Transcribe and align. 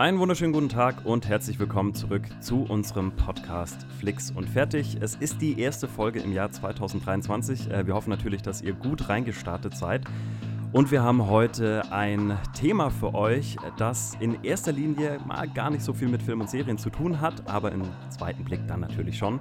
Einen 0.00 0.18
wunderschönen 0.18 0.54
guten 0.54 0.70
Tag 0.70 1.04
und 1.04 1.28
herzlich 1.28 1.58
willkommen 1.58 1.92
zurück 1.92 2.22
zu 2.40 2.62
unserem 2.62 3.12
Podcast 3.12 3.84
Flix 3.98 4.30
und 4.30 4.48
Fertig. 4.48 4.96
Es 4.98 5.14
ist 5.14 5.42
die 5.42 5.60
erste 5.60 5.88
Folge 5.88 6.20
im 6.20 6.32
Jahr 6.32 6.50
2023. 6.50 7.70
Äh, 7.70 7.86
wir 7.86 7.92
hoffen 7.92 8.08
natürlich, 8.08 8.40
dass 8.40 8.62
ihr 8.62 8.72
gut 8.72 9.10
reingestartet 9.10 9.76
seid. 9.76 10.06
Und 10.72 10.90
wir 10.90 11.02
haben 11.02 11.28
heute 11.28 11.82
ein 11.92 12.38
Thema 12.54 12.88
für 12.88 13.12
euch, 13.12 13.58
das 13.76 14.16
in 14.20 14.42
erster 14.42 14.72
Linie 14.72 15.18
mal 15.26 15.46
gar 15.50 15.68
nicht 15.68 15.82
so 15.82 15.92
viel 15.92 16.08
mit 16.08 16.22
Film 16.22 16.40
und 16.40 16.48
Serien 16.48 16.78
zu 16.78 16.88
tun 16.88 17.20
hat, 17.20 17.46
aber 17.46 17.70
im 17.70 17.82
zweiten 18.08 18.42
Blick 18.42 18.66
dann 18.68 18.80
natürlich 18.80 19.18
schon. 19.18 19.38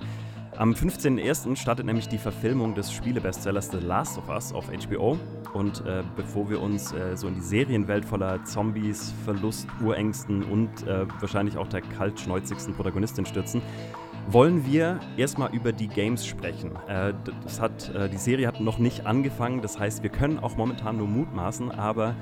Am 0.59 0.73
15.01. 0.73 1.55
startet 1.55 1.85
nämlich 1.85 2.09
die 2.09 2.17
Verfilmung 2.17 2.75
des 2.75 2.91
Spielebestsellers 2.91 3.71
The 3.71 3.77
Last 3.77 4.17
of 4.17 4.27
Us 4.27 4.51
auf 4.51 4.65
HBO. 4.67 5.17
Und 5.53 5.85
äh, 5.85 6.03
bevor 6.17 6.49
wir 6.49 6.61
uns 6.61 6.91
äh, 6.91 7.15
so 7.15 7.29
in 7.29 7.35
die 7.35 7.41
Serienwelt 7.41 8.03
voller 8.03 8.43
Zombies, 8.43 9.13
Verlust, 9.23 9.69
Urängsten 9.81 10.43
und 10.43 10.85
äh, 10.85 11.05
wahrscheinlich 11.21 11.55
auch 11.55 11.69
der 11.69 11.79
kaltschnäuzigsten 11.79 12.73
Protagonistin 12.73 13.25
stürzen, 13.25 13.61
wollen 14.27 14.65
wir 14.65 14.99
erstmal 15.15 15.55
über 15.55 15.71
die 15.71 15.87
Games 15.87 16.25
sprechen. 16.25 16.71
Äh, 16.89 17.13
das 17.41 17.61
hat, 17.61 17.95
äh, 17.95 18.09
die 18.09 18.17
Serie 18.17 18.45
hat 18.45 18.59
noch 18.59 18.79
nicht 18.79 19.05
angefangen, 19.05 19.61
das 19.61 19.79
heißt, 19.79 20.03
wir 20.03 20.09
können 20.09 20.39
auch 20.39 20.57
momentan 20.57 20.97
nur 20.97 21.07
mutmaßen, 21.07 21.71
aber 21.71 22.17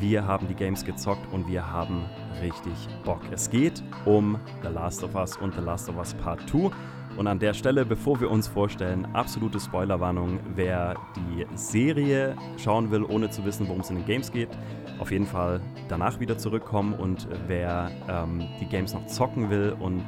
wir 0.00 0.26
haben 0.26 0.48
die 0.48 0.54
Games 0.54 0.84
gezockt 0.84 1.32
und 1.32 1.46
wir 1.46 1.70
haben 1.70 2.04
richtig 2.42 2.72
Bock. 3.04 3.20
Es 3.30 3.48
geht 3.48 3.84
um 4.04 4.40
The 4.62 4.70
Last 4.70 5.04
of 5.04 5.14
Us 5.14 5.36
und 5.36 5.54
The 5.54 5.60
Last 5.60 5.88
of 5.88 5.96
Us 5.98 6.14
Part 6.14 6.50
2. 6.50 6.72
Und 7.16 7.26
an 7.26 7.38
der 7.38 7.54
Stelle, 7.54 7.86
bevor 7.86 8.20
wir 8.20 8.30
uns 8.30 8.46
vorstellen, 8.46 9.06
absolute 9.14 9.58
Spoilerwarnung, 9.58 10.38
wer 10.54 10.96
die 11.16 11.46
Serie 11.56 12.36
schauen 12.58 12.90
will, 12.90 13.04
ohne 13.04 13.30
zu 13.30 13.44
wissen, 13.44 13.66
worum 13.68 13.80
es 13.80 13.90
in 13.90 13.96
den 13.96 14.06
Games 14.06 14.30
geht, 14.30 14.50
auf 14.98 15.10
jeden 15.10 15.26
Fall 15.26 15.60
danach 15.88 16.20
wieder 16.20 16.36
zurückkommen. 16.36 16.92
Und 16.92 17.26
wer 17.46 17.90
ähm, 18.08 18.46
die 18.60 18.66
Games 18.66 18.92
noch 18.92 19.06
zocken 19.06 19.48
will 19.48 19.74
und 19.78 20.04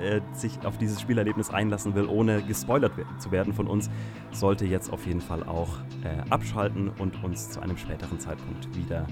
äh, 0.00 0.20
sich 0.32 0.52
auf 0.64 0.78
dieses 0.78 1.00
Spielerlebnis 1.00 1.50
einlassen 1.50 1.94
will, 1.94 2.06
ohne 2.06 2.42
gespoilert 2.42 2.92
zu 3.18 3.32
werden 3.32 3.52
von 3.52 3.66
uns, 3.66 3.90
sollte 4.30 4.66
jetzt 4.66 4.92
auf 4.92 5.06
jeden 5.06 5.20
Fall 5.20 5.42
auch 5.42 5.78
äh, 6.04 6.30
abschalten 6.30 6.90
und 6.98 7.22
uns 7.24 7.50
zu 7.50 7.60
einem 7.60 7.76
späteren 7.76 8.18
Zeitpunkt 8.20 8.76
wieder 8.76 9.06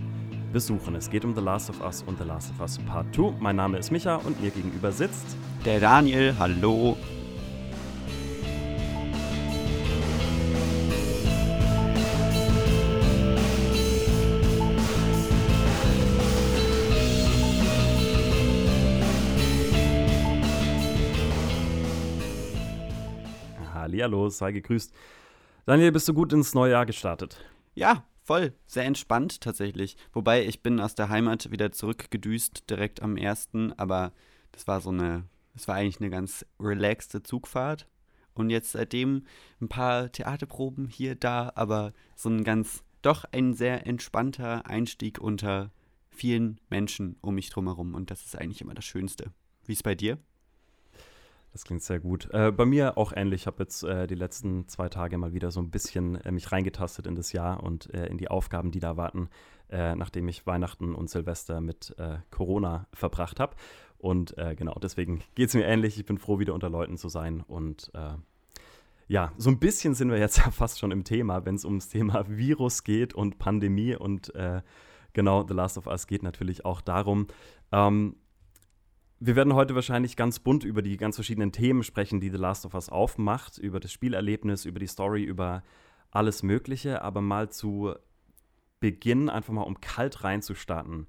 besuchen. 0.53 0.95
Es 0.95 1.11
geht 1.11 1.25
um 1.25 1.35
The 1.35 1.41
Last 1.41 1.71
of 1.71 1.81
Us 1.81 2.03
und 2.03 2.19
The 2.19 2.25
Last 2.25 2.51
of 2.51 2.61
Us 2.61 2.79
Part 2.79 3.15
2. 3.15 3.35
Mein 3.41 3.57
Name 3.57 3.79
ist 3.79 3.91
Micha 3.91 4.17
und 4.17 4.41
mir 4.41 4.51
gegenüber 4.51 4.93
sitzt 4.93 5.37
der 5.65 5.81
Daniel. 5.81 6.35
Hallo. 6.39 6.97
Hallihallo, 23.75 24.29
sei 24.29 24.53
gegrüßt. 24.53 24.93
Daniel, 25.67 25.93
bist 25.93 26.09
du 26.09 26.15
gut 26.15 26.33
ins 26.33 26.55
neue 26.55 26.73
Jahr 26.73 26.87
gestartet? 26.87 27.39
Ja, 27.75 28.05
voll. 28.29 28.53
Sehr 28.67 28.85
entspannt 28.85 29.41
tatsächlich. 29.41 29.97
Wobei 30.13 30.45
ich 30.45 30.63
bin 30.63 30.81
aus 30.81 30.95
der 30.95 31.09
Heimat 31.09 31.51
wieder 31.51 31.73
zurückgedüst, 31.73 32.69
direkt 32.69 33.03
am 33.03 33.17
1. 33.17 33.49
Aber 33.79 34.13
das 34.53 34.69
war 34.69 34.83
so 34.83 34.91
eine, 34.91 35.25
das 35.55 35.67
war 35.67 35.77
eigentlich 35.77 36.01
eine 36.01 36.11
ganz 36.11 36.45
relaxte 36.61 37.23
Zugfahrt. 37.23 37.89
Und 38.35 38.51
jetzt 38.51 38.73
seitdem 38.73 39.25
ein 39.63 39.69
paar 39.69 40.13
Theaterproben 40.13 40.89
hier, 40.89 41.15
da, 41.15 41.51
aber 41.55 41.95
so 42.17 42.29
ein 42.29 42.45
ganz, 42.45 42.85
doch 43.01 43.25
ein 43.33 43.55
sehr 43.55 43.87
entspannter 43.87 44.67
Einstieg 44.67 45.19
unter 45.19 45.73
vielen 46.11 46.61
Menschen 46.69 47.17
um 47.23 47.35
mich 47.35 47.49
drumherum. 47.49 47.95
Und 47.95 48.11
das 48.11 48.27
ist 48.27 48.37
eigentlich 48.37 48.61
immer 48.61 48.75
das 48.75 48.85
Schönste. 48.85 49.33
Wie 49.65 49.73
ist 49.73 49.79
es 49.79 49.83
bei 49.83 49.95
dir? 49.95 50.19
Das 51.53 51.65
klingt 51.65 51.83
sehr 51.83 51.99
gut. 51.99 52.29
Äh, 52.33 52.53
bei 52.53 52.67
mir 52.67 52.99
auch 52.99 53.13
ähnlich. 53.15 53.43
Ich 53.43 53.47
habe 53.47 53.63
jetzt 53.63 53.83
äh, 53.83 54.07
die 54.07 54.15
letzten 54.15 54.69
zwei 54.69 54.89
Tage 54.89 55.17
mal 55.19 55.33
wieder 55.33 55.51
so 55.51 55.61
ein 55.61 55.71
bisschen 55.71 56.17
äh, 56.17 56.31
mich 56.31 56.53
reingetastet 56.53 57.07
in 57.07 57.15
das 57.15 57.33
Jahr 57.33 57.63
und 57.63 57.93
äh, 57.95 58.07
in 58.07 58.19
die 58.19 58.29
Aufgaben, 58.29 58.71
die 58.71 58.81
da 58.81 58.97
warten, 58.97 59.29
äh, 59.71 59.95
nachdem 59.95 60.29
ich 60.29 60.47
Weihnachten 60.47 60.95
und 60.95 61.09
Silvester 61.09 61.61
mit 61.61 61.95
äh, 61.99 62.19
Corona 62.31 62.87
verbracht 62.93 63.41
habe. 63.41 63.57
Und 64.01 64.37
genau, 64.57 64.77
deswegen 64.81 65.25
geht 65.35 65.49
es 65.49 65.55
mir 65.55 65.65
ähnlich. 65.65 65.99
Ich 65.99 66.07
bin 66.07 66.19
froh, 66.19 66.39
wieder 66.39 66.55
unter 66.55 66.71
Leuten 66.71 66.97
zu 66.97 67.09
sein. 67.09 67.41
Und 67.41 67.91
ja, 69.09 69.33
so 69.37 69.51
ein 69.51 69.59
bisschen 69.59 69.95
sind 69.97 70.09
wir 70.09 70.19
jetzt 70.19 70.37
ja 70.45 70.53
fast 70.53 70.79
schon 70.79 70.93
im 70.93 71.03
Thema, 71.03 71.45
wenn 71.45 71.57
es 71.57 71.65
ums 71.65 71.89
Thema 71.89 72.25
Virus 72.29 72.85
geht 72.85 73.13
und 73.13 73.41
Pandemie. 73.41 73.97
Und 73.97 74.33
genau, 75.15 75.45
The 75.49 75.53
Last 75.55 75.79
of 75.79 75.89
Us 75.89 76.07
geht 76.07 76.23
natürlich 76.23 76.65
auch 76.65 76.81
darum. 76.81 77.27
Ähm, 77.73 78.15
wir 79.21 79.37
werden 79.37 79.55
heute 79.55 79.75
wahrscheinlich 79.75 80.17
ganz 80.17 80.39
bunt 80.39 80.65
über 80.65 80.83
die 80.83 80.97
ganz 80.97 81.17
verschiedenen 81.17 81.53
Themen 81.53 81.83
sprechen, 81.83 82.21
die 82.21 82.31
The 82.31 82.37
Last 82.37 82.65
of 82.65 82.75
Us 82.75 82.89
aufmacht, 82.89 83.59
über 83.59 83.81
das 83.81 83.93
Spielerlebnis, 83.93 84.65
über 84.65 84.79
die 84.79 84.87
Story, 84.87 85.25
über 85.25 85.63
alles 86.11 86.43
Mögliche, 86.43 87.03
aber 87.03 87.21
mal 87.21 87.51
zu 87.51 87.95
Beginn 88.81 89.29
einfach 89.29 89.53
mal 89.53 89.63
um 89.63 89.81
kalt 89.81 90.23
reinzustarten. 90.23 91.09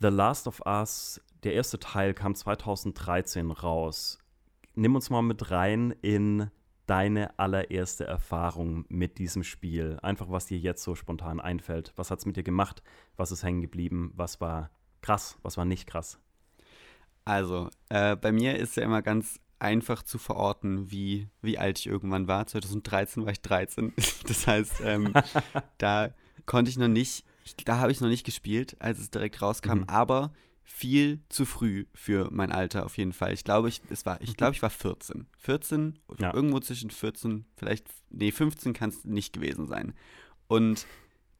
The 0.00 0.08
Last 0.08 0.48
of 0.48 0.62
Us, 0.66 1.20
der 1.44 1.54
erste 1.54 1.78
Teil 1.78 2.12
kam 2.12 2.34
2013 2.34 3.52
raus. 3.52 4.18
Nimm 4.74 4.96
uns 4.96 5.08
mal 5.08 5.22
mit 5.22 5.52
rein 5.52 5.94
in 6.02 6.50
deine 6.86 7.38
allererste 7.38 8.04
Erfahrung 8.04 8.84
mit 8.88 9.18
diesem 9.18 9.44
Spiel. 9.44 9.98
Einfach, 10.02 10.28
was 10.28 10.46
dir 10.46 10.58
jetzt 10.58 10.82
so 10.82 10.96
spontan 10.96 11.40
einfällt. 11.40 11.92
Was 11.94 12.10
hat 12.10 12.18
es 12.18 12.26
mit 12.26 12.36
dir 12.36 12.42
gemacht? 12.42 12.82
Was 13.16 13.30
ist 13.30 13.44
hängen 13.44 13.60
geblieben? 13.60 14.12
Was 14.16 14.40
war 14.40 14.70
krass? 15.02 15.38
Was 15.42 15.56
war 15.56 15.64
nicht 15.64 15.86
krass? 15.86 16.18
Also, 17.24 17.70
äh, 17.88 18.16
bei 18.16 18.32
mir 18.32 18.56
ist 18.56 18.76
ja 18.76 18.82
immer 18.82 19.02
ganz 19.02 19.38
einfach 19.58 20.02
zu 20.02 20.18
verorten, 20.18 20.90
wie, 20.90 21.28
wie 21.40 21.56
alt 21.56 21.78
ich 21.78 21.86
irgendwann 21.86 22.26
war. 22.26 22.46
2013 22.46 23.24
war 23.24 23.32
ich 23.32 23.40
13. 23.40 23.92
Das 24.26 24.46
heißt, 24.46 24.80
ähm, 24.84 25.12
da 25.78 26.12
konnte 26.46 26.70
ich 26.70 26.76
noch 26.76 26.88
nicht, 26.88 27.24
da 27.64 27.78
habe 27.78 27.92
ich 27.92 28.00
noch 28.00 28.08
nicht 28.08 28.24
gespielt, 28.24 28.76
als 28.80 28.98
es 28.98 29.10
direkt 29.10 29.40
rauskam, 29.40 29.78
mhm. 29.78 29.84
aber 29.88 30.32
viel 30.64 31.20
zu 31.28 31.44
früh 31.44 31.86
für 31.94 32.28
mein 32.32 32.50
Alter 32.50 32.86
auf 32.86 32.96
jeden 32.96 33.12
Fall. 33.12 33.32
Ich 33.32 33.44
glaube, 33.44 33.68
ich, 33.68 33.82
es 33.90 34.06
war, 34.06 34.20
ich 34.20 34.30
mhm. 34.30 34.34
glaube, 34.34 34.54
ich 34.54 34.62
war 34.62 34.70
14. 34.70 35.26
14, 35.38 35.98
ja. 36.18 36.34
irgendwo 36.34 36.60
zwischen 36.60 36.90
14, 36.90 37.44
vielleicht, 37.56 37.86
nee, 38.10 38.32
15 38.32 38.72
kann 38.72 38.90
es 38.90 39.04
nicht 39.04 39.32
gewesen 39.32 39.66
sein. 39.66 39.94
Und 40.48 40.86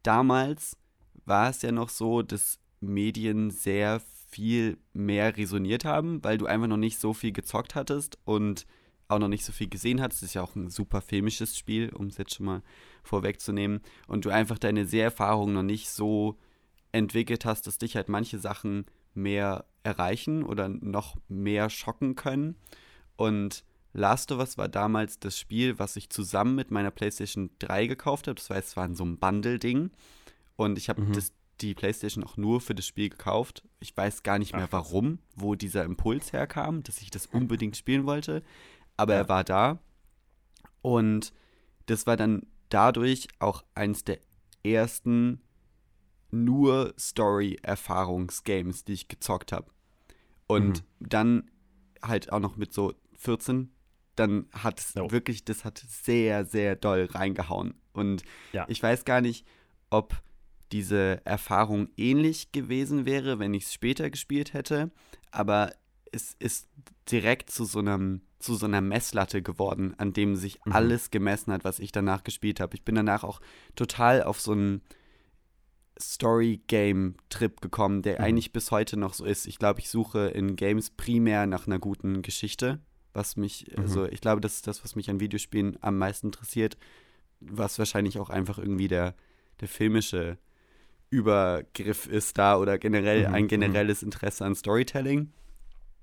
damals 0.03 0.77
war 1.25 1.51
es 1.51 1.63
ja 1.63 1.73
noch 1.73 1.89
so, 1.89 2.23
dass 2.23 2.59
Medien 2.81 3.51
sehr 3.51 4.01
viel 4.33 4.79
mehr 4.95 5.37
resoniert 5.37 5.85
haben, 5.85 6.25
weil 6.25 6.39
du 6.39 6.47
einfach 6.47 6.67
noch 6.67 6.79
nicht 6.79 6.99
so 6.99 7.13
viel 7.13 7.33
gezockt 7.33 7.75
hattest 7.75 8.19
und 8.25 8.67
auch 9.09 9.19
noch 9.19 9.29
nicht 9.29 9.45
so 9.45 9.53
viel 9.53 9.69
gesehen 9.69 10.01
hattest. 10.01 10.23
Das 10.23 10.31
ist 10.31 10.35
ja 10.35 10.43
auch 10.43 10.57
ein 10.57 10.71
super 10.71 11.03
filmisches 11.03 11.57
Spiel, 11.57 11.91
um 11.91 12.07
es 12.07 12.17
jetzt 12.17 12.35
schon 12.35 12.47
mal 12.47 12.63
vorwegzunehmen. 13.03 13.81
Und 14.07 14.25
du 14.25 14.31
einfach 14.31 14.59
deine 14.59 14.87
Seherfahrung 14.87 15.53
noch 15.53 15.63
nicht 15.63 15.91
so 15.91 16.39
entwickelt 16.93 17.45
hast, 17.45 17.67
dass 17.67 17.79
dich 17.79 17.95
halt 17.95 18.09
manche 18.09 18.39
Sachen 18.39 18.87
mehr 19.15 19.67
erreichen 19.83 20.43
oder 20.43 20.69
noch 20.69 21.17
mehr 21.29 21.69
schocken 21.69 22.15
können. 22.15 22.57
Und 23.17 23.65
Last 23.93 24.33
of 24.33 24.39
Us 24.39 24.57
war 24.57 24.69
damals 24.69 25.19
das 25.19 25.39
Spiel, 25.39 25.79
was 25.79 25.97
ich 25.97 26.09
zusammen 26.09 26.55
mit 26.55 26.71
meiner 26.71 26.91
PlayStation 26.91 27.51
3 27.59 27.87
gekauft 27.87 28.27
habe. 28.27 28.37
Das 28.37 28.49
heißt, 28.49 28.69
es 28.69 28.77
war 28.77 28.87
in 28.87 28.95
so 28.95 29.05
einem 29.05 29.19
Bundle-Ding. 29.19 29.91
Und 30.57 30.79
ich 30.79 30.89
habe 30.89 31.03
mhm. 31.03 31.13
das 31.13 31.33
die 31.61 31.75
PlayStation 31.75 32.25
auch 32.25 32.37
nur 32.37 32.61
für 32.61 32.75
das 32.75 32.87
Spiel 32.87 33.09
gekauft. 33.09 33.63
Ich 33.81 33.97
weiß 33.97 34.23
gar 34.23 34.39
nicht 34.39 34.55
mehr 34.55 34.67
Ach, 34.69 34.73
warum, 34.73 35.19
wo 35.37 35.55
dieser 35.55 35.85
Impuls 35.85 36.33
herkam, 36.33 36.83
dass 36.83 37.01
ich 37.03 37.11
das 37.11 37.27
unbedingt 37.27 37.77
spielen 37.77 38.07
wollte. 38.07 38.43
Aber 38.97 39.15
ja. 39.15 39.21
er 39.21 39.29
war 39.29 39.45
da. 39.45 39.79
Und 40.81 41.33
das 41.87 42.07
war 42.07 42.17
dann 42.17 42.47
dadurch 42.69 43.29
auch 43.39 43.65
eins 43.75 44.05
der 44.05 44.19
ersten 44.65 45.41
nur 46.31 46.95
Story-Erfahrungsgames, 46.99 48.85
die 48.85 48.95
ich 48.95 49.09
gezockt 49.09 49.53
habe. 49.53 49.71
Und 50.47 50.83
mhm. 50.83 51.09
dann 51.09 51.51
halt 52.03 52.33
auch 52.33 52.41
noch 52.41 52.57
mit 52.57 52.73
so 52.73 52.95
14, 53.17 53.71
dann 54.17 54.47
hat 54.53 54.81
es 54.81 54.97
oh. 54.97 55.11
wirklich, 55.11 55.45
das 55.45 55.65
hat 55.65 55.79
sehr, 55.79 56.45
sehr 56.45 56.77
doll 56.77 57.05
reingehauen. 57.05 57.75
Und 57.93 58.23
ja. 58.53 58.65
ich 58.69 58.83
weiß 58.83 59.05
gar 59.05 59.21
nicht, 59.21 59.47
ob 59.91 60.23
diese 60.73 61.25
Erfahrung 61.25 61.89
ähnlich 61.97 62.53
gewesen 62.53 63.05
wäre, 63.07 63.39
wenn 63.39 63.55
ich 63.55 63.65
es 63.65 63.75
später 63.75 64.11
gespielt 64.11 64.55
hätte. 64.55 64.91
Aber 65.31 65.73
es 66.11 66.35
ist 66.39 66.69
direkt 67.11 67.51
zu 67.51 67.65
so 67.65 67.79
einem 67.79 68.23
zu 68.39 68.57
so 68.57 68.67
einer 68.67 68.81
Messlatte 68.81 69.41
geworden, 69.41 69.95
an 69.99 70.13
dem 70.13 70.35
sich 70.35 70.59
mhm. 70.65 70.73
alles 70.73 71.11
gemessen 71.11 71.53
hat, 71.53 71.65
was 71.65 71.79
ich 71.79 71.93
danach 71.93 72.25
gespielt 72.25 72.59
habe. 72.59 72.75
Ich 72.75 72.85
bin 72.85 72.97
danach 72.97 73.23
auch 73.23 73.41
total 73.77 74.23
auf 74.25 74.41
so 74.41 74.51
einen 74.53 74.83
Story-Game-Trip 76.01 77.61
gekommen, 77.61 78.03
der 78.03 78.19
mhm. 78.19 78.25
eigentlich 78.25 78.53
bis 78.53 78.71
heute 78.71 78.97
noch 78.97 79.15
so 79.15 79.25
ist. 79.25 79.47
Ich 79.47 79.59
glaube, 79.59 79.81
ich 79.81 79.89
suche 79.89 80.29
in 80.29 80.57
Games 80.57 80.91
primär 80.91 81.47
nach 81.47 81.67
einer 81.67 81.79
guten 81.79 82.23
Geschichte, 82.23 82.81
was 83.13 83.37
mich, 83.37 83.71
mhm. 83.71 83.85
also 83.85 84.07
ich 84.07 84.21
glaube, 84.21 84.41
das 84.41 84.57
ist 84.57 84.67
das, 84.67 84.83
was 84.83 84.97
mich 84.97 85.09
an 85.09 85.21
Videospielen 85.21 85.79
am 85.81 85.99
meisten 85.99 86.29
interessiert, 86.29 86.77
was 87.41 87.79
wahrscheinlich 87.79 88.19
auch 88.19 88.31
einfach 88.31 88.59
irgendwie 88.59 88.89
der, 88.89 89.15
der 89.61 89.69
filmische 89.69 90.39
Übergriff 91.13 92.07
ist 92.07 92.39
da 92.39 92.57
oder 92.57 92.79
generell 92.79 93.29
mhm, 93.29 93.35
ein 93.35 93.43
mhm. 93.45 93.49
generelles 93.49 94.03
Interesse 94.03 94.45
an 94.47 94.55
Storytelling. 94.55 95.31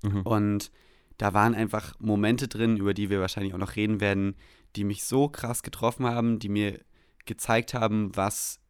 Mhm. 0.02 0.22
Und 0.22 0.70
da 1.18 1.34
waren 1.34 1.54
einfach 1.54 1.98
Momente 1.98 2.46
drin, 2.46 2.76
über 2.76 2.94
die 2.94 3.10
wir 3.10 3.20
wahrscheinlich 3.20 3.52
auch 3.52 3.58
noch 3.58 3.76
reden 3.76 4.00
werden, 4.00 4.36
die 4.76 4.84
mich 4.84 5.02
so 5.04 5.28
krass 5.28 5.62
getroffen 5.62 6.06
haben, 6.06 6.38
die 6.38 6.48
mir 6.48 6.80
gezeigt 7.26 7.74
haben, 7.74 8.16
was 8.16 8.60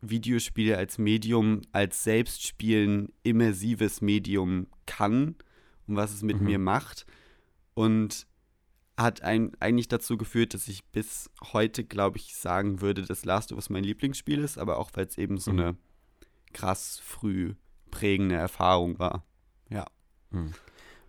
Videospiele 0.00 0.78
als 0.78 0.96
Medium, 0.96 1.62
als 1.72 2.04
Selbstspielen, 2.04 3.12
immersives 3.24 4.00
Medium 4.00 4.68
kann 4.86 5.34
und 5.88 5.96
was 5.96 6.14
es 6.14 6.22
mit 6.22 6.40
mhm. 6.40 6.46
mir 6.46 6.58
macht. 6.60 7.04
Und 7.74 8.26
hat 9.00 9.22
ein, 9.22 9.52
eigentlich 9.60 9.88
dazu 9.88 10.16
geführt, 10.16 10.54
dass 10.54 10.68
ich 10.68 10.84
bis 10.86 11.30
heute, 11.52 11.84
glaube 11.84 12.18
ich, 12.18 12.34
sagen 12.36 12.80
würde, 12.80 13.02
dass 13.02 13.24
Last 13.24 13.52
of 13.52 13.56
Us 13.56 13.70
mein 13.70 13.84
Lieblingsspiel 13.84 14.42
ist, 14.42 14.58
aber 14.58 14.78
auch 14.78 14.90
weil 14.94 15.06
es 15.06 15.18
eben 15.18 15.38
so 15.38 15.52
mhm. 15.52 15.60
eine 15.60 15.76
krass 16.52 17.00
früh 17.02 17.54
prägende 17.90 18.36
Erfahrung 18.36 18.98
war. 18.98 19.24
Ja. 19.68 19.86
Mhm. 20.30 20.52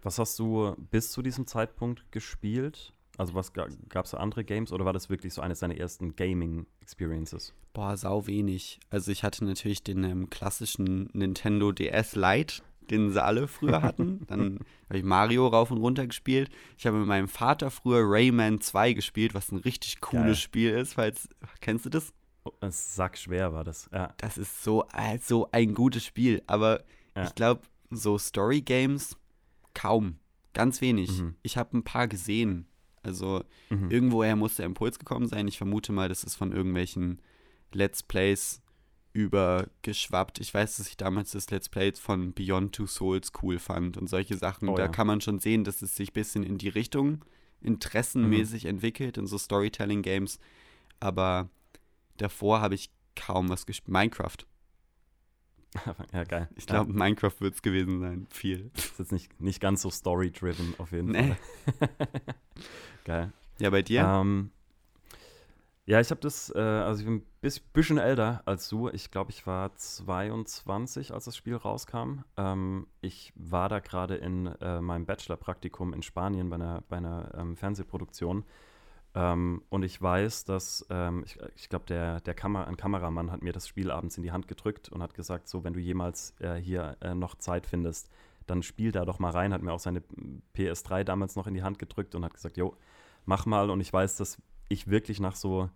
Was 0.04 0.18
hast 0.18 0.38
du 0.40 0.76
bis 0.90 1.12
zu 1.12 1.22
diesem 1.22 1.46
Zeitpunkt 1.46 2.12
gespielt? 2.12 2.94
Also 3.18 3.36
was 3.36 3.54
gab 3.54 4.06
es 4.06 4.16
andere 4.16 4.44
Games 4.44 4.72
oder 4.72 4.86
war 4.86 4.94
das 4.94 5.10
wirklich 5.10 5.34
so 5.34 5.42
eines 5.42 5.60
deiner 5.60 5.78
ersten 5.78 6.16
Gaming-Experiences? 6.16 7.54
Boah, 7.74 7.96
sau 7.98 8.26
wenig. 8.26 8.80
Also 8.90 9.12
ich 9.12 9.24
hatte 9.24 9.46
natürlich 9.46 9.84
den 9.84 10.04
ähm, 10.04 10.30
klassischen 10.30 11.10
Nintendo 11.14 11.72
DS 11.72 12.16
Lite, 12.16 12.64
den 12.92 13.12
sie 13.12 13.24
alle 13.24 13.48
früher 13.48 13.82
hatten. 13.82 14.26
Dann 14.28 14.60
habe 14.88 15.00
ich 15.00 15.04
Mario 15.04 15.48
rauf 15.48 15.72
und 15.72 15.78
runter 15.78 16.06
gespielt. 16.06 16.50
Ich 16.78 16.86
habe 16.86 16.98
mit 16.98 17.08
meinem 17.08 17.28
Vater 17.28 17.72
früher 17.72 18.04
Rayman 18.04 18.62
2 18.62 18.94
gespielt, 18.94 19.34
was 19.34 19.52
ein 19.52 19.58
richtig 19.58 20.02
cooles 20.02 20.26
Geil. 20.26 20.36
Spiel 20.36 20.72
ist, 20.72 20.94
falls 20.94 21.30
kennst 21.62 21.86
du 21.86 21.90
das? 21.90 22.14
Oh, 22.44 22.52
sackschwer 22.70 23.54
war 23.54 23.64
das, 23.64 23.90
ja. 23.94 24.14
Das 24.18 24.38
ist 24.38 24.64
so, 24.64 24.86
äh, 24.94 25.20
so 25.20 25.50
ein 25.52 25.74
gutes 25.74 26.06
Spiel, 26.06 26.42
aber 26.48 26.84
ja. 27.16 27.24
ich 27.24 27.36
glaube, 27.36 27.62
so 27.92 28.18
Story 28.18 28.62
Games 28.62 29.16
kaum, 29.74 30.18
ganz 30.54 30.82
wenig. 30.82 31.22
Mhm. 31.22 31.36
Ich 31.44 31.58
habe 31.58 31.78
ein 31.78 31.84
paar 31.84 32.08
gesehen, 32.08 32.66
also 33.04 33.44
mhm. 33.70 33.92
irgendwoher 33.92 34.36
muss 34.36 34.56
der 34.56 34.66
Impuls 34.66 34.98
gekommen 34.98 35.28
sein. 35.28 35.48
Ich 35.48 35.58
vermute 35.58 35.92
mal, 35.92 36.10
das 36.10 36.24
ist 36.24 36.36
von 36.36 36.52
irgendwelchen 36.52 37.22
Let's 37.74 38.04
Plays 38.04 38.61
übergeschwappt. 39.14 40.40
Ich 40.40 40.54
weiß, 40.54 40.78
dass 40.78 40.88
ich 40.88 40.98
damals 40.98 41.32
das 41.32 41.50
Let's 41.50 41.70
Play 41.70 41.94
von 41.94 42.34
Beyond 42.34 42.74
Two 42.74 42.88
Souls 42.88 43.32
cool 43.42 43.60
fand 43.60 43.98
und 43.98 44.08
solche 44.08 44.38
Sachen. 44.38 44.70
Oh, 44.70 44.76
da 44.76 44.84
ja. 44.84 44.90
kann 44.90 45.08
man 45.08 45.22
schon 45.22 45.40
sehen, 45.40 45.64
dass 45.64 45.82
es 45.82 45.96
sich 45.96 46.12
ein 46.12 46.14
bisschen 46.14 46.44
in 46.44 46.58
die 46.58 46.70
Richtung 46.70 47.24
interessenmäßig 47.62 48.64
mhm. 48.64 48.72
entwickelt, 48.72 49.18
in 49.18 49.28
so 49.28 49.38
Storytelling-Games. 49.38 50.40
Aber 51.00 51.50
davor 52.18 52.62
habe 52.62 52.76
ich 52.76 52.90
kaum 53.16 53.50
was 53.50 53.66
gespielt. 53.66 53.94
Minecraft. 53.94 54.38
ja, 56.14 56.24
geil. 56.24 56.50
Ich 56.56 56.66
glaube, 56.66 56.92
ja. 56.92 56.98
Minecraft 56.98 57.40
wird 57.40 57.56
es 57.56 57.62
gewesen 57.62 58.00
sein. 58.00 58.28
Viel. 58.30 58.72
Das 58.74 58.86
ist 58.86 59.00
jetzt 59.00 59.12
nicht, 59.12 59.42
nicht 59.42 59.62
ganz 59.62 59.82
so 59.82 59.90
story-driven 59.90 60.76
auf 60.78 60.92
jeden 60.92 61.12
nee. 61.12 61.36
Fall. 61.80 61.90
geil. 63.06 63.34
Ja, 63.60 63.70
bei 63.70 63.82
dir? 63.82 64.02
Ähm, 64.02 64.52
ja, 65.92 66.00
ich 66.00 66.10
habe 66.10 66.22
das, 66.22 66.54
äh, 66.56 66.60
also 66.60 67.02
ich 67.02 67.06
bin 67.06 67.16
ein 67.44 67.62
bisschen 67.74 67.98
älter 67.98 68.42
als 68.46 68.70
du. 68.70 68.90
Ich 68.90 69.12
glaube, 69.12 69.32
ich 69.32 69.46
war 69.46 69.76
22, 69.76 71.14
als 71.14 71.26
das 71.26 71.36
Spiel 71.36 71.56
rauskam. 71.56 72.24
Ähm, 72.38 72.88
ich 73.02 73.34
war 73.36 73.68
da 73.68 73.80
gerade 73.80 74.16
in 74.16 74.48
äh, 74.48 74.80
meinem 74.80 75.06
Bachelor-Praktikum 75.06 75.94
in 75.94 76.02
Spanien 76.02 76.50
bei 76.50 76.56
einer, 76.56 76.84
bei 76.88 76.98
einer 76.98 77.34
ähm, 77.36 77.58
Fernsehproduktion 77.58 78.46
ähm, 79.14 79.62
und 79.70 79.84
ich 79.84 80.02
weiß, 80.02 80.46
dass, 80.46 80.86
ähm, 80.90 81.24
ich, 81.26 81.38
ich 81.56 81.68
glaube, 81.68 81.86
der, 81.86 82.22
der 82.22 82.34
Kamer 82.34 82.68
ein 82.68 82.78
Kameramann 82.78 83.32
hat 83.32 83.42
mir 83.42 83.52
das 83.52 83.68
Spiel 83.68 83.92
abends 83.92 84.16
in 84.16 84.24
die 84.24 84.32
Hand 84.32 84.48
gedrückt 84.48 84.90
und 84.90 85.04
hat 85.04 85.14
gesagt, 85.14 85.50
so, 85.50 85.64
wenn 85.66 85.74
du 85.74 85.80
jemals 85.80 86.34
äh, 86.40 86.56
hier 86.56 86.96
äh, 87.02 87.14
noch 87.14 87.36
Zeit 87.36 87.66
findest, 87.66 88.10
dann 88.48 88.64
spiel 88.64 88.94
da 88.94 89.04
doch 89.04 89.20
mal 89.20 89.32
rein. 89.32 89.54
Hat 89.54 89.62
mir 89.62 89.74
auch 89.74 89.80
seine 89.80 90.02
PS3 90.56 91.04
damals 91.04 91.36
noch 91.36 91.48
in 91.48 91.54
die 91.54 91.64
Hand 91.64 91.78
gedrückt 91.78 92.16
und 92.16 92.24
hat 92.24 92.34
gesagt, 92.34 92.56
jo, 92.56 92.78
mach 93.26 93.46
mal. 93.46 93.70
Und 93.70 93.82
ich 93.82 93.92
weiß, 93.92 94.16
dass 94.18 94.42
ich 94.72 94.90
wirklich 94.90 95.20
nach 95.20 95.36
so 95.36 95.70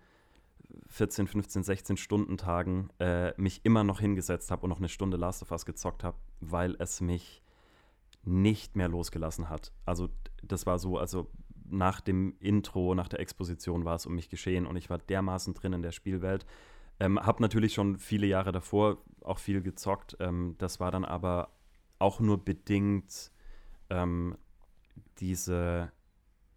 14, 0.87 1.27
15, 1.27 1.63
16 1.63 1.97
Stunden 1.97 2.37
Tagen 2.37 2.89
äh, 2.99 3.33
mich 3.39 3.63
immer 3.63 3.83
noch 3.83 3.99
hingesetzt 3.99 4.51
habe 4.51 4.63
und 4.63 4.69
noch 4.69 4.79
eine 4.79 4.89
Stunde 4.89 5.17
Last 5.17 5.41
of 5.41 5.51
Us 5.51 5.65
gezockt 5.65 6.03
habe, 6.03 6.17
weil 6.39 6.75
es 6.79 7.01
mich 7.01 7.41
nicht 8.23 8.75
mehr 8.75 8.87
losgelassen 8.87 9.49
hat. 9.49 9.71
Also 9.85 10.09
das 10.43 10.65
war 10.65 10.79
so, 10.79 10.97
also 10.97 11.29
nach 11.67 12.01
dem 12.01 12.35
Intro, 12.39 12.95
nach 12.95 13.07
der 13.07 13.19
Exposition 13.19 13.85
war 13.85 13.95
es 13.95 14.05
um 14.05 14.15
mich 14.15 14.29
geschehen 14.29 14.65
und 14.65 14.75
ich 14.75 14.89
war 14.89 14.97
dermaßen 14.97 15.53
drin 15.53 15.73
in 15.73 15.81
der 15.81 15.91
Spielwelt. 15.91 16.45
Ähm, 16.99 17.19
hab 17.19 17.39
natürlich 17.39 17.73
schon 17.73 17.97
viele 17.97 18.27
Jahre 18.27 18.51
davor 18.51 18.97
auch 19.21 19.39
viel 19.39 19.61
gezockt. 19.61 20.15
Ähm, 20.19 20.55
das 20.57 20.79
war 20.79 20.91
dann 20.91 21.05
aber 21.05 21.49
auch 21.99 22.19
nur 22.19 22.43
bedingt 22.43 23.31
ähm, 23.89 24.37
diese, 25.19 25.91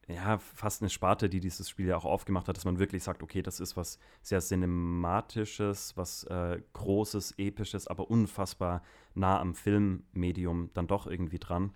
ja, 0.08 0.38
fast 0.38 0.80
eine 0.80 0.88
Sparte, 0.88 1.28
die 1.28 1.40
dieses 1.40 1.68
Spiel 1.68 1.86
ja 1.86 1.96
auch 1.96 2.06
aufgemacht 2.06 2.48
hat, 2.48 2.56
dass 2.56 2.64
man 2.64 2.78
wirklich 2.78 3.02
sagt, 3.02 3.22
okay, 3.22 3.42
das 3.42 3.60
ist 3.60 3.76
was 3.76 3.98
sehr 4.22 4.40
Cinematisches, 4.40 5.96
was 5.96 6.24
äh, 6.24 6.62
Großes, 6.72 7.34
Episches, 7.36 7.86
aber 7.86 8.10
unfassbar 8.10 8.82
nah 9.14 9.38
am 9.38 9.54
Filmmedium 9.54 10.70
dann 10.72 10.86
doch 10.86 11.06
irgendwie 11.06 11.38
dran. 11.38 11.74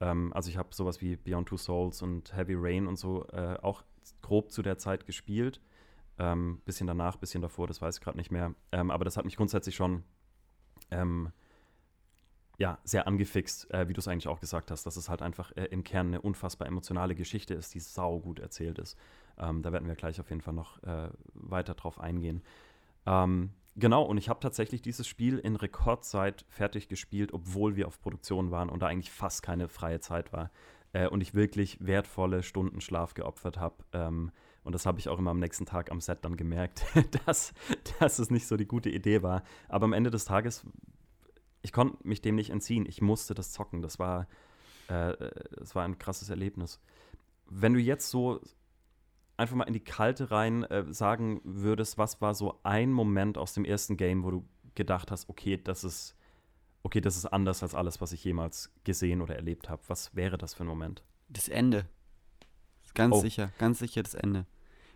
Ähm, 0.00 0.32
also 0.32 0.48
ich 0.48 0.56
habe 0.56 0.74
sowas 0.74 1.02
wie 1.02 1.16
Beyond 1.16 1.48
Two 1.48 1.58
Souls 1.58 2.00
und 2.00 2.34
Heavy 2.34 2.54
Rain 2.56 2.86
und 2.86 2.96
so 2.96 3.26
äh, 3.28 3.58
auch 3.60 3.82
grob 4.22 4.50
zu 4.50 4.62
der 4.62 4.78
Zeit 4.78 5.04
gespielt. 5.04 5.60
Ähm, 6.18 6.62
bisschen 6.64 6.86
danach, 6.86 7.16
bisschen 7.16 7.42
davor, 7.42 7.66
das 7.66 7.82
weiß 7.82 7.96
ich 7.98 8.00
gerade 8.00 8.16
nicht 8.16 8.30
mehr. 8.30 8.54
Ähm, 8.72 8.90
aber 8.90 9.04
das 9.04 9.18
hat 9.18 9.26
mich 9.26 9.36
grundsätzlich 9.36 9.74
schon 9.74 10.02
ähm, 10.90 11.30
ja, 12.58 12.78
sehr 12.84 13.06
angefixt, 13.06 13.70
äh, 13.72 13.88
wie 13.88 13.92
du 13.92 14.00
es 14.00 14.08
eigentlich 14.08 14.28
auch 14.28 14.40
gesagt 14.40 14.70
hast, 14.70 14.84
dass 14.86 14.96
es 14.96 15.08
halt 15.08 15.22
einfach 15.22 15.52
äh, 15.56 15.64
im 15.66 15.84
Kern 15.84 16.08
eine 16.08 16.20
unfassbar 16.20 16.66
emotionale 16.68 17.14
Geschichte 17.14 17.54
ist, 17.54 17.74
die 17.74 17.80
sau 17.80 18.18
gut 18.20 18.38
erzählt 18.38 18.78
ist. 18.78 18.98
Ähm, 19.38 19.62
da 19.62 19.72
werden 19.72 19.88
wir 19.88 19.94
gleich 19.94 20.20
auf 20.20 20.30
jeden 20.30 20.40
Fall 20.40 20.54
noch 20.54 20.82
äh, 20.82 21.10
weiter 21.34 21.74
drauf 21.74 22.00
eingehen. 22.00 22.42
Ähm, 23.04 23.50
Genau, 23.78 24.02
und 24.04 24.16
ich 24.16 24.30
habe 24.30 24.40
tatsächlich 24.40 24.80
dieses 24.80 25.06
Spiel 25.06 25.38
in 25.38 25.54
Rekordzeit 25.54 26.46
fertig 26.48 26.88
gespielt, 26.88 27.34
obwohl 27.34 27.76
wir 27.76 27.86
auf 27.86 28.00
Produktion 28.00 28.50
waren 28.50 28.70
und 28.70 28.80
da 28.80 28.86
eigentlich 28.86 29.10
fast 29.10 29.42
keine 29.42 29.68
freie 29.68 30.00
Zeit 30.00 30.32
war. 30.32 30.50
Äh, 30.94 31.08
und 31.08 31.20
ich 31.20 31.34
wirklich 31.34 31.76
wertvolle 31.80 32.42
Stunden 32.42 32.80
Schlaf 32.80 33.12
geopfert 33.12 33.58
habe. 33.58 33.76
Ähm, 33.92 34.32
und 34.64 34.74
das 34.74 34.86
habe 34.86 34.98
ich 34.98 35.10
auch 35.10 35.18
immer 35.18 35.32
am 35.32 35.40
nächsten 35.40 35.66
Tag 35.66 35.90
am 35.90 36.00
Set 36.00 36.24
dann 36.24 36.38
gemerkt, 36.38 36.86
dass, 37.26 37.52
dass 38.00 38.18
es 38.18 38.30
nicht 38.30 38.46
so 38.46 38.56
die 38.56 38.66
gute 38.66 38.88
Idee 38.88 39.22
war. 39.22 39.42
Aber 39.68 39.84
am 39.84 39.92
Ende 39.92 40.10
des 40.10 40.24
Tages, 40.24 40.64
ich 41.66 41.72
konnte 41.72 41.98
mich 42.06 42.22
dem 42.22 42.36
nicht 42.36 42.50
entziehen. 42.50 42.86
Ich 42.86 43.02
musste 43.02 43.34
das 43.34 43.50
zocken. 43.50 43.82
Das 43.82 43.98
war, 43.98 44.28
äh, 44.86 45.14
das 45.50 45.74
war 45.74 45.84
ein 45.84 45.98
krasses 45.98 46.30
Erlebnis. 46.30 46.80
Wenn 47.50 47.74
du 47.74 47.80
jetzt 47.80 48.08
so 48.08 48.40
einfach 49.36 49.56
mal 49.56 49.64
in 49.64 49.72
die 49.72 49.82
Kalte 49.82 50.30
rein 50.30 50.62
äh, 50.62 50.84
sagen 50.94 51.40
würdest, 51.42 51.98
was 51.98 52.20
war 52.20 52.36
so 52.36 52.60
ein 52.62 52.92
Moment 52.92 53.36
aus 53.36 53.52
dem 53.52 53.64
ersten 53.64 53.96
Game, 53.96 54.22
wo 54.22 54.30
du 54.30 54.48
gedacht 54.76 55.10
hast, 55.10 55.28
okay, 55.28 55.56
das 55.56 55.82
ist, 55.82 56.14
okay, 56.84 57.00
das 57.00 57.16
ist 57.16 57.26
anders 57.26 57.64
als 57.64 57.74
alles, 57.74 58.00
was 58.00 58.12
ich 58.12 58.22
jemals 58.22 58.72
gesehen 58.84 59.20
oder 59.20 59.34
erlebt 59.34 59.68
habe. 59.68 59.82
Was 59.88 60.14
wäre 60.14 60.38
das 60.38 60.54
für 60.54 60.62
ein 60.62 60.68
Moment? 60.68 61.02
Das 61.28 61.48
Ende. 61.48 61.86
Ganz 62.94 63.16
oh. 63.16 63.20
sicher, 63.20 63.50
ganz 63.58 63.80
sicher 63.80 64.04
das 64.04 64.14
Ende. 64.14 64.46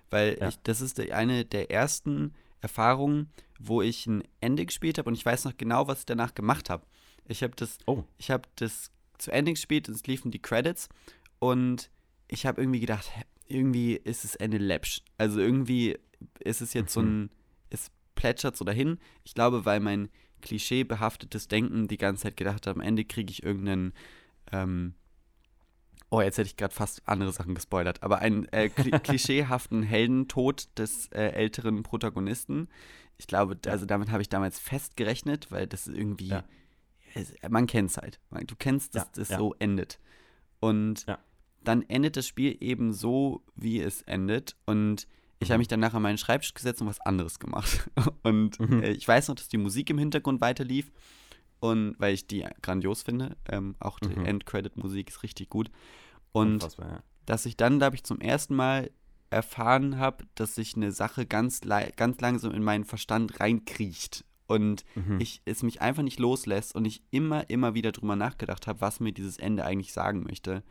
Weil 0.09 0.39
ja. 0.39 0.47
ich, 0.47 0.63
das 0.63 0.83
ist 0.83 1.01
eine 1.01 1.45
der 1.45 1.73
ersten 1.73 2.33
Erfahrungen, 2.61 3.31
wo 3.59 3.83
ich 3.83 4.07
ein 4.07 4.23
Ende 4.41 4.67
gespielt 4.67 4.99
habe 4.99 5.09
und 5.09 5.15
ich 5.15 5.25
weiß 5.25 5.45
noch 5.45 5.57
genau, 5.57 5.87
was 5.87 6.01
ich 6.01 6.07
danach 6.07 6.35
gemacht 6.35 6.71
habe. 6.71 6.85
Ich 7.27 7.43
habe 7.43 7.55
das, 7.57 7.79
oh. 7.87 8.05
ich 8.19 8.31
habe 8.31 8.49
das 8.57 8.91
zu 9.19 9.31
Ende 9.31 9.53
gespielt 9.53 9.89
und 9.89 9.95
es 9.95 10.07
liefen 10.07 10.31
die 10.31 10.41
Credits 10.41 10.89
und 11.39 11.91
ich 12.29 12.47
habe 12.47 12.61
irgendwie 12.61 12.81
gedacht, 12.81 13.11
irgendwie 13.47 13.95
ist 13.95 14.25
es 14.25 14.37
eine 14.37 14.59
läppsch. 14.59 15.03
Also 15.19 15.41
irgendwie 15.41 15.99
ist 16.39 16.61
es 16.61 16.73
jetzt 16.73 16.97
mhm. 16.97 17.01
so 17.01 17.01
ein, 17.03 17.31
es 17.71 17.91
plätschert 18.15 18.57
so 18.57 18.65
dahin. 18.65 18.99
Ich 19.25 19.35
glaube, 19.35 19.65
weil 19.65 19.81
mein 19.81 20.09
klischeebehaftetes 20.41 21.49
Denken 21.49 21.89
die 21.89 21.99
ganze 21.99 22.25
Zeit 22.25 22.37
gedacht 22.37 22.67
hat, 22.67 22.75
am 22.75 22.81
Ende 22.81 23.05
kriege 23.05 23.31
ich 23.31 23.43
irgendeinen, 23.43 23.93
ähm, 24.53 24.95
oh, 26.11 26.21
jetzt 26.21 26.39
hätte 26.39 26.49
ich 26.49 26.57
gerade 26.57 26.75
fast 26.75 27.03
andere 27.07 27.33
Sachen 27.33 27.55
gespoilert, 27.55 28.03
aber 28.03 28.19
einen 28.19 28.47
äh, 28.53 28.69
klischeehaften 29.03 29.83
Heldentod 29.83 30.69
des 30.77 31.07
äh, 31.09 31.31
älteren 31.31 31.83
Protagonisten. 31.83 32.69
Ich 33.17 33.27
glaube, 33.27 33.59
also 33.67 33.87
damit 33.87 34.11
habe 34.11 34.23
ich 34.23 34.29
damals 34.29 34.59
festgerechnet, 34.59 35.51
weil 35.51 35.67
das 35.67 35.87
irgendwie, 35.87 36.29
ja. 36.29 36.45
es, 37.15 37.33
man 37.49 37.67
kennt 37.67 37.91
es 37.91 37.97
halt. 37.97 38.19
Du 38.47 38.57
kennst, 38.57 38.95
dass 38.95 39.05
ja, 39.05 39.11
das 39.15 39.29
ja. 39.29 39.39
so 39.39 39.55
endet. 39.59 39.99
Und 40.59 41.07
dann 41.63 41.83
endet 41.83 42.17
das 42.17 42.27
Spiel 42.27 42.57
eben 42.61 42.93
so, 42.93 43.43
wie 43.55 43.81
es 43.81 44.03
endet. 44.03 44.57
Und 44.67 45.07
ich 45.39 45.51
habe 45.51 45.59
mhm. 45.59 45.61
mich 45.61 45.69
dann 45.69 45.81
nachher 45.81 45.97
an 45.97 46.03
meinen 46.03 46.19
Schreibtisch 46.19 46.55
gesetzt 46.55 46.81
und 46.81 46.89
was 46.89 47.01
anderes 47.01 47.39
gemacht. 47.39 47.91
Und 48.23 48.61
mhm. 48.61 48.83
äh, 48.83 48.91
ich 48.91 49.09
weiß 49.09 49.29
noch, 49.29 49.35
dass 49.35 49.49
die 49.49 49.57
Musik 49.57 49.89
im 49.91 49.99
Hintergrund 49.99 50.41
weiter 50.41 50.65
lief. 50.65 50.93
Und 51.61 51.95
weil 51.99 52.15
ich 52.15 52.27
die 52.27 52.47
grandios 52.63 53.03
finde. 53.03 53.37
Ähm, 53.49 53.77
auch 53.81 53.99
die 53.99 54.09
mhm. 54.09 54.25
Endcredit-Musik 54.25 55.11
ist 55.11 55.23
richtig 55.23 55.51
gut. 55.51 55.71
Und 56.33 56.63
ja. 56.79 57.03
dass 57.27 57.47
ich 57.47 57.57
dann, 57.57 57.79
glaube 57.79 57.97
ich, 57.97 58.05
zum 58.05 58.21
ersten 58.21 58.55
Mal 58.55 58.91
erfahren 59.31 59.99
habe, 59.99 60.25
dass 60.35 60.57
sich 60.57 60.75
eine 60.75 60.91
Sache 60.91 61.27
ganz, 61.27 61.61
ganz 61.97 62.21
langsam 62.21 62.53
in 62.53 62.63
meinen 62.63 62.85
Verstand 62.85 63.41
reinkriecht. 63.41 64.25
und 64.49 64.85
mhm. 64.97 65.21
ich, 65.21 65.43
es 65.45 65.63
mich 65.63 65.81
einfach 65.81 66.03
nicht 66.03 66.19
loslässt 66.19 66.75
und 66.75 66.85
ich 66.85 67.03
immer, 67.13 67.49
immer 67.49 67.75
wieder 67.75 67.93
drüber 67.93 68.17
nachgedacht 68.17 68.67
habe, 68.67 68.81
was 68.81 68.99
mir 68.99 69.13
dieses 69.13 69.39
Ende 69.39 69.65
eigentlich 69.65 69.93
sagen 69.93 70.25
möchte. 70.25 70.65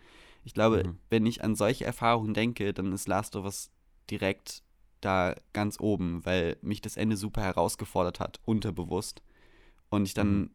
Ich 0.43 0.53
glaube, 0.53 0.84
mhm. 0.86 0.98
wenn 1.10 1.25
ich 1.25 1.43
an 1.43 1.55
solche 1.55 1.86
Erfahrungen 1.86 2.34
denke, 2.34 2.74
dann 2.74 2.91
ist 2.91 3.08
Last 3.08 3.38
of 3.38 3.46
Us 3.46 3.72
direkt 4.12 4.63
da 5.00 5.34
ganz 5.53 5.79
oben, 5.79 6.25
weil 6.25 6.58
mich 6.62 6.81
das 6.81 6.98
Ende 6.98 7.15
super 7.15 7.41
herausgefordert 7.41 8.19
hat, 8.19 8.41
unterbewusst. 8.43 9.22
Und 9.89 10.03
ich 10.03 10.13
dann 10.13 10.38
mhm. 10.38 10.51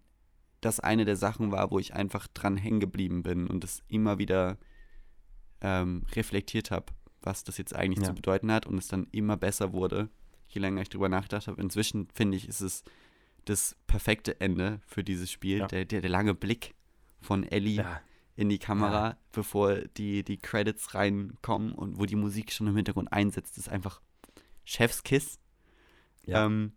Das 0.64 0.80
eine 0.80 1.04
der 1.04 1.16
Sachen 1.16 1.52
war, 1.52 1.70
wo 1.70 1.78
ich 1.78 1.94
einfach 1.94 2.26
dran 2.28 2.56
hängen 2.56 2.80
geblieben 2.80 3.22
bin 3.22 3.48
und 3.48 3.64
es 3.64 3.82
immer 3.88 4.18
wieder 4.18 4.58
ähm, 5.60 6.04
reflektiert 6.12 6.70
habe, 6.70 6.86
was 7.20 7.44
das 7.44 7.58
jetzt 7.58 7.74
eigentlich 7.74 8.00
ja. 8.00 8.08
zu 8.08 8.14
bedeuten 8.14 8.50
hat 8.50 8.66
und 8.66 8.78
es 8.78 8.88
dann 8.88 9.06
immer 9.12 9.36
besser 9.36 9.72
wurde, 9.72 10.08
je 10.48 10.60
länger 10.60 10.82
ich 10.82 10.88
drüber 10.88 11.08
nachgedacht 11.08 11.48
habe. 11.48 11.60
Inzwischen 11.60 12.08
finde 12.12 12.36
ich, 12.36 12.48
ist 12.48 12.60
es 12.60 12.84
das 13.44 13.76
perfekte 13.86 14.40
Ende 14.40 14.80
für 14.86 15.04
dieses 15.04 15.30
Spiel. 15.30 15.58
Ja. 15.58 15.66
Der, 15.66 15.84
der, 15.84 16.00
der, 16.00 16.10
lange 16.10 16.34
Blick 16.34 16.74
von 17.20 17.44
Ellie 17.44 17.76
ja. 17.76 18.00
in 18.36 18.48
die 18.48 18.58
Kamera, 18.58 19.08
ja. 19.08 19.18
bevor 19.32 19.76
die, 19.96 20.24
die 20.24 20.38
Credits 20.38 20.94
reinkommen 20.94 21.72
und 21.72 21.98
wo 21.98 22.06
die 22.06 22.16
Musik 22.16 22.52
schon 22.52 22.66
im 22.66 22.76
Hintergrund 22.76 23.12
einsetzt, 23.12 23.58
ist 23.58 23.68
einfach 23.68 24.00
Chefskiss. 24.64 25.38
Ähm, 26.26 26.72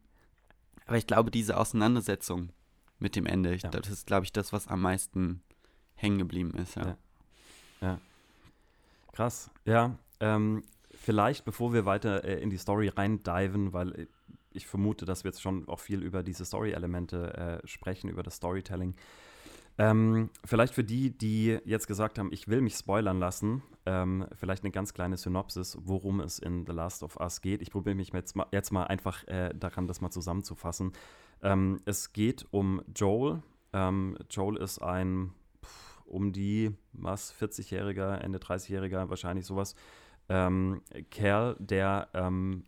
aber 0.86 0.98
ich 0.98 1.08
glaube, 1.08 1.32
diese 1.32 1.58
Auseinandersetzung 1.58 2.52
mit 3.00 3.16
dem 3.16 3.26
Ende, 3.26 3.54
ich, 3.54 3.62
das 3.62 3.90
ist, 3.90 4.08
glaube 4.08 4.26
ich, 4.26 4.32
das, 4.32 4.54
was 4.54 4.68
am 4.68 4.82
meisten 4.82 5.42
hängen 5.96 6.18
geblieben 6.18 6.52
ist. 6.58 6.76
Ja. 6.76 6.98
ja. 7.82 8.00
Krass. 9.14 9.50
Ja. 9.66 9.98
Ähm, 10.20 10.64
vielleicht, 10.92 11.46
bevor 11.46 11.74
wir 11.74 11.86
weiter 11.86 12.24
äh, 12.24 12.42
in 12.42 12.50
die 12.50 12.58
Story 12.58 12.88
reindiven, 12.90 13.74
weil 13.74 13.94
äh, 13.94 14.08
ich 14.52 14.68
vermute, 14.68 15.06
dass 15.06 15.24
wir 15.24 15.30
jetzt 15.30 15.42
schon 15.42 15.68
auch 15.68 15.80
viel 15.80 16.02
über 16.02 16.24
diese 16.24 16.46
Story-Elemente 16.46 17.62
äh, 17.64 17.68
sprechen, 17.68 18.10
über 18.10 18.24
das 18.24 18.36
Storytelling. 18.36 18.96
Ähm, 19.80 20.32
vielleicht 20.44 20.74
für 20.74 20.84
die, 20.84 21.16
die 21.16 21.60
jetzt 21.64 21.88
gesagt 21.88 22.18
haben, 22.18 22.32
ich 22.32 22.48
will 22.48 22.62
mich 22.62 22.74
spoilern 22.76 23.20
lassen, 23.20 23.62
ähm, 23.86 24.26
vielleicht 24.36 24.64
eine 24.64 24.72
ganz 24.72 24.94
kleine 24.94 25.18
Synopsis, 25.18 25.78
worum 25.82 26.20
es 26.20 26.40
in 26.40 26.66
The 26.66 26.72
Last 26.72 27.04
of 27.04 27.18
Us 27.20 27.42
geht. 27.42 27.62
Ich 27.62 27.70
probiere 27.70 27.96
mich 27.96 28.12
jetzt 28.12 28.36
mal, 28.36 28.48
jetzt 28.52 28.72
mal 28.72 28.86
einfach 28.86 29.24
äh, 29.28 29.54
daran, 29.54 29.86
das 29.88 30.02
mal 30.02 30.10
zusammenzufassen. 30.10 30.94
Ähm, 31.42 31.82
es 31.86 32.14
geht 32.14 32.46
um 32.52 32.82
Joel. 32.96 33.42
Ähm, 33.74 34.18
Joel 34.30 34.58
ist 34.58 34.82
ein 34.82 35.34
pff, 35.64 36.02
um 36.06 36.34
die, 36.34 36.72
was, 36.94 37.34
40-jähriger, 37.34 38.18
Ende 38.18 38.40
30-jähriger, 38.40 39.10
wahrscheinlich 39.10 39.46
sowas, 39.46 39.76
ähm, 40.30 40.82
Kerl, 41.10 41.56
der 41.60 42.10
ähm, 42.14 42.64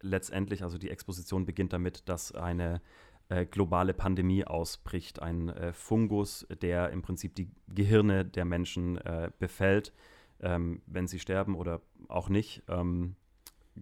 letztendlich, 0.00 0.62
also 0.62 0.78
die 0.78 0.90
Exposition 0.90 1.46
beginnt 1.46 1.72
damit, 1.72 2.08
dass 2.08 2.32
eine 2.32 2.80
äh, 3.28 3.46
globale 3.46 3.94
Pandemie 3.94 4.44
ausbricht. 4.44 5.22
Ein 5.22 5.48
äh, 5.48 5.72
Fungus, 5.72 6.46
der 6.60 6.90
im 6.90 7.02
Prinzip 7.02 7.34
die 7.34 7.50
Gehirne 7.68 8.24
der 8.24 8.44
Menschen 8.44 8.98
äh, 8.98 9.30
befällt. 9.38 9.92
Ähm, 10.40 10.82
wenn 10.86 11.06
sie 11.06 11.18
sterben 11.18 11.54
oder 11.54 11.80
auch 12.08 12.28
nicht, 12.28 12.62
ähm, 12.68 13.16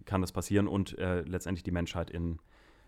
kann 0.05 0.21
das 0.21 0.31
passieren 0.31 0.67
und 0.67 0.97
äh, 0.97 1.21
letztendlich 1.21 1.63
die 1.63 1.71
Menschheit 1.71 2.09
in 2.09 2.39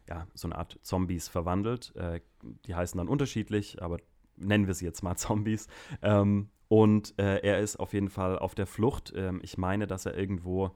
ja, 0.07 0.27
so 0.33 0.47
eine 0.47 0.57
Art 0.57 0.79
Zombies 0.81 1.27
verwandelt. 1.27 1.95
Äh, 1.95 2.21
die 2.65 2.75
heißen 2.75 2.97
dann 2.97 3.07
unterschiedlich, 3.07 3.81
aber 3.81 3.97
nennen 4.35 4.67
wir 4.67 4.73
sie 4.73 4.85
jetzt 4.85 5.03
mal 5.03 5.15
Zombies. 5.17 5.67
Ähm, 6.01 6.49
und 6.67 7.17
äh, 7.19 7.39
er 7.39 7.59
ist 7.59 7.77
auf 7.77 7.93
jeden 7.93 8.09
Fall 8.09 8.39
auf 8.39 8.55
der 8.55 8.67
Flucht. 8.67 9.13
Ähm, 9.15 9.39
ich 9.43 9.57
meine, 9.57 9.87
dass 9.87 10.05
er 10.05 10.17
irgendwo 10.17 10.71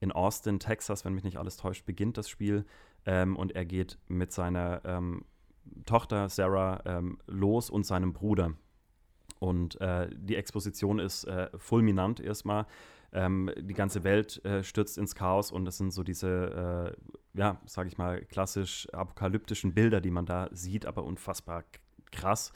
in 0.00 0.12
Austin, 0.12 0.58
Texas, 0.58 1.04
wenn 1.04 1.14
mich 1.14 1.24
nicht 1.24 1.38
alles 1.38 1.56
täuscht, 1.56 1.86
beginnt 1.86 2.18
das 2.18 2.28
Spiel. 2.28 2.64
Ähm, 3.04 3.36
und 3.36 3.52
er 3.52 3.64
geht 3.64 3.98
mit 4.08 4.32
seiner 4.32 4.82
ähm, 4.84 5.24
Tochter 5.84 6.28
Sarah 6.28 6.80
ähm, 6.84 7.18
los 7.26 7.70
und 7.70 7.86
seinem 7.86 8.12
Bruder. 8.12 8.54
Und 9.46 9.80
äh, 9.80 10.10
die 10.12 10.36
Exposition 10.36 10.98
ist 10.98 11.24
äh, 11.24 11.48
fulminant 11.56 12.20
erstmal. 12.20 12.66
Ähm, 13.12 13.50
die 13.56 13.74
ganze 13.74 14.04
Welt 14.04 14.44
äh, 14.44 14.62
stürzt 14.62 14.98
ins 14.98 15.14
Chaos 15.14 15.52
und 15.52 15.66
es 15.66 15.78
sind 15.78 15.92
so 15.92 16.02
diese, 16.02 16.94
äh, 17.34 17.38
ja, 17.38 17.60
sag 17.64 17.86
ich 17.86 17.96
mal, 17.96 18.20
klassisch 18.22 18.88
apokalyptischen 18.92 19.72
Bilder, 19.72 20.00
die 20.00 20.10
man 20.10 20.26
da 20.26 20.48
sieht, 20.50 20.86
aber 20.86 21.04
unfassbar 21.04 21.64
krass. 22.10 22.52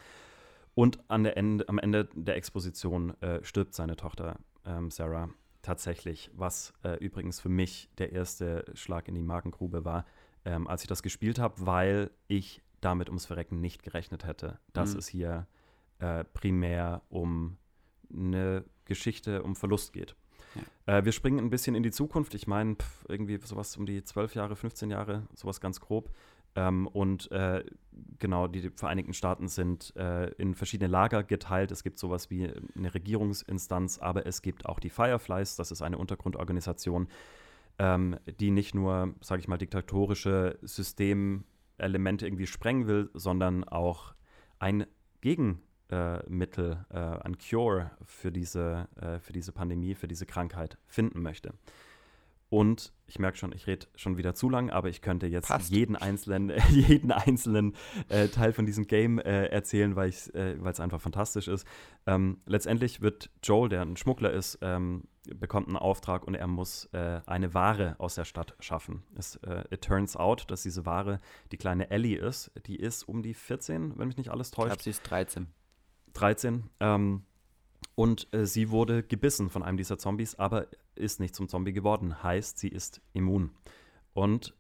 Und 0.75 0.99
an 1.09 1.23
der 1.23 1.37
Ende, 1.37 1.69
am 1.69 1.79
Ende 1.79 2.09
der 2.15 2.37
Exposition 2.37 3.21
äh, 3.23 3.43
stirbt 3.45 3.75
seine 3.75 3.97
Tochter 3.97 4.39
ähm, 4.65 4.91
Sarah 4.91 5.31
tatsächlich, 5.63 6.31
was 6.35 6.73
äh, 6.85 6.97
übrigens 6.99 7.41
für 7.41 7.49
mich 7.49 7.91
der 7.99 8.13
erste 8.13 8.65
Schlag 8.75 9.09
in 9.09 9.15
die 9.15 9.23
Magengrube 9.23 9.85
war, 9.85 10.05
ähm, 10.45 10.67
als 10.69 10.83
ich 10.83 10.89
das 10.89 11.03
gespielt 11.03 11.39
habe, 11.39 11.55
weil 11.67 12.11
ich 12.29 12.63
damit 12.81 13.09
ums 13.09 13.27
Verrecken 13.27 13.61
nicht 13.61 13.83
gerechnet 13.83 14.25
hätte, 14.25 14.59
dass 14.73 14.95
mhm. 14.95 14.99
es 14.99 15.09
hier 15.09 15.47
äh, 16.01 16.25
primär 16.25 17.03
um 17.09 17.57
eine 18.13 18.65
Geschichte 18.85 19.43
um 19.43 19.55
Verlust 19.55 19.93
geht. 19.93 20.17
Ja. 20.87 20.99
Äh, 20.99 21.05
wir 21.05 21.13
springen 21.13 21.39
ein 21.39 21.51
bisschen 21.51 21.75
in 21.75 21.83
die 21.83 21.93
Zukunft. 21.93 22.35
Ich 22.35 22.47
meine, 22.47 22.77
irgendwie 23.09 23.39
sowas 23.43 23.77
um 23.77 23.87
die 23.87 24.03
12 24.03 24.35
Jahre, 24.35 24.57
15 24.57 24.91
Jahre, 24.91 25.29
sowas 25.35 25.61
ganz 25.61 25.81
grob. 25.81 26.11
Ähm, 26.57 26.89
und 26.89 27.31
äh, 27.31 27.65
genau, 28.19 28.49
die 28.49 28.71
Vereinigten 28.71 29.15
Staaten 29.15 29.49
sind 29.49 29.95
äh, 29.97 30.31
in 30.33 30.55
verschiedene 30.55 30.91
Lager 30.91 31.23
geteilt. 31.23 31.71
Es 31.71 31.85
gibt 31.85 31.99
sowas 31.99 32.31
wie 32.31 32.53
eine 32.77 32.93
Regierungsinstanz, 32.93 33.99
aber 33.99 34.27
es 34.27 34.43
gibt 34.43 34.67
auch 34.67 34.81
die 34.81 34.91
Fireflies, 34.91 35.57
das 35.57 35.71
ist 35.71 35.83
eine 35.83 35.99
Untergrundorganisation, 35.99 37.09
ähm, 37.79 38.17
die 38.41 38.51
nicht 38.51 38.75
nur, 38.75 39.15
sage 39.21 39.41
ich 39.41 39.49
mal, 39.49 39.59
diktatorische 39.59 40.59
Systemelemente 40.63 42.27
irgendwie 42.27 42.49
sprengen 42.49 42.89
will, 42.89 43.11
sondern 43.15 43.63
auch 43.63 44.15
ein 44.59 44.87
Gegenmittel, 45.21 45.70
äh, 46.91 46.97
ein 46.97 47.37
Cure 47.39 47.91
für 48.05 48.33
diese, 48.33 48.89
äh, 49.01 49.19
für 49.19 49.33
diese 49.33 49.53
Pandemie, 49.53 49.95
für 49.95 50.09
diese 50.09 50.27
Krankheit 50.27 50.79
finden 50.87 51.23
möchte. 51.23 51.53
Und 52.51 52.93
ich 53.07 53.21
merke 53.21 53.39
schon, 53.39 53.53
ich 53.53 53.69
rede 53.69 53.87
schon 53.95 54.19
wieder 54.19 54.35
zu 54.35 54.51
lang, 54.51 54.71
aber 54.71 54.89
ich 54.89 55.03
könnte 55.03 55.29
jetzt 55.29 55.49
Passt. 55.49 55.71
jeden 55.71 55.95
einzelnen, 55.95 56.53
jeden 56.71 57.13
einzelnen 57.13 57.77
äh, 58.09 58.27
Teil 58.27 58.53
von 58.53 58.67
diesem 58.67 58.89
Game 58.89 59.21
äh, 59.21 59.47
erzählen, 59.47 59.95
weil 59.95 60.09
es 60.09 60.29
äh, 60.31 60.57
einfach 60.79 61.01
fantastisch 61.01 61.47
ist. 61.47 61.65
Ähm, 62.07 62.41
letztendlich 62.47 63.01
wird 63.01 63.31
Joel, 63.45 63.69
der 63.69 63.83
ein 63.83 63.97
Schmuggler 63.97 64.33
ist, 64.33 64.59
ähm, 64.63 65.05
bekommt 65.33 65.69
einen 65.69 65.77
Auftrag 65.77 66.27
und 66.27 66.35
er 66.35 66.49
muss 66.49 66.87
äh, 66.87 67.21
eine 67.25 67.55
Ware 67.55 67.95
aus 67.99 68.17
der 68.17 68.25
Stadt 68.25 68.57
schaffen. 68.59 69.05
Es 69.17 69.37
äh, 69.37 69.63
it 69.71 69.83
turns 69.83 70.17
out, 70.17 70.51
dass 70.51 70.65
diese 70.65 70.85
Ware 70.85 71.21
die 71.53 71.57
kleine 71.57 71.91
Ellie 71.91 72.19
ist. 72.19 72.51
Die 72.67 72.77
ist 72.77 73.05
um 73.05 73.23
die 73.23 73.35
14, 73.35 73.97
wenn 73.97 74.09
mich 74.09 74.17
nicht 74.17 74.31
alles 74.31 74.51
täuscht. 74.51 74.67
Ich 74.67 74.73
glaube, 74.73 74.83
sie 74.83 74.91
ist 74.91 75.03
13. 75.09 75.47
13. 76.13 76.71
Ähm, 76.81 77.23
und 77.95 78.33
äh, 78.33 78.47
sie 78.47 78.71
wurde 78.71 79.03
gebissen 79.03 79.51
von 79.51 79.63
einem 79.63 79.77
dieser 79.77 79.99
Zombies, 79.99 80.35
aber 80.37 80.69
ist 80.95 81.21
nicht 81.21 81.35
zum 81.35 81.49
Zombie 81.49 81.73
geworden. 81.73 82.23
Heißt, 82.23 82.59
sie 82.59 82.69
ist 82.69 83.01
immun. 83.13 83.51
Und 84.13 84.55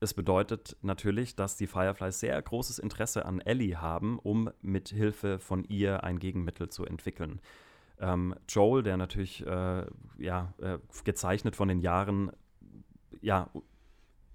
es 0.00 0.14
bedeutet 0.14 0.76
natürlich, 0.82 1.34
dass 1.34 1.56
die 1.56 1.66
Fireflies 1.66 2.20
sehr 2.20 2.40
großes 2.40 2.78
Interesse 2.78 3.24
an 3.24 3.40
Ellie 3.40 3.80
haben, 3.80 4.18
um 4.18 4.50
mit 4.60 4.90
Hilfe 4.90 5.38
von 5.38 5.64
ihr 5.64 6.04
ein 6.04 6.18
Gegenmittel 6.18 6.68
zu 6.68 6.84
entwickeln. 6.84 7.40
Ähm, 7.98 8.34
Joel, 8.48 8.82
der 8.82 8.96
natürlich 8.96 9.46
äh, 9.46 9.86
ja, 10.18 10.52
äh, 10.58 10.78
gezeichnet 11.04 11.56
von 11.56 11.68
den 11.68 11.80
Jahren, 11.80 12.32
ja, 13.22 13.50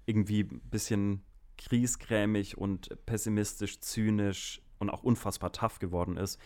irgendwie 0.06 0.40
ein 0.40 0.60
bisschen 0.70 1.22
kriesgrämig 1.56 2.58
und 2.58 2.88
pessimistisch, 3.06 3.80
zynisch 3.80 4.62
und 4.80 4.90
auch 4.90 5.04
unfassbar 5.04 5.52
tough 5.52 5.78
geworden 5.78 6.16
ist, 6.16 6.40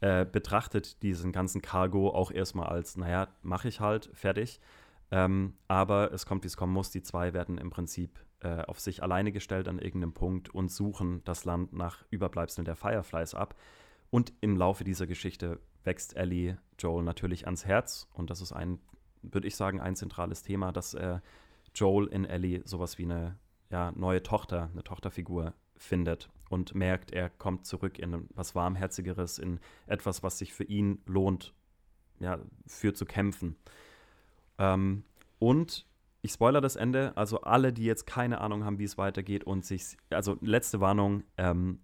äh, 0.00 0.26
betrachtet 0.26 1.02
diesen 1.02 1.32
ganzen 1.32 1.62
Cargo 1.62 2.10
auch 2.10 2.30
erstmal 2.30 2.68
als, 2.68 2.96
naja, 2.96 3.28
mache 3.42 3.68
ich 3.68 3.80
halt, 3.80 4.10
fertig. 4.12 4.60
Ähm, 5.10 5.54
aber 5.68 6.12
es 6.12 6.26
kommt, 6.26 6.42
wie 6.42 6.48
es 6.48 6.56
kommen 6.56 6.72
muss. 6.72 6.90
Die 6.90 7.02
zwei 7.02 7.32
werden 7.32 7.56
im 7.56 7.70
Prinzip 7.70 8.18
äh, 8.40 8.62
auf 8.62 8.80
sich 8.80 9.02
alleine 9.02 9.32
gestellt 9.32 9.68
an 9.68 9.78
irgendeinem 9.78 10.12
Punkt 10.12 10.50
und 10.50 10.70
suchen 10.70 11.22
das 11.24 11.44
Land 11.44 11.72
nach 11.72 12.04
Überbleibseln 12.10 12.64
der 12.64 12.76
Fireflies 12.76 13.34
ab. 13.34 13.54
Und 14.10 14.32
im 14.40 14.56
Laufe 14.56 14.84
dieser 14.84 15.06
Geschichte 15.06 15.60
wächst 15.84 16.16
Ellie 16.16 16.58
Joel 16.78 17.04
natürlich 17.04 17.46
ans 17.46 17.64
Herz. 17.64 18.08
Und 18.12 18.28
das 18.28 18.40
ist 18.40 18.52
ein, 18.52 18.78
würde 19.22 19.48
ich 19.48 19.56
sagen, 19.56 19.80
ein 19.80 19.96
zentrales 19.96 20.42
Thema, 20.42 20.72
dass 20.72 20.94
äh, 20.94 21.20
Joel 21.74 22.08
in 22.08 22.24
Ellie 22.24 22.62
sowas 22.64 22.98
wie 22.98 23.04
eine 23.04 23.38
ja, 23.70 23.92
neue 23.92 24.22
Tochter, 24.22 24.68
eine 24.72 24.84
Tochterfigur 24.84 25.54
findet 25.76 26.28
und 26.48 26.74
merkt, 26.74 27.12
er 27.12 27.30
kommt 27.30 27.66
zurück 27.66 27.98
in 27.98 28.28
was 28.34 28.54
Warmherzigeres, 28.54 29.38
in 29.38 29.60
etwas, 29.86 30.22
was 30.22 30.38
sich 30.38 30.52
für 30.52 30.64
ihn 30.64 31.00
lohnt, 31.06 31.54
ja, 32.20 32.38
für 32.66 32.94
zu 32.94 33.04
kämpfen. 33.04 33.56
Ähm, 34.58 35.04
und 35.38 35.86
ich 36.22 36.32
spoiler 36.32 36.60
das 36.60 36.76
Ende, 36.76 37.12
also 37.16 37.40
alle, 37.42 37.72
die 37.72 37.84
jetzt 37.84 38.06
keine 38.06 38.40
Ahnung 38.40 38.64
haben, 38.64 38.78
wie 38.78 38.84
es 38.84 38.98
weitergeht 38.98 39.44
und 39.44 39.64
sich, 39.64 39.96
also 40.10 40.36
letzte 40.40 40.80
Warnung, 40.80 41.22
ähm, 41.36 41.80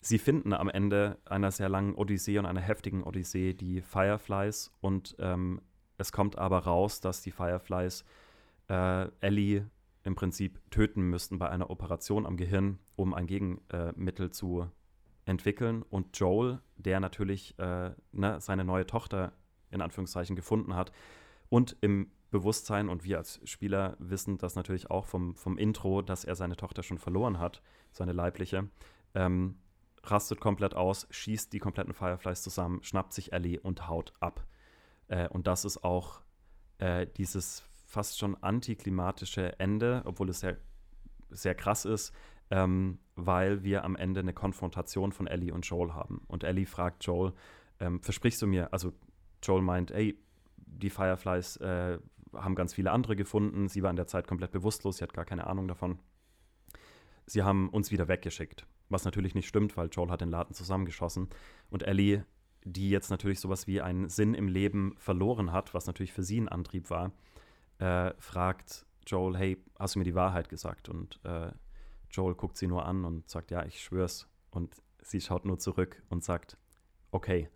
sie 0.00 0.18
finden 0.18 0.52
am 0.52 0.68
Ende 0.68 1.18
einer 1.24 1.50
sehr 1.50 1.68
langen 1.68 1.94
Odyssee 1.94 2.38
und 2.38 2.46
einer 2.46 2.60
heftigen 2.60 3.02
Odyssee 3.02 3.52
die 3.54 3.82
Fireflies 3.82 4.72
und 4.80 5.16
ähm, 5.18 5.60
es 5.98 6.10
kommt 6.10 6.38
aber 6.38 6.60
raus, 6.60 7.00
dass 7.00 7.22
die 7.22 7.30
Fireflies 7.30 8.04
äh, 8.68 9.08
Ellie 9.20 9.66
im 10.04 10.14
Prinzip 10.14 10.60
töten 10.70 11.02
müssten 11.02 11.38
bei 11.38 11.48
einer 11.48 11.70
Operation 11.70 12.26
am 12.26 12.36
Gehirn, 12.36 12.78
um 12.96 13.14
ein 13.14 13.26
Gegenmittel 13.26 14.30
zu 14.30 14.68
entwickeln. 15.24 15.82
Und 15.82 16.18
Joel, 16.18 16.60
der 16.76 17.00
natürlich 17.00 17.58
äh, 17.58 17.90
ne, 18.12 18.40
seine 18.40 18.64
neue 18.64 18.86
Tochter 18.86 19.32
in 19.70 19.80
Anführungszeichen 19.80 20.36
gefunden 20.36 20.74
hat 20.74 20.92
und 21.48 21.76
im 21.80 22.10
Bewusstsein 22.30 22.88
und 22.88 23.04
wir 23.04 23.18
als 23.18 23.40
Spieler 23.44 23.96
wissen 23.98 24.38
das 24.38 24.56
natürlich 24.56 24.90
auch 24.90 25.04
vom, 25.04 25.36
vom 25.36 25.58
Intro, 25.58 26.00
dass 26.00 26.24
er 26.24 26.34
seine 26.34 26.56
Tochter 26.56 26.82
schon 26.82 26.98
verloren 26.98 27.38
hat, 27.38 27.62
seine 27.92 28.12
leibliche, 28.12 28.70
ähm, 29.14 29.58
rastet 30.02 30.40
komplett 30.40 30.74
aus, 30.74 31.06
schießt 31.10 31.52
die 31.52 31.58
kompletten 31.58 31.92
Fireflies 31.92 32.42
zusammen, 32.42 32.82
schnappt 32.82 33.12
sich 33.12 33.32
Ellie 33.32 33.60
und 33.60 33.86
haut 33.86 34.14
ab. 34.18 34.46
Äh, 35.08 35.28
und 35.28 35.46
das 35.46 35.66
ist 35.66 35.84
auch 35.84 36.22
äh, 36.78 37.06
dieses 37.18 37.64
fast 37.92 38.18
schon 38.18 38.42
antiklimatische 38.42 39.58
Ende, 39.60 40.00
obwohl 40.06 40.30
es 40.30 40.40
sehr, 40.40 40.56
sehr 41.28 41.54
krass 41.54 41.84
ist, 41.84 42.14
ähm, 42.50 42.98
weil 43.16 43.64
wir 43.64 43.84
am 43.84 43.96
Ende 43.96 44.20
eine 44.20 44.32
Konfrontation 44.32 45.12
von 45.12 45.26
Ellie 45.26 45.52
und 45.52 45.66
Joel 45.66 45.92
haben. 45.92 46.22
Und 46.26 46.42
Ellie 46.42 46.64
fragt 46.64 47.04
Joel, 47.04 47.34
ähm, 47.80 48.00
versprichst 48.00 48.40
du 48.40 48.46
mir, 48.46 48.72
also 48.72 48.94
Joel 49.42 49.60
meint, 49.60 49.90
ey, 49.90 50.18
die 50.56 50.88
Fireflies 50.88 51.58
äh, 51.58 51.98
haben 52.32 52.54
ganz 52.54 52.72
viele 52.72 52.90
andere 52.90 53.14
gefunden. 53.14 53.68
Sie 53.68 53.82
war 53.82 53.90
in 53.90 53.96
der 53.96 54.06
Zeit 54.06 54.26
komplett 54.26 54.52
bewusstlos, 54.52 54.96
sie 54.96 55.04
hat 55.04 55.12
gar 55.12 55.26
keine 55.26 55.46
Ahnung 55.46 55.68
davon. 55.68 55.98
Sie 57.26 57.42
haben 57.42 57.68
uns 57.68 57.90
wieder 57.90 58.08
weggeschickt. 58.08 58.66
Was 58.88 59.04
natürlich 59.04 59.34
nicht 59.34 59.48
stimmt, 59.48 59.76
weil 59.76 59.90
Joel 59.90 60.10
hat 60.10 60.22
den 60.22 60.30
Laden 60.30 60.54
zusammengeschossen. 60.54 61.28
Und 61.68 61.82
Ellie, 61.82 62.24
die 62.64 62.88
jetzt 62.88 63.10
natürlich 63.10 63.40
sowas 63.40 63.66
wie 63.66 63.82
einen 63.82 64.08
Sinn 64.08 64.32
im 64.32 64.48
Leben 64.48 64.94
verloren 64.96 65.52
hat, 65.52 65.74
was 65.74 65.86
natürlich 65.86 66.14
für 66.14 66.22
sie 66.22 66.40
ein 66.40 66.48
Antrieb 66.48 66.88
war, 66.88 67.12
äh, 67.78 68.12
fragt 68.18 68.86
Joel, 69.06 69.36
hey, 69.36 69.64
hast 69.78 69.94
du 69.94 69.98
mir 69.98 70.04
die 70.04 70.14
Wahrheit 70.14 70.48
gesagt? 70.48 70.88
Und 70.88 71.20
äh, 71.24 71.50
Joel 72.10 72.34
guckt 72.34 72.56
sie 72.56 72.66
nur 72.66 72.84
an 72.86 73.04
und 73.04 73.28
sagt, 73.28 73.50
ja, 73.50 73.64
ich 73.64 73.82
schwör's. 73.82 74.28
Und 74.50 74.76
sie 75.00 75.20
schaut 75.20 75.44
nur 75.44 75.58
zurück 75.58 76.02
und 76.08 76.22
sagt, 76.22 76.56
okay. 77.10 77.48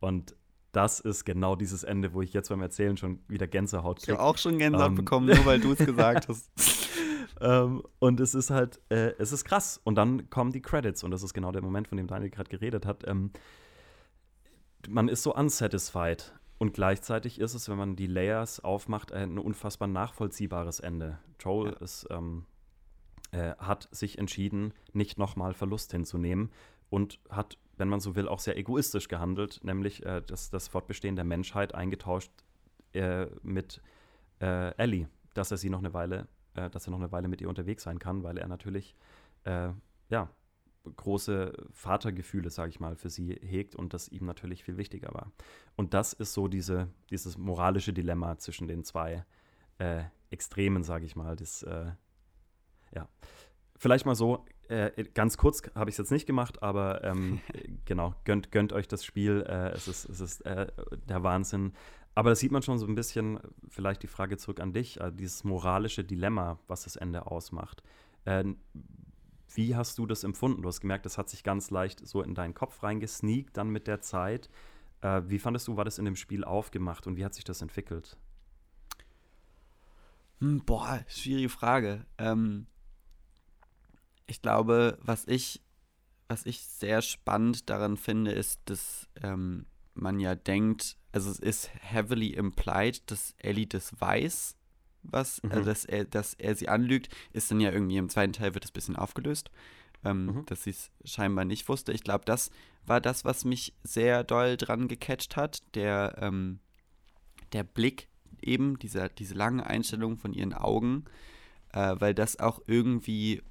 Und 0.00 0.36
das 0.72 1.00
ist 1.00 1.24
genau 1.24 1.54
dieses 1.54 1.84
Ende, 1.84 2.14
wo 2.14 2.22
ich 2.22 2.32
jetzt 2.32 2.48
beim 2.48 2.62
Erzählen 2.62 2.96
schon 2.96 3.20
wieder 3.28 3.46
Gänsehaut 3.46 3.98
kriege. 3.98 4.12
Ich 4.12 4.18
habe 4.18 4.26
auch 4.26 4.38
schon 4.38 4.58
Gänsehaut 4.58 4.88
ähm, 4.88 4.94
bekommen, 4.94 5.26
nur 5.26 5.44
weil 5.44 5.60
du 5.60 5.72
es 5.72 5.78
gesagt 5.78 6.28
hast. 6.28 6.50
ähm, 7.40 7.82
und 7.98 8.20
es 8.20 8.34
ist 8.34 8.50
halt, 8.50 8.80
äh, 8.88 9.12
es 9.18 9.32
ist 9.32 9.44
krass. 9.44 9.80
Und 9.84 9.96
dann 9.96 10.30
kommen 10.30 10.52
die 10.52 10.62
Credits 10.62 11.04
und 11.04 11.10
das 11.10 11.22
ist 11.22 11.34
genau 11.34 11.52
der 11.52 11.62
Moment, 11.62 11.88
von 11.88 11.98
dem 11.98 12.06
Daniel 12.06 12.30
gerade 12.30 12.48
geredet 12.48 12.86
hat. 12.86 13.06
Ähm, 13.06 13.32
man 14.88 15.08
ist 15.08 15.22
so 15.22 15.34
unsatisfied 15.34 16.32
und 16.62 16.74
gleichzeitig 16.74 17.40
ist 17.40 17.54
es, 17.54 17.68
wenn 17.68 17.76
man 17.76 17.96
die 17.96 18.06
Layers 18.06 18.60
aufmacht, 18.60 19.10
ein 19.10 19.36
unfassbar 19.36 19.88
nachvollziehbares 19.88 20.78
Ende. 20.78 21.18
Joel 21.40 21.72
ja. 21.72 21.78
ist, 21.78 22.06
ähm, 22.08 22.46
äh, 23.32 23.56
hat 23.56 23.88
sich 23.90 24.16
entschieden, 24.16 24.72
nicht 24.92 25.18
nochmal 25.18 25.54
Verlust 25.54 25.90
hinzunehmen 25.90 26.52
und 26.88 27.18
hat, 27.30 27.58
wenn 27.78 27.88
man 27.88 27.98
so 27.98 28.14
will, 28.14 28.28
auch 28.28 28.38
sehr 28.38 28.56
egoistisch 28.56 29.08
gehandelt, 29.08 29.58
nämlich 29.64 30.06
äh, 30.06 30.22
das, 30.24 30.50
das 30.50 30.68
Fortbestehen 30.68 31.16
der 31.16 31.24
Menschheit 31.24 31.74
eingetauscht 31.74 32.30
äh, 32.92 33.26
mit 33.42 33.82
äh, 34.40 34.72
Ellie, 34.76 35.08
dass 35.34 35.50
er 35.50 35.56
sie 35.56 35.68
noch 35.68 35.80
eine 35.80 35.94
Weile, 35.94 36.28
äh, 36.54 36.70
dass 36.70 36.86
er 36.86 36.92
noch 36.92 37.00
eine 37.00 37.10
Weile 37.10 37.26
mit 37.26 37.40
ihr 37.40 37.48
unterwegs 37.48 37.82
sein 37.82 37.98
kann, 37.98 38.22
weil 38.22 38.38
er 38.38 38.46
natürlich 38.46 38.94
äh, 39.42 39.70
ja 40.10 40.30
große 40.96 41.52
Vatergefühle, 41.72 42.50
sage 42.50 42.70
ich 42.70 42.80
mal, 42.80 42.96
für 42.96 43.10
sie 43.10 43.34
hegt 43.34 43.74
und 43.74 43.94
das 43.94 44.08
ihm 44.08 44.26
natürlich 44.26 44.64
viel 44.64 44.76
wichtiger 44.76 45.12
war. 45.12 45.32
Und 45.76 45.94
das 45.94 46.12
ist 46.12 46.32
so 46.32 46.48
diese, 46.48 46.88
dieses 47.10 47.38
moralische 47.38 47.92
Dilemma 47.92 48.38
zwischen 48.38 48.68
den 48.68 48.84
zwei 48.84 49.24
äh, 49.78 50.04
Extremen, 50.30 50.82
sage 50.82 51.06
ich 51.06 51.16
mal. 51.16 51.36
Das, 51.36 51.62
äh, 51.62 51.92
ja. 52.94 53.08
Vielleicht 53.76 54.06
mal 54.06 54.14
so, 54.14 54.44
äh, 54.68 55.04
ganz 55.14 55.36
kurz 55.36 55.62
habe 55.74 55.90
ich 55.90 55.94
es 55.94 55.98
jetzt 55.98 56.12
nicht 56.12 56.26
gemacht, 56.26 56.62
aber 56.62 57.04
ähm, 57.04 57.40
genau, 57.84 58.14
gönnt, 58.24 58.52
gönnt 58.52 58.72
euch 58.72 58.88
das 58.88 59.04
Spiel. 59.04 59.44
Äh, 59.48 59.70
es 59.70 59.88
ist, 59.88 60.08
es 60.08 60.20
ist 60.20 60.40
äh, 60.46 60.66
der 61.08 61.22
Wahnsinn. 61.22 61.72
Aber 62.14 62.30
da 62.30 62.36
sieht 62.36 62.52
man 62.52 62.62
schon 62.62 62.78
so 62.78 62.86
ein 62.86 62.94
bisschen, 62.94 63.40
vielleicht 63.68 64.02
die 64.02 64.08
Frage 64.08 64.36
zurück 64.36 64.60
an 64.60 64.72
dich, 64.72 65.00
äh, 65.00 65.10
dieses 65.12 65.44
moralische 65.44 66.04
Dilemma, 66.04 66.58
was 66.68 66.84
das 66.84 66.96
Ende 66.96 67.26
ausmacht. 67.26 67.82
Wie 69.54 69.76
hast 69.76 69.98
du 69.98 70.06
das 70.06 70.24
empfunden? 70.24 70.62
Du 70.62 70.68
hast 70.68 70.80
gemerkt, 70.80 71.06
das 71.06 71.18
hat 71.18 71.28
sich 71.28 71.42
ganz 71.42 71.70
leicht 71.70 72.06
so 72.06 72.22
in 72.22 72.34
deinen 72.34 72.54
Kopf 72.54 72.82
reingesneakt 72.82 73.56
dann 73.56 73.70
mit 73.70 73.86
der 73.86 74.00
Zeit. 74.00 74.48
Äh, 75.00 75.22
wie 75.26 75.38
fandest 75.38 75.68
du, 75.68 75.76
war 75.76 75.84
das 75.84 75.98
in 75.98 76.04
dem 76.04 76.16
Spiel 76.16 76.44
aufgemacht 76.44 77.06
und 77.06 77.16
wie 77.16 77.24
hat 77.24 77.34
sich 77.34 77.44
das 77.44 77.60
entwickelt? 77.60 78.16
Hm, 80.40 80.64
boah, 80.64 81.04
schwierige 81.08 81.48
Frage. 81.48 82.06
Ähm, 82.18 82.66
ich 84.26 84.40
glaube, 84.40 84.98
was 85.02 85.26
ich, 85.26 85.60
was 86.28 86.46
ich 86.46 86.62
sehr 86.62 87.02
spannend 87.02 87.68
daran 87.68 87.96
finde, 87.96 88.32
ist, 88.32 88.60
dass 88.66 89.08
ähm, 89.22 89.66
man 89.94 90.18
ja 90.18 90.34
denkt, 90.34 90.96
also 91.12 91.30
es 91.30 91.38
ist 91.38 91.70
heavily 91.80 92.28
implied, 92.28 93.10
dass 93.10 93.34
Ellie 93.38 93.66
das 93.66 94.00
weiß 94.00 94.56
was, 95.02 95.38
äh, 95.40 95.46
mhm. 95.46 95.52
also 95.52 95.64
dass 95.66 95.84
er, 95.84 96.04
dass 96.04 96.34
er 96.34 96.54
sie 96.54 96.68
anlügt, 96.68 97.08
ist 97.32 97.50
dann 97.50 97.60
ja 97.60 97.70
irgendwie 97.70 97.96
im 97.96 98.08
zweiten 98.08 98.32
Teil 98.32 98.54
wird 98.54 98.64
es 98.64 98.70
ein 98.70 98.74
bisschen 98.74 98.96
aufgelöst, 98.96 99.50
ähm, 100.04 100.26
mhm. 100.26 100.46
dass 100.46 100.64
sie 100.64 100.70
es 100.70 100.90
scheinbar 101.04 101.44
nicht 101.44 101.68
wusste. 101.68 101.92
Ich 101.92 102.02
glaube, 102.02 102.24
das 102.24 102.50
war 102.86 103.00
das, 103.00 103.24
was 103.24 103.44
mich 103.44 103.74
sehr 103.82 104.24
doll 104.24 104.56
dran 104.56 104.88
gecatcht 104.88 105.36
hat. 105.36 105.62
Der, 105.74 106.16
ähm, 106.20 106.58
der 107.52 107.64
Blick 107.64 108.08
eben, 108.40 108.78
dieser, 108.78 109.08
diese 109.08 109.34
lange 109.34 109.66
Einstellung 109.66 110.16
von 110.16 110.32
ihren 110.32 110.52
Augen, 110.52 111.04
äh, 111.72 111.96
weil 111.98 112.14
das 112.14 112.38
auch 112.38 112.60
irgendwie 112.66 113.42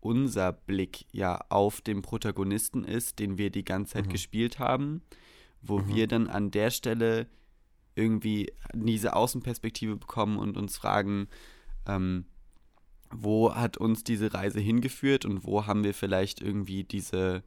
unser 0.00 0.52
Blick 0.52 1.06
ja 1.12 1.40
auf 1.48 1.80
den 1.80 2.02
Protagonisten 2.02 2.84
ist, 2.84 3.18
den 3.18 3.38
wir 3.38 3.50
die 3.50 3.64
ganze 3.64 3.94
Zeit 3.94 4.06
mhm. 4.06 4.10
gespielt 4.10 4.58
haben, 4.58 5.02
wo 5.62 5.78
mhm. 5.78 5.88
wir 5.88 6.06
dann 6.06 6.28
an 6.28 6.50
der 6.50 6.70
Stelle 6.70 7.26
irgendwie 7.94 8.52
diese 8.72 9.14
Außenperspektive 9.14 9.96
bekommen 9.96 10.38
und 10.38 10.56
uns 10.56 10.76
fragen, 10.76 11.28
ähm, 11.86 12.26
wo 13.10 13.54
hat 13.54 13.76
uns 13.76 14.04
diese 14.04 14.34
Reise 14.34 14.60
hingeführt 14.60 15.24
und 15.24 15.44
wo 15.44 15.66
haben 15.66 15.84
wir 15.84 15.94
vielleicht 15.94 16.40
irgendwie 16.40 16.84
diese 16.84 17.42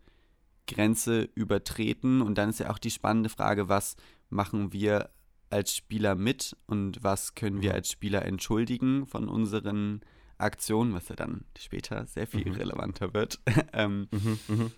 Grenze 0.67 1.29
übertreten. 1.35 2.21
Und 2.21 2.37
dann 2.37 2.49
ist 2.49 2.59
ja 2.59 2.69
auch 2.69 2.77
die 2.77 2.91
spannende 2.91 3.29
Frage, 3.29 3.69
was 3.69 3.95
machen 4.29 4.73
wir 4.73 5.09
als 5.49 5.75
Spieler 5.75 6.15
mit 6.15 6.55
und 6.67 7.03
was 7.03 7.35
können 7.35 7.61
wir 7.61 7.73
als 7.73 7.89
Spieler 7.89 8.25
entschuldigen 8.25 9.05
von 9.05 9.29
unseren 9.29 10.01
Aktionen, 10.37 10.93
was 10.93 11.07
ja 11.09 11.15
dann 11.15 11.45
später 11.57 12.05
sehr 12.05 12.27
viel 12.27 12.49
mhm. 12.49 12.55
relevanter 12.55 13.13
wird. 13.13 13.39
ähm, 13.73 14.07
mhm, 14.11 14.39
mh. 14.47 14.71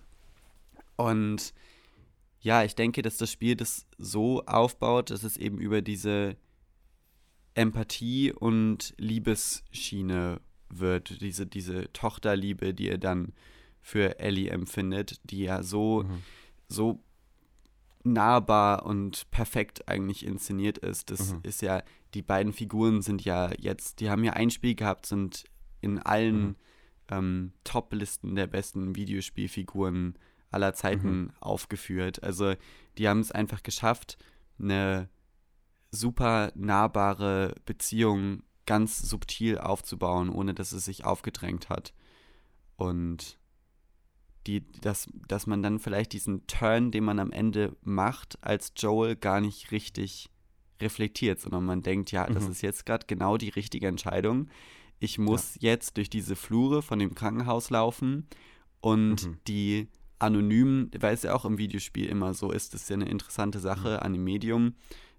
Und 0.96 1.54
ja, 2.42 2.64
ich 2.64 2.76
denke, 2.76 3.02
dass 3.02 3.18
das 3.18 3.32
Spiel 3.32 3.56
das 3.56 3.86
so 3.98 4.44
aufbaut, 4.46 5.10
dass 5.10 5.24
es 5.24 5.38
eben 5.38 5.58
über 5.58 5.82
diese 5.82 6.38
Empathie 7.54 8.32
und 8.32 8.94
Liebesschiene 8.98 10.40
wird, 10.70 11.22
diese, 11.22 11.46
diese 11.46 11.92
Tochterliebe, 11.92 12.74
die 12.74 12.90
er 12.90 12.98
dann 12.98 13.34
für 13.82 14.20
Ellie 14.20 14.50
empfindet, 14.50 15.20
die 15.24 15.44
ja 15.44 15.64
so, 15.64 16.04
mhm. 16.04 16.24
so 16.68 17.04
nahbar 18.04 18.86
und 18.86 19.30
perfekt 19.32 19.88
eigentlich 19.88 20.26
inszeniert 20.26 20.78
ist. 20.78 21.12
Das 21.12 21.34
mhm. 21.34 21.40
ist 21.44 21.62
ja, 21.62 21.84
die 22.14 22.22
beiden 22.22 22.54
Figuren 22.54 23.02
sind 23.02 23.26
ja 23.26 23.52
jetzt, 23.58 24.00
die 24.00 24.10
haben 24.10 24.24
ja 24.24 24.34
ein 24.34 24.52
Spiel 24.52 24.76
gehabt, 24.76 25.06
sind 25.06 25.44
in 25.82 26.00
allen 26.00 26.42
mhm. 26.42 26.56
ähm, 27.10 27.54
Top-Listen 27.64 28.36
der 28.36 28.48
besten 28.48 28.96
Videospielfiguren 28.96 30.18
aller 30.52 30.74
Zeiten 30.74 31.20
mhm. 31.20 31.32
aufgeführt. 31.40 32.24
Also 32.24 32.56
die 32.98 33.08
haben 33.08 33.20
es 33.20 33.32
einfach 33.32 33.64
geschafft, 33.64 34.18
eine 34.60 35.10
super 35.92 36.52
nahbare 36.56 37.56
Beziehung 37.66 38.44
ganz 38.66 39.00
subtil 39.00 39.58
aufzubauen, 39.58 40.30
ohne 40.30 40.54
dass 40.54 40.72
es 40.72 40.86
sich 40.86 41.06
aufgedrängt 41.06 41.70
hat. 41.70 41.94
Und 42.76 43.40
die, 44.48 44.64
dass, 44.82 45.08
dass 45.28 45.48
man 45.48 45.62
dann 45.62 45.80
vielleicht 45.80 46.14
diesen 46.14 46.46
Turn, 46.48 46.92
den 46.92 47.04
man 47.04 47.20
am 47.20 47.32
Ende 47.32 47.76
macht, 47.82 48.38
als 48.42 48.74
Joel 48.78 49.16
gar 49.16 49.42
nicht 49.42 49.72
richtig 49.72 50.30
reflektiert, 50.82 51.40
sondern 51.40 51.66
man 51.66 51.82
denkt, 51.82 52.12
ja, 52.12 52.28
mhm. 52.28 52.36
das 52.36 52.48
ist 52.48 52.62
jetzt 52.62 52.86
gerade 52.86 53.06
genau 53.08 53.38
die 53.38 53.50
richtige 53.50 53.88
Entscheidung. 53.88 54.50
Ich 55.00 55.18
muss 55.18 55.56
ja. 55.56 55.72
jetzt 55.72 55.98
durch 55.98 56.10
diese 56.10 56.36
Flure 56.36 56.82
von 56.82 57.00
dem 57.00 57.16
Krankenhaus 57.16 57.70
laufen 57.70 58.28
und 58.82 59.26
mhm. 59.26 59.38
die 59.48 59.88
anonym, 60.20 60.92
weil 61.00 61.14
es 61.14 61.24
ja 61.24 61.34
auch 61.34 61.46
im 61.46 61.58
Videospiel 61.58 62.06
immer 62.08 62.34
so 62.34 62.52
ist, 62.52 62.74
das 62.74 62.84
ist 62.84 62.90
ja 62.90 62.96
eine 62.96 63.10
interessante 63.10 63.60
Sache 63.60 63.94
mhm. 63.94 64.06
an 64.06 64.14
dem 64.14 64.24
Medium, 64.24 64.74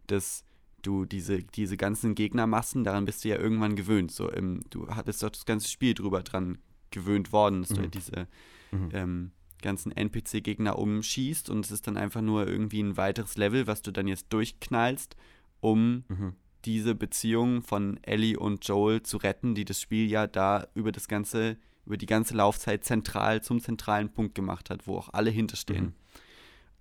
dass 0.07 0.45
du 0.83 1.05
diese, 1.05 1.43
diese 1.43 1.77
ganzen 1.77 2.15
Gegnermassen, 2.15 2.85
daran 2.85 3.05
bist 3.05 3.25
du 3.25 3.29
ja 3.29 3.37
irgendwann 3.37 3.77
gewöhnt. 3.77 4.13
So 4.13 4.31
im, 4.31 4.63
du 4.71 4.89
hattest 4.89 5.23
doch 5.23 5.31
das 5.31 5.45
ganze 5.45 5.69
Spiel 5.69 5.95
drüber 5.95 6.23
dran 6.23 6.59
gewöhnt 6.91 7.33
worden, 7.33 7.63
dass 7.63 7.71
mhm. 7.71 7.75
du 7.75 7.81
halt 7.83 7.95
diese 7.95 8.29
mhm. 8.71 8.89
ähm, 8.93 9.31
ganzen 9.63 9.93
NPC-Gegner 9.93 10.79
umschießt 10.79 11.51
und 11.51 11.65
es 11.65 11.71
ist 11.71 11.87
dann 11.87 11.97
einfach 11.97 12.23
nur 12.23 12.47
irgendwie 12.47 12.83
ein 12.83 12.97
weiteres 12.97 13.37
Level, 13.37 13.67
was 13.67 13.83
du 13.83 13.91
dann 13.91 14.09
jetzt 14.09 14.33
durchknallst, 14.33 15.17
um 15.61 16.05
mhm. 16.09 16.33
diese 16.65 16.95
Beziehung 16.95 17.63
von 17.63 17.99
Ellie 18.03 18.39
und 18.39 18.67
Joel 18.67 19.03
zu 19.03 19.19
retten, 19.19 19.55
die 19.55 19.65
das 19.65 19.81
Spiel 19.81 20.11
ja 20.11 20.27
da 20.27 20.67
über 20.75 20.93
das 20.93 21.09
ganze, 21.09 21.59
über 21.87 21.97
die 21.97 22.07
ganze 22.07 22.35
Laufzeit 22.35 22.85
zentral 22.85 23.43
zum 23.43 23.61
zentralen 23.61 24.13
Punkt 24.13 24.35
gemacht 24.35 24.71
hat, 24.71 24.87
wo 24.87 24.97
auch 24.97 25.11
alle 25.13 25.31
hinterstehen. 25.31 25.85
Mhm. 25.85 25.95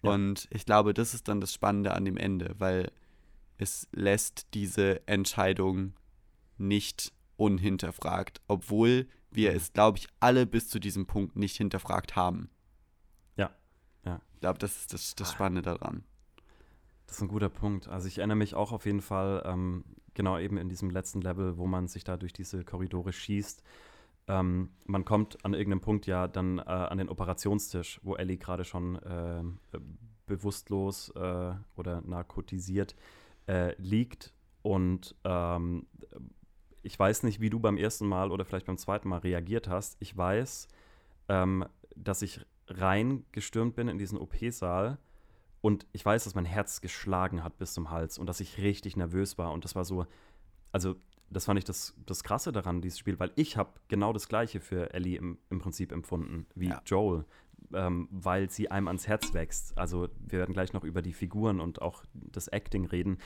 Ja. 0.04 0.12
Und 0.12 0.48
ich 0.52 0.66
glaube, 0.66 0.94
das 0.94 1.14
ist 1.14 1.28
dann 1.28 1.42
das 1.42 1.54
Spannende 1.54 1.94
an 1.94 2.06
dem 2.06 2.18
Ende, 2.18 2.56
weil 2.58 2.92
es 3.58 3.88
lässt 3.92 4.48
diese 4.54 5.06
Entscheidung 5.08 5.94
nicht 6.58 7.14
unhinterfragt, 7.38 8.42
obwohl 8.48 9.08
wir 9.32 9.52
mhm. 9.52 9.58
es, 9.58 9.74
glaube 9.74 9.98
ich, 9.98 10.08
alle 10.20 10.46
bis 10.46 10.70
zu 10.70 10.80
diesem 10.80 11.06
Punkt 11.06 11.36
nicht 11.36 11.58
hinterfragt 11.58 12.16
haben. 12.16 12.50
Ja, 13.36 13.52
ja. 14.06 14.22
Ich 14.34 14.40
glaube, 14.42 14.60
das 14.60 14.78
ist 14.78 14.94
das, 14.94 15.16
das 15.16 15.30
ah. 15.30 15.34
Spannende 15.34 15.62
daran. 15.62 16.04
Das 17.08 17.18
ist 17.18 17.22
ein 17.24 17.28
guter 17.28 17.50
Punkt. 17.50 17.88
Also 17.88 18.08
ich 18.08 18.20
erinnere 18.20 18.38
mich 18.38 18.54
auch 18.54 18.72
auf 18.72 18.86
jeden 18.86 19.02
Fall, 19.02 19.42
ähm, 19.46 19.84
genau 20.14 20.38
eben 20.38 20.58
in 20.58 20.70
diesem 20.70 20.90
letzten 20.90 21.22
Level, 21.22 21.58
wo 21.58 21.66
man 21.66 21.88
sich 21.88 22.04
da 22.04 22.18
durch 22.18 22.34
diese 22.34 22.64
Korridore 22.64 23.14
schießt. 23.14 23.64
Ähm, 24.30 24.70
man 24.86 25.06
kommt 25.06 25.44
an 25.44 25.56
irgendeinem 25.56 25.82
Punkt 25.82 26.06
ja 26.06 26.28
dann 26.28 26.60
äh, 26.60 26.62
an 26.62 27.00
den 27.00 27.10
Operationstisch, 27.10 28.00
wo 28.04 28.16
Ellie 28.16 28.38
gerade 28.38 28.64
schon 28.64 28.96
äh, 28.98 29.44
bewusstlos 30.28 31.10
äh, 31.16 31.54
oder 31.76 32.02
narkotisiert 32.02 32.96
äh, 33.48 33.74
liegt. 33.82 34.32
Und 34.62 35.16
ähm, 35.24 35.88
ich 36.84 36.98
weiß 36.98 37.24
nicht, 37.24 37.42
wie 37.42 37.50
du 37.50 37.60
beim 37.60 37.76
ersten 37.76 38.08
Mal 38.08 38.32
oder 38.32 38.46
vielleicht 38.46 38.68
beim 38.68 38.78
zweiten 38.78 39.10
Mal 39.10 39.18
reagiert 39.18 39.68
hast. 39.68 39.98
Ich 40.00 40.16
weiß, 40.16 40.68
ähm, 41.28 41.66
dass 41.96 42.22
ich 42.22 42.46
reingestürmt 42.68 43.76
bin 43.76 43.88
in 43.88 43.98
diesen 43.98 44.20
OP-Saal 44.20 45.00
und 45.62 45.88
ich 45.92 46.06
weiß, 46.06 46.26
dass 46.26 46.36
mein 46.36 46.46
Herz 46.46 46.82
geschlagen 46.82 47.44
hat 47.44 47.58
bis 47.58 47.74
zum 47.74 47.90
Hals 47.90 48.20
und 48.20 48.28
dass 48.28 48.42
ich 48.42 48.60
richtig 48.60 48.96
nervös 48.96 49.40
war. 49.40 49.52
Und 49.52 49.66
das 49.66 49.76
war 49.76 49.86
so, 49.86 50.06
also 50.72 50.96
das 51.30 51.46
fand 51.46 51.60
ich 51.60 51.66
das, 51.66 51.96
das 52.06 52.24
Krasse 52.24 52.52
daran, 52.52 52.82
dieses 52.82 53.00
Spiel, 53.00 53.20
weil 53.20 53.32
ich 53.36 53.58
habe 53.58 53.72
genau 53.88 54.14
das 54.14 54.28
Gleiche 54.28 54.60
für 54.60 54.94
Ellie 54.94 55.18
im, 55.18 55.38
im 55.50 55.60
Prinzip 55.60 55.92
empfunden 55.92 56.48
wie 56.56 56.70
ja. 56.70 56.82
Joel, 56.86 57.26
ähm, 57.74 58.08
weil 58.12 58.50
sie 58.50 58.72
einem 58.72 58.88
ans 58.88 59.08
Herz 59.08 59.34
wächst. 59.34 59.78
Also 59.78 60.10
wir 60.20 60.40
werden 60.40 60.54
gleich 60.54 60.74
noch 60.74 60.84
über 60.84 61.02
die 61.02 61.14
Figuren 61.14 61.60
und 61.60 61.82
auch 61.82 62.04
das 62.14 62.48
Acting 62.48 62.86
reden. 62.86 63.20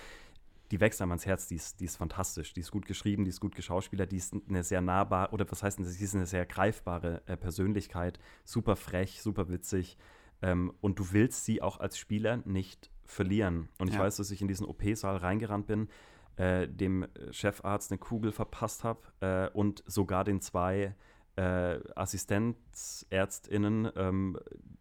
Die 0.72 0.80
wächst 0.80 1.02
einem 1.02 1.12
ans 1.12 1.26
Herz, 1.26 1.48
die 1.48 1.56
ist, 1.56 1.80
die 1.80 1.86
ist 1.86 1.98
fantastisch, 1.98 2.54
die 2.54 2.62
ist 2.62 2.72
gut 2.72 2.86
geschrieben, 2.86 3.26
die 3.26 3.30
ist 3.30 3.40
gut 3.40 3.56
geschauspielert, 3.56 4.12
die 4.12 4.18
ist 4.18 4.34
eine 4.48 4.64
sehr 4.64 4.82
nahbare, 4.82 5.32
oder 5.32 5.50
was 5.52 5.62
heißt 5.62 5.78
denn, 5.78 5.86
sie 5.86 6.04
ist 6.04 6.16
eine 6.16 6.26
sehr 6.26 6.46
greifbare 6.46 7.22
äh, 7.26 7.38
Persönlichkeit, 7.38 8.20
super 8.44 8.76
frech, 8.76 9.22
super 9.22 9.50
witzig. 9.50 9.98
Ähm, 10.42 10.74
und 10.82 11.00
du 11.00 11.12
willst 11.12 11.46
sie 11.46 11.62
auch 11.62 11.80
als 11.80 11.98
Spieler 11.98 12.38
nicht 12.46 12.90
verlieren. 13.06 13.70
Und 13.78 13.90
ich 13.90 13.96
ja. 13.96 14.02
weiß, 14.02 14.18
dass 14.18 14.32
ich 14.32 14.42
in 14.42 14.48
diesen 14.48 14.66
OP-Saal 14.66 15.18
reingerannt 15.18 15.68
bin, 15.68 15.90
äh, 16.38 16.68
dem 16.68 17.08
Chefarzt 17.32 17.92
eine 17.92 18.00
Kugel 18.00 18.32
verpasst 18.32 18.84
habe 18.84 19.02
äh, 19.20 19.50
und 19.56 19.84
sogar 19.86 20.24
den 20.24 20.42
zwei 20.42 20.96
äh, 21.36 21.80
Assistenzärztinnen 21.96 23.92
ähm, 23.96 24.38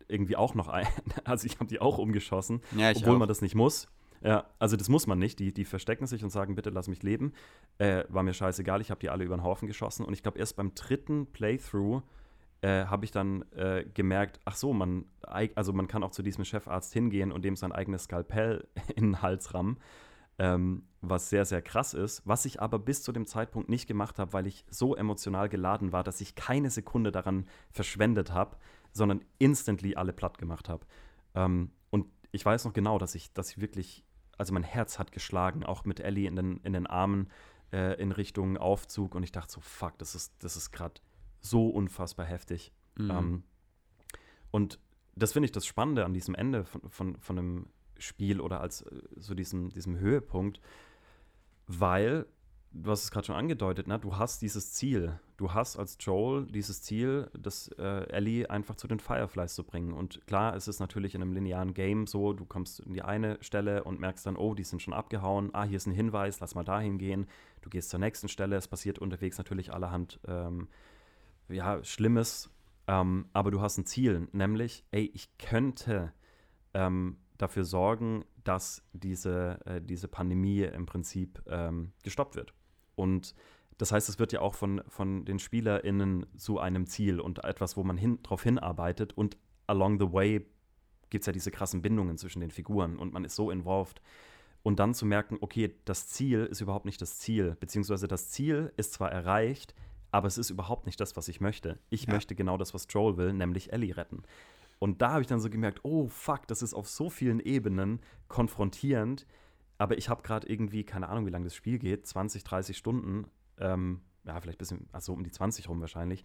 irgendwie 0.09 0.37
auch 0.37 0.55
noch 0.55 0.69
ein. 0.69 0.87
Also 1.25 1.47
ich 1.47 1.55
habe 1.55 1.67
die 1.67 1.81
auch 1.81 1.99
umgeschossen, 1.99 2.61
ja, 2.77 2.91
obwohl 2.91 3.15
auch. 3.15 3.21
man 3.21 3.29
das 3.29 3.41
nicht 3.43 3.55
muss. 3.55 3.89
Ja, 4.23 4.47
also 4.59 4.77
das 4.77 4.89
muss 4.89 5.07
man 5.07 5.19
nicht. 5.19 5.39
Die, 5.39 5.53
die 5.53 5.65
verstecken 5.65 6.07
sich 6.07 6.23
und 6.23 6.31
sagen, 6.31 6.55
bitte 6.55 6.71
lass 6.71 6.89
mich 6.89 7.03
leben. 7.03 7.33
Äh, 7.79 8.05
war 8.09 8.23
mir 8.23 8.35
scheißegal, 8.35 8.81
ich 8.81 8.91
habe 8.91 9.01
die 9.01 9.11
alle 9.11 9.25
über 9.25 9.37
den 9.37 9.43
Haufen 9.43 9.67
geschossen. 9.67 10.05
Und 10.05 10.13
ich 10.13 10.23
glaube, 10.23 10.39
erst 10.39 10.57
beim 10.57 10.75
dritten 10.75 11.27
Playthrough 11.27 12.03
äh, 12.61 12.85
habe 12.87 13.05
ich 13.05 13.11
dann 13.11 13.45
äh, 13.53 13.85
gemerkt, 13.93 14.41
ach 14.45 14.55
so, 14.55 14.73
man, 14.73 15.07
also 15.23 15.73
man 15.73 15.89
kann 15.89 16.05
auch 16.05 16.13
zu 16.13 16.23
diesem 16.23 16.45
Chefarzt 16.45 16.93
hingehen 16.93 17.33
und 17.33 17.45
dem 17.45 17.57
sein 17.57 17.73
eigenes 17.73 18.05
Skalpell 18.05 18.69
in 18.95 19.05
den 19.05 19.23
Hals 19.23 19.55
rammen, 19.55 19.79
ähm, 20.39 20.85
was 21.03 21.29
sehr, 21.29 21.45
sehr 21.45 21.61
krass 21.61 21.95
ist, 21.95 22.23
was 22.25 22.45
ich 22.45 22.63
aber 22.63 22.79
bis 22.79 23.03
zu 23.03 23.13
dem 23.13 23.27
Zeitpunkt 23.27 23.69
nicht 23.69 23.89
gemacht 23.89 24.19
habe, 24.19 24.33
weil 24.33 24.47
ich 24.47 24.65
so 24.71 24.95
emotional 24.95 25.49
geladen 25.49 25.93
war, 25.93 26.05
dass 26.05 26.21
ich 26.21 26.37
keine 26.37 26.71
Sekunde 26.71 27.11
daran 27.11 27.47
verschwendet 27.73 28.33
habe, 28.33 28.57
sondern 28.93 29.25
instantly 29.39 29.97
alle 29.97 30.13
platt 30.13 30.39
gemacht 30.39 30.69
habe. 30.69 30.87
Ähm, 31.35 31.73
und 31.91 32.07
ich 32.31 32.45
weiß 32.45 32.65
noch 32.65 32.73
genau, 32.73 32.99
dass 32.99 33.17
ich, 33.17 33.33
dass 33.33 33.51
ich 33.51 33.61
wirklich, 33.61 34.05
also 34.39 34.55
mein 34.55 34.63
Herz 34.63 34.99
hat 35.01 35.11
geschlagen, 35.11 35.65
auch 35.65 35.85
mit 35.85 35.99
Ellie 35.99 36.29
in 36.29 36.37
den, 36.37 36.59
in 36.59 36.73
den 36.73 36.87
Armen 36.87 37.29
äh, 37.73 38.01
in 38.01 38.13
Richtung 38.13 38.57
Aufzug 38.57 39.17
und 39.17 39.25
ich 39.25 39.33
dachte 39.33 39.53
so, 39.53 39.61
fuck, 39.61 39.99
das 39.99 40.15
ist, 40.15 40.33
das 40.39 40.57
ist 40.57 40.71
gerade 40.71 41.01
so 41.41 41.69
unfassbar 41.69 42.27
heftig. 42.27 42.73
Mhm. 42.97 43.11
Ähm, 43.11 43.43
und 44.53 44.79
das 45.17 45.33
finde 45.33 45.47
ich 45.47 45.53
das 45.53 45.67
Spannende 45.67 46.05
an 46.05 46.15
diesem 46.15 46.37
Ende 46.37 46.65
von, 46.65 46.89
von, 46.89 47.17
von 47.19 47.39
einem 47.39 47.67
Spiel 47.99 48.41
oder 48.41 48.61
als 48.61 48.83
äh, 48.83 49.03
so 49.17 49.35
diesem, 49.35 49.71
diesem 49.71 49.99
Höhepunkt, 49.99 50.61
weil, 51.79 52.27
du 52.73 52.91
hast 52.91 53.05
es 53.05 53.11
gerade 53.11 53.27
schon 53.27 53.37
angedeutet, 53.37 53.87
ne? 53.87 53.99
du 53.99 54.17
hast 54.17 54.43
dieses 54.43 54.73
Ziel. 54.73 55.19
Du 55.37 55.53
hast 55.53 55.77
als 55.77 55.97
Joel 56.01 56.47
dieses 56.47 56.83
Ziel, 56.83 57.31
das 57.39 57.69
äh, 57.79 58.09
Ellie 58.11 58.49
einfach 58.49 58.77
zu 58.77 58.87
den 58.87 59.01
Fireflies 59.01 59.55
zu 59.55 59.65
bringen. 59.65 59.93
Und 59.93 60.27
klar, 60.27 60.55
es 60.55 60.69
ist 60.69 60.79
natürlich 60.79 61.15
in 61.15 61.23
einem 61.23 61.33
linearen 61.33 61.75
Game 61.75 62.07
so, 62.07 62.33
du 62.33 62.45
kommst 62.45 62.81
in 62.81 62.93
die 62.93 63.03
eine 63.03 63.39
Stelle 63.43 63.85
und 63.85 64.01
merkst 64.01 64.25
dann, 64.27 64.37
oh, 64.37 64.55
die 64.55 64.65
sind 64.65 64.81
schon 64.81 64.95
abgehauen, 64.95 65.51
ah, 65.53 65.65
hier 65.65 65.77
ist 65.77 65.87
ein 65.87 65.93
Hinweis, 65.93 66.41
lass 66.41 66.55
mal 66.55 66.65
dahin 66.65 66.99
gehen. 66.99 67.27
Du 67.61 67.71
gehst 67.71 67.91
zur 67.91 68.01
nächsten 68.01 68.29
Stelle, 68.29 68.57
es 68.57 68.69
passiert 68.69 68.99
unterwegs 68.99 69.39
natürlich 69.39 69.73
allerhand 69.73 70.21
ähm, 70.27 70.69
ja, 71.49 71.83
Schlimmes, 71.85 72.51
ähm, 72.87 73.27
aber 73.33 73.51
du 73.51 73.61
hast 73.61 73.79
ein 73.79 73.87
Ziel, 73.87 74.29
nämlich, 74.33 74.85
ey, 74.91 75.11
ich 75.15 75.37
könnte 75.39 76.13
ähm, 76.75 77.17
dafür 77.43 77.65
sorgen, 77.65 78.25
dass 78.45 78.83
diese, 78.93 79.59
äh, 79.67 79.81
diese 79.81 80.09
Pandemie 80.09 80.63
im 80.63 80.87
Prinzip 80.87 81.43
ähm, 81.47 81.93
gestoppt 82.03 82.37
wird. 82.37 82.55
Und 82.95 83.35
das 83.79 83.93
heißt, 83.93 84.09
es 84.09 84.19
wird 84.19 84.33
ja 84.33 84.41
auch 84.41 84.55
von, 84.55 84.83
von 84.89 85.25
den 85.25 85.39
SpielerInnen 85.39 86.27
zu 86.37 86.59
einem 86.59 86.87
Ziel 86.87 87.21
und 87.21 87.45
etwas, 87.45 87.77
wo 87.77 87.83
man 87.83 87.97
hin, 87.97 88.19
darauf 88.23 88.43
hinarbeitet. 88.43 89.13
Und 89.13 89.37
along 89.67 89.99
the 89.99 90.13
way 90.13 90.47
gibt 91.11 91.23
es 91.23 91.27
ja 91.27 91.33
diese 91.33 91.51
krassen 91.51 91.83
Bindungen 91.83 92.17
zwischen 92.17 92.41
den 92.41 92.51
Figuren 92.51 92.99
und 92.99 93.13
man 93.13 93.25
ist 93.25 93.35
so 93.35 93.51
involved. 93.51 94.01
Und 94.63 94.79
dann 94.79 94.95
zu 94.95 95.05
merken, 95.05 95.39
okay, 95.41 95.75
das 95.85 96.09
Ziel 96.09 96.47
ist 96.47 96.61
überhaupt 96.61 96.87
nicht 96.87 97.03
das 97.03 97.19
Ziel, 97.19 97.57
beziehungsweise 97.59 98.07
das 98.07 98.31
Ziel 98.31 98.73
ist 98.77 98.93
zwar 98.93 99.11
erreicht, 99.11 99.75
aber 100.13 100.29
es 100.29 100.39
ist 100.39 100.51
überhaupt 100.51 100.87
nicht 100.87 101.01
das, 101.01 101.17
was 101.17 101.27
ich 101.27 101.41
möchte. 101.41 101.79
Ich 101.91 102.07
ja. 102.07 102.13
möchte 102.13 102.35
genau 102.35 102.57
das, 102.59 102.75
was 102.75 102.87
Joel 102.89 103.17
will, 103.17 103.33
nämlich 103.33 103.73
Ellie 103.73 103.97
retten. 103.97 104.23
Und 104.83 105.01
da 105.01 105.13
habe 105.13 105.21
ich 105.21 105.29
dann 105.29 105.39
so 105.39 105.49
gemerkt, 105.49 105.85
oh 105.85 106.09
fuck, 106.09 106.49
das 106.49 106.61
ist 106.61 106.75
auf 106.75 106.89
so 106.89 107.09
vielen 107.09 107.39
Ebenen 107.39 108.01
konfrontierend. 108.27 109.29
Aber 109.79 109.97
ich 109.97 110.09
habe 110.09 110.25
gerade 110.25 110.49
irgendwie, 110.49 110.83
keine 110.83 111.09
Ahnung, 111.09 111.25
wie 111.25 111.31
lange 111.31 111.45
das 111.45 111.55
Spiel 111.55 111.79
geht, 111.79 112.05
20, 112.05 112.43
30 112.43 112.77
Stunden, 112.77 113.29
ähm, 113.59 114.01
ja, 114.25 114.41
vielleicht 114.41 114.57
ein 114.57 114.59
bisschen, 114.59 114.89
also 114.91 115.13
um 115.13 115.23
die 115.23 115.31
20 115.31 115.69
rum 115.69 115.81
wahrscheinlich, 115.81 116.25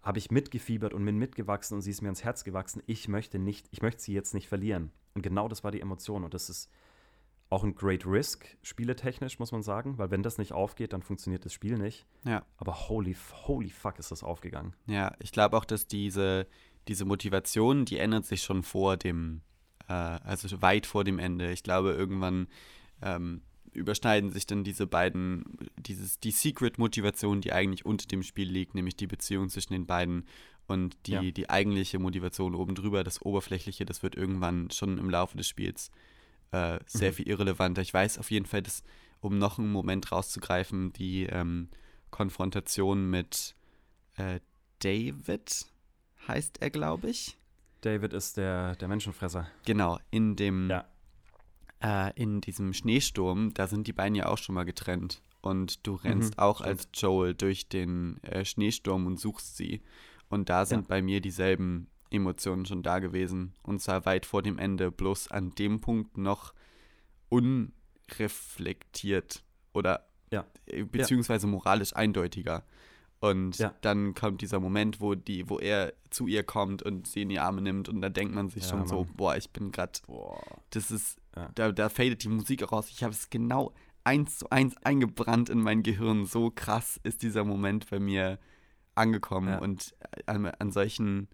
habe 0.00 0.16
ich 0.16 0.30
mitgefiebert 0.30 0.94
und 0.94 1.04
bin 1.04 1.18
mitgewachsen 1.18 1.74
und 1.74 1.82
sie 1.82 1.90
ist 1.90 2.00
mir 2.00 2.08
ans 2.08 2.24
Herz 2.24 2.44
gewachsen. 2.44 2.82
Ich 2.86 3.08
möchte 3.08 3.38
nicht, 3.38 3.68
ich 3.72 3.82
möchte 3.82 4.00
sie 4.00 4.14
jetzt 4.14 4.32
nicht 4.32 4.48
verlieren. 4.48 4.90
Und 5.12 5.20
genau 5.20 5.46
das 5.46 5.62
war 5.62 5.70
die 5.70 5.82
Emotion. 5.82 6.24
Und 6.24 6.32
das 6.32 6.48
ist, 6.48 6.70
auch 7.50 7.64
ein 7.64 7.74
Great 7.74 8.04
Risk, 8.06 8.46
spieletechnisch, 8.62 9.38
muss 9.38 9.52
man 9.52 9.62
sagen, 9.62 9.96
weil 9.96 10.10
wenn 10.10 10.22
das 10.22 10.38
nicht 10.38 10.52
aufgeht, 10.52 10.92
dann 10.92 11.02
funktioniert 11.02 11.44
das 11.44 11.52
Spiel 11.52 11.78
nicht. 11.78 12.06
Ja. 12.24 12.44
Aber 12.58 12.88
holy, 12.88 13.16
holy 13.46 13.70
fuck 13.70 13.98
ist 13.98 14.10
das 14.10 14.22
aufgegangen. 14.22 14.74
Ja, 14.86 15.14
ich 15.18 15.32
glaube 15.32 15.56
auch, 15.56 15.64
dass 15.64 15.86
diese, 15.86 16.46
diese 16.88 17.04
Motivation, 17.04 17.84
die 17.84 17.98
ändert 17.98 18.26
sich 18.26 18.42
schon 18.42 18.62
vor 18.62 18.96
dem, 18.96 19.42
äh, 19.88 19.92
also 19.92 20.62
weit 20.62 20.86
vor 20.86 21.04
dem 21.04 21.18
Ende. 21.18 21.52
Ich 21.52 21.62
glaube, 21.62 21.92
irgendwann 21.92 22.48
ähm, 23.02 23.42
überschneiden 23.72 24.30
sich 24.30 24.46
dann 24.46 24.64
diese 24.64 24.86
beiden, 24.86 25.44
dieses, 25.76 26.18
die 26.20 26.30
Secret-Motivation, 26.30 27.40
die 27.40 27.52
eigentlich 27.52 27.86
unter 27.86 28.06
dem 28.06 28.22
Spiel 28.22 28.50
liegt, 28.50 28.74
nämlich 28.74 28.96
die 28.96 29.06
Beziehung 29.06 29.48
zwischen 29.48 29.72
den 29.72 29.86
beiden 29.86 30.26
und 30.66 30.96
die, 31.06 31.12
ja. 31.12 31.22
die 31.22 31.48
eigentliche 31.48 31.98
Motivation 31.98 32.54
oben 32.54 32.74
drüber, 32.74 33.04
das 33.04 33.22
Oberflächliche, 33.22 33.86
das 33.86 34.02
wird 34.02 34.16
irgendwann 34.16 34.70
schon 34.70 34.98
im 34.98 35.10
Laufe 35.10 35.36
des 35.36 35.48
Spiels 35.48 35.90
äh, 36.50 36.78
sehr 36.86 37.10
mhm. 37.10 37.14
viel 37.14 37.28
irrelevanter. 37.28 37.82
Ich 37.82 37.94
weiß 37.94 38.18
auf 38.18 38.30
jeden 38.30 38.46
Fall, 38.46 38.62
dass, 38.62 38.82
um 39.20 39.38
noch 39.38 39.58
einen 39.58 39.72
Moment 39.72 40.10
rauszugreifen, 40.12 40.92
die 40.92 41.24
ähm, 41.24 41.68
Konfrontation 42.10 43.08
mit 43.08 43.54
äh, 44.16 44.40
David 44.80 45.66
heißt 46.28 46.60
er, 46.60 46.70
glaube 46.70 47.10
ich. 47.10 47.36
David 47.80 48.12
ist 48.12 48.36
der, 48.36 48.76
der 48.76 48.88
Menschenfresser. 48.88 49.48
Genau, 49.64 49.98
in 50.10 50.36
dem 50.36 50.70
ja. 50.70 50.84
äh, 51.80 52.12
in 52.20 52.40
diesem 52.40 52.72
Schneesturm, 52.72 53.54
da 53.54 53.66
sind 53.66 53.86
die 53.86 53.92
beiden 53.92 54.14
ja 54.14 54.26
auch 54.26 54.38
schon 54.38 54.54
mal 54.54 54.64
getrennt. 54.64 55.20
Und 55.40 55.86
du 55.86 55.94
rennst 55.94 56.36
mhm, 56.36 56.42
auch 56.42 56.58
stimmt. 56.58 56.68
als 56.68 56.88
Joel 56.94 57.34
durch 57.34 57.68
den 57.68 58.22
äh, 58.22 58.44
Schneesturm 58.44 59.06
und 59.06 59.20
suchst 59.20 59.56
sie. 59.56 59.82
Und 60.28 60.50
da 60.50 60.66
sind 60.66 60.82
ja. 60.82 60.86
bei 60.88 61.00
mir 61.00 61.20
dieselben 61.20 61.86
Emotionen 62.10 62.66
schon 62.66 62.82
da 62.82 62.98
gewesen. 62.98 63.54
Und 63.62 63.80
zwar 63.80 64.04
weit 64.04 64.26
vor 64.26 64.42
dem 64.42 64.58
Ende, 64.58 64.90
bloß 64.90 65.30
an 65.30 65.54
dem 65.54 65.80
Punkt 65.80 66.18
noch 66.18 66.52
unreflektiert 67.28 69.44
oder 69.72 70.08
ja. 70.30 70.44
Äh, 70.66 70.82
beziehungsweise 70.84 71.46
moralisch 71.46 71.94
eindeutiger. 71.94 72.64
Und 73.20 73.58
ja. 73.58 73.74
dann 73.80 74.14
kommt 74.14 74.42
dieser 74.42 74.60
Moment, 74.60 75.00
wo 75.00 75.14
die, 75.16 75.48
wo 75.50 75.58
er 75.58 75.92
zu 76.10 76.28
ihr 76.28 76.44
kommt 76.44 76.82
und 76.82 77.08
sie 77.08 77.22
in 77.22 77.28
die 77.28 77.40
Arme 77.40 77.60
nimmt 77.60 77.88
und 77.88 78.00
da 78.00 78.08
denkt 78.08 78.34
man 78.34 78.48
sich 78.48 78.62
ja, 78.62 78.70
schon 78.70 78.78
Mann. 78.80 78.88
so, 78.88 79.06
boah, 79.16 79.36
ich 79.36 79.50
bin 79.50 79.72
gerade, 79.72 79.98
das 80.70 80.90
ist, 80.92 81.18
ja. 81.34 81.50
da, 81.54 81.72
da 81.72 81.88
fadet 81.88 82.22
die 82.22 82.28
Musik 82.28 82.62
auch 82.62 82.72
raus. 82.72 82.88
Ich 82.90 83.02
habe 83.02 83.12
es 83.12 83.28
genau 83.28 83.72
eins 84.04 84.38
zu 84.38 84.50
eins 84.50 84.76
eingebrannt 84.84 85.50
in 85.50 85.60
mein 85.60 85.82
Gehirn. 85.82 86.26
So 86.26 86.50
krass 86.50 87.00
ist 87.02 87.22
dieser 87.22 87.44
Moment 87.44 87.90
bei 87.90 87.98
mir 87.98 88.38
angekommen. 88.94 89.58
Und 89.58 89.94
an, 90.26 90.46
an, 90.46 90.70
solchen, 90.70 91.28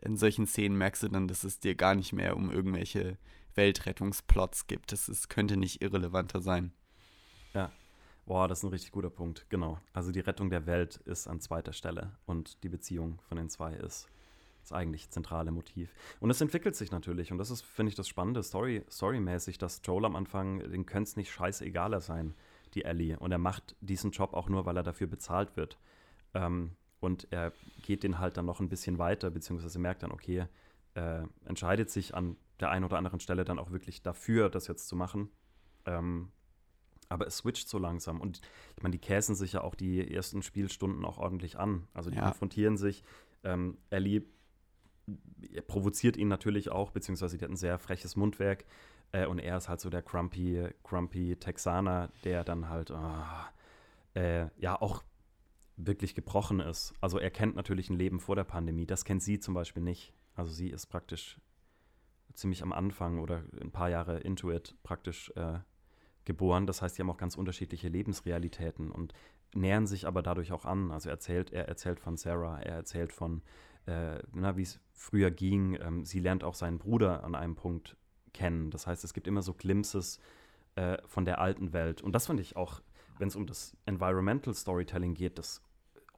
in 0.00 0.16
solchen 0.16 0.46
Szenen 0.46 0.78
merkst 0.78 1.02
du 1.02 1.08
dann, 1.08 1.28
dass 1.28 1.44
es 1.44 1.58
dir 1.58 1.74
gar 1.74 1.94
nicht 1.94 2.12
mehr 2.12 2.36
um 2.36 2.50
irgendwelche 2.50 3.18
Weltrettungsplots 3.54 4.66
gibt. 4.66 4.92
Das 4.92 5.08
ist, 5.08 5.28
könnte 5.28 5.56
nicht 5.56 5.82
irrelevanter 5.82 6.40
sein. 6.40 6.72
Ja. 7.52 7.70
Boah, 8.30 8.46
das 8.46 8.60
ist 8.60 8.62
ein 8.62 8.68
richtig 8.70 8.92
guter 8.92 9.10
Punkt, 9.10 9.46
genau. 9.50 9.80
Also 9.92 10.12
die 10.12 10.20
Rettung 10.20 10.50
der 10.50 10.64
Welt 10.64 10.98
ist 10.98 11.26
an 11.26 11.40
zweiter 11.40 11.72
Stelle 11.72 12.12
und 12.26 12.62
die 12.62 12.68
Beziehung 12.68 13.20
von 13.26 13.36
den 13.36 13.48
zwei 13.48 13.74
ist 13.74 14.08
das 14.60 14.70
eigentlich 14.70 15.10
zentrale 15.10 15.50
Motiv. 15.50 15.92
Und 16.20 16.30
es 16.30 16.40
entwickelt 16.40 16.76
sich 16.76 16.92
natürlich, 16.92 17.32
und 17.32 17.38
das 17.38 17.50
ist, 17.50 17.62
finde 17.62 17.90
ich, 17.90 17.96
das 17.96 18.06
Spannende, 18.06 18.44
Story, 18.44 18.84
storymäßig, 18.88 19.58
dass 19.58 19.80
Joel 19.82 20.04
am 20.04 20.14
Anfang, 20.14 20.60
den 20.60 20.86
könnte 20.86 21.08
es 21.08 21.16
nicht 21.16 21.32
scheißegaler 21.32 22.00
sein, 22.00 22.34
die 22.74 22.84
Ellie. 22.84 23.18
Und 23.18 23.32
er 23.32 23.38
macht 23.38 23.74
diesen 23.80 24.12
Job 24.12 24.32
auch 24.32 24.48
nur, 24.48 24.64
weil 24.64 24.76
er 24.76 24.84
dafür 24.84 25.08
bezahlt 25.08 25.56
wird. 25.56 25.76
Ähm, 26.32 26.76
und 27.00 27.26
er 27.32 27.52
geht 27.82 28.04
den 28.04 28.20
halt 28.20 28.36
dann 28.36 28.46
noch 28.46 28.60
ein 28.60 28.68
bisschen 28.68 28.98
weiter, 28.98 29.32
beziehungsweise 29.32 29.80
merkt 29.80 30.04
dann, 30.04 30.12
okay, 30.12 30.46
äh, 30.94 31.24
entscheidet 31.46 31.90
sich 31.90 32.14
an 32.14 32.36
der 32.60 32.70
einen 32.70 32.84
oder 32.84 32.96
anderen 32.96 33.18
Stelle 33.18 33.44
dann 33.44 33.58
auch 33.58 33.72
wirklich 33.72 34.02
dafür, 34.02 34.50
das 34.50 34.68
jetzt 34.68 34.86
zu 34.86 34.94
machen. 34.94 35.30
Ähm, 35.84 36.30
aber 37.10 37.26
es 37.26 37.38
switcht 37.38 37.68
so 37.68 37.78
langsam. 37.78 38.20
Und 38.20 38.40
ich 38.76 38.82
meine, 38.82 38.92
die 38.92 38.98
käsen 38.98 39.34
sich 39.34 39.54
ja 39.54 39.60
auch 39.60 39.74
die 39.74 40.14
ersten 40.14 40.42
Spielstunden 40.42 41.04
auch 41.04 41.18
ordentlich 41.18 41.58
an. 41.58 41.86
Also 41.92 42.08
die 42.10 42.16
ja. 42.16 42.24
konfrontieren 42.24 42.78
sich. 42.78 43.02
Ähm, 43.44 43.76
Ellie 43.90 44.22
provoziert 45.66 46.16
ihn 46.16 46.28
natürlich 46.28 46.70
auch, 46.70 46.92
beziehungsweise 46.92 47.36
die 47.36 47.44
hat 47.44 47.50
ein 47.50 47.56
sehr 47.56 47.78
freches 47.78 48.16
Mundwerk. 48.16 48.64
Äh, 49.12 49.26
und 49.26 49.40
er 49.40 49.56
ist 49.56 49.68
halt 49.68 49.80
so 49.80 49.90
der 49.90 50.02
grumpy, 50.02 50.68
grumpy 50.84 51.36
Texaner, 51.36 52.10
der 52.24 52.44
dann 52.44 52.68
halt, 52.68 52.92
oh, 52.92 54.18
äh, 54.18 54.46
ja, 54.56 54.80
auch 54.80 55.02
wirklich 55.76 56.14
gebrochen 56.14 56.60
ist. 56.60 56.94
Also 57.00 57.18
er 57.18 57.30
kennt 57.30 57.56
natürlich 57.56 57.90
ein 57.90 57.98
Leben 57.98 58.20
vor 58.20 58.36
der 58.36 58.44
Pandemie. 58.44 58.86
Das 58.86 59.04
kennt 59.04 59.22
sie 59.22 59.40
zum 59.40 59.54
Beispiel 59.54 59.82
nicht. 59.82 60.12
Also 60.36 60.52
sie 60.52 60.68
ist 60.68 60.86
praktisch 60.86 61.40
ziemlich 62.34 62.62
am 62.62 62.72
Anfang 62.72 63.18
oder 63.18 63.42
ein 63.60 63.72
paar 63.72 63.90
Jahre 63.90 64.18
into 64.20 64.52
it 64.52 64.76
praktisch 64.84 65.32
äh, 65.34 65.58
geboren. 66.24 66.66
Das 66.66 66.82
heißt, 66.82 66.96
sie 66.96 67.02
haben 67.02 67.10
auch 67.10 67.16
ganz 67.16 67.36
unterschiedliche 67.36 67.88
Lebensrealitäten 67.88 68.90
und 68.90 69.12
nähern 69.54 69.86
sich 69.86 70.06
aber 70.06 70.22
dadurch 70.22 70.52
auch 70.52 70.64
an. 70.64 70.90
Also 70.90 71.08
er 71.08 71.14
erzählt, 71.14 71.52
er 71.52 71.68
erzählt 71.68 72.00
von 72.00 72.16
Sarah, 72.16 72.60
er 72.60 72.74
erzählt 72.76 73.12
von 73.12 73.42
äh, 73.86 74.20
wie 74.32 74.62
es 74.62 74.80
früher 74.92 75.30
ging. 75.30 75.78
Ähm, 75.80 76.04
sie 76.04 76.20
lernt 76.20 76.44
auch 76.44 76.54
seinen 76.54 76.78
Bruder 76.78 77.24
an 77.24 77.34
einem 77.34 77.56
Punkt 77.56 77.96
kennen. 78.32 78.70
Das 78.70 78.86
heißt, 78.86 79.04
es 79.04 79.14
gibt 79.14 79.26
immer 79.26 79.42
so 79.42 79.54
Glimpses 79.54 80.20
äh, 80.76 80.98
von 81.06 81.24
der 81.24 81.40
alten 81.40 81.72
Welt. 81.72 82.02
Und 82.02 82.12
das 82.12 82.26
fand 82.26 82.40
ich 82.40 82.56
auch, 82.56 82.80
wenn 83.18 83.28
es 83.28 83.36
um 83.36 83.46
das 83.46 83.76
Environmental 83.86 84.54
Storytelling 84.54 85.14
geht, 85.14 85.38
das 85.38 85.62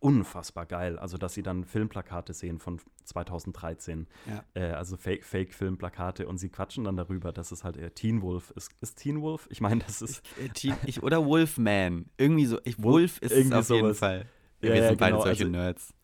unfassbar 0.03 0.67
geil. 0.67 0.99
Also, 0.99 1.17
dass 1.17 1.35
sie 1.35 1.43
dann 1.43 1.65
Filmplakate 1.65 2.35
sehen 2.35 2.59
von 2.59 2.81
2013. 3.05 4.09
Ja. 4.27 4.45
Äh, 4.55 4.73
also 4.73 4.97
Fake-Filmplakate 4.97 6.27
und 6.27 6.39
sie 6.39 6.49
quatschen 6.49 6.85
dann 6.85 6.97
darüber, 6.97 7.33
dass 7.33 7.53
es 7.53 7.63
halt 7.65 7.77
eher 7.77 7.95
Teen 7.95 8.21
Wolf 8.21 8.53
ist. 8.57 8.73
Ist 8.81 8.99
Teen 8.99 9.23
Wolf? 9.23 9.47
Ich 9.51 9.61
meine, 9.61 9.83
das 9.87 10.03
ist. 10.03 10.23
Ich, 10.39 10.45
äh, 10.45 10.49
Teen, 10.49 10.75
ich, 10.87 11.03
oder 11.03 11.25
Wolfman. 11.25 12.07
Irgendwie 12.17 12.47
so. 12.47 12.59
Ich, 12.65 12.83
Wolf 12.83 13.19
ist 13.19 13.33
es 13.33 13.53
auf 13.53 13.67
sowas. 13.67 13.71
jeden 13.71 13.95
Fall. 13.95 14.27
Ja, 14.61 14.69
wir 14.69 14.77
ja, 14.77 14.89
sind 14.89 14.99
genau. 14.99 15.11
beide 15.11 15.23
solche 15.23 15.45
also, 15.45 15.51
Nerds. 15.51 15.95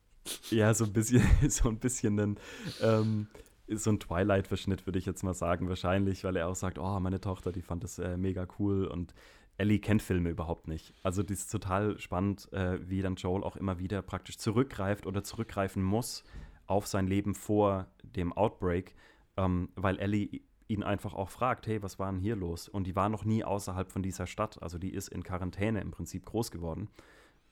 Ja, 0.50 0.74
so 0.74 0.84
ein 0.84 0.92
bisschen, 0.92 1.22
so 1.48 1.68
ein 1.68 1.78
bisschen 1.78 2.20
ein, 2.20 2.38
ähm, 2.82 3.28
so 3.68 3.90
ein 3.90 3.98
Twilight-Verschnitt, 3.98 4.86
würde 4.86 4.98
ich 4.98 5.06
jetzt 5.06 5.22
mal 5.24 5.34
sagen, 5.34 5.68
wahrscheinlich, 5.68 6.24
weil 6.24 6.36
er 6.36 6.48
auch 6.48 6.54
sagt, 6.54 6.78
oh, 6.78 7.00
meine 7.00 7.20
Tochter, 7.20 7.50
die 7.50 7.62
fand 7.62 7.82
das 7.84 7.98
äh, 7.98 8.16
mega 8.16 8.46
cool 8.58 8.86
und 8.86 9.14
Ellie 9.58 9.80
kennt 9.80 10.02
Filme 10.02 10.30
überhaupt 10.30 10.68
nicht. 10.68 10.94
Also 11.02 11.22
das 11.22 11.40
ist 11.40 11.52
total 11.52 11.98
spannend, 11.98 12.50
äh, 12.52 12.78
wie 12.88 13.02
dann 13.02 13.16
Joel 13.16 13.42
auch 13.42 13.56
immer 13.56 13.78
wieder 13.78 14.02
praktisch 14.02 14.38
zurückgreift 14.38 15.04
oder 15.04 15.24
zurückgreifen 15.24 15.82
muss 15.82 16.24
auf 16.66 16.86
sein 16.86 17.06
Leben 17.06 17.34
vor 17.34 17.88
dem 18.02 18.32
Outbreak, 18.32 18.94
ähm, 19.36 19.70
weil 19.74 19.98
Ellie 19.98 20.42
ihn 20.68 20.82
einfach 20.82 21.14
auch 21.14 21.30
fragt, 21.30 21.66
hey, 21.66 21.82
was 21.82 21.98
war 21.98 22.10
denn 22.12 22.20
hier 22.20 22.36
los? 22.36 22.68
Und 22.68 22.86
die 22.86 22.94
war 22.94 23.08
noch 23.08 23.24
nie 23.24 23.42
außerhalb 23.42 23.90
von 23.90 24.02
dieser 24.02 24.26
Stadt, 24.26 24.62
also 24.62 24.78
die 24.78 24.92
ist 24.92 25.08
in 25.08 25.22
Quarantäne 25.22 25.80
im 25.80 25.90
Prinzip 25.90 26.24
groß 26.26 26.50
geworden. 26.50 26.88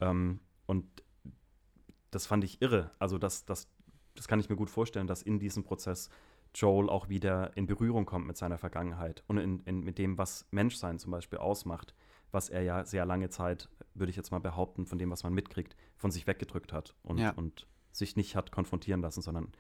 Ähm, 0.01 0.40
und 0.66 0.87
das 2.11 2.27
fand 2.27 2.45
ich 2.45 2.62
irre. 2.62 2.92
Also 2.99 3.19
das, 3.19 3.47
das, 3.47 3.69
das 4.14 4.29
kann 4.29 4.38
ich 4.38 4.49
mir 4.49 4.57
gut 4.57 4.71
vorstellen, 4.71 5.07
dass 5.07 5.23
in 5.23 5.38
diesem 5.38 5.64
Prozess 5.64 6.09
Joel 6.57 6.88
auch 6.88 7.09
wieder 7.09 7.55
in 7.57 7.66
Berührung 7.66 8.07
kommt 8.07 8.27
mit 8.27 8.37
seiner 8.37 8.57
Vergangenheit 8.57 9.23
und 9.27 9.37
in, 9.37 9.61
in, 9.64 9.81
mit 9.81 9.99
dem, 9.99 10.16
was 10.16 10.47
Menschsein 10.51 10.99
zum 10.99 11.11
Beispiel 11.12 11.38
ausmacht, 11.38 11.95
was 12.33 12.49
er 12.49 12.62
ja 12.62 12.85
sehr 12.85 13.05
lange 13.05 13.29
Zeit, 13.29 13.69
würde 13.95 14.11
ich 14.11 14.16
jetzt 14.16 14.31
mal 14.31 14.40
behaupten, 14.40 14.87
von 14.87 14.99
dem, 14.99 15.11
was 15.11 15.23
man 15.23 15.35
mitkriegt, 15.35 15.77
von 15.97 16.11
sich 16.11 16.27
weggedrückt 16.27 16.73
hat 16.73 16.95
und, 17.03 17.19
ja. 17.19 17.31
und 17.31 17.66
sich 17.92 18.16
nicht 18.16 18.37
hat 18.37 18.53
konfrontieren 18.53 19.03
lassen, 19.03 19.21
sondern 19.21 19.53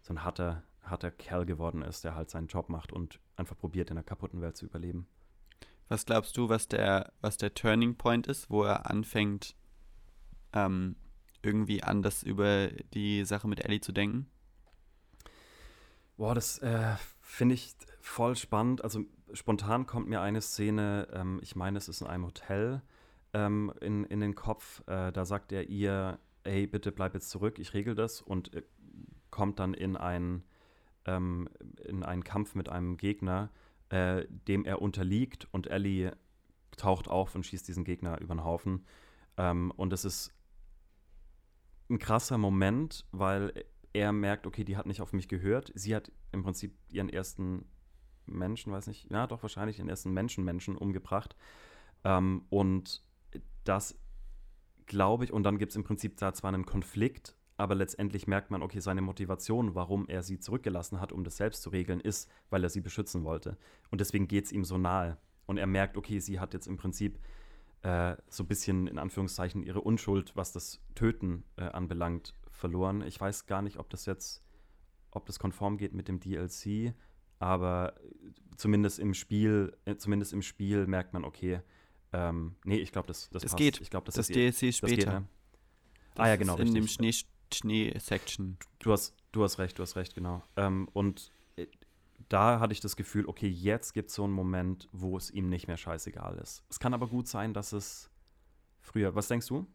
so 0.00 0.14
ein 0.14 0.24
harter, 0.24 0.62
harter 0.82 1.10
Kerl 1.10 1.44
geworden 1.44 1.82
ist, 1.82 2.04
der 2.04 2.14
halt 2.14 2.30
seinen 2.30 2.46
Job 2.46 2.70
macht 2.70 2.90
und 2.90 3.20
einfach 3.36 3.56
probiert, 3.56 3.90
in 3.90 3.98
einer 3.98 4.04
kaputten 4.04 4.40
Welt 4.40 4.56
zu 4.56 4.64
überleben. 4.64 5.06
Was 5.88 6.06
glaubst 6.06 6.36
du, 6.38 6.48
was 6.48 6.68
der, 6.68 7.12
was 7.20 7.36
der 7.36 7.52
Turning 7.52 7.96
Point 7.96 8.28
ist, 8.28 8.48
wo 8.48 8.62
er 8.62 8.88
anfängt, 8.88 9.56
ähm, 10.54 10.96
irgendwie 11.42 11.82
anders 11.82 12.22
über 12.22 12.68
die 12.94 13.24
Sache 13.24 13.46
mit 13.46 13.64
Ellie 13.64 13.80
zu 13.80 13.92
denken? 13.92 14.30
Boah, 16.20 16.34
das 16.34 16.58
äh, 16.58 16.96
finde 17.22 17.54
ich 17.54 17.74
voll 17.98 18.36
spannend. 18.36 18.84
Also 18.84 19.06
spontan 19.32 19.86
kommt 19.86 20.06
mir 20.06 20.20
eine 20.20 20.42
Szene, 20.42 21.08
ähm, 21.14 21.40
ich 21.42 21.56
meine, 21.56 21.78
es 21.78 21.88
ist 21.88 22.02
in 22.02 22.08
einem 22.08 22.26
Hotel, 22.26 22.82
ähm, 23.32 23.72
in, 23.80 24.04
in 24.04 24.20
den 24.20 24.34
Kopf. 24.34 24.86
Äh, 24.86 25.12
da 25.12 25.24
sagt 25.24 25.50
er 25.50 25.70
ihr, 25.70 26.18
hey, 26.44 26.66
bitte 26.66 26.92
bleib 26.92 27.14
jetzt 27.14 27.30
zurück, 27.30 27.58
ich 27.58 27.72
regel 27.72 27.94
das 27.94 28.20
und 28.20 28.52
äh, 28.52 28.62
kommt 29.30 29.60
dann 29.60 29.72
in 29.72 29.96
einen, 29.96 30.42
ähm, 31.06 31.48
in 31.86 32.02
einen 32.02 32.22
Kampf 32.22 32.54
mit 32.54 32.68
einem 32.68 32.98
Gegner, 32.98 33.48
äh, 33.88 34.26
dem 34.28 34.66
er 34.66 34.82
unterliegt 34.82 35.48
und 35.52 35.68
Ellie 35.68 36.14
taucht 36.76 37.08
auf 37.08 37.34
und 37.34 37.46
schießt 37.46 37.66
diesen 37.66 37.84
Gegner 37.84 38.20
über 38.20 38.34
den 38.34 38.44
Haufen. 38.44 38.84
Ähm, 39.38 39.70
und 39.74 39.90
es 39.94 40.04
ist 40.04 40.34
ein 41.88 41.98
krasser 41.98 42.36
Moment, 42.36 43.06
weil 43.10 43.54
er 43.92 44.12
merkt, 44.12 44.46
okay, 44.46 44.64
die 44.64 44.76
hat 44.76 44.86
nicht 44.86 45.00
auf 45.00 45.12
mich 45.12 45.28
gehört. 45.28 45.72
Sie 45.74 45.94
hat 45.94 46.12
im 46.32 46.42
Prinzip 46.42 46.76
ihren 46.88 47.08
ersten 47.08 47.66
Menschen, 48.26 48.72
weiß 48.72 48.86
nicht, 48.86 49.10
ja, 49.10 49.26
doch 49.26 49.42
wahrscheinlich 49.42 49.76
den 49.76 49.88
ersten 49.88 50.12
Menschen-Menschen 50.12 50.76
umgebracht. 50.76 51.36
Ähm, 52.04 52.44
und 52.50 53.02
das 53.64 53.98
glaube 54.86 55.24
ich, 55.24 55.32
und 55.32 55.42
dann 55.42 55.58
gibt 55.58 55.72
es 55.72 55.76
im 55.76 55.84
Prinzip 55.84 56.16
da 56.16 56.32
zwar 56.32 56.52
einen 56.52 56.66
Konflikt, 56.66 57.36
aber 57.56 57.74
letztendlich 57.74 58.26
merkt 58.26 58.50
man, 58.50 58.62
okay, 58.62 58.80
seine 58.80 59.02
Motivation, 59.02 59.74
warum 59.74 60.08
er 60.08 60.22
sie 60.22 60.40
zurückgelassen 60.40 61.00
hat, 61.00 61.12
um 61.12 61.24
das 61.24 61.36
selbst 61.36 61.62
zu 61.62 61.70
regeln, 61.70 62.00
ist, 62.00 62.30
weil 62.48 62.64
er 62.64 62.70
sie 62.70 62.80
beschützen 62.80 63.24
wollte. 63.24 63.58
Und 63.90 64.00
deswegen 64.00 64.28
geht 64.28 64.46
es 64.46 64.52
ihm 64.52 64.64
so 64.64 64.78
nahe. 64.78 65.18
Und 65.46 65.58
er 65.58 65.66
merkt, 65.66 65.96
okay, 65.96 66.20
sie 66.20 66.40
hat 66.40 66.54
jetzt 66.54 66.66
im 66.66 66.76
Prinzip 66.76 67.18
äh, 67.82 68.16
so 68.28 68.44
ein 68.44 68.46
bisschen 68.46 68.86
in 68.86 68.98
Anführungszeichen 68.98 69.62
ihre 69.62 69.80
Unschuld, 69.80 70.34
was 70.36 70.52
das 70.52 70.80
Töten 70.94 71.44
äh, 71.56 71.64
anbelangt, 71.64 72.34
verloren. 72.60 73.02
Ich 73.02 73.20
weiß 73.20 73.46
gar 73.46 73.62
nicht, 73.62 73.78
ob 73.78 73.90
das 73.90 74.06
jetzt, 74.06 74.44
ob 75.10 75.26
das 75.26 75.38
konform 75.38 75.76
geht 75.78 75.92
mit 75.92 76.06
dem 76.06 76.20
DLC, 76.20 76.94
aber 77.38 77.94
zumindest 78.56 78.98
im 78.98 79.14
Spiel, 79.14 79.76
äh, 79.86 79.96
zumindest 79.96 80.32
im 80.32 80.42
Spiel 80.42 80.86
merkt 80.86 81.12
man, 81.12 81.24
okay, 81.24 81.60
ähm, 82.12 82.56
nee, 82.64 82.76
ich 82.76 82.92
glaube, 82.92 83.08
das, 83.08 83.30
das, 83.30 83.42
das 83.42 83.56
geht. 83.56 83.80
Ich 83.80 83.90
glaube, 83.90 84.06
das, 84.06 84.14
das 84.14 84.28
ist 84.28 84.36
DLC 84.36 84.74
später. 84.74 84.96
Geht, 84.96 85.06
ne? 85.06 85.28
ah 86.16 86.28
ja, 86.28 86.36
genau. 86.36 86.54
in 86.54 86.62
richtig. 86.62 86.74
dem 86.74 86.88
Schnee, 86.88 87.14
Schnee-Section. 87.52 88.58
Du 88.80 88.92
hast, 88.92 89.16
du 89.32 89.42
hast 89.42 89.58
recht, 89.58 89.78
du 89.78 89.82
hast 89.82 89.96
recht, 89.96 90.14
genau. 90.14 90.42
Ähm, 90.56 90.88
und 90.92 91.32
da 92.28 92.60
hatte 92.60 92.72
ich 92.72 92.80
das 92.80 92.96
Gefühl, 92.96 93.26
okay, 93.26 93.48
jetzt 93.48 93.92
gibt 93.92 94.10
es 94.10 94.14
so 94.14 94.24
einen 94.24 94.32
Moment, 94.32 94.88
wo 94.92 95.16
es 95.16 95.30
ihm 95.30 95.48
nicht 95.48 95.66
mehr 95.66 95.76
scheißegal 95.76 96.38
ist. 96.38 96.62
Es 96.68 96.78
kann 96.78 96.94
aber 96.94 97.08
gut 97.08 97.26
sein, 97.26 97.54
dass 97.54 97.72
es 97.72 98.10
früher. 98.80 99.14
Was 99.14 99.28
denkst 99.28 99.48
du? 99.48 99.66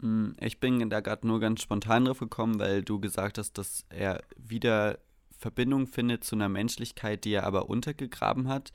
Mm, 0.00 0.30
ich 0.40 0.60
bin 0.60 0.90
da 0.90 1.00
gerade 1.00 1.26
nur 1.26 1.40
ganz 1.40 1.62
spontan 1.62 2.04
drauf 2.04 2.18
gekommen, 2.18 2.58
weil 2.58 2.82
du 2.82 3.00
gesagt 3.00 3.38
hast, 3.38 3.58
dass 3.58 3.84
er 3.90 4.22
wieder 4.36 4.98
Verbindung 5.30 5.86
findet 5.86 6.24
zu 6.24 6.36
einer 6.36 6.48
Menschlichkeit, 6.48 7.24
die 7.24 7.32
er 7.32 7.44
aber 7.44 7.70
untergegraben 7.70 8.48
hat, 8.48 8.72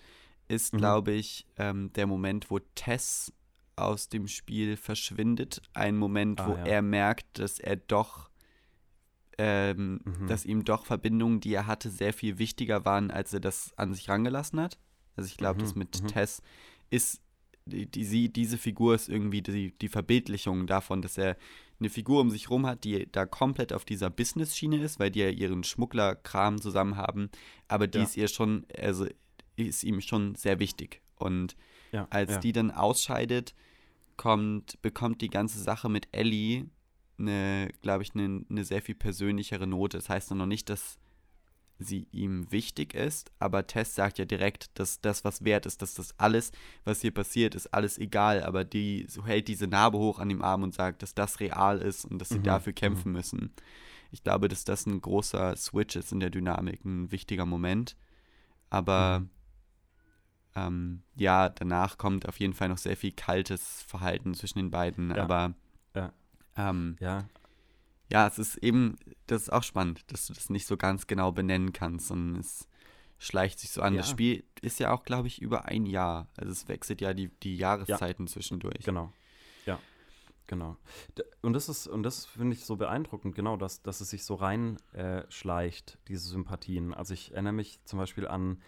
ist, 0.48 0.74
mhm. 0.74 0.78
glaube 0.78 1.12
ich, 1.12 1.46
ähm, 1.58 1.92
der 1.94 2.08
Moment, 2.08 2.50
wo 2.50 2.60
Tess 2.60 3.32
aus 3.76 4.10
dem 4.10 4.28
Spiel 4.28 4.78
verschwindet. 4.78 5.62
Ein 5.74 5.98
Moment, 5.98 6.40
ah, 6.40 6.48
wo 6.48 6.52
ja. 6.54 6.66
er 6.66 6.82
merkt, 6.82 7.40
dass 7.40 7.60
er 7.60 7.76
doch 7.76 8.30
ähm, 9.38 10.02
mhm. 10.06 10.28
dass 10.28 10.46
ihm 10.46 10.64
doch 10.64 10.86
Verbindungen, 10.86 11.42
die 11.42 11.54
er 11.54 11.68
hatte, 11.68 11.90
sehr 11.90 12.14
viel 12.14 12.38
wichtiger 12.38 12.86
waren, 12.86 13.12
als 13.12 13.34
er 13.34 13.42
das 13.42 13.74
an 13.76 13.94
sich 13.94 14.08
rangelassen 14.08 14.60
hat. 14.62 14.78
Also 15.16 15.28
ich 15.28 15.38
glaube, 15.38 15.60
mhm. 15.60 15.64
das 15.64 15.76
mit 15.76 16.02
mhm. 16.02 16.08
Tess 16.08 16.42
ist, 16.90 17.22
die, 17.66 17.88
die, 17.88 18.32
diese 18.32 18.58
Figur 18.58 18.96
ist 18.96 19.10
irgendwie 19.10 19.42
die, 19.42 19.72
die 19.72 19.88
Verbildlichung 19.88 20.68
davon, 20.68 21.02
dass 21.02 21.18
er 21.18 21.36
eine 21.80 21.90
Figur 21.90 22.22
um 22.22 22.30
sich 22.30 22.50
rum 22.50 22.66
hat, 22.66 22.84
die 22.84 23.12
da 23.12 23.26
komplett 23.26 23.74
auf 23.74 23.86
dieser 23.86 24.10
Business-Schiene 24.10 24.78
ist, 24.78 25.00
weil 25.00 25.12
die 25.12 25.20
ja 25.20 25.30
ihren 25.30 25.64
Schmugglerkram 25.64 26.62
zusammen 26.62 26.96
haben, 26.96 27.30
aber 27.68 27.88
die 27.88 27.98
ja. 27.98 28.04
ist 28.04 28.18
ihr 28.18 28.28
schon, 28.28 28.66
also 28.80 29.08
ist 29.56 29.84
ihm 29.84 30.02
schon 30.02 30.36
sehr 30.36 30.60
wichtig. 30.60 31.02
Und 31.16 31.56
Ja, 31.92 32.08
als 32.12 32.32
ja. 32.32 32.40
die 32.40 32.52
dann 32.52 32.72
ausscheidet, 32.72 33.56
kommt, 34.16 34.82
bekommt 34.82 35.22
die 35.22 35.30
ganze 35.30 35.60
Sache 35.60 35.90
mit 35.90 36.08
Ellie 36.12 36.68
eine, 37.18 37.70
glaube 37.82 38.04
ich, 38.04 38.14
eine, 38.14 38.46
eine 38.50 38.64
sehr 38.64 38.82
viel 38.82 38.96
persönlichere 38.96 39.68
Note. 39.68 39.98
Das 39.98 40.10
heißt 40.10 40.32
noch 40.32 40.46
nicht, 40.46 40.70
dass 40.70 40.98
sie 41.80 42.08
ihm 42.12 42.52
wichtig 42.52 42.94
ist, 42.94 43.32
aber 43.40 43.68
Tess 43.68 43.96
sagt 43.96 44.18
ja 44.18 44.26
direkt, 44.26 44.78
dass 44.80 45.02
das, 45.02 45.24
was 45.26 45.44
wert 45.44 45.66
ist, 45.66 45.82
dass 45.82 45.94
das 45.94 46.18
alles, 46.18 46.52
was 46.86 47.02
hier 47.02 47.12
passiert, 47.14 47.54
ist 47.56 47.68
alles 47.74 47.98
egal, 47.98 48.44
aber 48.44 48.64
die 48.64 49.06
so 49.10 49.26
hält 49.26 49.48
diese 49.50 49.68
Narbe 49.68 49.98
hoch 49.98 50.20
an 50.20 50.30
dem 50.30 50.42
Arm 50.42 50.64
und 50.64 50.74
sagt, 50.74 51.04
dass 51.04 51.14
das 51.16 51.40
real 51.40 51.80
ist 51.80 52.06
und 52.06 52.20
dass 52.20 52.30
sie 52.30 52.40
Mhm, 52.40 52.44
dafür 52.44 52.74
kämpfen 52.74 53.12
müssen. 53.12 53.52
Ich 54.12 54.24
glaube, 54.24 54.48
dass 54.48 54.64
das 54.64 54.86
ein 54.86 55.02
großer 55.02 55.56
Switch 55.58 55.96
ist 55.98 56.12
in 56.14 56.22
der 56.22 56.30
Dynamik, 56.30 56.86
ein 56.86 57.12
wichtiger 57.12 57.46
Moment. 57.46 57.98
Aber 58.70 59.20
Mhm. 59.22 59.30
ähm, 60.56 61.04
ja, 61.16 61.50
danach 61.50 61.98
kommt 61.98 62.28
auf 62.28 62.40
jeden 62.40 62.54
Fall 62.54 62.70
noch 62.70 62.78
sehr 62.78 62.96
viel 62.96 63.12
kaltes 63.12 63.84
Verhalten 63.84 64.34
zwischen 64.34 64.60
den 64.60 64.72
beiden. 64.72 65.10
Ja. 65.10 65.24
Aber 65.24 65.54
Ja. 65.96 66.14
Ähm, 66.58 66.96
Ja, 67.00 67.26
ja, 68.12 68.28
es 68.28 68.38
ist 68.40 68.58
eben, 68.58 68.98
das 69.28 69.44
ist 69.44 69.54
auch 69.54 69.64
spannend, 69.64 70.04
dass 70.12 70.28
du 70.28 70.34
das 70.34 70.50
nicht 70.50 70.68
so 70.68 70.78
ganz 70.78 71.08
genau 71.08 71.32
benennen 71.32 71.74
kannst, 71.74 72.08
sondern 72.08 72.40
es 72.40 72.68
schleicht 73.18 73.60
sich 73.60 73.72
so 73.72 73.82
an. 73.82 73.96
Das 73.96 74.08
Ja. 74.08 74.12
Spiel 74.12 74.44
ist 74.62 74.80
ja 74.80 74.92
auch, 74.92 75.04
glaube 75.04 75.28
ich, 75.28 75.42
über 75.42 75.66
ein 75.66 75.86
Jahr. 75.86 76.28
Also 76.38 76.52
es 76.52 76.68
wechselt 76.68 77.02
ja 77.02 77.14
die, 77.14 77.30
die 77.44 77.56
Jahreszeiten 77.58 78.28
zwischendurch. 78.28 78.84
Genau. 78.84 79.12
Ja, 79.66 79.80
genau. 80.48 80.78
Und 81.42 81.54
das 81.54 81.70
ist, 81.70 81.88
und 81.88 82.04
das 82.04 82.26
finde 82.26 82.56
ich 82.56 82.66
so 82.66 82.76
beeindruckend, 82.76 83.34
genau, 83.34 83.58
dass, 83.58 83.82
dass 83.82 84.02
es 84.02 84.10
sich 84.10 84.24
so 84.24 84.36
rein 84.36 84.78
äh, 84.94 85.24
diese 86.08 86.28
Sympathien. 86.28 86.94
Also 86.94 87.14
ich 87.14 87.32
erinnere 87.32 87.54
mich 87.54 87.80
zum 87.86 88.00
Beispiel 88.00 88.28
an 88.28 88.62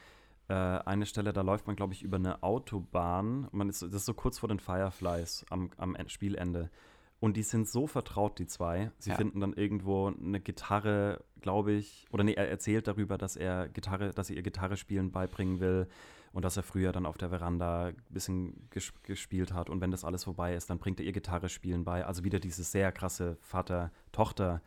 äh, 0.47 0.53
eine 0.53 1.05
Stelle, 1.05 1.33
da 1.33 1.41
läuft 1.41 1.67
man, 1.67 1.75
glaube 1.75 1.93
ich, 1.93 2.01
über 2.01 2.15
eine 2.17 2.41
Autobahn. 2.41 3.49
Man 3.51 3.69
ist, 3.69 3.81
das 3.81 3.93
ist 3.93 4.05
so 4.05 4.13
kurz 4.13 4.39
vor 4.39 4.49
den 4.49 4.59
Fireflies 4.59 5.45
am, 5.49 5.71
am 5.77 5.95
En- 5.95 6.09
Spielende. 6.09 6.71
Und 7.19 7.35
die 7.35 7.43
sind 7.43 7.67
so 7.67 7.87
vertraut, 7.87 8.37
die 8.37 8.45
zwei. 8.45 8.91
Sie 8.99 9.09
Ja. 9.09 9.15
finden 9.15 9.39
dann 9.39 9.53
irgendwo 9.53 10.07
eine 10.07 10.39
Gitarre, 10.39 11.23
glaube 11.41 11.71
ich, 11.71 12.05
oder 12.11 12.23
nee, 12.23 12.33
er 12.33 12.47
erzählt 12.47 12.87
darüber, 12.87 13.17
dass 13.17 13.35
er 13.35 13.69
Gitarre, 13.69 14.11
dass 14.11 14.29
er 14.29 14.35
ihr 14.35 14.43
Gitarre 14.43 14.77
spielen 14.77 15.11
beibringen 15.11 15.59
will 15.59 15.87
und 16.31 16.45
dass 16.45 16.57
er 16.57 16.63
früher 16.63 16.91
dann 16.91 17.07
auf 17.07 17.17
der 17.17 17.29
Veranda 17.29 17.87
ein 17.87 17.95
bisschen 18.09 18.69
ges 18.69 18.93
gespielt 19.01 19.51
hat. 19.51 19.71
Und 19.71 19.81
wenn 19.81 19.89
das 19.89 20.05
alles 20.05 20.25
vorbei 20.25 20.53
ist, 20.53 20.69
dann 20.69 20.77
bringt 20.77 20.99
er 20.99 21.07
ihr 21.07 21.11
Gitarre 21.13 21.49
spielen 21.49 21.83
bei. 21.85 22.05
Also 22.05 22.23
wieder 22.23 22.39
dieses 22.39 22.71
sehr 22.71 22.91
krasse 22.91 23.37
Vater-Tochter, 23.41 24.61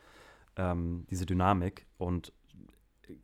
ähm, 0.57 1.07
diese 1.09 1.27
Dynamik. 1.27 1.87
Und 1.99 2.33
äh, 3.09 3.15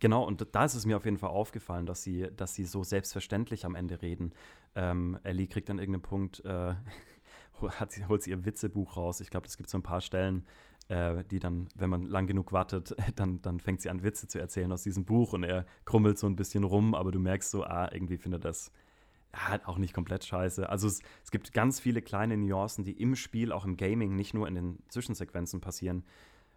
genau, 0.00 0.24
und 0.26 0.48
da 0.52 0.64
ist 0.64 0.74
es 0.74 0.84
mir 0.84 0.96
auf 0.96 1.04
jeden 1.04 1.18
Fall 1.18 1.30
aufgefallen, 1.30 1.86
dass 1.86 2.02
sie, 2.02 2.28
dass 2.34 2.54
sie 2.54 2.64
so 2.64 2.82
selbstverständlich 2.82 3.64
am 3.64 3.76
Ende 3.76 4.02
reden. 4.02 4.32
Ähm, 4.74 5.16
Ellie 5.22 5.46
kriegt 5.46 5.70
an 5.70 5.78
irgendeinem 5.78 6.02
Punkt, 6.02 6.44
äh, 6.44 6.74
hat 7.80 7.92
sie, 7.92 8.06
holt 8.06 8.22
sie 8.22 8.30
ihr 8.30 8.44
Witzebuch 8.44 8.96
raus. 8.96 9.20
Ich 9.20 9.30
glaube, 9.30 9.46
es 9.46 9.56
gibt 9.56 9.70
so 9.70 9.78
ein 9.78 9.82
paar 9.82 10.00
Stellen, 10.00 10.46
äh, 10.88 11.24
die 11.24 11.38
dann, 11.38 11.68
wenn 11.74 11.90
man 11.90 12.02
lang 12.02 12.26
genug 12.26 12.52
wartet, 12.52 12.94
dann, 13.16 13.40
dann 13.42 13.60
fängt 13.60 13.80
sie 13.80 13.90
an, 13.90 14.02
Witze 14.02 14.28
zu 14.28 14.38
erzählen 14.38 14.70
aus 14.72 14.82
diesem 14.82 15.04
Buch 15.04 15.32
und 15.32 15.44
er 15.44 15.66
krummelt 15.84 16.18
so 16.18 16.26
ein 16.26 16.36
bisschen 16.36 16.64
rum, 16.64 16.94
aber 16.94 17.12
du 17.12 17.18
merkst 17.18 17.50
so, 17.50 17.64
ah, 17.64 17.88
irgendwie 17.92 18.18
findet 18.18 18.44
das 18.44 18.70
ja, 19.32 19.60
auch 19.66 19.78
nicht 19.78 19.94
komplett 19.94 20.24
scheiße. 20.24 20.68
Also 20.68 20.86
es, 20.86 21.00
es 21.24 21.30
gibt 21.30 21.52
ganz 21.52 21.80
viele 21.80 22.02
kleine 22.02 22.36
Nuancen, 22.36 22.84
die 22.84 22.92
im 22.92 23.16
Spiel, 23.16 23.52
auch 23.52 23.64
im 23.64 23.76
Gaming, 23.76 24.14
nicht 24.14 24.34
nur 24.34 24.46
in 24.46 24.54
den 24.54 24.78
Zwischensequenzen 24.88 25.60
passieren, 25.60 26.04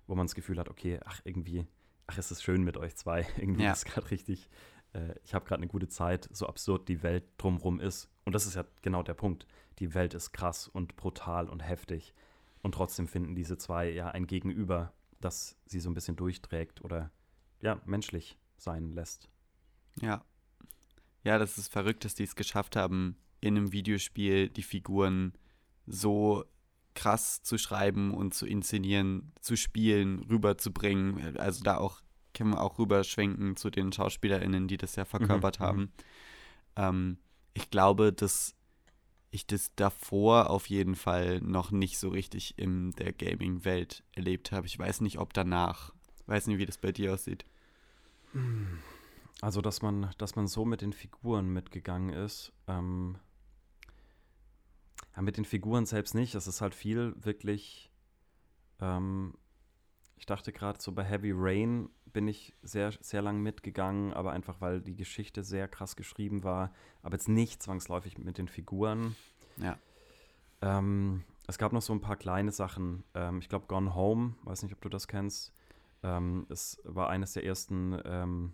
wo 0.06 0.16
man 0.16 0.28
das 0.28 0.36
Gefühl 0.36 0.60
hat, 0.60 0.70
okay, 0.70 1.00
ach, 1.06 1.22
irgendwie, 1.24 1.66
ach, 2.06 2.18
es 2.18 2.32
ist 2.32 2.44
schön 2.44 2.64
mit 2.64 2.78
euch 2.78 2.96
zwei. 2.96 3.26
Irgendwie 3.38 3.64
Ja. 3.64 3.72
ist 3.72 3.86
gerade 3.86 4.12
richtig, 4.12 4.50
äh, 4.94 5.16
ich 5.24 5.34
habe 5.34 5.46
gerade 5.46 5.62
eine 5.62 5.68
gute 5.68 5.88
Zeit, 5.88 6.30
so 6.32 6.48
absurd 6.48 6.88
die 6.88 7.02
Welt 7.04 7.24
drumrum 7.38 7.80
ist. 7.80 8.10
Und 8.26 8.34
das 8.34 8.46
ist 8.46 8.56
ja 8.56 8.66
genau 8.82 9.04
der 9.04 9.16
Punkt. 9.16 9.48
Die 9.80 9.94
Welt 9.94 10.14
ist 10.14 10.32
krass 10.32 10.68
und 10.68 10.96
brutal 10.96 11.50
und 11.50 11.60
heftig. 11.60 12.14
Und 12.62 12.74
trotzdem 12.74 13.08
finden 13.08 13.36
diese 13.36 13.58
zwei 13.58 13.90
ja 13.90 14.10
ein 14.10 14.28
Gegenüber, 14.28 14.94
das 15.22 15.58
sie 15.66 15.80
so 15.80 15.90
ein 15.90 15.94
bisschen 15.94 16.16
durchträgt 16.16 16.84
oder 16.84 17.12
ja, 17.62 17.82
menschlich 17.86 18.38
sein 18.58 18.92
lässt. 18.92 19.30
Ja. 20.02 20.24
Ja, 21.24 21.38
das 21.38 21.58
ist 21.58 21.72
verrückt, 21.72 22.06
dass 22.06 22.16
die 22.16 22.24
es 22.24 22.36
geschafft 22.36 22.76
haben, 22.76 23.18
in 23.42 23.58
einem 23.58 23.72
Videospiel 23.72 24.50
die 24.50 24.64
Figuren 24.64 25.34
so 25.86 26.46
krass 26.94 27.44
zu 27.44 27.58
schreiben 27.58 28.14
und 28.14 28.34
zu 28.34 28.48
inszenieren, 28.48 29.32
zu 29.42 29.56
spielen, 29.56 30.24
rüberzubringen. 30.24 31.38
Also 31.38 31.64
da 31.64 31.78
auch 31.78 32.02
können 32.34 32.52
wir 32.52 32.62
auch 32.62 32.80
rüberschwenken 32.80 33.56
zu 33.56 33.70
den 33.70 33.92
SchauspielerInnen, 33.92 34.68
die 34.68 34.78
das 34.78 34.96
ja 34.96 35.06
verkörpert 35.06 35.60
Mhm, 35.60 35.64
haben. 35.64 35.92
Ähm, 36.76 37.18
ich 37.54 37.70
glaube, 37.70 38.14
dass 38.14 38.56
ich 39.30 39.46
das 39.46 39.76
davor 39.76 40.50
auf 40.50 40.68
jeden 40.68 40.96
Fall 40.96 41.42
noch 41.42 41.72
nicht 41.72 42.00
so 42.00 42.10
richtig 42.10 42.58
in 42.58 42.92
der 42.92 43.14
Gaming-Welt 43.14 44.04
erlebt 44.16 44.52
habe. 44.52 44.68
Ich 44.68 44.78
weiß 44.80 45.02
nicht, 45.02 45.20
ob 45.20 45.34
danach. 45.34 45.94
Weiß 46.26 46.48
nicht, 46.48 46.58
wie 46.58 46.66
das 46.66 46.78
bei 46.78 46.92
dir 46.92 47.14
aussieht. 47.14 47.46
Also, 49.42 49.62
dass 49.62 49.82
man, 49.82 50.14
dass 50.18 50.36
man 50.36 50.48
so 50.48 50.66
mit 50.66 50.82
den 50.82 50.94
Figuren 50.94 51.50
mitgegangen 51.50 52.10
ist. 52.10 52.52
Ähm, 52.68 53.18
ja, 55.16 55.22
mit 55.22 55.38
den 55.38 55.46
Figuren 55.46 55.86
selbst 55.86 56.16
nicht. 56.16 56.36
Es 56.36 56.48
ist 56.48 56.62
halt 56.62 56.76
viel 56.76 57.14
wirklich. 57.24 57.92
Ähm, 58.80 59.34
ich 60.16 60.26
dachte 60.26 60.52
gerade 60.52 60.82
so 60.82 60.92
bei 60.92 61.04
Heavy 61.04 61.32
Rain 61.34 61.90
bin 62.18 62.28
ich 62.28 62.52
sehr, 62.64 62.94
sehr 63.00 63.22
lang 63.22 63.44
mitgegangen, 63.44 64.12
aber 64.12 64.32
einfach 64.32 64.60
weil 64.60 64.82
die 64.82 64.96
Geschichte 64.96 65.44
sehr 65.44 65.68
krass 65.68 65.96
geschrieben 65.96 66.44
war. 66.44 66.74
Aber 67.04 67.14
jetzt 67.14 67.30
nicht 67.30 67.62
zwangsläufig 67.62 68.18
mit 68.18 68.40
den 68.40 68.48
Figuren. 68.48 69.16
Ja. 69.58 69.78
Ähm, 70.64 71.26
es 71.46 71.60
gab 71.60 71.74
noch 71.74 71.84
so 71.84 71.94
ein 71.94 72.02
paar 72.02 72.16
kleine 72.16 72.52
Sachen. 72.52 73.04
Ähm, 73.14 73.38
ich 73.38 73.50
glaube, 73.50 73.68
Gone 73.68 73.94
Home, 73.94 74.34
weiß 74.46 74.64
nicht, 74.64 74.74
ob 74.74 74.82
du 74.82 74.90
das 74.90 75.08
kennst. 75.08 75.54
Ähm, 76.02 76.48
es 76.50 76.82
war 76.86 77.10
eines 77.10 77.34
der 77.34 77.46
ersten, 77.46 78.02
ähm, 78.04 78.54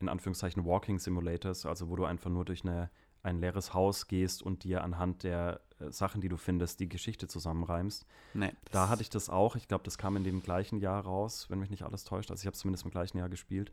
in 0.00 0.08
Anführungszeichen, 0.08 0.64
Walking 0.64 0.98
Simulators, 0.98 1.64
also 1.64 1.88
wo 1.88 1.94
du 1.94 2.06
einfach 2.06 2.28
nur 2.28 2.44
durch 2.44 2.64
eine, 2.64 2.90
ein 3.22 3.38
leeres 3.38 3.72
Haus 3.72 4.08
gehst 4.08 4.42
und 4.42 4.64
dir 4.64 4.82
anhand 4.82 5.22
der 5.22 5.60
Sachen, 5.90 6.20
die 6.20 6.28
du 6.28 6.36
findest, 6.36 6.80
die 6.80 6.88
Geschichte 6.88 7.28
zusammenreimst. 7.28 8.06
Nee, 8.34 8.52
Da 8.70 8.88
hatte 8.88 9.02
ich 9.02 9.10
das 9.10 9.28
auch. 9.28 9.56
Ich 9.56 9.68
glaube, 9.68 9.84
das 9.84 9.98
kam 9.98 10.16
in 10.16 10.24
dem 10.24 10.42
gleichen 10.42 10.78
Jahr 10.80 11.02
raus, 11.04 11.50
wenn 11.50 11.58
mich 11.58 11.70
nicht 11.70 11.82
alles 11.82 12.04
täuscht. 12.04 12.30
Also 12.30 12.40
ich 12.42 12.46
habe 12.46 12.54
es 12.54 12.60
zumindest 12.60 12.84
im 12.84 12.90
gleichen 12.90 13.18
Jahr 13.18 13.28
gespielt. 13.28 13.72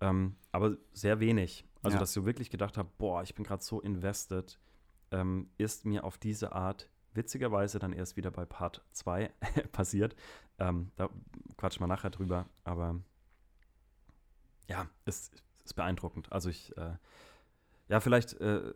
Ähm, 0.00 0.36
aber 0.52 0.76
sehr 0.92 1.20
wenig. 1.20 1.64
Also, 1.82 1.96
Ja. 1.96 2.00
dass 2.00 2.12
so 2.12 2.24
wirklich 2.24 2.50
gedacht 2.50 2.78
habe, 2.78 2.88
boah, 2.98 3.22
ich 3.22 3.34
bin 3.34 3.44
gerade 3.44 3.62
so 3.62 3.80
invested, 3.80 4.58
ähm, 5.10 5.50
ist 5.58 5.84
mir 5.84 6.04
auf 6.04 6.16
diese 6.18 6.52
Art 6.52 6.88
witzigerweise 7.14 7.78
dann 7.78 7.92
erst 7.92 8.16
wieder 8.16 8.30
bei 8.30 8.44
Part 8.46 8.82
2 8.92 9.30
passiert. 9.72 10.14
Ähm, 10.58 10.90
da 10.96 11.08
quatschen 11.56 11.82
wir 11.82 11.86
nachher 11.88 12.10
drüber. 12.10 12.46
Aber 12.64 13.00
ja, 14.68 14.86
es 15.04 15.30
ist 15.64 15.74
beeindruckend. 15.74 16.30
Also 16.32 16.48
ich, 16.48 16.76
äh, 16.76 16.96
ja, 17.88 18.00
vielleicht, 18.00 18.34
äh, 18.40 18.72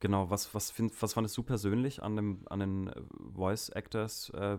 genau, 0.00 0.30
was, 0.30 0.54
was, 0.54 0.70
find, 0.70 0.92
was 1.02 1.12
fandest 1.14 1.36
du 1.36 1.42
persönlich 1.42 2.02
an, 2.02 2.16
dem, 2.16 2.42
an 2.50 2.60
den 2.60 2.88
äh, 2.88 3.00
Voice 3.34 3.68
Actors? 3.70 4.30
Äh, 4.30 4.58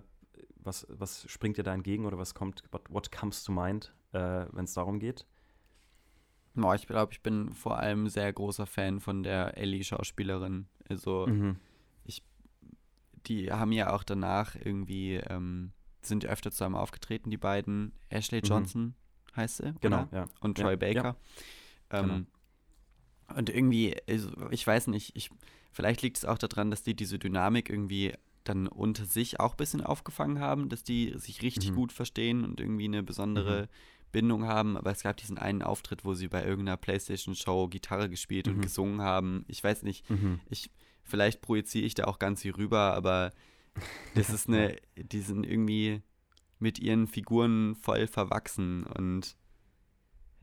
was, 0.63 0.85
was 0.89 1.29
springt 1.29 1.57
dir 1.57 1.63
da 1.63 1.73
entgegen 1.73 2.05
oder 2.05 2.17
was 2.17 2.33
kommt, 2.33 2.63
what, 2.71 2.83
what 2.89 3.11
comes 3.11 3.43
to 3.43 3.51
mind, 3.51 3.93
äh, 4.13 4.45
wenn 4.51 4.65
es 4.65 4.73
darum 4.73 4.99
geht? 4.99 5.25
Boah, 6.53 6.75
ich 6.75 6.85
glaube, 6.85 7.13
ich 7.13 7.21
bin 7.21 7.51
vor 7.51 7.77
allem 7.79 8.09
sehr 8.09 8.31
großer 8.31 8.65
Fan 8.65 8.99
von 8.99 9.23
der 9.23 9.57
Ellie-Schauspielerin. 9.57 10.67
Also, 10.89 11.27
Mhm. 11.27 11.57
die 13.27 13.51
haben 13.51 13.71
ja 13.71 13.93
auch 13.93 14.03
danach 14.03 14.55
irgendwie, 14.55 15.15
ähm, 15.15 15.71
sind 16.01 16.23
ja 16.23 16.31
öfter 16.31 16.51
zusammen 16.51 16.75
aufgetreten, 16.75 17.29
die 17.29 17.37
beiden. 17.37 17.93
Ashley 18.09 18.39
Mhm. 18.39 18.47
Johnson 18.47 18.95
heißt 19.35 19.57
sie, 19.57 19.73
Genau, 19.79 20.03
oder? 20.03 20.09
ja. 20.11 20.25
Und 20.41 20.57
Ja, 20.57 20.63
Troy 20.65 20.75
Baker. 20.77 21.15
Ähm, 21.91 22.01
Genau. 22.07 22.21
Und 23.35 23.49
irgendwie, 23.49 23.95
also 24.07 24.29
ich 24.51 24.65
weiß 24.65 24.87
nicht, 24.87 25.15
ich, 25.15 25.29
vielleicht 25.71 26.01
liegt 26.01 26.17
es 26.17 26.25
auch 26.25 26.37
daran, 26.37 26.71
dass 26.71 26.83
die 26.83 26.95
diese 26.95 27.19
Dynamik 27.19 27.69
irgendwie 27.69 28.13
dann 28.43 28.67
unter 28.67 29.05
sich 29.05 29.39
auch 29.39 29.53
ein 29.53 29.57
bisschen 29.57 29.81
aufgefangen 29.81 30.39
haben, 30.39 30.67
dass 30.69 30.83
die 30.83 31.13
sich 31.17 31.41
richtig 31.41 31.71
Mhm. 31.71 31.75
gut 31.75 31.91
verstehen 31.91 32.43
und 32.43 32.59
irgendwie 32.59 32.85
eine 32.85 33.03
besondere 33.03 33.69
Bindung 34.11 34.45
haben. 34.45 34.77
Aber 34.77 34.91
es 34.91 35.03
gab 35.03 35.17
diesen 35.17 35.37
einen 35.37 35.61
Auftritt, 35.61 36.03
wo 36.03 36.13
sie 36.15 36.27
bei 36.27 36.43
irgendeiner 36.43 36.77
Playstation-Show 36.77 37.67
Gitarre 37.67 38.09
gespielt 38.09 38.47
und 38.47 38.57
Mhm. 38.57 38.61
gesungen 38.61 39.01
haben. 39.01 39.45
Ich 39.47 39.63
weiß 39.63 39.83
nicht, 39.83 40.09
Mhm. 40.09 40.39
ich, 40.49 40.71
vielleicht 41.03 41.41
projiziere 41.41 41.85
ich 41.85 41.93
da 41.93 42.05
auch 42.05 42.19
ganz 42.19 42.41
viel 42.41 42.53
rüber, 42.53 42.93
aber 42.95 43.31
das 44.15 44.29
ist 44.29 44.47
eine, 44.47 44.75
die 44.97 45.21
sind 45.21 45.45
irgendwie 45.45 46.01
mit 46.59 46.79
ihren 46.79 47.07
Figuren 47.07 47.75
voll 47.75 48.07
verwachsen 48.07 48.83
und 48.83 49.35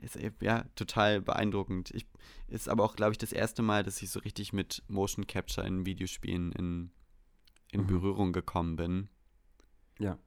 ist 0.01 0.17
eben, 0.17 0.37
ja 0.41 0.65
total 0.75 1.21
beeindruckend. 1.21 1.91
Ich, 1.95 2.07
ist 2.49 2.69
aber 2.69 2.85
auch, 2.85 2.97
glaube 2.97 3.13
ich, 3.13 3.19
das 3.19 3.33
erste 3.33 3.63
Mal, 3.63 3.83
dass 3.83 4.01
ich 4.03 4.11
so 4.11 4.21
richtig 4.21 4.53
mit 4.53 4.83
Motion 4.89 5.27
Capture 5.27 5.67
in 5.67 5.85
Videospielen 5.87 6.53
in, 6.53 6.91
in 7.73 7.83
Mhm. 7.83 7.87
Berührung 7.87 8.33
gekommen 8.33 8.77
bin. 8.77 9.09
Ja. 9.99 10.19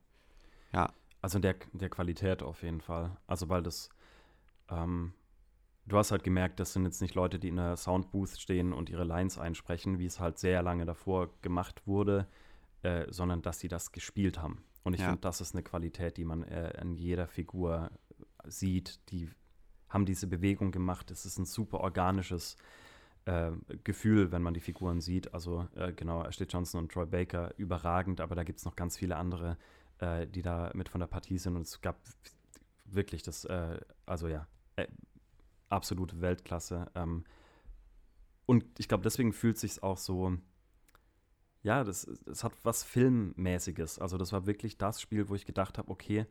Ja. 0.73 0.93
Also 1.21 1.37
in 1.37 1.41
der, 1.43 1.55
der 1.73 1.89
Qualität 1.89 2.43
auf 2.43 2.63
jeden 2.63 2.81
Fall. 2.81 3.17
Also 3.27 3.47
weil 3.49 3.61
das, 3.63 3.89
ähm, 4.69 5.13
du 5.85 5.97
hast 5.97 6.11
halt 6.11 6.23
gemerkt, 6.23 6.59
das 6.59 6.73
sind 6.73 6.83
jetzt 6.85 7.01
nicht 7.01 7.15
Leute, 7.15 7.39
die 7.39 7.49
in 7.49 7.59
einer 7.59 7.77
Soundbooth 7.77 8.39
stehen 8.39 8.73
und 8.73 8.89
ihre 8.89 9.03
Lines 9.03 9.37
einsprechen, 9.37 9.99
wie 9.99 10.05
es 10.05 10.19
halt 10.19 10.39
sehr 10.39 10.61
lange 10.63 10.85
davor 10.85 11.29
gemacht 11.41 11.85
wurde, 11.87 12.27
äh, 12.83 13.05
sondern 13.11 13.41
dass 13.41 13.59
sie 13.59 13.67
das 13.67 13.91
gespielt 13.91 14.39
haben. 14.41 14.63
Und 14.83 14.93
ich 14.95 15.01
Ja. 15.01 15.07
finde, 15.07 15.21
das 15.21 15.41
ist 15.41 15.53
eine 15.53 15.63
Qualität, 15.63 16.17
die 16.17 16.25
man 16.25 16.43
äh, 16.43 16.81
in 16.81 16.95
jeder 16.95 17.27
Figur 17.27 17.91
sieht. 18.45 18.99
Die 19.11 19.29
haben 19.91 20.05
diese 20.05 20.27
Bewegung 20.27 20.71
gemacht. 20.71 21.11
Es 21.11 21.25
ist 21.25 21.37
ein 21.37 21.45
super 21.45 21.81
organisches 21.81 22.57
äh, 23.25 23.51
Gefühl, 23.83 24.31
wenn 24.31 24.41
man 24.41 24.53
die 24.53 24.59
Figuren 24.59 25.01
sieht. 25.01 25.33
Also 25.33 25.67
äh, 25.75 25.93
genau, 25.93 26.23
Ashley 26.23 26.47
Johnson 26.47 26.81
und 26.81 26.91
Troy 26.91 27.05
Baker 27.05 27.53
überragend, 27.57 28.21
aber 28.21 28.35
da 28.35 28.43
gibt 28.43 28.59
es 28.59 28.65
noch 28.65 28.75
ganz 28.75 28.97
viele 28.97 29.15
andere, 29.17 29.57
äh, 29.99 30.25
die 30.27 30.41
da 30.41 30.71
mit 30.73 30.89
von 30.89 30.99
der 30.99 31.07
Partie 31.07 31.37
sind. 31.37 31.55
Und 31.55 31.63
es 31.63 31.81
gab 31.81 31.97
wirklich 32.85 33.21
das, 33.23 33.45
äh, 33.45 33.79
also 34.05 34.27
ja, 34.27 34.47
äh, 34.75 34.87
absolute 35.69 36.21
Weltklasse. 36.21 36.89
Ähm, 36.95 37.25
und 38.45 38.65
ich 38.79 38.87
glaube, 38.87 39.03
deswegen 39.03 39.33
fühlt 39.33 39.57
sich 39.57 39.81
auch 39.83 39.97
so, 39.97 40.37
ja, 41.63 41.83
das, 41.83 42.07
das 42.25 42.43
hat 42.43 42.53
was 42.63 42.83
Filmmäßiges. 42.83 43.99
Also 43.99 44.17
das 44.17 44.33
war 44.33 44.45
wirklich 44.45 44.77
das 44.77 44.99
Spiel, 44.99 45.29
wo 45.29 45.35
ich 45.35 45.45
gedacht 45.45 45.77
habe, 45.77 45.89
okay, 45.91 46.25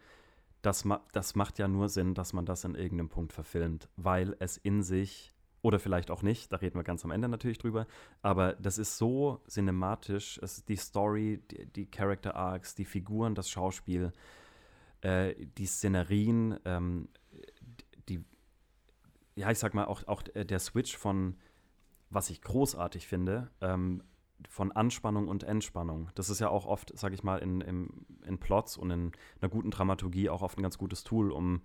das, 0.63 0.85
ma 0.85 1.01
das 1.13 1.35
macht 1.35 1.59
ja 1.59 1.69
nur 1.69 1.89
Sinn, 1.89 2.15
dass 2.15 2.33
man 2.33 2.45
das 2.45 2.65
in 2.65 2.75
irgendeinem 2.75 3.09
Punkt 3.09 3.33
verfilmt, 3.33 3.89
weil 3.97 4.37
es 4.41 4.57
in 4.57 4.83
sich, 4.83 5.33
oder 5.63 5.79
vielleicht 5.79 6.11
auch 6.11 6.23
nicht, 6.23 6.53
da 6.53 6.57
reden 6.57 6.79
wir 6.79 6.85
ganz 6.85 7.05
am 7.05 7.11
Ende 7.11 7.29
natürlich 7.29 7.59
drüber, 7.59 7.87
aber 8.23 8.55
das 8.55 8.79
ist 8.79 8.99
so 8.99 9.43
cinematisch, 9.49 10.39
es 10.43 10.65
die 10.65 10.77
Story, 10.77 11.43
die, 11.51 11.67
die 11.67 11.87
Character 11.87 12.35
Arcs, 12.35 12.75
die 12.75 12.85
Figuren, 12.85 13.35
das 13.35 13.49
Schauspiel, 13.49 14.13
äh, 15.01 15.35
die 15.59 15.67
Szenerien, 15.67 16.59
ähm, 16.65 17.09
die, 18.09 18.25
ja, 19.35 19.51
ich 19.51 19.59
sag 19.59 19.75
mal, 19.75 19.87
auch, 19.87 20.07
auch 20.09 20.23
der 20.23 20.59
Switch 20.59 20.97
von, 20.97 21.37
was 22.11 22.29
ich 22.29 22.43
großartig 22.43 23.07
finde, 23.07 23.51
ähm, 23.61 24.03
von 24.49 24.73
Anspannung 24.73 25.29
und 25.29 25.45
Entspannung. 25.45 26.09
Das 26.15 26.31
ist 26.31 26.41
ja 26.41 26.49
auch 26.49 26.67
oft, 26.67 26.93
sag 26.99 27.13
ich 27.13 27.23
mal, 27.23 27.39
in, 27.39 27.61
in, 27.61 28.07
in 28.25 28.39
Plots 28.39 28.77
und 28.77 28.91
in 28.91 29.13
einer 29.41 29.51
guten 29.51 29.71
Dramaturgie 29.71 30.31
auch 30.31 30.43
oft 30.43 30.59
ein 30.59 30.63
ganz 30.63 30.79
gutes 30.79 31.05
Tool, 31.05 31.31
um 31.31 31.63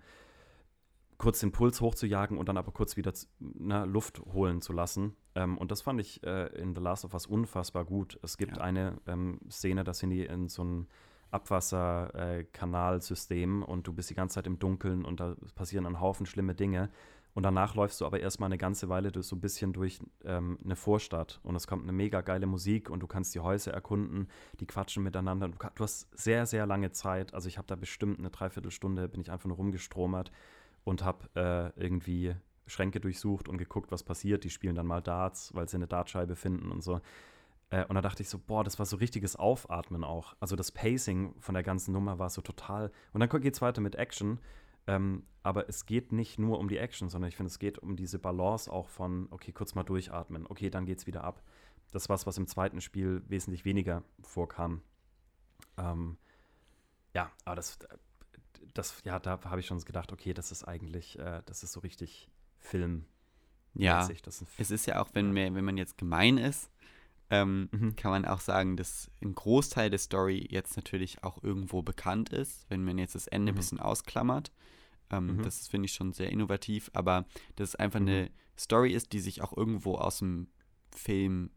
kurz 1.18 1.40
den 1.40 1.52
Puls 1.52 1.80
hochzujagen 1.80 2.36
und 2.36 2.48
dann 2.48 2.58
aber 2.58 2.72
kurz 2.72 2.96
wieder 2.96 3.12
na, 3.38 3.84
Luft 3.84 4.20
holen 4.32 4.60
zu 4.60 4.72
lassen. 4.72 5.16
Ähm, 5.34 5.56
und 5.58 5.70
das 5.70 5.82
fand 5.82 6.00
ich 6.00 6.22
äh, 6.24 6.46
in 6.60 6.74
The 6.74 6.80
Last 6.80 7.04
of 7.04 7.14
Us 7.14 7.26
unfassbar 7.26 7.84
gut. 7.84 8.18
Es 8.22 8.36
gibt 8.36 8.56
Ja. 8.58 8.62
eine 8.62 8.98
ähm, 9.06 9.40
Szene, 9.50 9.84
da 9.84 9.94
sind 9.94 10.10
die 10.10 10.24
in 10.24 10.48
so 10.48 10.62
einem 10.62 10.86
Abwasserkanalsystem 11.30 13.62
und 13.62 13.86
du 13.86 13.92
bist 13.92 14.10
die 14.10 14.14
ganze 14.14 14.34
Zeit 14.34 14.46
im 14.46 14.58
Dunkeln 14.58 15.04
und 15.04 15.20
da 15.20 15.36
passieren 15.54 15.86
ein 15.86 16.00
Haufen 16.00 16.26
schlimme 16.26 16.54
Dinge. 16.54 16.90
Und 17.36 17.42
danach 17.42 17.74
läufst 17.74 18.00
du 18.00 18.06
aber 18.06 18.18
erstmal 18.18 18.46
eine 18.46 18.56
ganze 18.56 18.88
Weile 18.88 19.12
durch, 19.12 19.26
so 19.26 19.36
ein 19.36 19.42
bisschen 19.42 19.74
durch 19.74 20.00
ähm, 20.24 20.58
eine 20.64 20.74
Vorstadt 20.74 21.38
und 21.42 21.54
es 21.54 21.66
kommt 21.66 21.82
eine 21.82 21.92
mega 21.92 22.22
geile 22.22 22.46
Musik 22.46 22.88
und 22.88 23.00
du 23.00 23.06
kannst 23.06 23.34
die 23.34 23.40
Häuser 23.40 23.74
erkunden, 23.74 24.28
die 24.58 24.64
quatschen 24.66 25.02
miteinander. 25.02 25.48
Du, 25.48 25.58
du 25.74 25.84
hast 25.84 26.08
sehr, 26.18 26.46
sehr 26.46 26.64
lange 26.64 26.92
Zeit. 26.92 27.34
Also 27.34 27.48
ich 27.48 27.58
habe 27.58 27.66
da 27.66 27.76
bestimmt 27.76 28.20
eine 28.20 28.30
Dreiviertelstunde, 28.30 29.06
bin 29.10 29.20
ich 29.20 29.30
einfach 29.30 29.48
nur 29.48 29.58
rumgestromert 29.58 30.32
und 30.84 31.04
habe 31.04 31.28
äh, 31.34 31.78
irgendwie 31.78 32.34
Schränke 32.66 33.00
durchsucht 33.00 33.50
und 33.50 33.58
geguckt, 33.58 33.92
was 33.92 34.02
passiert. 34.02 34.44
Die 34.44 34.50
spielen 34.50 34.74
dann 34.74 34.86
mal 34.86 35.02
Darts, 35.02 35.54
weil 35.54 35.68
sie 35.68 35.76
eine 35.76 35.86
Dartscheibe 35.86 36.36
finden 36.36 36.72
und 36.72 36.82
so. 36.82 37.02
Äh, 37.68 37.84
und 37.84 37.96
da 37.96 38.00
dachte 38.00 38.22
ich 38.22 38.30
so, 38.30 38.38
boah, 38.38 38.64
das 38.64 38.78
war 38.78 38.86
so 38.86 38.96
richtiges 38.96 39.36
Aufatmen 39.36 40.04
auch. 40.04 40.34
Also 40.40 40.56
das 40.56 40.72
Pacing 40.72 41.34
von 41.38 41.52
der 41.52 41.64
ganzen 41.64 41.92
Nummer 41.92 42.18
war 42.18 42.30
so 42.30 42.40
total. 42.40 42.90
Und 43.12 43.20
dann 43.20 43.28
geht 43.42 43.52
es 43.52 43.60
weiter 43.60 43.82
mit 43.82 43.94
Action. 43.96 44.40
Ähm, 44.86 45.24
aber 45.42 45.68
es 45.68 45.86
geht 45.86 46.12
nicht 46.12 46.38
nur 46.38 46.58
um 46.58 46.68
die 46.68 46.78
Action, 46.78 47.08
sondern 47.08 47.28
ich 47.28 47.36
finde, 47.36 47.48
es 47.48 47.58
geht 47.58 47.78
um 47.78 47.96
diese 47.96 48.18
Balance 48.18 48.72
auch 48.72 48.88
von, 48.88 49.28
okay, 49.30 49.52
kurz 49.52 49.74
mal 49.74 49.82
durchatmen, 49.84 50.46
okay, 50.46 50.70
dann 50.70 50.86
geht's 50.86 51.06
wieder 51.06 51.24
ab. 51.24 51.42
Das 51.92 52.02
ist 52.04 52.08
was, 52.08 52.26
was 52.26 52.36
im 52.38 52.46
zweiten 52.46 52.80
Spiel 52.80 53.22
wesentlich 53.28 53.64
weniger 53.64 54.02
vorkam. 54.22 54.82
Ähm, 55.76 56.16
ja, 57.14 57.30
aber 57.44 57.56
das, 57.56 57.78
das, 58.74 59.02
ja, 59.04 59.18
da 59.18 59.40
habe 59.44 59.60
ich 59.60 59.66
schon 59.66 59.78
gedacht, 59.80 60.12
okay, 60.12 60.34
das 60.34 60.50
ist 60.52 60.64
eigentlich, 60.64 61.18
äh, 61.18 61.42
das 61.46 61.62
ist 61.62 61.72
so 61.72 61.80
richtig 61.80 62.28
Film. 62.58 63.04
Ja, 63.74 64.06
ist 64.06 64.42
ein 64.42 64.46
es 64.58 64.70
ist 64.70 64.86
ja 64.86 65.00
auch, 65.00 65.10
wenn, 65.12 65.32
man- 65.32 65.54
wenn 65.54 65.64
man 65.64 65.76
jetzt 65.76 65.98
gemein 65.98 66.38
ist, 66.38 66.70
ähm, 67.28 67.68
Mhm. 67.72 67.96
kann 67.96 68.10
man 68.10 68.24
auch 68.24 68.40
sagen, 68.40 68.76
dass 68.76 69.10
ein 69.22 69.34
Großteil 69.34 69.90
der 69.90 69.98
Story 69.98 70.46
jetzt 70.50 70.76
natürlich 70.76 71.22
auch 71.24 71.42
irgendwo 71.42 71.82
bekannt 71.82 72.30
ist, 72.30 72.64
wenn 72.70 72.84
man 72.84 72.98
jetzt 72.98 73.14
das 73.14 73.26
Ende 73.26 73.52
ein 73.52 73.54
Mhm. 73.54 73.58
bisschen 73.58 73.80
ausklammert. 73.80 74.52
Ähm, 75.10 75.36
Mhm. 75.36 75.42
Das 75.42 75.68
finde 75.68 75.86
ich 75.86 75.92
schon 75.92 76.12
sehr 76.12 76.30
innovativ, 76.30 76.90
aber 76.94 77.26
dass 77.56 77.70
es 77.70 77.74
einfach 77.76 78.00
Mhm. 78.00 78.08
eine 78.08 78.30
Story 78.58 78.92
ist, 78.92 79.12
die 79.12 79.20
sich 79.20 79.42
auch 79.42 79.56
irgendwo 79.56 79.94
aus 79.96 80.18
dem 80.18 80.48
Film 80.90 81.50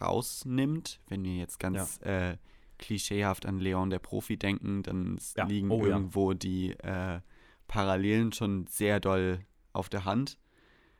rausnimmt. 0.00 1.00
Wenn 1.08 1.24
wir 1.24 1.36
jetzt 1.36 1.58
ganz 1.58 1.98
äh, 2.02 2.36
klischeehaft 2.78 3.46
an 3.46 3.58
Leon 3.58 3.90
der 3.90 3.98
Profi 3.98 4.36
denken, 4.36 4.82
dann 4.82 5.18
Ja. 5.36 5.44
liegen 5.46 5.70
Oh 5.70 5.84
ja. 5.84 5.92
irgendwo 5.92 6.32
die 6.34 6.70
äh, 6.78 7.20
Parallelen 7.68 8.32
schon 8.32 8.66
sehr 8.66 9.00
doll 9.00 9.44
auf 9.72 9.88
der 9.88 10.04
Hand. 10.04 10.38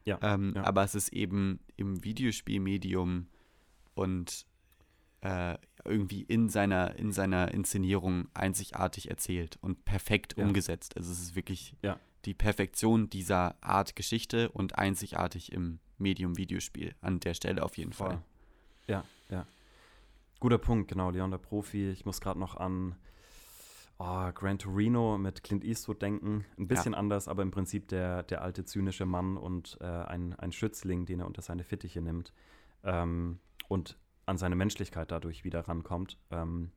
Ja, 0.05 0.19
Ähm, 0.23 0.53
ja. 0.57 0.65
Aber 0.65 0.83
es 0.85 0.95
ist 0.95 1.13
eben 1.13 1.61
im 1.77 2.03
Videospielmedium 2.05 3.27
und 3.95 4.47
äh, 5.21 5.59
irgendwie 5.85 6.23
in 6.23 6.49
seiner, 6.49 6.97
in 6.97 7.13
seiner 7.13 7.53
Inszenierung 7.53 8.29
einzigartig 8.35 9.11
erzählt 9.11 9.59
und 9.61 9.85
perfekt 9.85 10.35
Ja. 10.37 10.45
umgesetzt. 10.45 10.97
Also 10.97 11.11
es 11.13 11.21
ist 11.21 11.37
wirklich 11.37 11.77
Ja. 11.83 11.99
die 12.25 12.35
Perfektion 12.35 13.09
dieser 13.11 13.57
Art 13.63 13.97
Geschichte 13.97 14.51
und 14.51 14.77
einzigartig 14.79 15.53
im 15.53 15.79
Medium 15.99 16.37
Videospiel. 16.37 16.95
An 17.01 17.21
der 17.21 17.35
Stelle 17.35 17.63
auf 17.63 17.77
jeden 17.77 17.93
Fall. 17.93 18.23
Ja, 18.87 19.05
ja. 19.29 19.47
Guter 20.41 20.59
Punkt, 20.59 20.89
genau. 20.89 21.11
Leon 21.11 21.31
der 21.31 21.39
Profi. 21.39 21.91
Ich 21.91 22.07
muss 22.07 22.21
gerade 22.21 22.39
noch 22.41 22.57
an 22.57 22.97
oh, 23.99 24.31
Gran 24.33 24.59
Torino 24.59 25.19
mit 25.19 25.43
Clint 25.45 25.65
Eastwood 25.65 26.01
denken. 26.01 26.47
Ein 26.59 26.67
bisschen 26.67 26.95
anders, 26.95 27.29
aber 27.29 27.43
im 27.43 27.51
Prinzip 27.51 27.89
der, 27.89 28.23
der 28.23 28.41
alte 28.43 28.65
zynische 28.65 29.05
Mann 29.05 29.37
und 29.37 29.77
äh, 29.81 29.85
ein, 29.85 30.35
ein 30.35 30.53
Schützling, 30.53 31.05
den 31.05 31.21
er 31.21 31.27
unter 31.27 31.43
seine 31.43 31.65
Fittiche 31.65 32.01
nimmt 32.01 32.33
ähm, 32.83 33.39
und 33.69 33.99
an 34.27 34.39
seine 34.39 34.55
Menschlichkeit 34.57 35.11
dadurch 35.11 35.45
wieder 35.45 35.61
rankommt. 35.69 36.19
Ähm, 36.31 36.71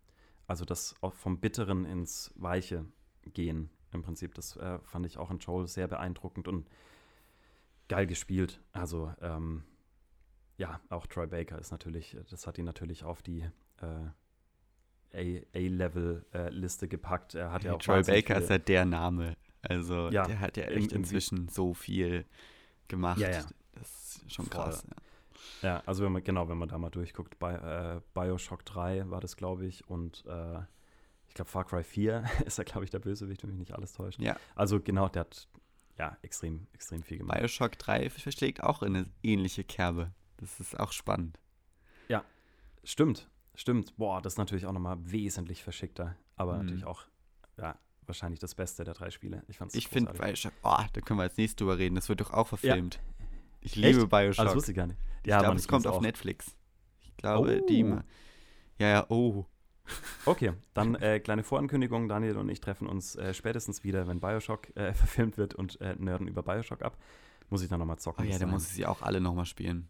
also 0.48 0.66
das 0.66 0.96
auch 1.02 1.14
vom 1.14 1.40
Bitteren 1.40 1.86
ins 1.86 2.34
Weiche 2.36 2.86
gehen 3.34 3.70
im 3.92 4.02
Prinzip. 4.02 4.34
Das 4.36 4.56
äh, 4.58 4.80
fand 4.80 5.06
ich 5.06 5.18
auch 5.18 5.32
in 5.32 5.40
Joel 5.40 5.68
sehr 5.68 5.88
beeindruckend 5.88 6.48
und 6.48 6.68
geil 7.88 8.08
gespielt. 8.08 8.60
Also 8.72 9.14
ähm, 9.22 9.64
ja, 10.58 10.80
auch 10.90 11.06
Troy 11.08 11.28
Baker 11.28 11.58
ist 11.60 11.72
natürlich, 11.72 12.18
das 12.30 12.46
hat 12.48 12.58
ihn 12.58 12.66
natürlich 12.66 13.04
auf 13.04 13.22
die 13.22 13.46
äh, 13.82 14.10
A-Level-Liste 15.54 16.88
gepackt. 16.88 17.36
Er 17.36 17.52
hat 17.52 17.64
ja 17.64 17.74
auch 17.74 17.80
Troy 17.82 18.02
Baker 18.04 18.38
ist 18.42 18.50
ja 18.50 18.58
der 18.58 18.86
Name. 18.86 19.36
Also 19.62 20.10
Ja, 20.10 20.26
der 20.26 20.40
hat 20.40 20.58
ja 20.58 20.64
echt 20.66 20.92
im- 20.92 21.00
inzwischen 21.00 21.48
so 21.50 21.74
viel 21.74 22.26
gemacht. 22.88 23.20
Ja, 23.20 23.30
ja. 23.30 23.46
Das 23.74 24.18
ist 24.26 24.34
schon 24.34 24.46
Voll. 24.46 24.64
krass. 24.66 24.84
Ja. 24.88 24.96
Ja, 25.62 25.82
also 25.86 26.04
wenn 26.04 26.12
man, 26.12 26.24
genau, 26.24 26.48
wenn 26.50 26.58
man 26.58 26.70
da 26.70 26.78
mal 26.78 26.90
durchguckt, 26.90 27.40
bei 27.40 27.54
äh, 27.56 28.02
Bioshock 28.14 28.66
3 28.66 29.10
war 29.10 29.22
das, 29.22 29.36
glaube 29.38 29.66
ich, 29.66 29.88
und 29.90 30.26
äh, 30.26 30.60
ich 31.28 31.34
glaube 31.34 31.50
Far 31.50 31.66
Cry 31.66 31.84
4 31.84 32.24
ist 32.46 32.58
er, 32.60 32.66
glaube 32.66 32.84
ich, 32.86 32.92
der 32.92 33.00
Bösewicht, 33.00 33.44
wenn 33.44 33.50
mich 33.50 33.60
nicht 33.60 33.74
alles 33.74 33.94
täuscht. 33.94 34.20
Ja. 34.20 34.36
Also 34.56 34.80
genau, 34.80 35.10
der 35.10 35.22
hat 35.22 35.48
ja 35.98 36.18
extrem, 36.22 36.68
extrem 36.74 37.04
viel 37.04 37.20
gemacht. 37.20 37.38
Bioshock 37.40 37.78
3 37.78 38.10
verschlägt 38.10 38.64
auch 38.64 38.84
in 38.84 38.96
eine 38.96 39.06
ähnliche 39.24 39.64
Kerbe. 39.64 40.12
Das 40.38 40.60
ist 40.60 40.80
auch 40.80 40.92
spannend. 40.92 41.40
Stimmt, 42.86 43.30
stimmt. 43.56 43.96
Boah, 43.96 44.22
das 44.22 44.34
ist 44.34 44.38
natürlich 44.38 44.66
auch 44.66 44.74
nochmal 44.74 44.98
wesentlich 45.00 45.64
verschickter, 45.64 46.18
aber 46.36 46.54
Mhm. 46.56 46.60
natürlich 46.60 46.84
auch, 46.86 47.04
ja, 47.58 47.78
wahrscheinlich 48.06 48.42
das 48.42 48.56
Beste 48.56 48.84
der 48.84 48.94
drei 48.94 49.10
Spiele. 49.10 49.42
Ich 49.48 49.58
fand's 49.58 49.74
Ich 49.74 49.88
finde. 49.88 50.12
Bioshock, 50.12 50.52
oh, 50.64 50.84
da 50.92 51.00
können 51.02 51.20
wir 51.20 51.24
als 51.24 51.38
nächstes 51.38 51.56
drüber 51.56 51.78
reden. 51.78 51.96
Das 51.96 52.10
wird 52.10 52.20
doch 52.20 52.32
auch 52.32 52.48
verfilmt. 52.48 53.00
Ich 53.64 53.74
Echt? 53.78 53.96
liebe 53.96 54.08
Bioshock. 54.08 54.42
Ah, 54.42 54.46
das 54.46 54.56
wusste 54.56 54.72
ich 54.72 54.78
gar 54.78 54.88
nicht. 54.88 55.00
ich 55.24 55.30
Ja, 55.30 55.38
glaube, 55.38 55.48
Mann, 55.50 55.58
es 55.58 55.64
ich 55.64 55.68
kommt 55.70 55.88
auf 55.88 55.96
auch. 55.98 56.02
Netflix. 56.02 56.56
Ich 57.02 57.16
glaube, 57.18 57.60
Oh. 57.62 57.66
die. 57.68 57.84
ma- 57.84 58.04
Ja, 58.80 58.88
ja, 58.90 59.06
oh. 59.10 59.46
Okay, 60.26 60.54
dann 60.74 60.96
äh, 60.96 61.20
kleine 61.20 61.44
Vorankündigung. 61.44 62.08
Daniel 62.08 62.38
und 62.38 62.50
ich 62.50 62.62
treffen 62.62 62.88
uns 62.88 63.16
äh, 63.16 63.34
spätestens 63.34 63.84
wieder, 63.84 64.08
wenn 64.08 64.20
Bioshock 64.20 64.76
äh, 64.76 64.94
verfilmt 64.94 65.38
wird 65.38 65.56
und 65.56 65.80
äh, 65.82 65.96
nerden 65.98 66.28
über 66.28 66.44
Bioshock 66.44 66.82
ab. 66.84 66.98
Muss 67.50 67.62
ich 67.62 67.70
dann 67.70 67.80
nochmal 67.80 67.98
Oh 67.98 68.00
zocken. 68.00 68.26
ja, 68.26 68.30
bis 68.32 68.40
da 68.40 68.46
dahin. 68.46 68.54
muss 68.54 68.68
ich 68.68 68.74
sie 68.74 68.86
auch 68.86 69.02
alle 69.02 69.20
nochmal 69.22 69.46
spielen. 69.46 69.90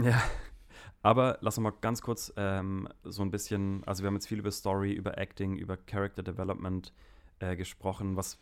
Ja, 0.00 0.20
aber 1.02 1.38
lass 1.40 1.56
uns 1.58 1.62
mal 1.64 1.72
ganz 1.80 2.02
kurz 2.02 2.32
ähm, 2.36 2.88
so 3.04 3.22
ein 3.22 3.30
bisschen, 3.30 3.82
also 3.84 4.02
wir 4.02 4.08
haben 4.08 4.14
jetzt 4.14 4.26
viel 4.28 4.38
über 4.38 4.50
Story, 4.50 4.92
über 4.92 5.18
Acting, 5.18 5.56
über 5.56 5.76
Character 5.76 6.22
Development 6.22 6.92
äh, 7.40 7.56
gesprochen, 7.56 8.16
was 8.16 8.38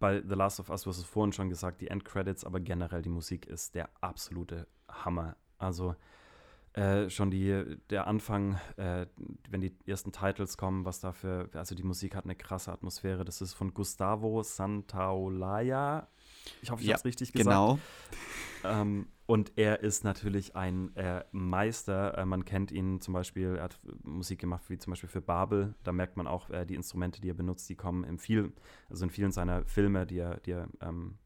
bei 0.00 0.22
The 0.22 0.34
Last 0.34 0.58
of 0.58 0.70
Us, 0.70 0.82
du 0.82 0.90
hast 0.90 0.98
es 0.98 1.04
vorhin 1.04 1.32
schon 1.32 1.48
gesagt, 1.48 1.80
die 1.80 1.88
Endcredits, 1.88 2.44
aber 2.44 2.58
generell 2.58 3.02
die 3.02 3.08
Musik 3.10 3.46
ist 3.46 3.74
der 3.76 3.88
absolute 4.00 4.66
Hammer. 4.88 5.36
Also 5.58 5.94
äh, 6.72 7.10
schon 7.10 7.30
die, 7.30 7.78
der 7.90 8.06
Anfang, 8.06 8.58
äh, 8.76 9.06
wenn 9.48 9.60
die 9.60 9.76
ersten 9.86 10.12
Titles 10.12 10.56
kommen, 10.56 10.84
was 10.84 11.00
dafür, 11.00 11.48
also 11.52 11.74
die 11.74 11.82
Musik 11.82 12.14
hat 12.14 12.24
eine 12.24 12.36
krasse 12.36 12.72
Atmosphäre. 12.72 13.24
Das 13.24 13.40
ist 13.40 13.54
von 13.54 13.74
Gustavo 13.74 14.42
Santaolalla. 14.42 16.08
Ich 16.62 16.70
hoffe, 16.70 16.82
ich 16.82 16.88
Ja, 16.88 16.94
habe 16.94 17.00
es 17.00 17.04
richtig 17.04 17.32
gesagt. 17.32 17.48
Genau. 17.48 17.78
Ähm, 18.64 19.08
und 19.30 19.52
er 19.54 19.84
ist 19.84 20.02
natürlich 20.02 20.56
ein 20.56 20.92
äh, 20.96 21.22
Meister. 21.30 22.18
Äh, 22.18 22.24
man 22.24 22.44
kennt 22.44 22.72
ihn 22.72 23.00
zum 23.00 23.14
Beispiel, 23.14 23.54
er 23.58 23.62
hat 23.62 23.78
Musik 24.02 24.40
gemacht, 24.40 24.64
wie 24.66 24.76
zum 24.76 24.90
Beispiel 24.90 25.08
für 25.08 25.20
Babel. 25.20 25.76
Da 25.84 25.92
merkt 25.92 26.16
man 26.16 26.26
auch, 26.26 26.50
äh, 26.50 26.66
die 26.66 26.74
Instrumente, 26.74 27.20
die 27.20 27.30
er 27.30 27.34
benutzt, 27.34 27.68
die 27.68 27.76
kommen 27.76 28.02
in 28.02 28.18
viel, 28.18 28.52
also 28.88 29.04
in 29.04 29.10
vielen 29.10 29.30
seiner 29.30 29.64
Filme, 29.66 30.04
die 30.04 30.18
er, 30.18 30.38
die 30.40 30.50
er 30.50 30.66
ähm, 30.80 31.16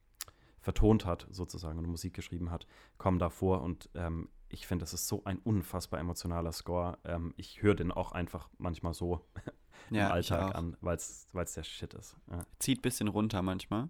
vertont 0.60 1.06
hat, 1.06 1.26
sozusagen, 1.30 1.78
und 1.78 1.86
Musik 1.86 2.12
geschrieben 2.12 2.50
hat, 2.50 2.66
kommen 2.98 3.18
da 3.18 3.30
vor. 3.30 3.62
Und 3.62 3.88
ähm, 3.94 4.28
ich 4.50 4.66
finde, 4.66 4.82
das 4.82 4.92
ist 4.92 5.08
so 5.08 5.24
ein 5.24 5.38
unfassbar 5.38 5.98
emotionaler 5.98 6.52
Score. 6.52 6.98
Ähm, 7.04 7.32
ich 7.38 7.62
höre 7.62 7.74
den 7.74 7.90
auch 7.90 8.12
einfach 8.12 8.50
manchmal 8.58 8.92
so 8.92 9.24
Ja, 9.90 10.08
im 10.08 10.12
Alltag 10.12 10.54
an, 10.54 10.76
weil 10.82 10.96
es 10.96 11.26
der 11.32 11.62
Shit 11.62 11.94
ist. 11.94 12.16
Ja. 12.30 12.44
Zieht 12.58 12.80
ein 12.80 12.82
bisschen 12.82 13.08
runter 13.08 13.40
manchmal. 13.40 13.88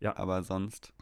Ja. 0.00 0.16
Aber 0.16 0.42
sonst. 0.42 0.94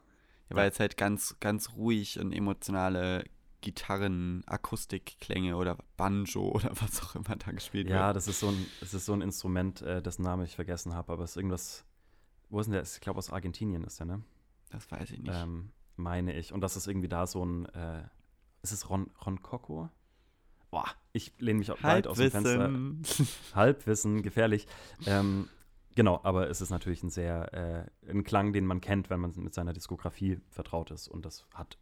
Ja, 0.49 0.57
Ja. 0.57 0.63
weil 0.63 0.71
es 0.71 0.81
halt 0.81 0.97
ganz, 0.97 1.37
ganz 1.41 1.73
ruhig 1.73 2.19
und 2.21 2.33
emotionale 2.33 3.25
Gitarren, 3.63 4.45
Akustikklänge 4.47 5.57
oder 5.57 5.77
Banjo 5.97 6.49
oder 6.55 6.71
was 6.81 7.03
auch 7.03 7.15
immer 7.17 7.37
da 7.37 7.51
gespielt 7.53 7.89
Ja, 7.89 8.07
wird. 8.09 8.17
das 8.17 8.29
ist 8.29 8.41
so 8.41 8.49
ein, 8.49 8.67
das 8.81 8.95
ist 8.95 9.07
so 9.07 9.13
ein 9.13 9.23
Instrument, 9.23 9.83
äh, 9.83 10.01
dessen 10.03 10.23
Name 10.23 10.45
ich 10.45 10.55
vergessen 10.55 10.95
habe, 10.95 11.13
aber 11.13 11.25
es 11.25 11.31
ist 11.31 11.37
irgendwas. 11.37 11.85
Wo 12.49 12.61
ist 12.61 12.67
denn 12.67 12.75
der? 12.75 12.83
Ich 12.83 13.01
glaube, 13.01 13.19
aus 13.19 13.31
Argentinien 13.31 13.83
ist 13.83 13.99
der, 13.99 14.07
ne? 14.07 14.23
Das 14.71 14.89
weiß 14.91 15.11
ich 15.11 15.19
nicht. 15.21 15.35
Ähm, 15.35 15.71
meine 15.97 16.37
ich. 16.37 16.53
Und 16.53 16.61
das 16.61 16.77
ist 16.77 16.87
irgendwie 16.87 17.09
da 17.09 17.27
so 17.27 17.45
ein. 17.45 17.67
Äh, 17.67 18.05
ist 18.63 18.73
es 18.73 18.89
Ron, 18.89 19.11
Ron 19.25 19.43
Coco? 19.43 19.89
Boah, 20.71 20.87
ich 21.13 21.33
lehne 21.39 21.59
mich 21.61 21.71
auch 21.73 21.83
weit 21.83 22.07
aus 22.07 22.19
dem 22.19 22.31
Fenster. 22.31 22.59
Halbwissen. 22.61 23.29
Halbwissen, 23.55 24.23
gefährlich. 24.23 24.67
Ähm, 25.07 25.49
genau, 25.97 26.21
aber 26.23 26.49
es 26.49 26.61
ist 26.61 26.71
natürlich 26.71 27.03
ein 27.03 27.11
sehr, 27.11 27.89
äh, 28.07 28.11
ein 28.11 28.23
Klang, 28.23 28.53
den 28.53 28.65
man 28.67 28.81
kennt, 28.81 29.11
wenn 29.11 29.19
man 29.19 29.33
mit 29.37 29.53
seiner 29.55 29.73
Diskografie 29.73 30.39
vertraut 30.51 30.93
ist. 30.93 31.09
Und 31.09 31.25
das 31.27 31.45
hat 31.53 31.77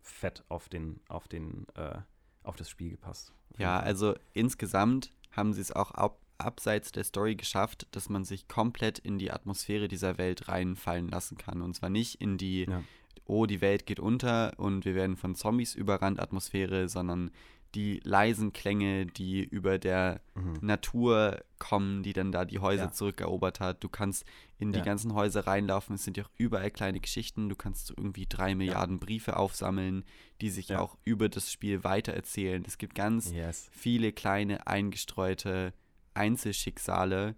fett 0.00 0.44
auf 0.48 0.68
den, 0.68 1.00
auf 1.08 1.26
den, 1.26 1.66
äh, 1.74 1.98
auf 2.44 2.54
das 2.54 2.70
Spiel 2.70 2.90
gepasst. 2.90 3.32
Ja, 3.58 3.80
also 3.80 4.14
insgesamt 4.32 5.10
haben 5.32 5.52
sie 5.52 5.60
es 5.62 5.72
auch 5.72 5.90
ab, 5.90 6.20
abseits 6.38 6.92
der 6.92 7.04
Story 7.04 7.34
geschafft, 7.36 7.88
dass 7.92 8.08
man 8.08 8.24
sich 8.24 8.46
komplett 8.48 8.98
in 8.98 9.18
die 9.18 9.30
Atmosphäre 9.32 9.88
dieser 9.88 10.18
Welt 10.18 10.48
reinfallen 10.48 11.08
lassen 11.08 11.38
kann. 11.38 11.62
Und 11.62 11.74
zwar 11.74 11.90
nicht 11.90 12.20
in 12.20 12.36
die, 12.38 12.66
Ja. 12.68 12.82
oh, 13.24 13.46
die 13.46 13.60
Welt 13.60 13.86
geht 13.86 14.00
unter 14.00 14.52
und 14.58 14.84
wir 14.84 14.94
werden 14.94 15.16
von 15.16 15.34
Zombies 15.34 15.74
überrannt 15.74 16.20
Atmosphäre, 16.20 16.88
sondern 16.88 17.30
die 17.74 18.00
leisen 18.04 18.52
Klänge, 18.52 19.06
die 19.06 19.42
über 19.42 19.78
der 19.78 20.20
Mhm. 20.34 20.58
Natur 20.60 21.42
kommen, 21.58 22.02
die 22.02 22.12
dann 22.12 22.30
da 22.32 22.44
die 22.44 22.58
Häuser 22.60 22.84
Ja. 22.84 22.92
zurückerobert 22.92 23.58
hat. 23.60 23.82
Du 23.82 23.88
kannst 23.88 24.24
in 24.58 24.72
die 24.72 24.78
Ja. 24.78 24.84
ganzen 24.84 25.14
Häuser 25.14 25.46
reinlaufen. 25.46 25.96
Es 25.96 26.04
sind 26.04 26.16
ja 26.16 26.24
auch 26.24 26.30
überall 26.36 26.70
kleine 26.70 27.00
Geschichten. 27.00 27.48
Du 27.48 27.56
kannst 27.56 27.86
so 27.86 27.94
irgendwie 27.96 28.26
drei 28.26 28.54
Milliarden 28.54 28.98
Briefe 29.00 29.36
aufsammeln, 29.36 30.04
die 30.40 30.50
sich 30.50 30.68
Ja. 30.68 30.80
auch 30.80 30.96
über 31.04 31.28
das 31.28 31.50
Spiel 31.50 31.82
weitererzählen. 31.84 32.64
Es 32.66 32.78
gibt 32.78 32.94
ganz 32.94 33.32
Yes. 33.32 33.68
viele 33.72 34.12
kleine 34.12 34.66
eingestreute 34.66 35.72
Einzelschicksale, 36.14 37.34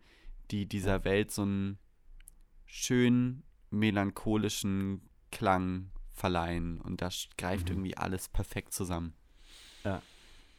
die 0.50 0.66
dieser 0.66 1.04
Welt 1.04 1.30
so 1.30 1.42
einen 1.42 1.78
schön 2.66 3.42
melancholischen 3.70 5.00
Klang 5.30 5.90
verleihen. 6.12 6.80
Und 6.80 7.00
das 7.02 7.28
greift 7.36 7.66
Mhm. 7.68 7.76
irgendwie 7.76 7.96
alles 7.96 8.28
perfekt 8.28 8.72
zusammen. 8.74 9.14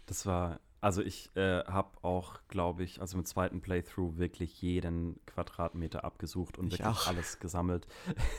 Das 0.07 0.25
war, 0.25 0.59
also 0.81 1.01
ich 1.01 1.29
äh, 1.35 1.63
habe 1.65 1.89
auch, 2.01 2.39
glaube 2.47 2.83
ich, 2.83 3.01
also 3.01 3.17
im 3.17 3.25
zweiten 3.25 3.61
Playthrough 3.61 4.17
wirklich 4.17 4.61
jeden 4.61 5.19
Quadratmeter 5.25 6.03
abgesucht 6.03 6.57
und 6.57 6.73
Ich 6.73 6.79
wirklich 6.79 6.87
auch. 6.87 7.07
alles 7.07 7.39
gesammelt. 7.39 7.87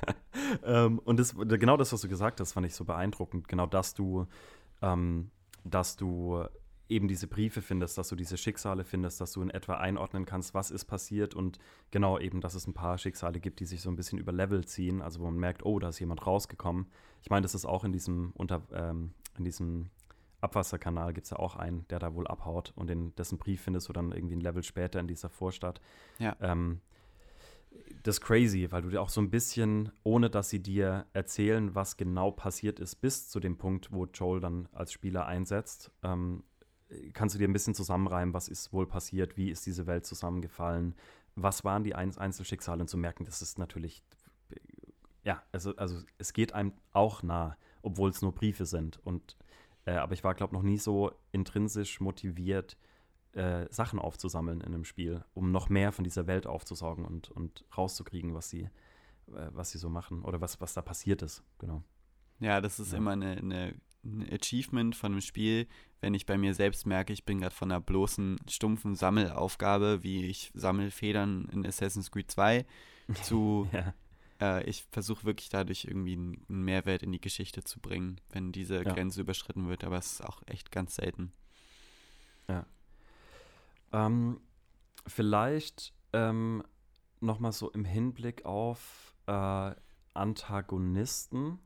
ähm, 0.64 0.98
und 0.98 1.20
das, 1.20 1.36
genau 1.36 1.76
das, 1.76 1.92
was 1.92 2.00
du 2.00 2.08
gesagt 2.08 2.40
hast, 2.40 2.52
fand 2.52 2.66
ich 2.66 2.74
so 2.74 2.84
beeindruckend. 2.84 3.48
Genau, 3.48 3.66
dass 3.66 3.94
du, 3.94 4.26
ähm, 4.82 5.30
dass 5.64 5.96
du 5.96 6.44
eben 6.88 7.06
diese 7.06 7.26
Briefe 7.26 7.60
findest, 7.60 7.98
dass 7.98 8.08
du 8.08 8.16
diese 8.16 8.38
Schicksale 8.38 8.82
findest, 8.82 9.20
dass 9.20 9.32
du 9.32 9.42
in 9.42 9.50
etwa 9.50 9.74
einordnen 9.74 10.24
kannst, 10.24 10.54
was 10.54 10.70
ist 10.70 10.86
passiert 10.86 11.34
und 11.34 11.58
genau 11.90 12.18
eben, 12.18 12.40
dass 12.40 12.54
es 12.54 12.66
ein 12.66 12.72
paar 12.72 12.96
Schicksale 12.96 13.40
gibt, 13.40 13.60
die 13.60 13.66
sich 13.66 13.82
so 13.82 13.90
ein 13.90 13.96
bisschen 13.96 14.18
über 14.18 14.32
Level 14.32 14.64
ziehen, 14.64 15.02
also 15.02 15.20
wo 15.20 15.24
man 15.24 15.36
merkt, 15.36 15.66
oh, 15.66 15.78
da 15.78 15.90
ist 15.90 15.98
jemand 15.98 16.26
rausgekommen. 16.26 16.86
Ich 17.22 17.28
meine, 17.28 17.42
das 17.42 17.54
ist 17.54 17.66
auch 17.66 17.84
in 17.84 17.92
diesem 17.92 18.32
unter 18.34 18.62
ähm, 18.72 19.12
in 19.36 19.44
diesem 19.44 19.90
Abwasserkanal 20.40 21.12
gibt 21.12 21.24
es 21.24 21.30
ja 21.30 21.38
auch 21.38 21.56
einen, 21.56 21.86
der 21.88 21.98
da 21.98 22.14
wohl 22.14 22.26
abhaut 22.26 22.72
und 22.76 22.90
in 22.90 23.14
dessen 23.16 23.38
Brief 23.38 23.62
findest 23.62 23.88
du 23.88 23.92
dann 23.92 24.12
irgendwie 24.12 24.36
ein 24.36 24.40
Level 24.40 24.62
später 24.62 25.00
in 25.00 25.08
dieser 25.08 25.28
Vorstadt. 25.28 25.80
Ja. 26.18 26.36
Ähm, 26.40 26.80
das 28.02 28.16
ist 28.16 28.20
crazy, 28.22 28.70
weil 28.70 28.82
du 28.82 28.90
dir 28.90 29.02
auch 29.02 29.08
so 29.08 29.20
ein 29.20 29.30
bisschen, 29.30 29.90
ohne 30.02 30.30
dass 30.30 30.48
sie 30.48 30.60
dir 30.60 31.06
erzählen, 31.12 31.74
was 31.74 31.96
genau 31.96 32.30
passiert 32.30 32.80
ist, 32.80 32.96
bis 32.96 33.28
zu 33.28 33.40
dem 33.40 33.58
Punkt, 33.58 33.92
wo 33.92 34.06
Joel 34.06 34.40
dann 34.40 34.68
als 34.72 34.92
Spieler 34.92 35.26
einsetzt, 35.26 35.90
ähm, 36.02 36.44
kannst 37.12 37.34
du 37.34 37.38
dir 37.38 37.48
ein 37.48 37.52
bisschen 37.52 37.74
zusammenreimen, 37.74 38.32
was 38.32 38.48
ist 38.48 38.72
wohl 38.72 38.86
passiert, 38.86 39.36
wie 39.36 39.50
ist 39.50 39.66
diese 39.66 39.86
Welt 39.86 40.06
zusammengefallen, 40.06 40.94
was 41.34 41.64
waren 41.64 41.84
die 41.84 41.94
Ein 41.94 42.16
Einzelschicksale 42.16 42.80
und 42.80 42.88
zu 42.88 42.96
merken, 42.96 43.24
das 43.24 43.42
ist 43.42 43.58
natürlich, 43.58 44.02
ja, 45.24 45.42
also, 45.52 45.76
also 45.76 46.00
es 46.16 46.32
geht 46.32 46.52
einem 46.52 46.72
auch 46.92 47.22
nah, 47.22 47.56
obwohl 47.82 48.10
es 48.10 48.22
nur 48.22 48.34
Briefe 48.34 48.66
sind. 48.66 48.98
Und 49.04 49.36
äh, 49.88 49.96
aber 49.96 50.12
ich 50.12 50.22
war, 50.24 50.34
glaube 50.34 50.54
noch 50.54 50.62
nie 50.62 50.78
so 50.78 51.12
intrinsisch 51.32 52.00
motiviert, 52.00 52.76
äh, 53.32 53.66
Sachen 53.70 53.98
aufzusammeln 53.98 54.60
in 54.60 54.66
einem 54.74 54.84
Spiel, 54.84 55.24
um 55.34 55.50
noch 55.50 55.68
mehr 55.68 55.92
von 55.92 56.04
dieser 56.04 56.26
Welt 56.26 56.46
aufzusaugen 56.46 57.04
und, 57.04 57.30
und 57.30 57.64
rauszukriegen, 57.76 58.34
was 58.34 58.50
sie, 58.50 58.62
äh, 58.62 59.50
was 59.52 59.70
sie 59.70 59.78
so 59.78 59.88
machen 59.88 60.22
oder 60.24 60.40
was, 60.40 60.60
was 60.60 60.74
da 60.74 60.82
passiert 60.82 61.22
ist. 61.22 61.42
Genau. 61.58 61.82
Ja, 62.40 62.60
das 62.60 62.78
ist 62.80 62.92
Ja. 62.92 62.98
immer 62.98 63.12
eine, 63.12 63.36
eine, 63.36 63.74
ein 64.04 64.26
Achievement 64.32 64.94
von 64.94 65.12
einem 65.12 65.20
Spiel, 65.20 65.66
wenn 66.00 66.14
ich 66.14 66.26
bei 66.26 66.38
mir 66.38 66.54
selbst 66.54 66.86
merke, 66.86 67.12
ich 67.12 67.24
bin 67.24 67.40
gerade 67.40 67.54
von 67.54 67.70
einer 67.70 67.80
bloßen, 67.80 68.38
stumpfen 68.48 68.94
Sammelaufgabe, 68.94 70.02
wie 70.02 70.24
ich 70.26 70.50
sammle 70.54 70.90
Federn 70.90 71.48
in 71.52 71.66
Assassin's 71.66 72.10
Creed 72.10 72.30
2, 72.30 72.64
zu 73.22 73.68
Ja. 73.72 73.94
Äh, 74.40 74.64
ich 74.64 74.84
versuche 74.90 75.24
wirklich 75.24 75.48
dadurch 75.48 75.84
irgendwie 75.84 76.14
einen 76.14 76.44
Mehrwert 76.48 77.02
in 77.02 77.12
die 77.12 77.20
Geschichte 77.20 77.64
zu 77.64 77.80
bringen, 77.80 78.20
wenn 78.30 78.52
diese 78.52 78.76
Ja. 78.76 78.82
Grenze 78.94 79.20
überschritten 79.20 79.68
wird, 79.68 79.84
aber 79.84 79.98
es 79.98 80.12
ist 80.12 80.24
auch 80.24 80.42
echt 80.46 80.70
ganz 80.70 80.96
selten. 80.96 81.32
Ähm, 83.92 84.40
vielleicht 85.06 85.94
ähm, 86.12 86.62
nochmal 87.20 87.52
so 87.52 87.70
im 87.70 87.84
Hinblick 87.84 88.44
auf 88.44 89.14
äh, 89.26 89.72
Antagonisten 90.14 91.58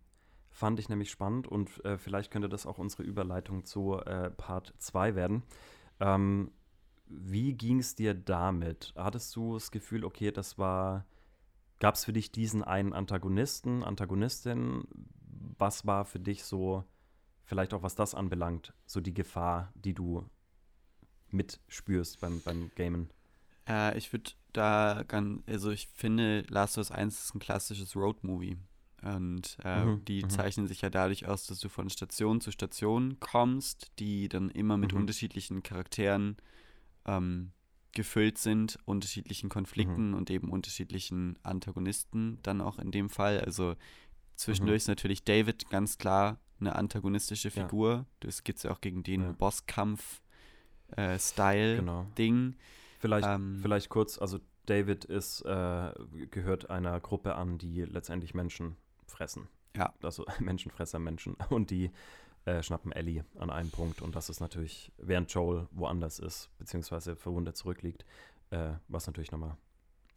fand 0.51 0.79
ich 0.79 0.89
nämlich 0.89 1.11
spannend 1.11 1.49
und 1.49 1.85
äh, 1.85 1.99
vielleicht 1.99 2.31
könnte 2.31 2.49
das 2.49 2.66
auch 2.66 2.79
unsere 2.79 3.03
Überleitung 3.03 3.64
zu 3.64 3.99
äh, 3.99 4.31
Part 4.31 4.75
2 4.79 5.14
werden. 5.14 5.43
Ähm, 5.99 6.53
wie 7.07 7.55
ging 7.55 7.79
es 7.81 7.95
dir 7.95 8.14
damit? 8.14 8.93
Hattest 8.97 9.35
du 9.35 9.55
das 9.55 9.70
Gefühl, 9.70 10.05
okay, 10.05 10.31
das 10.31 10.59
war, 10.59 11.07
gab 11.83 11.97
es 11.97 12.05
für 12.05 12.12
dich 12.12 12.30
diesen 12.30 12.62
einen 12.62 12.93
Antagonisten, 12.93 13.83
Antagonistin? 13.83 14.85
Was 15.59 15.85
war 15.85 16.05
für 16.05 16.20
dich 16.20 16.45
so, 16.45 16.85
vielleicht 17.45 17.74
auch 17.74 17.83
was 17.83 17.97
das 17.97 18.14
anbelangt, 18.14 18.72
so 18.87 19.01
die 19.01 19.12
Gefahr, 19.12 19.72
die 19.74 19.93
du 19.93 20.24
mitspürst 21.30 22.20
beim, 22.20 22.41
beim 22.43 22.70
Gamen. 22.76 23.11
Äh, 23.68 23.99
ich 23.99 24.12
würde 24.12 24.30
da 24.53 25.03
ganz, 25.09 25.43
also 25.49 25.72
ich 25.72 25.89
finde, 25.89 26.43
Last 26.49 26.78
of 26.78 26.83
Us 26.83 26.93
1 26.93 27.18
ist 27.24 27.35
ein 27.35 27.41
klassisches 27.41 27.97
Road-Movie. 27.97 28.59
Und 29.03 29.59
äh, 29.64 29.87
Mhm, 29.87 30.05
die 30.05 30.22
mhm. 30.22 30.30
zeichnen 30.30 30.68
sich 30.68 30.83
ja 30.83 30.91
dadurch 30.91 31.26
aus, 31.26 31.49
dass 31.49 31.59
du 31.59 31.68
von 31.68 31.91
Station 31.91 32.41
zu 32.41 32.53
Station 32.53 33.18
kommst, 33.18 33.91
die 33.99 34.28
dann 34.28 34.51
immer 34.51 34.76
mit 34.76 34.93
Mhm. 34.93 35.01
unterschiedlichen 35.01 35.64
Charakteren 35.64 36.37
ähm, 37.07 37.51
gefüllt 37.93 38.38
sind, 38.38 38.78
unterschiedlichen 38.84 39.49
Konflikten 39.49 40.11
Mhm. 40.11 40.14
und 40.16 40.30
eben 40.30 40.51
unterschiedlichen 40.51 41.38
Antagonisten 41.43 42.38
dann 42.43 42.61
auch 42.61 42.78
in 42.78 42.90
dem 42.90 43.11
Fall. 43.11 43.40
Also 43.40 43.74
zwischendurch 44.36 44.78
ist 44.78 44.88
natürlich 44.88 45.24
David 45.24 45.68
ganz 45.70 45.99
klar 45.99 46.38
eine 46.61 46.74
antagonistische 46.76 47.49
Mhm. 47.49 47.55
Ja. 47.57 47.62
Figur. 47.64 48.07
Das 48.20 48.45
gibt 48.45 48.59
es 48.59 48.62
ja 48.64 48.70
auch 48.70 48.80
gegen 48.80 49.03
den 49.03 49.22
Ja. 49.22 49.32
Bosskampf-Style-Ding. 50.97 51.76
Genau. 52.51 52.55
Vielleicht, 52.99 53.26
Ähm, 53.28 53.59
vielleicht 53.61 53.88
kurz, 53.88 54.18
also 54.18 54.38
David 54.66 55.05
ist, 55.05 55.43
äh, 55.43 55.93
gehört 56.30 56.70
einer 56.70 57.01
Gruppe 57.01 57.34
an, 57.34 57.59
die 57.59 57.82
letztendlich 57.82 58.32
Menschen 58.34 58.76
fressen. 59.07 59.49
Ja. 59.76 59.93
Also 60.03 60.24
Menschenfresser 60.40 60.99
Menschen. 61.01 61.34
Und 61.51 61.70
die 61.70 61.90
äh, 62.45 62.62
schnappen 62.62 62.93
Ellie 62.93 63.24
an 63.38 63.51
einem 63.51 63.70
Punkt. 63.70 64.03
Und 64.03 64.16
das 64.16 64.28
ist 64.28 64.40
natürlich, 64.40 64.93
während 64.99 65.32
Joel 65.32 65.68
woanders 65.70 66.18
ist, 66.18 66.51
beziehungsweise 66.59 67.16
verwundet 67.16 67.57
zurückliegt, 67.57 68.05
äh, 68.51 68.72
was 68.88 69.07
natürlich 69.07 69.32
nochmal 69.32 69.57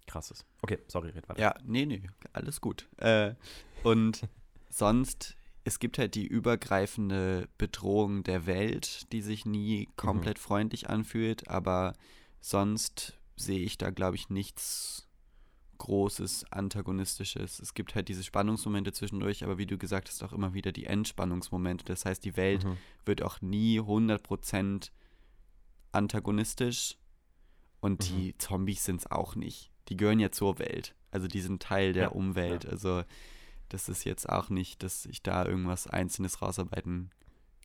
krass 0.08 0.32
ist. 0.32 0.46
Okay, 0.62 0.80
sorry, 0.88 1.10
red 1.10 1.28
weiter. 1.30 1.40
Ja, 1.40 1.56
nee, 1.64 1.86
nee, 1.86 2.10
alles 2.34 2.62
gut. 2.62 2.88
Äh, 2.98 3.36
und 3.84 4.28
sonst, 4.70 5.38
es 5.64 5.80
gibt 5.80 5.98
halt 5.98 6.16
die 6.16 6.28
übergreifende 6.28 7.48
Bedrohung 7.58 8.24
der 8.24 8.46
Welt, 8.46 9.12
die 9.12 9.22
sich 9.22 9.46
nie 9.46 9.90
komplett 9.96 10.40
freundlich 10.40 10.90
anfühlt, 10.90 11.48
aber 11.48 11.94
sonst 12.40 13.18
sehe 13.36 13.60
ich 13.60 13.78
da, 13.78 13.90
glaube 13.90 14.16
ich, 14.16 14.30
nichts 14.30 15.05
großes 15.78 16.52
antagonistisches. 16.52 17.60
Es 17.60 17.74
gibt 17.74 17.96
halt 17.96 18.08
diese 18.10 18.24
Spannungsmomente 18.24 18.92
zwischendurch, 18.94 19.44
aber 19.44 19.58
wie 19.58 19.66
du 19.66 19.78
gesagt 19.78 20.10
hast, 20.10 20.24
auch 20.24 20.34
immer 20.34 20.54
wieder 20.54 20.72
die 20.72 20.86
Entspannungsmomente. 20.86 21.86
Das 21.86 22.06
heißt, 22.06 22.24
die 22.26 22.36
Welt 22.38 22.64
Mhm. 22.64 22.78
wird 23.06 23.22
auch 23.22 23.42
nie 23.42 23.80
100% 23.80 24.92
antagonistisch 25.92 26.98
und 27.80 28.02
Mhm. 28.02 28.16
die 28.16 28.38
Zombies 28.38 28.86
sind 28.86 29.02
es 29.02 29.12
auch 29.12 29.36
nicht. 29.36 29.72
Die 29.90 29.98
gehören 29.98 30.20
ja 30.20 30.32
zur 30.32 30.60
Welt. 30.60 30.96
Also 31.12 31.28
die 31.28 31.42
sind 31.42 31.62
Teil 31.62 31.94
der 31.94 32.04
Ja, 32.04 32.10
Umwelt. 32.10 32.64
ja. 32.66 32.72
Also 32.72 33.04
das 33.70 33.88
ist 33.90 34.04
jetzt 34.04 34.28
auch 34.28 34.50
nicht, 34.50 34.84
dass 34.84 35.06
ich 35.06 35.22
da 35.24 35.46
irgendwas 35.46 35.88
Einzelnes 35.88 36.42
rausarbeiten 36.42 37.12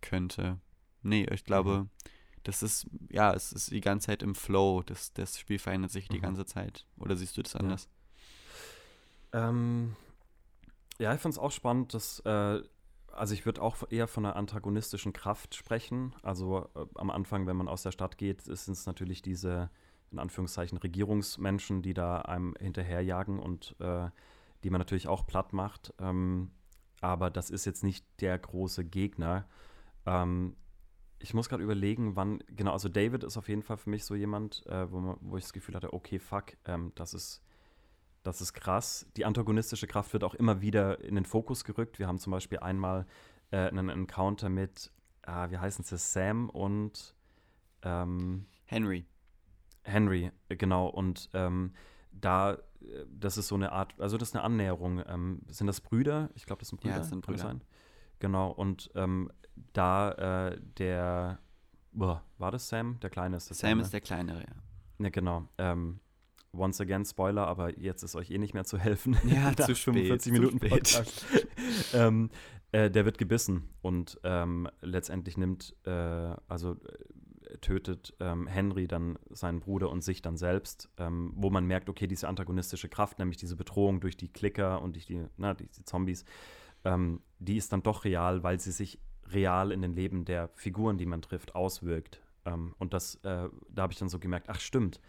könnte. 0.01 0.59
Nee, 1.03 1.27
ich 1.33 1.45
glaube, 1.45 1.81
Mhm. 1.85 1.91
das 2.45 2.63
ist, 2.63 2.87
ja, 3.11 3.33
es 3.35 3.53
ist 3.53 3.71
die 3.71 3.81
ganze 3.81 4.07
Zeit 4.07 4.23
im 4.23 4.35
Flow. 4.35 4.83
Das, 4.83 5.13
das 5.13 5.39
Spiel 5.39 5.59
verändert 5.59 5.91
sich 5.91 6.09
die 6.09 6.19
Mhm. 6.19 6.23
ganze 6.23 6.45
Zeit. 6.47 6.87
Oder 6.99 7.17
siehst 7.17 7.37
du 7.37 7.43
das 7.43 7.55
Ja. 7.55 7.61
Ähm, 9.33 9.97
ja, 10.99 11.15
ich 11.15 11.21
finde 11.21 11.35
es 11.35 11.39
auch 11.39 11.53
spannend, 11.53 11.95
dass, 11.95 12.21
äh, 12.21 12.63
also 13.13 13.35
ich 13.35 13.47
würde 13.47 13.63
auch 13.63 13.77
eher 13.91 14.07
von 14.07 14.27
einer 14.27 14.37
antagonistischen 14.37 15.13
Kraft 15.13 15.55
sprechen. 15.55 16.15
Also 16.23 16.69
äh, 16.75 16.85
am 16.97 17.11
Anfang, 17.11 17.47
wenn 17.47 17.57
man 17.57 17.69
aus 17.69 17.83
der 17.83 17.93
Stadt 17.93 18.19
geht, 18.19 18.43
sind 18.43 18.75
es 18.75 18.87
natürlich 18.87 19.23
diese, 19.23 19.71
in 20.11 20.19
Anführungszeichen, 20.19 20.79
Regierungsmenschen, 20.79 21.83
die 21.83 21.95
da 21.95 22.21
einem 22.23 22.55
hinterherjagen 22.59 23.39
und 23.39 23.77
äh, 23.81 24.11
die 24.63 24.71
man 24.71 24.79
natürlich 24.79 25.09
auch 25.09 25.27
platt 25.27 25.53
macht. 25.53 25.95
Ähm, 25.99 26.51
aber 27.01 27.31
das 27.31 27.51
ist 27.51 27.65
jetzt 27.65 27.83
nicht 27.83 28.05
der 28.21 28.39
große 28.39 28.85
Gegner. 28.85 29.47
Ähm, 30.07 30.57
ich 31.19 31.35
muss 31.35 31.49
gerade 31.49 31.63
überlegen, 31.63 32.17
wann, 32.17 32.43
genau, 32.49 32.73
also 32.73 32.89
David 32.89 33.25
ist 33.25 33.37
auf 33.37 33.49
jeden 33.49 33.63
Fall 33.63 33.77
für 33.77 33.91
mich 33.91 34.05
so 34.05 34.15
jemand, 34.15 34.67
äh, 34.67 34.91
wo, 34.91 35.17
wo 35.21 35.37
ich 35.37 35.45
das 35.45 35.53
Gefühl 35.53 35.75
hatte, 35.75 35.93
okay, 35.93 36.19
fuck, 36.19 36.57
ähm, 36.65 36.93
das 36.95 37.15
ist 37.15 37.43
das 38.23 38.41
ist 38.41 38.53
krass. 38.53 39.07
Die 39.17 39.25
antagonistische 39.25 39.87
Kraft 39.87 40.13
wird 40.13 40.25
auch 40.25 40.35
immer 40.35 40.61
wieder 40.61 41.03
in 41.03 41.15
den 41.15 41.25
Fokus 41.25 41.65
gerückt. 41.65 41.99
Wir 41.99 42.07
haben 42.07 42.19
zum 42.19 42.31
Beispiel 42.33 42.59
einmal 42.59 43.07
äh, 43.51 43.69
einen 43.69 43.89
Encounter 43.89 44.49
mit, 44.49 44.93
ah, 45.23 45.51
wie 45.51 45.59
heißen 45.59 45.85
sie, 45.85 45.97
Sam 45.97 46.51
und 46.51 47.15
ähm, 47.83 48.47
Henry. 48.67 49.07
Henry, 49.83 50.31
äh, 50.49 50.57
genau. 50.57 50.89
Und 50.89 51.31
ähm, 51.33 51.73
da, 52.13 52.53
äh, 52.53 52.59
das 53.09 53.39
ist 53.39 53.49
so 53.49 53.55
eine 53.55 53.73
Art, 53.73 53.99
also 53.99 54.19
das 54.19 54.31
ist 54.31 54.37
eine 54.37 54.45
Annäherung. 54.45 55.03
Ähm, 55.07 55.43
sind 55.49 55.67
das 55.67 55.81
Brüder? 55.81 56.31
Ich 56.35 56.47
glaube, 56.47 56.61
das 56.61 56.69
sind 56.69 56.81
Brüder. 56.81 56.95
Ja, 56.95 56.99
das 56.99 57.09
sind 57.09 57.25
Brüder. 57.25 57.39
Sein? 57.39 57.63
Genau. 58.19 58.51
Und 58.51 58.91
ähm, 58.95 59.31
da 59.73 60.51
äh, 60.51 60.61
der, 60.79 61.39
boah, 61.93 62.23
war 62.39 62.51
das 62.51 62.69
Sam? 62.69 63.01
Der 63.01 63.11
Kleine 63.11 63.37
ist 63.37 63.51
das. 63.51 63.59
Sam 63.59 63.79
ne? 63.79 63.85
ist 63.85 63.93
der 63.93 64.01
Kleinere, 64.01 64.41
ja. 64.41 64.55
Ja, 64.99 65.09
genau. 65.09 65.49
Ähm, 65.57 66.01
once 66.53 66.81
again, 66.81 67.05
Spoiler, 67.05 67.47
aber 67.47 67.79
jetzt 67.79 68.03
ist 68.03 68.17
euch 68.17 68.31
eh 68.31 68.39
nicht 68.39 68.55
mehr 68.55 68.65
zu 68.65 68.79
helfen. 68.79 69.17
Ja, 69.25 69.55
zu 69.57 69.75
spät, 69.75 69.95
45 69.95 70.21
zu 70.21 70.33
Minuten. 70.33 70.59
Podcast. 70.59 71.27
ähm, 71.95 72.31
äh, 72.73 72.91
der 72.91 73.05
wird 73.05 73.19
gebissen 73.19 73.69
und 73.83 74.21
ähm, 74.23 74.69
letztendlich 74.81 75.37
nimmt, 75.37 75.75
äh, 75.85 75.91
also 76.49 76.73
äh, 76.73 77.59
tötet 77.59 78.15
ähm, 78.21 78.47
Henry 78.47 78.87
dann 78.87 79.19
seinen 79.31 79.61
Bruder 79.61 79.91
und 79.91 80.03
sich 80.03 80.23
dann 80.23 80.37
selbst, 80.37 80.89
ähm, 80.99 81.33
wo 81.35 81.51
man 81.51 81.67
merkt, 81.67 81.89
okay, 81.89 82.07
diese 82.07 82.29
antagonistische 82.29 82.89
Kraft, 82.89 83.19
nämlich 83.19 83.39
diese 83.39 83.57
Bedrohung 83.57 84.01
durch 84.01 84.17
die 84.17 84.29
Klicker 84.29 84.83
und 84.83 84.95
durch 84.95 85.07
die, 85.07 85.25
na, 85.37 85.55
die, 85.55 85.67
die 85.67 85.85
Zombies, 85.85 86.25
ähm, 86.85 87.21
die 87.39 87.57
ist 87.57 87.73
dann 87.73 87.83
doch 87.83 88.05
real, 88.05 88.43
weil 88.43 88.61
sie 88.61 88.73
sich 88.73 89.01
real 89.33 89.73
in 89.73 89.83
den 89.83 89.93
Leben 89.93 90.25
der 90.25 90.49
Figuren, 90.55 90.99
die 90.99 91.07
man 91.07 91.23
trifft, 91.23 91.55
auswirkt. 91.55 92.21
Ähm, 92.45 92.75
und 92.79 92.95
das, 92.95 93.17
äh, 93.17 93.49
da 93.69 93.83
habe 93.83 93.93
ich 93.93 93.99
dann 93.99 94.09
so 94.09 94.19
gemerkt, 94.19 94.49
ach 94.49 94.61
stimmt, 94.61 95.01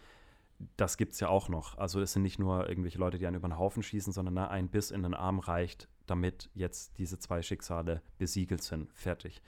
das 0.76 0.96
gibt 0.96 1.14
es 1.14 1.20
ja 1.20 1.28
auch 1.28 1.48
noch. 1.48 1.78
Also 1.78 2.00
es 2.00 2.12
sind 2.12 2.22
nicht 2.22 2.38
nur 2.38 2.68
irgendwelche 2.68 2.98
Leute, 2.98 3.18
die 3.18 3.26
einen 3.26 3.36
über 3.36 3.48
den 3.48 3.58
Haufen 3.58 3.82
schießen, 3.82 4.12
sondern 4.12 4.34
na, 4.34 4.48
ein 4.48 4.68
Biss 4.68 4.90
in 4.90 5.02
den 5.02 5.14
Arm 5.14 5.38
reicht, 5.38 5.88
damit 6.06 6.50
jetzt 6.54 6.98
diese 6.98 7.18
zwei 7.18 7.42
Schicksale 7.42 8.02
besiegelt 8.18 8.62
sind. 8.62 8.92
Fertig. 8.94 9.42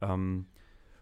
Ähm, 0.00 0.46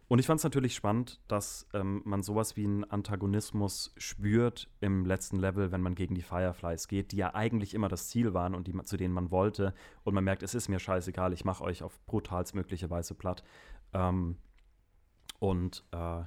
und 0.08 0.18
ich 0.18 0.26
fand 0.26 0.38
es 0.38 0.44
natürlich 0.44 0.74
spannend, 0.74 1.20
dass 1.28 1.68
ähm, 1.74 2.00
man 2.04 2.22
sowas 2.22 2.56
wie 2.56 2.64
einen 2.64 2.84
Antagonismus 2.84 3.92
spürt 3.98 4.70
im 4.80 5.04
letzten 5.04 5.36
Level, 5.36 5.70
wenn 5.70 5.82
man 5.82 5.94
gegen 5.94 6.14
die 6.14 6.22
Fireflies 6.22 6.88
geht, 6.88 7.12
die 7.12 7.18
ja 7.18 7.34
eigentlich 7.34 7.74
immer 7.74 7.88
das 7.88 8.08
Ziel 8.08 8.32
waren 8.32 8.54
und 8.54 8.66
die, 8.66 8.82
zu 8.84 8.96
denen 8.96 9.12
man 9.12 9.30
wollte. 9.30 9.74
Und 10.04 10.14
man 10.14 10.24
merkt, 10.24 10.42
es 10.42 10.54
ist 10.54 10.68
mir 10.68 10.78
scheißegal, 10.78 11.34
ich 11.34 11.44
mache 11.44 11.62
euch 11.62 11.82
auf 11.82 12.00
brutalstmögliche 12.06 12.88
Weise 12.88 13.14
platt. 13.14 13.44
Ähm, 13.92 14.38
und 15.40 15.84
äh, 15.92 16.22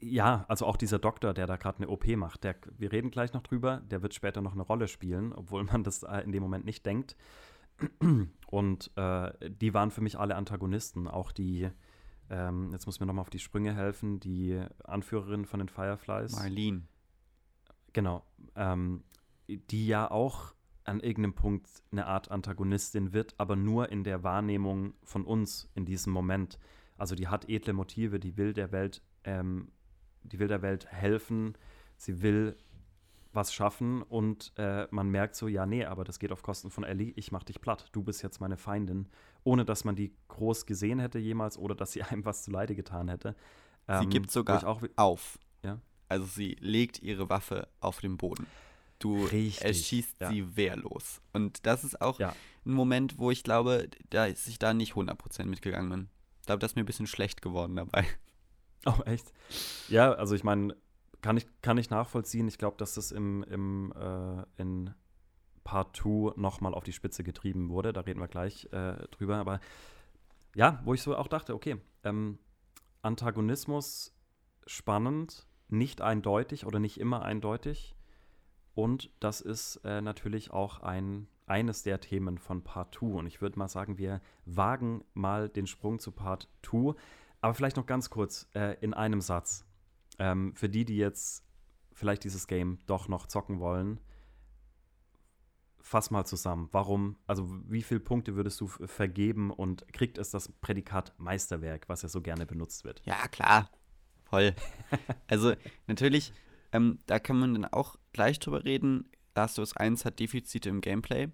ja, 0.00 0.44
also 0.48 0.66
auch 0.66 0.76
dieser 0.76 0.98
Doktor, 0.98 1.34
der 1.34 1.46
da 1.46 1.56
gerade 1.56 1.78
eine 1.78 1.88
OP 1.88 2.06
macht, 2.16 2.44
der, 2.44 2.56
wir 2.78 2.92
reden 2.92 3.10
gleich 3.10 3.32
noch 3.32 3.42
drüber, 3.42 3.82
der 3.90 4.02
wird 4.02 4.14
später 4.14 4.40
noch 4.40 4.52
eine 4.52 4.62
Rolle 4.62 4.88
spielen, 4.88 5.32
obwohl 5.32 5.64
man 5.64 5.84
das 5.84 6.02
äh, 6.02 6.20
in 6.20 6.32
dem 6.32 6.42
Moment 6.42 6.64
nicht 6.64 6.84
denkt. 6.86 7.16
Und 8.46 8.90
äh, 8.96 9.32
die 9.48 9.72
waren 9.74 9.90
für 9.90 10.00
mich 10.00 10.18
alle 10.18 10.36
Antagonisten, 10.36 11.08
auch 11.08 11.32
die, 11.32 11.70
ähm, 12.28 12.70
jetzt 12.72 12.86
muss 12.86 13.00
mir 13.00 13.06
nochmal 13.06 13.22
auf 13.22 13.30
die 13.30 13.38
Sprünge 13.38 13.74
helfen, 13.74 14.20
die 14.20 14.60
Anführerin 14.84 15.44
von 15.46 15.60
den 15.60 15.68
Fireflies. 15.68 16.32
Marlene. 16.32 16.82
Genau. 17.92 18.24
Ähm, 18.54 19.02
die 19.48 19.86
ja 19.86 20.10
auch 20.10 20.54
an 20.84 21.00
irgendeinem 21.00 21.34
Punkt 21.34 21.68
eine 21.92 22.06
Art 22.06 22.30
Antagonistin 22.30 23.12
wird, 23.12 23.34
aber 23.38 23.56
nur 23.56 23.90
in 23.90 24.04
der 24.04 24.22
Wahrnehmung 24.22 24.94
von 25.02 25.24
uns 25.24 25.70
in 25.74 25.84
diesem 25.84 26.12
Moment. 26.12 26.58
Also 26.96 27.14
die 27.14 27.28
hat 27.28 27.48
edle 27.48 27.72
Motive, 27.72 28.20
die 28.20 28.36
will 28.36 28.52
der 28.52 28.72
Welt, 28.72 29.02
ähm, 29.24 29.70
die 30.24 30.38
will 30.38 30.48
der 30.48 30.62
Welt 30.62 30.86
helfen, 30.90 31.54
sie 31.96 32.22
will 32.22 32.56
was 33.32 33.52
schaffen 33.54 34.02
und 34.02 34.52
äh, 34.56 34.88
man 34.90 35.08
merkt 35.08 35.36
so, 35.36 35.46
ja, 35.46 35.64
nee, 35.64 35.84
aber 35.84 36.02
das 36.02 36.18
geht 36.18 36.32
auf 36.32 36.42
Kosten 36.42 36.70
von 36.70 36.82
Ellie, 36.82 37.12
ich 37.14 37.30
mach 37.30 37.44
dich 37.44 37.60
platt, 37.60 37.88
du 37.92 38.02
bist 38.02 38.22
jetzt 38.22 38.40
meine 38.40 38.56
Feindin, 38.56 39.08
ohne 39.44 39.64
dass 39.64 39.84
man 39.84 39.94
die 39.94 40.12
groß 40.28 40.66
gesehen 40.66 40.98
hätte 40.98 41.18
jemals 41.20 41.56
oder 41.56 41.74
dass 41.76 41.92
sie 41.92 42.02
einem 42.02 42.24
was 42.24 42.42
zuleide 42.42 42.74
getan 42.74 43.08
hätte. 43.08 43.36
Sie 43.86 43.92
Ähm, 44.04 44.10
gibt 44.10 44.28
wo 44.28 44.32
sogar 44.32 44.66
auch, 44.66 44.82
auf. 44.96 45.38
Ja. 45.62 45.78
Also 46.08 46.26
sie 46.26 46.56
legt 46.60 47.00
ihre 47.02 47.28
Waffe 47.28 47.68
auf 47.80 48.00
den 48.00 48.16
Boden. 48.16 48.46
Du 48.98 49.24
Richtig, 49.26 49.64
erschießt 49.64 50.20
ja. 50.20 50.28
sie 50.30 50.56
wehrlos. 50.56 51.22
Und 51.32 51.64
das 51.66 51.84
ist 51.84 52.00
auch 52.02 52.18
Ja. 52.18 52.34
ein 52.66 52.72
Moment, 52.72 53.16
wo 53.18 53.30
ich 53.30 53.44
glaube, 53.44 53.88
da 54.10 54.26
ist 54.26 54.46
ich 54.48 54.58
da 54.58 54.74
nicht 54.74 54.94
100% 54.94 55.44
mitgegangen 55.44 55.88
bin. 55.88 56.08
Ich 56.40 56.46
glaube, 56.46 56.58
das 56.58 56.72
ist 56.72 56.76
mir 56.76 56.82
ein 56.82 56.86
bisschen 56.86 57.06
schlecht 57.06 57.42
geworden 57.42 57.76
dabei. 57.76 58.04
Oh, 58.86 59.02
echt? 59.04 59.32
Ja, 59.88 60.12
also 60.12 60.34
ich 60.34 60.44
meine, 60.44 60.76
kann 61.20 61.36
ich, 61.36 61.46
kann 61.62 61.78
ich 61.78 61.90
nachvollziehen. 61.90 62.48
Ich 62.48 62.58
glaube, 62.58 62.76
dass 62.78 62.94
das 62.94 63.12
im, 63.12 63.42
im, 63.44 63.92
äh, 63.92 64.44
in 64.60 64.94
Part 65.64 65.96
2 65.96 66.32
nochmal 66.36 66.74
auf 66.74 66.84
die 66.84 66.92
Spitze 66.92 67.22
getrieben 67.22 67.68
wurde. 67.68 67.92
Da 67.92 68.00
reden 68.00 68.20
wir 68.20 68.28
gleich 68.28 68.68
äh, 68.72 68.94
drüber. 69.10 69.36
Aber 69.36 69.60
ja, 70.54 70.80
wo 70.84 70.94
ich 70.94 71.02
so 71.02 71.16
auch 71.16 71.28
dachte, 71.28 71.54
okay, 71.54 71.76
ähm, 72.04 72.38
Antagonismus 73.02 74.14
spannend, 74.66 75.46
nicht 75.68 76.00
eindeutig 76.00 76.66
oder 76.66 76.78
nicht 76.80 76.98
immer 76.98 77.22
eindeutig. 77.22 77.94
Und 78.74 79.10
das 79.20 79.40
ist 79.40 79.76
äh, 79.84 80.00
natürlich 80.00 80.52
auch 80.52 80.80
ein, 80.80 81.28
eines 81.46 81.82
der 81.82 82.00
Themen 82.00 82.38
von 82.38 82.62
Part 82.62 82.94
2. 82.94 83.06
Und 83.06 83.26
ich 83.26 83.40
würde 83.40 83.58
mal 83.58 83.68
sagen, 83.68 83.98
wir 83.98 84.20
wagen 84.46 85.04
mal 85.12 85.48
den 85.48 85.66
Sprung 85.66 85.98
zu 85.98 86.12
Part 86.12 86.48
2. 86.62 86.94
Aber 87.40 87.54
vielleicht 87.54 87.76
noch 87.76 87.86
ganz 87.86 88.10
kurz 88.10 88.48
äh, 88.54 88.76
in 88.80 88.94
einem 88.94 89.20
Satz. 89.20 89.64
Ähm, 90.18 90.54
für 90.54 90.68
die, 90.68 90.84
die 90.84 90.96
jetzt 90.96 91.44
vielleicht 91.92 92.24
dieses 92.24 92.46
Game 92.46 92.78
doch 92.86 93.08
noch 93.08 93.26
zocken 93.26 93.60
wollen, 93.60 94.00
fass 95.78 96.10
mal 96.10 96.24
zusammen. 96.24 96.68
Warum, 96.72 97.16
also 97.26 97.48
wie 97.68 97.82
viele 97.82 98.00
Punkte 98.00 98.36
würdest 98.36 98.60
du 98.60 98.68
vergeben 98.68 99.50
und 99.50 99.90
kriegt 99.92 100.18
es 100.18 100.30
das 100.30 100.52
Prädikat 100.60 101.14
Meisterwerk, 101.18 101.88
was 101.88 102.02
ja 102.02 102.08
so 102.08 102.20
gerne 102.20 102.46
benutzt 102.46 102.84
wird? 102.84 103.02
Ja, 103.04 103.26
klar. 103.28 103.70
Voll. 104.24 104.54
also 105.26 105.54
natürlich, 105.86 106.32
ähm, 106.72 107.00
da 107.06 107.18
kann 107.18 107.38
man 107.38 107.54
dann 107.54 107.64
auch 107.64 107.96
gleich 108.12 108.38
drüber 108.38 108.64
reden. 108.64 109.10
Last 109.34 109.58
of 109.58 109.62
Us 109.62 109.76
1 109.76 110.04
hat 110.04 110.20
Defizite 110.20 110.68
im 110.68 110.80
Gameplay. 110.80 111.28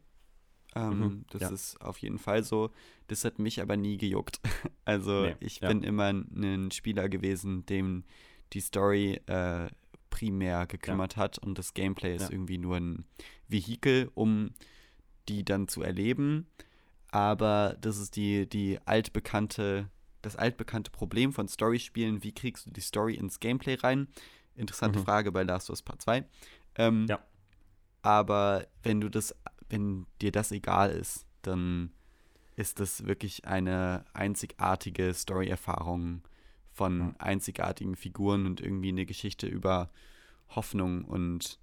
Ähm, 0.77 0.99
Mhm, 1.01 1.25
das 1.31 1.43
ja. 1.43 1.49
ist 1.51 1.81
auf 1.81 1.99
jeden 1.99 2.19
Fall 2.19 2.45
so. 2.45 2.71
Das 3.09 3.25
hat 3.25 3.39
mich 3.39 3.61
aber 3.63 3.77
nie 3.77 3.97
gejuckt. 3.97 4.41
Also 4.85 5.23
Nee, 5.23 5.37
ich 5.41 5.61
ja. 5.61 5.69
bin 5.69 5.83
immer 5.83 6.11
ein 6.13 6.71
Spieler 6.71 7.09
gewesen, 7.09 7.65
dem 7.67 8.05
die 8.53 8.61
Story 8.61 9.21
äh, 9.27 9.69
primär 10.11 10.67
gekümmert 10.67 11.17
hat 11.17 11.39
und 11.39 11.59
das 11.59 11.75
Gameplay 11.75 12.15
ist 12.15 12.23
Ja. 12.23 12.31
irgendwie 12.31 12.59
nur 12.59 12.77
ein 12.77 13.05
Vehikel, 13.49 14.11
um 14.15 14.51
die 15.29 15.45
dann 15.45 15.67
zu 15.67 15.83
erleben. 15.83 16.47
Aber 17.11 17.77
das 17.81 17.97
ist 17.99 18.15
die, 18.17 18.49
die 18.49 18.79
altbekannte, 18.85 19.89
das 20.23 20.37
altbekannte 20.37 20.91
Problem 20.93 21.33
von 21.33 21.49
Storyspielen. 21.49 22.23
Wie 22.23 22.33
kriegst 22.33 22.67
du 22.67 22.71
die 22.71 22.81
Story 22.81 23.15
ins 23.15 23.41
Gameplay 23.41 23.75
rein? 23.75 24.07
Interessante 24.55 24.99
Mhm. 25.01 25.05
Frage 25.05 25.33
bei 25.33 25.43
Last 25.43 25.69
of 25.71 25.75
Us 25.75 25.83
Part 25.83 26.03
2. 26.03 26.25
Ähm, 26.77 27.07
Ja. 27.09 27.19
Aber 28.03 28.67
wenn 28.83 29.01
du 29.01 29.09
das, 29.11 29.35
wenn 29.69 30.07
dir 30.21 30.33
das 30.33 30.53
egal 30.53 30.91
ist, 30.91 31.27
dann 31.43 31.93
ist 32.57 32.81
das 32.81 33.07
wirklich 33.07 33.45
eine 33.47 34.05
einzigartige 34.15 35.13
Story-Erfahrung 35.13 36.23
von 36.73 37.01
Ja. 37.01 37.15
einzigartigen 37.19 37.97
Figuren 37.97 38.47
und 38.47 38.61
irgendwie 38.61 38.89
eine 38.91 39.07
Geschichte 39.07 39.47
über 39.47 39.91
Hoffnung 40.49 41.05
und 41.05 41.59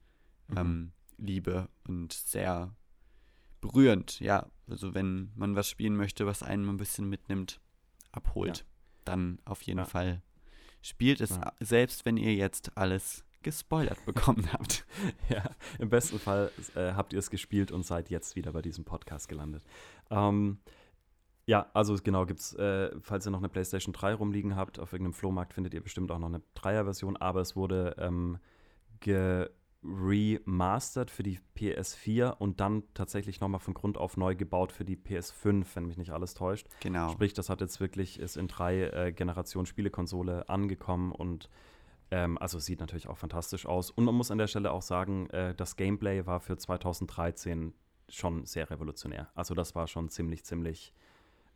Mhm. 0.49 0.57
ähm, 0.57 0.91
liebe 1.17 1.69
und 1.87 2.13
sehr 2.13 2.75
berührend. 3.61 4.19
Ja, 4.19 4.47
also 4.67 4.93
wenn 4.93 5.31
man 5.35 5.55
was 5.55 5.69
spielen 5.69 5.95
möchte, 5.95 6.25
was 6.25 6.43
einen 6.43 6.67
ein 6.67 6.77
bisschen 6.77 7.07
mitnimmt, 7.07 7.61
abholt, 8.11 8.59
ja. 8.59 8.65
dann 9.05 9.39
auf 9.45 9.61
jeden 9.63 9.79
ja. 9.79 9.85
Fall 9.85 10.21
spielt 10.81 11.21
es, 11.21 11.39
selbst 11.61 12.05
wenn 12.05 12.17
ihr 12.17 12.33
jetzt 12.35 12.77
alles 12.77 13.23
gespoilert 13.43 14.03
bekommen 14.05 14.51
habt. 14.51 14.85
ja, 15.29 15.43
im 15.79 15.89
besten 15.89 16.19
Fall 16.19 16.51
äh, 16.75 16.93
habt 16.93 17.13
ihr 17.13 17.19
es 17.19 17.29
gespielt 17.29 17.71
und 17.71 17.85
seid 17.85 18.09
jetzt 18.09 18.35
wieder 18.35 18.51
bei 18.53 18.61
diesem 18.61 18.85
Podcast 18.85 19.27
gelandet. 19.27 19.63
Ähm, 20.09 20.59
ja, 21.45 21.69
also 21.73 21.95
genau, 22.01 22.25
gibt's, 22.25 22.53
äh, 22.55 22.91
falls 23.01 23.27
ihr 23.27 23.31
noch 23.31 23.39
eine 23.39 23.49
PlayStation 23.49 23.93
3 23.93 24.13
rumliegen 24.13 24.55
habt, 24.55 24.79
auf 24.79 24.93
irgendeinem 24.93 25.13
Flohmarkt 25.13 25.53
findet 25.53 25.73
ihr 25.73 25.81
bestimmt 25.81 26.11
auch 26.11 26.19
noch 26.19 26.29
eine 26.29 26.41
Dreier-Version, 26.55 27.17
aber 27.17 27.41
es 27.41 27.55
wurde 27.55 27.95
ähm, 27.99 28.39
remastered 29.83 31.11
für 31.11 31.23
die 31.23 31.39
PS4 31.57 32.37
und 32.37 32.59
dann 32.59 32.83
tatsächlich 32.93 33.41
nochmal 33.41 33.59
von 33.59 33.73
Grund 33.73 33.97
auf 33.97 34.17
neu 34.17 34.35
gebaut 34.35 34.71
für 34.71 34.85
die 34.85 34.95
PS5, 34.95 35.65
wenn 35.73 35.85
mich 35.85 35.97
nicht 35.97 36.11
alles 36.11 36.33
täuscht. 36.33 36.67
Genau. 36.79 37.09
Sprich, 37.09 37.33
das 37.33 37.49
hat 37.49 37.61
jetzt 37.61 37.79
wirklich, 37.79 38.19
ist 38.19 38.37
in 38.37 38.47
drei 38.47 38.83
äh, 38.83 39.11
Generationen 39.11 39.65
Spielekonsole 39.65 40.47
angekommen 40.47 41.11
und 41.11 41.49
ähm, 42.13 42.37
also 42.37 42.59
sieht 42.59 42.79
natürlich 42.79 43.07
auch 43.07 43.17
fantastisch 43.17 43.65
aus. 43.65 43.89
Und 43.89 44.05
man 44.05 44.13
muss 44.13 44.29
an 44.29 44.37
der 44.37 44.45
Stelle 44.45 44.71
auch 44.71 44.83
sagen, 44.83 45.31
äh, 45.31 45.55
das 45.55 45.75
Gameplay 45.75 46.27
war 46.27 46.39
für 46.39 46.55
2013 46.55 47.73
schon 48.07 48.45
sehr 48.45 48.69
revolutionär. 48.69 49.31
Also 49.33 49.55
das 49.55 49.73
war 49.73 49.87
schon 49.87 50.09
ziemlich, 50.09 50.45
ziemlich 50.45 50.93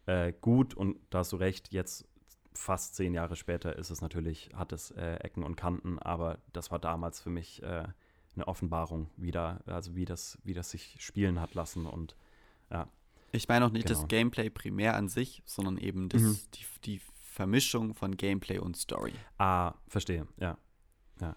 äh, 0.08 0.34
gut 0.42 0.74
und 0.74 0.98
da 1.12 1.20
hast 1.20 1.32
du 1.32 1.36
recht, 1.36 1.72
jetzt 1.72 2.08
fast 2.56 2.96
zehn 2.96 3.14
Jahre 3.14 3.36
später 3.36 3.76
ist 3.76 3.92
es 3.92 4.02
natürlich, 4.02 4.50
hat 4.56 4.72
es 4.72 4.90
äh, 4.90 5.18
Ecken 5.18 5.44
und 5.44 5.58
Kanten, 5.58 6.00
aber 6.00 6.40
das 6.54 6.72
war 6.72 6.80
damals 6.80 7.20
für 7.20 7.30
mich 7.30 7.62
äh, 7.62 7.84
eine 8.34 8.48
Offenbarung 8.48 9.12
wieder, 9.16 9.62
also 9.68 9.96
wie 9.96 10.06
das, 10.06 10.40
wie 10.44 10.56
das 10.56 10.72
sich 10.72 10.96
spielen 10.98 11.40
hat 11.40 11.54
lassen 11.54 11.86
und 11.86 12.16
ja. 12.72 12.88
Ich 13.32 13.48
meine 13.48 13.66
auch 13.66 13.70
nicht 13.70 13.86
genau. 13.86 14.00
das 14.00 14.08
Gameplay 14.08 14.50
primär 14.50 14.96
an 14.96 15.08
sich, 15.08 15.44
sondern 15.46 15.78
eben 15.78 16.10
das, 16.10 16.22
mhm. 16.22 16.40
die, 16.56 16.66
die 16.86 17.02
Vermischung 17.38 17.94
von 17.94 18.18
Gameplay 18.18 18.58
und 18.58 18.76
Story. 18.76 19.14
Ah, 19.38 19.76
verstehe, 19.88 20.28
ja. 20.38 20.58
ja. 21.22 21.36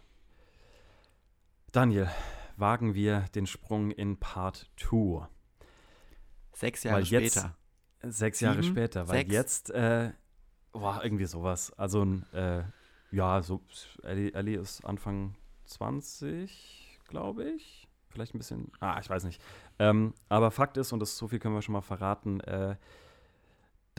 Daniel, 1.73 2.09
wagen 2.57 2.95
wir 2.95 3.27
den 3.35 3.47
Sprung 3.47 3.91
in 3.91 4.19
Part 4.19 4.71
2. 4.79 5.29
Sechs 6.53 6.85
Jahre 6.85 7.05
später. 7.05 7.55
Sechs 8.03 8.41
Jahre 8.41 8.63
Sieben, 8.63 8.75
später, 8.75 9.09
weil 9.09 9.19
sechs. 9.19 9.31
jetzt, 9.31 9.71
äh, 9.73 10.13
boah, 10.73 11.05
irgendwie 11.05 11.27
sowas. 11.27 11.71
Also, 11.75 12.07
äh, 12.33 12.63
ja, 13.11 13.43
so, 13.43 13.61
Ellie, 14.03 14.33
Ellie 14.33 14.59
ist 14.59 14.83
Anfang 14.87 15.37
20, 15.67 16.99
glaube 17.09 17.45
ich. 17.45 17.89
Vielleicht 18.09 18.35
ein 18.35 18.39
bisschen, 18.39 18.73
ah, 18.81 18.99
ich 19.03 19.11
weiß 19.11 19.25
nicht. 19.25 19.43
Ähm, 19.79 20.15
aber 20.31 20.51
Fakt 20.51 20.79
ist, 20.79 20.95
und 20.95 21.01
das 21.01 21.19
so 21.19 21.29
viel 21.29 21.41
können 21.41 21.55
wir 21.55 21.61
schon 21.61 21.75
mal 21.75 21.83
verraten, 21.83 22.41
äh, 22.41 22.77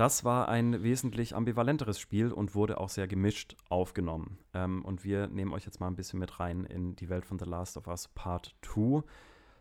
das 0.01 0.23
war 0.23 0.49
ein 0.49 0.81
wesentlich 0.81 1.35
ambivalenteres 1.35 1.99
Spiel 1.99 2.31
und 2.31 2.55
wurde 2.55 2.79
auch 2.79 2.89
sehr 2.89 3.07
gemischt 3.07 3.55
aufgenommen. 3.69 4.39
Ähm, 4.51 4.83
und 4.83 5.03
wir 5.03 5.27
nehmen 5.27 5.53
euch 5.53 5.63
jetzt 5.65 5.79
mal 5.79 5.85
ein 5.85 5.95
bisschen 5.95 6.17
mit 6.17 6.39
rein 6.39 6.65
in 6.65 6.95
die 6.95 7.07
Welt 7.07 7.23
von 7.23 7.37
The 7.37 7.45
Last 7.45 7.77
of 7.77 7.85
Us 7.85 8.07
Part 8.07 8.55
2. 8.63 9.03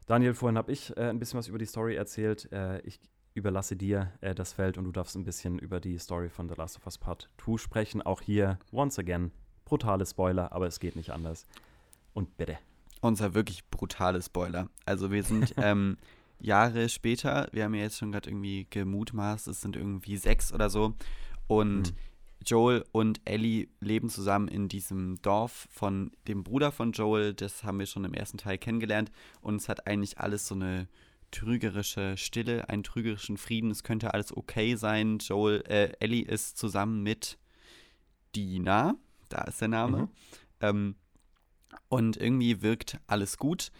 Daniel, 0.06 0.32
vorhin 0.32 0.56
habe 0.56 0.72
ich 0.72 0.96
äh, 0.96 1.10
ein 1.10 1.18
bisschen 1.18 1.38
was 1.38 1.48
über 1.48 1.58
die 1.58 1.66
Story 1.66 1.94
erzählt. 1.94 2.50
Äh, 2.52 2.80
ich 2.86 3.00
überlasse 3.34 3.76
dir 3.76 4.14
äh, 4.22 4.34
das 4.34 4.54
Feld 4.54 4.78
und 4.78 4.84
du 4.84 4.92
darfst 4.92 5.14
ein 5.14 5.24
bisschen 5.24 5.58
über 5.58 5.78
die 5.78 5.98
Story 5.98 6.30
von 6.30 6.48
The 6.48 6.54
Last 6.54 6.78
of 6.78 6.86
Us 6.86 6.96
Part 6.96 7.28
2 7.44 7.58
sprechen. 7.58 8.00
Auch 8.00 8.22
hier, 8.22 8.58
once 8.72 8.98
again, 8.98 9.32
brutale 9.66 10.06
Spoiler, 10.06 10.52
aber 10.52 10.66
es 10.66 10.80
geht 10.80 10.96
nicht 10.96 11.10
anders. 11.10 11.46
Und 12.14 12.38
bitte. 12.38 12.56
Unser 13.02 13.34
wirklich 13.34 13.68
brutale 13.68 14.22
Spoiler. 14.22 14.70
Also 14.86 15.10
wir 15.10 15.22
sind 15.22 15.52
ähm, 15.58 15.98
Jahre 16.40 16.88
später, 16.88 17.48
wir 17.52 17.64
haben 17.64 17.74
ja 17.74 17.82
jetzt 17.82 17.98
schon 17.98 18.12
gerade 18.12 18.28
irgendwie 18.28 18.66
gemutmaßt, 18.70 19.48
es 19.48 19.60
sind 19.60 19.76
irgendwie 19.76 20.16
sechs 20.16 20.52
oder 20.52 20.70
so. 20.70 20.94
Und 21.46 21.92
mhm. 21.92 21.96
Joel 22.44 22.84
und 22.92 23.20
Ellie 23.24 23.68
leben 23.80 24.08
zusammen 24.08 24.48
in 24.48 24.68
diesem 24.68 25.20
Dorf 25.20 25.68
von 25.70 26.10
dem 26.26 26.42
Bruder 26.42 26.72
von 26.72 26.92
Joel. 26.92 27.34
Das 27.34 27.64
haben 27.64 27.78
wir 27.78 27.86
schon 27.86 28.04
im 28.04 28.14
ersten 28.14 28.38
Teil 28.38 28.56
kennengelernt. 28.56 29.10
Und 29.42 29.56
es 29.56 29.68
hat 29.68 29.86
eigentlich 29.86 30.18
alles 30.18 30.46
so 30.46 30.54
eine 30.54 30.88
trügerische 31.30 32.16
Stille, 32.16 32.68
einen 32.68 32.82
trügerischen 32.82 33.36
Frieden. 33.36 33.70
Es 33.70 33.82
könnte 33.82 34.14
alles 34.14 34.34
okay 34.34 34.74
sein. 34.76 35.18
Joel, 35.18 35.62
äh, 35.68 35.92
Ellie 36.00 36.24
ist 36.24 36.56
zusammen 36.56 37.02
mit 37.02 37.38
Dina, 38.34 38.96
da 39.28 39.42
ist 39.42 39.60
der 39.60 39.68
Name. 39.68 39.98
Mhm. 39.98 40.08
Ähm, 40.60 40.94
und 41.88 42.16
irgendwie 42.16 42.62
wirkt 42.62 42.98
alles 43.06 43.36
gut. 43.36 43.70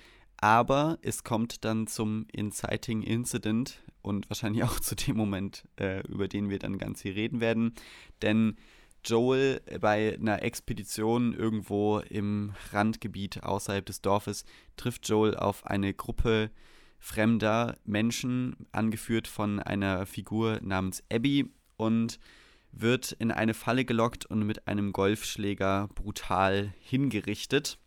Aber 0.41 0.99
es 1.03 1.22
kommt 1.22 1.64
dann 1.64 1.86
zum 1.86 2.26
Inciting 2.32 3.03
Incident 3.03 3.82
und 4.03 4.28
wahrscheinlich 4.30 4.64
auch 4.64 4.80
zu 4.80 4.95
dem 4.95 5.16
Moment, 5.16 5.64
äh, 5.78 6.07
über 6.09 6.28
den 6.28 6.51
wir 6.51 6.59
dann 6.59 6.78
ganz 6.78 7.03
viel 7.03 7.12
reden 7.12 7.41
werden. 7.41 7.74
Denn 8.22 8.57
Joel 9.05 9.62
bei 9.80 10.16
einer 10.18 10.43
Expedition 10.43 11.32
irgendwo 11.32 12.01
im 12.01 12.53
Randgebiet 12.72 13.43
außerhalb 13.43 13.84
des 13.84 14.03
Dorfes 14.03 14.45
trifft 14.76 15.09
Joel 15.09 15.36
auf 15.36 15.66
eine 15.66 15.95
Gruppe 15.95 16.51
fremder 16.99 17.76
Menschen, 17.84 18.57
angeführt 18.72 19.26
von 19.26 19.59
einer 19.59 20.05
Figur 20.05 20.61
namens 20.62 21.03
Abby 21.11 21.51
und 21.76 22.20
wird 22.72 23.12
in 23.12 23.30
eine 23.32 23.55
Falle 23.55 23.86
gelockt 23.86 24.26
und 24.26 24.47
mit 24.47 24.68
einem 24.68 24.93
Golfschläger 24.93 25.88
brutal 25.95 26.74
hingerichtet. 26.80 27.78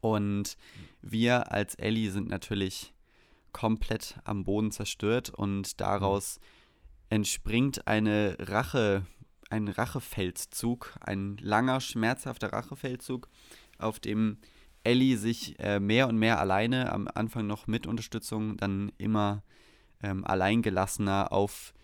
Und 0.00 0.56
wir 1.02 1.52
als 1.52 1.74
Ellie 1.74 2.10
sind 2.10 2.28
natürlich 2.28 2.92
komplett 3.52 4.16
am 4.24 4.44
Boden 4.44 4.70
zerstört 4.70 5.30
und 5.30 5.80
daraus 5.80 6.38
entspringt 7.10 7.86
eine 7.86 8.36
Rache, 8.38 9.06
ein 9.50 9.68
Rachefeldzug, 9.68 10.94
ein 11.00 11.38
langer, 11.40 11.80
schmerzhafter 11.80 12.52
Rachefeldzug, 12.52 13.28
auf 13.78 13.98
dem 13.98 14.38
Ellie 14.84 15.16
sich 15.16 15.58
äh, 15.58 15.80
mehr 15.80 16.08
und 16.08 16.18
mehr 16.18 16.38
alleine, 16.38 16.92
am 16.92 17.08
Anfang 17.12 17.46
noch 17.46 17.66
mit 17.66 17.86
Unterstützung, 17.86 18.56
dann 18.56 18.92
immer 18.98 19.42
ähm, 20.02 20.24
alleingelassener 20.24 21.32
auf 21.32 21.74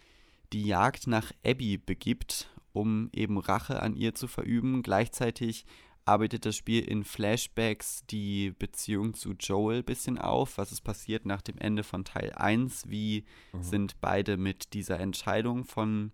die 0.52 0.66
Jagd 0.66 1.06
nach 1.06 1.32
Abby 1.44 1.78
begibt, 1.78 2.48
um 2.72 3.08
eben 3.12 3.38
Rache 3.38 3.82
an 3.82 3.96
ihr 3.96 4.14
zu 4.14 4.28
verüben. 4.28 4.82
Gleichzeitig 4.82 5.64
arbeitet 6.04 6.44
das 6.44 6.56
Spiel 6.56 6.84
in 6.84 7.04
Flashbacks 7.04 8.04
die 8.06 8.52
Beziehung 8.58 9.14
zu 9.14 9.32
Joel 9.32 9.78
ein 9.78 9.84
bisschen 9.84 10.18
auf, 10.18 10.58
was 10.58 10.72
ist 10.72 10.82
passiert 10.82 11.24
nach 11.26 11.42
dem 11.42 11.58
Ende 11.58 11.82
von 11.82 12.04
Teil 12.04 12.32
1, 12.32 12.88
wie 12.88 13.24
mhm. 13.52 13.62
sind 13.62 14.00
beide 14.00 14.36
mit 14.36 14.74
dieser 14.74 15.00
Entscheidung 15.00 15.64
von 15.64 16.12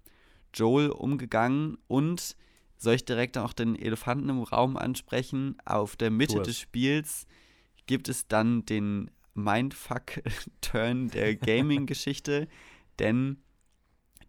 Joel 0.55 0.91
umgegangen 0.91 1.79
und 1.87 2.37
soll 2.77 2.95
ich 2.95 3.05
direkt 3.05 3.37
auch 3.37 3.53
den 3.53 3.77
Elefanten 3.77 4.31
im 4.31 4.43
Raum 4.43 4.77
ansprechen? 4.77 5.57
Auf 5.65 5.97
der 5.97 6.11
Mitte 6.11 6.41
des 6.41 6.59
Spiels 6.59 7.27
gibt 7.87 8.09
es 8.09 8.27
dann 8.27 8.65
den 8.65 9.11
Mindfuck-Turn 9.35 11.09
der 11.09 11.37
Gaming-Geschichte, 11.37 12.49
denn 12.99 13.43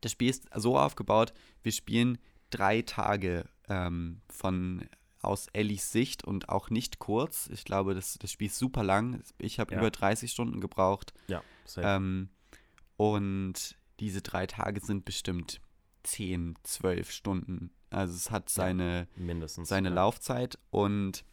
das 0.01 0.11
Spiel 0.11 0.29
ist 0.29 0.49
so 0.55 0.77
aufgebaut, 0.77 1.33
wir 1.63 1.71
spielen 1.71 2.17
drei 2.49 2.81
Tage 2.81 3.45
ähm, 3.69 4.21
von 4.27 4.83
aus 5.23 5.47
Ellies 5.53 5.91
Sicht 5.91 6.23
und 6.23 6.49
auch 6.49 6.69
nicht 6.69 6.99
kurz. 6.99 7.49
Ich 7.53 7.63
glaube, 7.63 7.93
das, 7.93 8.17
das 8.19 8.31
Spiel 8.31 8.47
ist 8.47 8.57
super 8.57 8.83
lang. 8.83 9.21
Ich 9.37 9.59
habe 9.59 9.73
ja. 9.73 9.79
über 9.79 9.91
30 9.91 10.31
Stunden 10.31 10.61
gebraucht. 10.61 11.13
Ja, 11.27 11.43
ähm, 11.77 12.29
und 12.97 13.77
diese 13.99 14.21
drei 14.21 14.47
Tage 14.47 14.81
sind 14.81 15.05
bestimmt 15.05 15.61
10, 16.03 16.55
12 16.63 17.11
Stunden 17.11 17.71
also 17.91 18.13
es 18.15 18.31
hat 18.31 18.49
seine, 18.49 19.07
ja, 19.17 19.47
seine 19.47 19.89
ja. 19.89 19.95
Laufzeit 19.95 20.57
und 20.71 21.25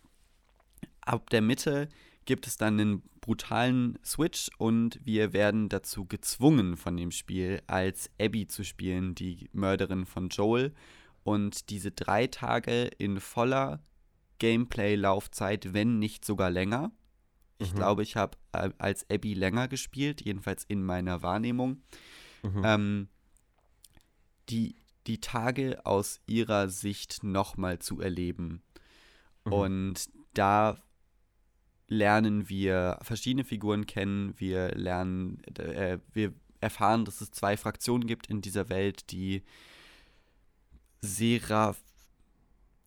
ab 1.00 1.30
der 1.30 1.40
Mitte 1.40 1.88
gibt 2.24 2.46
es 2.46 2.56
dann 2.56 2.78
einen 2.78 3.02
brutalen 3.20 3.98
Switch 4.04 4.50
und 4.58 4.98
wir 5.04 5.32
werden 5.32 5.68
dazu 5.68 6.04
gezwungen 6.04 6.76
von 6.76 6.96
dem 6.96 7.12
Spiel, 7.12 7.62
als 7.68 8.10
Abby 8.20 8.46
zu 8.48 8.64
spielen, 8.64 9.14
die 9.14 9.48
Mörderin 9.52 10.04
von 10.04 10.28
Joel. 10.28 10.74
Und 11.28 11.68
diese 11.68 11.90
drei 11.90 12.26
Tage 12.26 12.84
in 12.96 13.20
voller 13.20 13.82
Gameplay-Laufzeit, 14.38 15.74
wenn 15.74 15.98
nicht 15.98 16.24
sogar 16.24 16.48
länger. 16.48 16.90
Ich 17.58 17.74
mhm. 17.74 17.76
glaube, 17.76 18.02
ich 18.02 18.16
habe 18.16 18.38
äh, 18.52 18.70
als 18.78 19.04
Abby 19.10 19.34
länger 19.34 19.68
gespielt, 19.68 20.22
jedenfalls 20.22 20.64
in 20.64 20.82
meiner 20.82 21.20
Wahrnehmung. 21.20 21.82
Mhm. 22.42 22.62
Ähm, 22.64 23.08
die 24.48 24.76
die 25.06 25.20
Tage 25.20 25.84
aus 25.84 26.18
ihrer 26.26 26.70
Sicht 26.70 27.22
nochmal 27.22 27.78
zu 27.78 28.00
erleben. 28.00 28.62
Mhm. 29.44 29.52
Und 29.52 30.10
da 30.32 30.78
lernen 31.88 32.48
wir 32.48 32.98
verschiedene 33.02 33.44
Figuren 33.44 33.84
kennen. 33.84 34.32
Wir 34.38 34.70
lernen, 34.70 35.44
äh, 35.58 35.98
wir 36.10 36.32
erfahren, 36.62 37.04
dass 37.04 37.20
es 37.20 37.32
zwei 37.32 37.58
Fraktionen 37.58 38.06
gibt 38.06 38.28
in 38.28 38.40
dieser 38.40 38.70
Welt, 38.70 39.12
die 39.12 39.42
Seraph. 41.02 41.78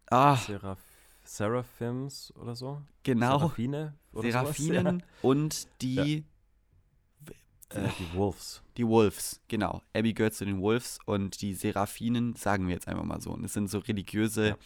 Ah. 0.10 0.36
Seraph 0.36 0.80
Seraphims 1.24 2.34
oder 2.36 2.56
so. 2.56 2.82
Genau. 3.04 3.38
Seraphine 3.40 3.94
oder 4.12 4.32
Seraphinen 4.32 5.00
sowas. 5.00 5.04
und 5.22 5.68
die, 5.82 5.96
Ja. 5.96 7.84
Äh, 7.84 7.90
die 8.00 8.14
Wolves. 8.18 8.62
die 8.76 8.86
Wolves, 8.86 9.40
genau. 9.48 9.82
Abby 9.94 10.14
gehört 10.14 10.34
zu 10.34 10.44
den 10.44 10.60
Wolves 10.62 11.00
und 11.06 11.42
die 11.42 11.54
Seraphinen, 11.54 12.36
sagen 12.36 12.68
wir 12.68 12.74
jetzt 12.74 12.88
einfach 12.90 13.06
mal 13.06 13.22
so. 13.22 13.32
Und 13.32 13.46
es 13.46 13.54
sind 13.54 13.70
so 13.70 13.78
religiöse 13.80 14.50
Ja. 14.50 14.58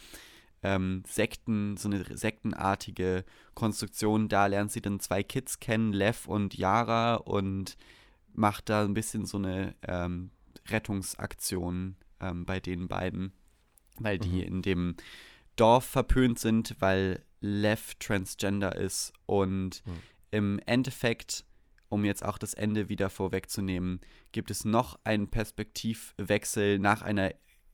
ähm, 0.62 1.04
Sekten, 1.06 1.76
so 1.76 1.88
eine 1.88 2.04
sektenartige 2.16 3.24
Konstruktion. 3.54 4.28
Da 4.28 4.46
lernt 4.46 4.72
sie 4.72 4.80
dann 4.80 4.98
zwei 4.98 5.22
Kids 5.22 5.60
kennen, 5.60 5.92
Lev 5.92 6.26
und 6.26 6.54
Yara, 6.56 7.14
und 7.16 7.76
macht 8.34 8.68
da 8.70 8.82
ein 8.84 8.94
bisschen 8.94 9.24
so 9.24 9.36
eine 9.38 9.76
ähm, 9.82 10.30
Rettungsaktion 10.68 11.94
ähm, 12.20 12.44
bei 12.46 12.60
den 12.60 12.88
beiden, 12.88 13.32
weil 13.98 14.18
die 14.18 14.40
Mhm. 14.40 14.42
in 14.42 14.62
dem 14.62 14.94
Dorf 15.56 15.84
verpönt 15.84 16.38
sind, 16.38 16.76
weil 16.80 17.22
Lev 17.40 17.94
transgender 17.98 18.76
ist 18.76 19.12
und 19.26 19.82
Mhm. 19.86 19.92
im 20.30 20.58
Endeffekt, 20.66 21.44
um 21.88 22.04
jetzt 22.04 22.24
auch 22.24 22.38
das 22.38 22.52
Ende 22.54 22.88
wieder 22.88 23.08
vorwegzunehmen, 23.10 24.00
gibt 24.32 24.50
es 24.50 24.64
noch 24.64 24.98
einen 25.04 25.28
Perspektivwechsel 25.28 26.78
nach 26.78 27.02
einer 27.02 27.32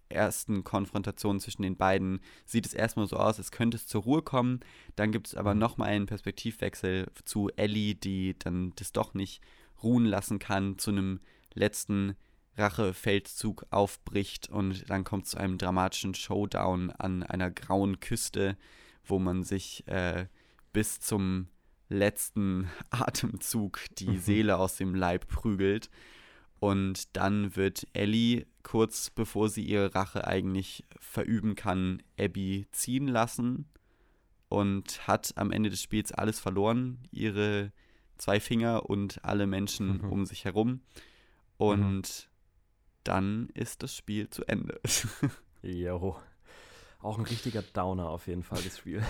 ersten 0.08 0.62
Konfrontation 0.62 1.40
zwischen 1.40 1.62
den 1.62 1.76
beiden. 1.76 2.20
Sieht 2.44 2.66
es 2.66 2.74
erstmal 2.74 3.06
so 3.06 3.16
aus, 3.16 3.38
als 3.38 3.50
könnte 3.50 3.78
es 3.78 3.86
zur 3.86 4.02
Ruhe 4.02 4.20
kommen. 4.22 4.60
Dann 4.94 5.10
gibt 5.10 5.28
es 5.28 5.34
aber 5.34 5.54
Mhm. 5.54 5.60
nochmal 5.60 5.88
einen 5.88 6.06
Perspektivwechsel 6.06 7.10
zu 7.24 7.48
Ellie, 7.56 7.94
die 7.94 8.38
dann 8.38 8.72
das 8.76 8.92
doch 8.92 9.14
nicht 9.14 9.40
ruhen 9.82 10.04
lassen 10.04 10.38
kann, 10.38 10.78
zu 10.78 10.90
einem 10.90 11.20
letzten 11.54 12.14
Rachefeldzug 12.56 13.66
aufbricht 13.70 14.48
und 14.48 14.88
dann 14.90 15.04
kommt 15.04 15.24
es 15.24 15.30
zu 15.30 15.38
einem 15.38 15.58
dramatischen 15.58 16.14
Showdown 16.14 16.90
an 16.90 17.22
einer 17.22 17.50
grauen 17.50 18.00
Küste, 18.00 18.56
wo 19.04 19.18
man 19.18 19.42
sich 19.42 19.86
äh, 19.88 20.26
bis 20.72 21.00
zum 21.00 21.48
letzten 21.88 22.68
Atemzug 22.90 23.80
die 23.98 24.08
Mhm. 24.08 24.18
Seele 24.20 24.56
aus 24.58 24.76
dem 24.76 24.94
Leib 24.94 25.28
prügelt. 25.28 25.90
Und 26.60 27.16
dann 27.16 27.56
wird 27.56 27.88
Ellie, 27.92 28.46
kurz 28.62 29.10
bevor 29.10 29.48
sie 29.48 29.64
ihre 29.64 29.94
Rache 29.94 30.26
eigentlich 30.26 30.84
verüben 31.00 31.56
kann, 31.56 32.02
Abby 32.18 32.66
ziehen 32.70 33.08
lassen 33.08 33.66
und 34.48 35.08
hat 35.08 35.32
am 35.36 35.50
Ende 35.50 35.70
des 35.70 35.82
Spiels 35.82 36.12
alles 36.12 36.38
verloren, 36.38 36.98
ihre 37.10 37.72
zwei 38.16 38.38
Finger 38.38 38.88
und 38.88 39.24
alle 39.24 39.46
Menschen 39.48 40.02
Mhm. 40.02 40.04
um 40.12 40.24
sich 40.26 40.44
herum. 40.44 40.82
Und 41.56 42.28
dann 43.04 43.48
ist 43.54 43.82
das 43.82 43.96
Spiel 43.96 44.28
zu 44.30 44.44
Ende. 44.46 44.80
Jo. 45.62 46.16
Auch 47.00 47.18
ein 47.18 47.24
richtiger 47.24 47.62
Downer 47.62 48.08
auf 48.10 48.26
jeden 48.26 48.42
Fall, 48.42 48.60
das 48.62 48.78
Spiel. 48.78 49.02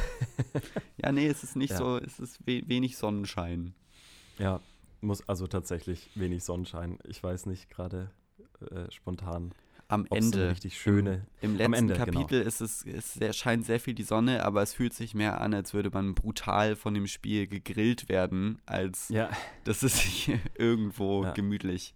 ja, 0.98 1.12
nee, 1.12 1.26
es 1.26 1.42
ist 1.44 1.56
nicht 1.56 1.70
Ja. 1.70 1.78
so, 1.78 1.98
es 1.98 2.18
ist 2.18 2.40
we 2.46 2.62
wenig 2.66 2.96
Sonnenschein. 2.98 3.74
Ja, 4.38 4.60
muss 5.00 5.26
also 5.28 5.46
tatsächlich 5.46 6.10
wenig 6.14 6.44
Sonnenschein. 6.44 6.98
Ich 7.06 7.22
weiß 7.22 7.46
nicht 7.46 7.68
gerade 7.70 8.10
äh, 8.70 8.90
spontan, 8.90 9.52
Am 9.88 10.06
Ende, 10.10 10.50
richtig 10.50 10.78
schöne. 10.80 11.26
im 11.42 11.56
letzten 11.56 11.74
Ende, 11.74 11.94
genau. 11.94 12.04
Kapitel 12.20 12.40
ist 12.42 12.60
es, 12.62 12.84
es 12.86 13.14
sehr, 13.14 13.32
scheint 13.34 13.66
sehr 13.66 13.80
viel 13.80 13.94
die 13.94 14.04
Sonne, 14.04 14.44
aber 14.44 14.62
es 14.62 14.72
fühlt 14.74 14.94
sich 14.94 15.14
mehr 15.14 15.40
an, 15.40 15.52
als 15.54 15.74
würde 15.74 15.90
man 15.90 16.14
brutal 16.14 16.76
von 16.76 16.94
dem 16.94 17.06
Spiel 17.06 17.46
gegrillt 17.46 18.08
werden, 18.08 18.60
als 18.64 19.08
Ja, 19.10 19.30
dass 19.64 19.82
es 19.82 19.98
sich 20.00 20.30
irgendwo 20.58 21.24
Ja. 21.24 21.32
gemütlich 21.32 21.94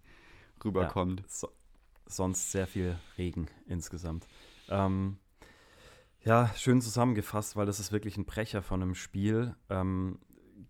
rüberkommt. 0.63 1.23
so, 1.27 1.49
sonst 2.07 2.51
sehr 2.51 2.67
viel 2.67 2.97
Regen 3.17 3.47
insgesamt. 3.67 4.27
Ähm, 4.69 5.17
ja, 6.23 6.51
schön 6.55 6.81
zusammengefasst, 6.81 7.55
weil 7.55 7.65
das 7.65 7.79
ist 7.79 7.91
wirklich 7.91 8.17
ein 8.17 8.25
Brecher 8.25 8.61
von 8.61 8.81
einem 8.81 8.95
Spiel. 8.95 9.55
Ähm, 9.69 10.19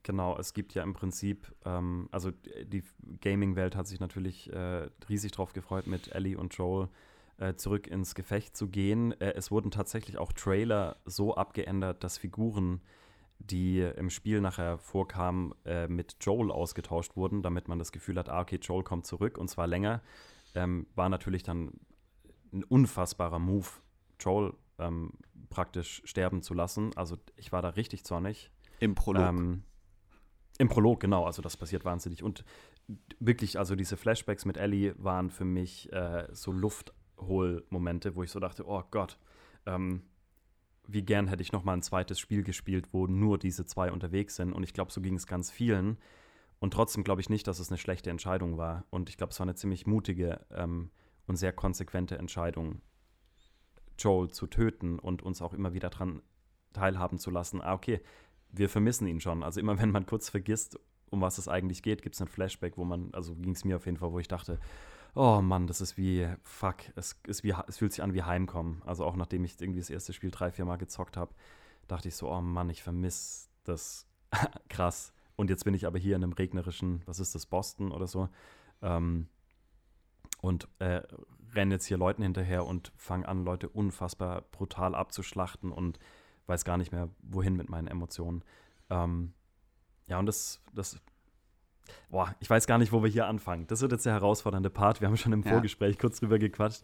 genau, 0.03 0.37
es 0.37 0.53
gibt 0.53 0.73
ja 0.73 0.83
im 0.83 0.93
Prinzip, 0.93 1.53
ähm, 1.65 2.09
also 2.11 2.31
die 2.63 2.83
Gaming-Welt 3.21 3.75
hat 3.75 3.87
sich 3.87 3.99
natürlich 3.99 4.51
äh, 4.51 4.89
riesig 5.09 5.31
drauf 5.31 5.53
gefreut, 5.53 5.87
mit 5.87 6.13
Ellie 6.13 6.37
und 6.37 6.53
Joel 6.53 6.89
äh, 7.37 7.55
zurück 7.55 7.87
ins 7.87 8.15
Gefecht 8.15 8.55
zu 8.55 8.67
gehen. 8.67 9.19
Äh, 9.19 9.33
es 9.35 9.51
wurden 9.51 9.71
tatsächlich 9.71 10.17
auch 10.17 10.31
Trailer 10.31 10.97
so 11.05 11.35
abgeändert, 11.35 12.03
dass 12.03 12.17
Figuren, 12.17 12.81
die 13.39 13.81
im 13.81 14.09
Spiel 14.09 14.41
nachher 14.41 14.77
vorkamen, 14.77 15.53
äh, 15.65 15.87
mit 15.87 16.17
Joel 16.21 16.51
ausgetauscht 16.51 17.15
wurden, 17.15 17.41
damit 17.41 17.67
man 17.67 17.79
das 17.79 17.91
Gefühl 17.91 18.17
hat, 18.17 18.29
ah, 18.29 18.41
okay, 18.41 18.59
Joel 18.61 18.83
kommt 18.83 19.05
zurück 19.05 19.37
und 19.37 19.49
zwar 19.49 19.67
länger. 19.67 20.01
Ähm, 20.57 20.87
war 20.95 21.07
natürlich 21.07 21.43
dann 21.43 21.71
ein 22.51 22.63
unfassbarer 22.63 23.37
Move, 23.37 23.67
Joel 24.19 24.53
ähm, 24.79 25.11
praktisch 25.49 26.01
sterben 26.05 26.41
zu 26.41 26.53
lassen. 26.53 26.91
Also 26.95 27.17
ich 27.35 27.51
war 27.51 27.61
da 27.61 27.69
richtig 27.69 28.03
zornig. 28.03 28.51
Im 28.79 28.95
Prolog. 28.95 29.23
Ähm, 29.23 29.63
Im 30.57 30.67
Prolog, 30.67 30.99
genau. 30.99 31.25
Also 31.25 31.41
das 31.43 31.57
passiert 31.57 31.85
wahnsinnig. 31.85 32.23
Und 32.23 32.43
wirklich, 33.19 33.59
also 33.59 33.75
diese 33.75 33.97
Flashbacks 33.97 34.45
mit 34.45 34.57
Ellie 34.57 34.95
waren 34.97 35.29
für 35.29 35.45
mich 35.45 35.91
äh, 35.93 36.27
so 36.31 36.51
Luftholmomente, 36.51 38.15
wo 38.15 38.23
ich 38.23 38.31
so 38.31 38.39
dachte, 38.39 38.67
oh 38.67 38.83
Gott, 38.89 39.19
ähm, 39.67 40.03
wie 40.87 41.03
gern 41.03 41.27
hätte 41.27 41.43
ich 41.43 41.51
noch 41.51 41.63
mal 41.63 41.73
ein 41.73 41.83
zweites 41.83 42.17
Spiel 42.17 42.43
gespielt, 42.43 42.87
wo 42.93 43.05
nur 43.05 43.37
diese 43.37 43.65
zwei 43.65 43.91
unterwegs 43.91 44.37
sind. 44.37 44.53
Und 44.53 44.63
ich 44.63 44.73
glaube, 44.73 44.91
so 44.91 45.01
ging 45.01 45.15
es 45.15 45.27
ganz 45.27 45.51
vielen. 45.51 45.97
Und 46.59 46.73
trotzdem 46.73 47.03
glaube 47.03 47.21
ich 47.21 47.29
nicht, 47.29 47.47
dass 47.47 47.59
es 47.59 47.69
eine 47.69 47.77
schlechte 47.77 48.09
Entscheidung 48.09 48.57
war. 48.57 48.85
Und 48.89 49.09
ich 49.09 49.17
glaube, 49.17 49.31
es 49.31 49.39
war 49.39 49.45
eine 49.45 49.55
ziemlich 49.55 49.85
mutige 49.85 50.45
ähm, 50.51 50.91
und 51.27 51.35
sehr 51.35 51.53
konsequente 51.53 52.17
Entscheidung, 52.17 52.81
Joel 53.97 54.29
zu 54.29 54.47
töten 54.47 54.99
und 54.99 55.21
uns 55.23 55.41
auch 55.41 55.53
immer 55.53 55.73
wieder 55.73 55.89
daran 55.89 56.21
teilhaben 56.73 57.17
zu 57.17 57.31
lassen. 57.31 57.61
Ah, 57.61 57.73
okay, 57.73 58.01
wir 58.51 58.69
vermissen 58.69 59.07
ihn 59.07 59.19
schon. 59.19 59.43
Also 59.43 59.59
immer 59.59 59.77
wenn 59.81 59.91
man 59.91 60.05
kurz 60.05 60.29
vergisst, 60.29 60.79
um 61.09 61.21
was 61.21 61.37
es 61.37 61.47
eigentlich 61.47 61.83
geht, 61.83 62.01
gibt 62.01 62.15
es 62.15 62.21
einen 62.21 62.29
Flashback, 62.29 62.77
wo 62.77 62.83
man, 62.83 63.13
also 63.13 63.35
ging 63.35 63.51
es 63.51 63.63
mir 63.63 63.77
auf 63.77 63.85
jeden 63.85 63.97
Fall, 63.97 64.11
wo 64.11 64.19
ich 64.19 64.27
dachte, 64.27 64.59
oh 65.15 65.41
Mann, 65.41 65.67
das 65.67 65.81
ist 65.81 65.97
wie, 65.97 66.27
fuck, 66.43 66.77
es, 66.95 67.19
ist 67.27 67.43
wie, 67.43 67.53
es 67.67 67.77
fühlt 67.77 67.91
sich 67.91 68.03
an 68.03 68.13
wie 68.13 68.23
Heimkommen. 68.23 68.81
Also 68.85 69.05
auch 69.05 69.15
nachdem 69.15 69.43
ich 69.45 69.59
irgendwie 69.59 69.79
das 69.79 69.89
erste 69.89 70.13
Spiel 70.13 70.31
drei, 70.31 70.51
vier 70.51 70.65
Mal 70.65 70.77
gezockt 70.77 71.17
habe, 71.17 71.33
dachte 71.87 72.07
ich 72.07 72.15
so, 72.15 72.29
oh 72.29 72.41
Mann, 72.41 72.69
ich 72.69 72.83
vermisse 72.83 73.47
das 73.63 74.05
krass. 74.69 75.13
Und 75.37 75.49
jetzt 75.49 75.63
bin 75.63 75.73
ich 75.73 75.85
aber 75.85 75.99
hier 75.99 76.15
in 76.15 76.23
einem 76.23 76.33
regnerischen, 76.33 77.01
was 77.05 77.19
ist 77.19 77.35
das, 77.35 77.45
Boston 77.45 77.91
oder 77.91 78.07
so, 78.07 78.27
ähm, 78.81 79.29
und 80.41 80.67
äh, 80.79 81.01
renne 81.55 81.75
jetzt 81.75 81.85
hier 81.85 81.97
Leuten 81.97 82.23
hinterher 82.23 82.65
und 82.65 82.91
fange 82.97 83.27
an, 83.27 83.45
Leute 83.45 83.69
unfassbar 83.69 84.41
brutal 84.51 84.93
abzuschlachten 84.95 85.71
und 85.71 85.99
weiß 86.47 86.65
gar 86.65 86.77
nicht 86.77 86.91
mehr, 86.91 87.09
wohin 87.21 87.55
mit 87.55 87.69
meinen 87.69 87.87
Emotionen. 87.87 88.43
Ähm, 88.89 89.33
ja, 90.07 90.19
und 90.19 90.25
das, 90.25 90.61
das, 90.73 90.99
boah, 92.09 92.35
ich 92.39 92.49
weiß 92.49 92.67
gar 92.67 92.77
nicht, 92.77 92.91
wo 92.91 93.03
wir 93.03 93.09
hier 93.09 93.27
anfangen. 93.27 93.67
Das 93.67 93.81
wird 93.81 93.91
jetzt 93.91 94.05
der 94.05 94.13
herausfordernde 94.13 94.69
Part. 94.69 95.01
Wir 95.01 95.07
haben 95.07 95.17
schon 95.17 95.33
im 95.33 95.43
Ja. 95.43 95.51
Vorgespräch 95.51 95.99
kurz 95.99 96.19
drüber 96.19 96.39
gequatscht. 96.39 96.83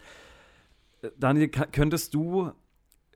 Äh, 1.02 1.12
Daniel, 1.18 1.50
könntest 1.50 2.14
du 2.14 2.52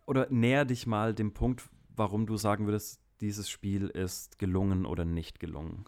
oder 0.06 0.28
näher 0.30 0.66
dich 0.66 0.88
mal 0.88 1.14
dem 1.14 1.34
Punkt, 1.34 1.70
warum 1.96 2.26
du 2.26 2.38
sagen 2.38 2.66
würdest, 2.66 3.02
dieses 3.22 3.49
Spiel 3.49 3.88
ist 3.88 4.39
gelungen 4.39 4.86
oder 4.86 5.05
nicht 5.05 5.39
gelungen? 5.39 5.86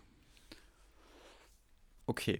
Okay. 2.05 2.39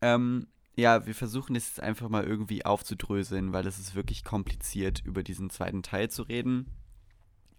Ähm, 0.00 0.46
ja, 0.76 1.06
wir 1.06 1.14
versuchen 1.14 1.54
das 1.54 1.68
jetzt 1.68 1.80
einfach 1.80 2.08
mal 2.08 2.24
irgendwie 2.24 2.64
aufzudröseln, 2.64 3.52
weil 3.52 3.66
es 3.66 3.78
ist 3.78 3.94
wirklich 3.94 4.22
kompliziert, 4.24 5.02
über 5.04 5.22
diesen 5.22 5.50
zweiten 5.50 5.82
Teil 5.82 6.10
zu 6.10 6.22
reden. 6.22 6.66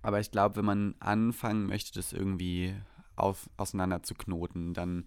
Aber 0.02 0.20
ich 0.20 0.32
glaube, 0.32 0.56
wenn 0.58 0.66
man 0.66 0.96
anfangen 1.00 1.66
möchte, 1.66 1.94
das 1.94 2.14
irgendwie 2.14 2.76
auf, 3.16 3.50
auseinander 3.58 4.04
zu 4.04 4.14
knoten, 4.14 4.74
dann 4.74 5.06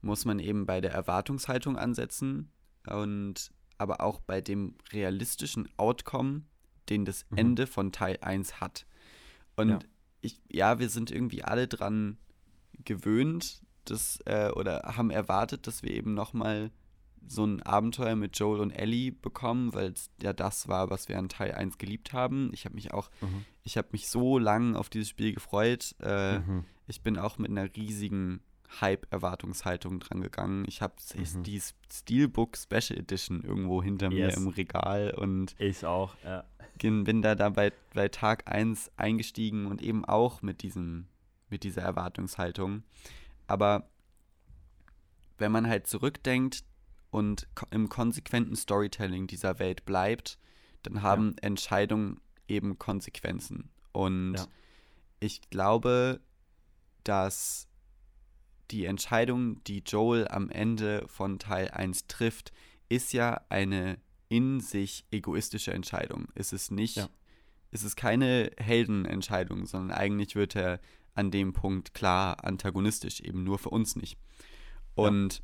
muss 0.00 0.24
man 0.24 0.40
eben 0.40 0.66
bei 0.66 0.80
der 0.80 0.92
Erwartungshaltung 0.92 1.76
ansetzen 1.76 2.50
und 2.88 3.52
aber 3.78 4.00
auch 4.00 4.18
bei 4.20 4.40
dem 4.40 4.74
realistischen 4.92 5.68
Outcome, 5.76 6.42
den 6.88 7.04
das 7.04 7.24
Mhm. 7.30 7.38
Ende 7.38 7.66
von 7.68 7.92
Teil 7.92 8.18
1 8.20 8.60
hat. 8.60 8.86
Und 9.54 9.68
Ja. 9.70 9.78
Ich, 10.22 10.40
ja, 10.50 10.78
wir 10.78 10.88
sind 10.88 11.10
irgendwie 11.10 11.42
alle 11.44 11.68
dran 11.68 12.16
gewöhnt, 12.84 13.60
dass, 13.84 14.20
äh, 14.26 14.50
oder 14.54 14.82
haben 14.96 15.10
erwartet, 15.10 15.66
dass 15.66 15.82
wir 15.82 15.90
eben 15.92 16.14
nochmal 16.14 16.70
so 17.26 17.44
ein 17.44 17.62
Abenteuer 17.62 18.16
mit 18.16 18.36
Joel 18.38 18.60
und 18.60 18.70
Ellie 18.72 19.12
bekommen, 19.12 19.74
weil 19.74 19.92
es 19.92 20.10
ja 20.20 20.32
das 20.32 20.66
war, 20.68 20.90
was 20.90 21.08
wir 21.08 21.18
an 21.18 21.28
Teil 21.28 21.52
1 21.52 21.78
geliebt 21.78 22.12
haben. 22.12 22.50
Ich 22.52 22.64
habe 22.64 22.74
mich 22.74 22.92
auch, 22.92 23.10
Mhm. 23.20 23.44
ich 23.62 23.76
habe 23.76 23.88
mich 23.92 24.08
so 24.08 24.38
lang 24.38 24.74
auf 24.74 24.88
dieses 24.88 25.08
Spiel 25.08 25.32
gefreut. 25.32 25.94
Äh, 26.00 26.40
Mhm. 26.40 26.64
Ich 26.88 27.02
bin 27.02 27.16
auch 27.18 27.38
mit 27.38 27.50
einer 27.50 27.68
riesigen 27.76 28.40
Hype-Erwartungshaltung 28.80 30.00
dran 30.00 30.20
gegangen. 30.20 30.64
Ich 30.66 30.82
habe 30.82 30.94
Mhm. 31.14 31.42
die 31.44 31.60
Steelbook 31.92 32.56
Special 32.56 32.98
Edition 32.98 33.42
irgendwo 33.42 33.82
hinter 33.82 34.08
mir 34.08 34.26
Yes. 34.26 34.36
im 34.36 34.48
Regal 34.48 35.12
und 35.16 35.54
Ich 35.58 35.84
auch, 35.86 36.14
ja. 36.24 36.44
Bin 36.82 37.22
da, 37.22 37.34
da 37.34 37.50
bei, 37.50 37.72
bei 37.94 38.08
Tag 38.08 38.50
1 38.50 38.90
eingestiegen 38.96 39.66
und 39.66 39.82
eben 39.82 40.04
auch 40.04 40.42
mit, 40.42 40.62
diesem, 40.62 41.06
mit 41.48 41.62
dieser 41.64 41.82
Erwartungshaltung. 41.82 42.82
Aber 43.46 43.88
wenn 45.38 45.52
man 45.52 45.66
halt 45.66 45.86
zurückdenkt 45.86 46.64
und 47.10 47.46
im 47.70 47.88
konsequenten 47.88 48.56
Storytelling 48.56 49.26
dieser 49.26 49.58
Welt 49.58 49.84
bleibt, 49.84 50.38
dann 50.82 51.02
haben 51.02 51.36
Entscheidungen 51.38 52.20
eben 52.48 52.78
Konsequenzen. 52.78 53.70
Und 53.92 54.34
Ja. 54.34 54.46
ich 55.20 55.40
glaube, 55.50 56.20
dass 57.04 57.68
die 58.70 58.86
Entscheidung, 58.86 59.62
die 59.64 59.82
Joel 59.86 60.26
am 60.28 60.48
Ende 60.48 61.06
von 61.06 61.38
Teil 61.38 61.70
1 61.70 62.06
trifft, 62.06 62.52
ist 62.88 63.12
ja 63.12 63.40
eine 63.48 63.98
in 64.32 64.60
sich 64.60 65.04
egoistische 65.10 65.74
Entscheidung. 65.74 66.28
Es 66.34 66.54
ist 66.54 66.70
nicht, 66.70 66.96
ja. 66.96 67.10
es 67.70 67.82
ist 67.82 67.96
keine 67.96 68.50
Heldenentscheidung, 68.56 69.66
sondern 69.66 69.94
eigentlich 69.94 70.34
wird 70.34 70.56
er 70.56 70.80
an 71.12 71.30
dem 71.30 71.52
Punkt 71.52 71.92
klar 71.92 72.42
antagonistisch, 72.42 73.20
eben 73.20 73.44
nur 73.44 73.58
für 73.58 73.68
uns 73.68 73.94
nicht. 73.94 74.16
Und 74.94 75.42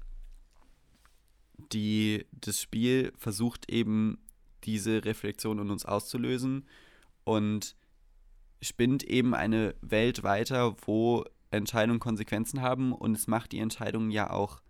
ja. 1.58 1.66
die, 1.70 2.26
das 2.32 2.62
Spiel 2.62 3.12
versucht 3.18 3.70
eben 3.70 4.16
diese 4.64 5.04
Reflexion 5.04 5.58
in 5.58 5.70
uns 5.70 5.84
auszulösen 5.84 6.66
und 7.24 7.76
spinnt 8.62 9.04
eben 9.04 9.34
eine 9.34 9.74
Welt 9.82 10.22
weiter, 10.22 10.76
wo 10.86 11.26
Entscheidungen 11.50 12.00
Konsequenzen 12.00 12.62
haben 12.62 12.94
und 12.94 13.14
es 13.14 13.26
macht 13.26 13.52
die 13.52 13.58
Entscheidung 13.58 14.08
ja 14.10 14.30
auch 14.30 14.62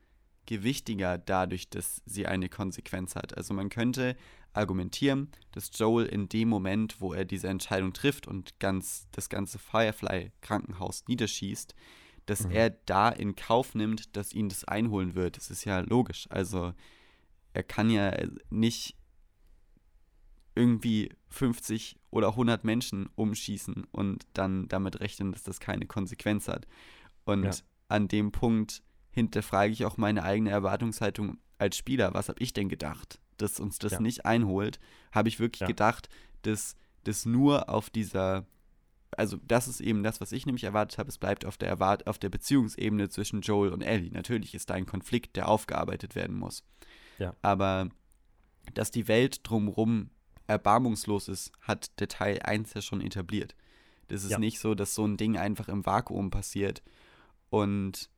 gewichtiger 0.48 1.18
dadurch, 1.18 1.68
dass 1.68 2.02
sie 2.06 2.26
eine 2.26 2.48
Konsequenz 2.48 3.14
hat. 3.16 3.36
Also 3.36 3.52
man 3.52 3.68
könnte 3.68 4.16
argumentieren, 4.54 5.28
dass 5.52 5.70
Joel 5.74 6.06
in 6.06 6.30
dem 6.30 6.48
Moment, 6.48 7.02
wo 7.02 7.12
er 7.12 7.26
diese 7.26 7.48
Entscheidung 7.48 7.92
trifft 7.92 8.26
und 8.26 8.58
ganz 8.58 9.06
das 9.12 9.28
ganze 9.28 9.58
Firefly-Krankenhaus 9.58 11.04
niederschießt, 11.06 11.74
dass 12.24 12.46
mhm. 12.46 12.50
er 12.50 12.70
da 12.70 13.10
in 13.10 13.36
Kauf 13.36 13.74
nimmt, 13.74 14.16
dass 14.16 14.32
ihn 14.32 14.48
das 14.48 14.64
einholen 14.64 15.14
wird. 15.14 15.36
Das 15.36 15.50
ist 15.50 15.66
ja 15.66 15.80
logisch. 15.80 16.26
Also 16.30 16.72
er 17.52 17.62
kann 17.62 17.90
ja 17.90 18.16
nicht 18.48 18.96
irgendwie 20.54 21.10
50 21.28 21.96
oder 22.10 22.28
100 22.28 22.64
Menschen 22.64 23.10
umschießen 23.16 23.86
und 23.92 24.26
dann 24.32 24.66
damit 24.68 25.00
rechnen, 25.00 25.32
dass 25.32 25.42
das 25.42 25.60
keine 25.60 25.84
Konsequenz 25.84 26.48
hat. 26.48 26.66
Und 27.26 27.44
ja. 27.44 27.52
an 27.88 28.08
dem 28.08 28.32
Punkt 28.32 28.82
hinterfrage 29.10 29.72
ich 29.72 29.84
auch 29.84 29.96
meine 29.96 30.22
eigene 30.22 30.50
Erwartungshaltung 30.50 31.38
als 31.58 31.76
Spieler. 31.76 32.14
Was 32.14 32.28
habe 32.28 32.42
ich 32.42 32.52
denn 32.52 32.68
gedacht, 32.68 33.20
dass 33.36 33.60
uns 33.60 33.78
das 33.78 33.92
ja. 33.92 34.00
nicht 34.00 34.24
einholt? 34.24 34.78
Habe 35.12 35.28
ich 35.28 35.40
wirklich 35.40 35.60
ja. 35.60 35.66
gedacht, 35.66 36.08
dass 36.42 36.76
das 37.04 37.26
nur 37.26 37.68
auf 37.68 37.90
dieser, 37.90 38.46
also 39.16 39.38
das 39.46 39.68
ist 39.68 39.80
eben 39.80 40.02
das, 40.02 40.20
was 40.20 40.32
ich 40.32 40.46
nämlich 40.46 40.64
erwartet 40.64 40.98
habe, 40.98 41.08
es 41.08 41.18
bleibt 41.18 41.44
auf 41.44 41.56
der, 41.56 41.68
Erwart 41.68 42.06
auf 42.06 42.18
der 42.18 42.28
Beziehungsebene 42.28 43.08
zwischen 43.08 43.40
Joel 43.40 43.72
und 43.72 43.82
Ellie. 43.82 44.12
Natürlich 44.12 44.54
ist 44.54 44.70
da 44.70 44.74
ein 44.74 44.86
Konflikt, 44.86 45.36
der 45.36 45.48
aufgearbeitet 45.48 46.14
werden 46.14 46.36
muss. 46.36 46.64
Ja. 47.18 47.34
Aber 47.42 47.88
dass 48.74 48.90
die 48.90 49.08
Welt 49.08 49.40
drumherum 49.44 50.10
erbarmungslos 50.46 51.28
ist, 51.28 51.52
hat 51.60 51.98
der 52.00 52.08
Teil 52.08 52.40
1 52.42 52.74
ja 52.74 52.82
schon 52.82 53.00
etabliert. 53.00 53.54
Das 54.08 54.24
ist 54.24 54.30
ja. 54.30 54.38
nicht 54.38 54.58
so, 54.58 54.74
dass 54.74 54.94
so 54.94 55.04
ein 55.06 55.16
Ding 55.16 55.36
einfach 55.36 55.68
im 55.68 55.84
Vakuum 55.84 56.30
passiert 56.30 56.82
und 57.50 58.10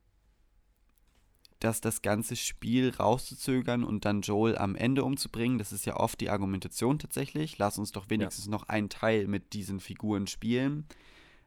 dass 1.61 1.79
das 1.79 2.01
ganze 2.01 2.35
Spiel 2.35 2.89
rauszuzögern 2.89 3.83
und 3.83 4.03
dann 4.03 4.21
Joel 4.21 4.57
am 4.57 4.75
Ende 4.75 5.03
umzubringen, 5.03 5.59
das 5.59 5.71
ist 5.71 5.85
ja 5.85 5.95
oft 5.95 6.19
die 6.19 6.31
Argumentation 6.31 6.97
tatsächlich. 6.97 7.59
Lass 7.59 7.77
uns 7.77 7.91
doch 7.91 8.09
wenigstens 8.09 8.45
ja. 8.45 8.51
noch 8.51 8.63
einen 8.63 8.89
Teil 8.89 9.27
mit 9.27 9.53
diesen 9.53 9.79
Figuren 9.79 10.25
spielen. 10.25 10.87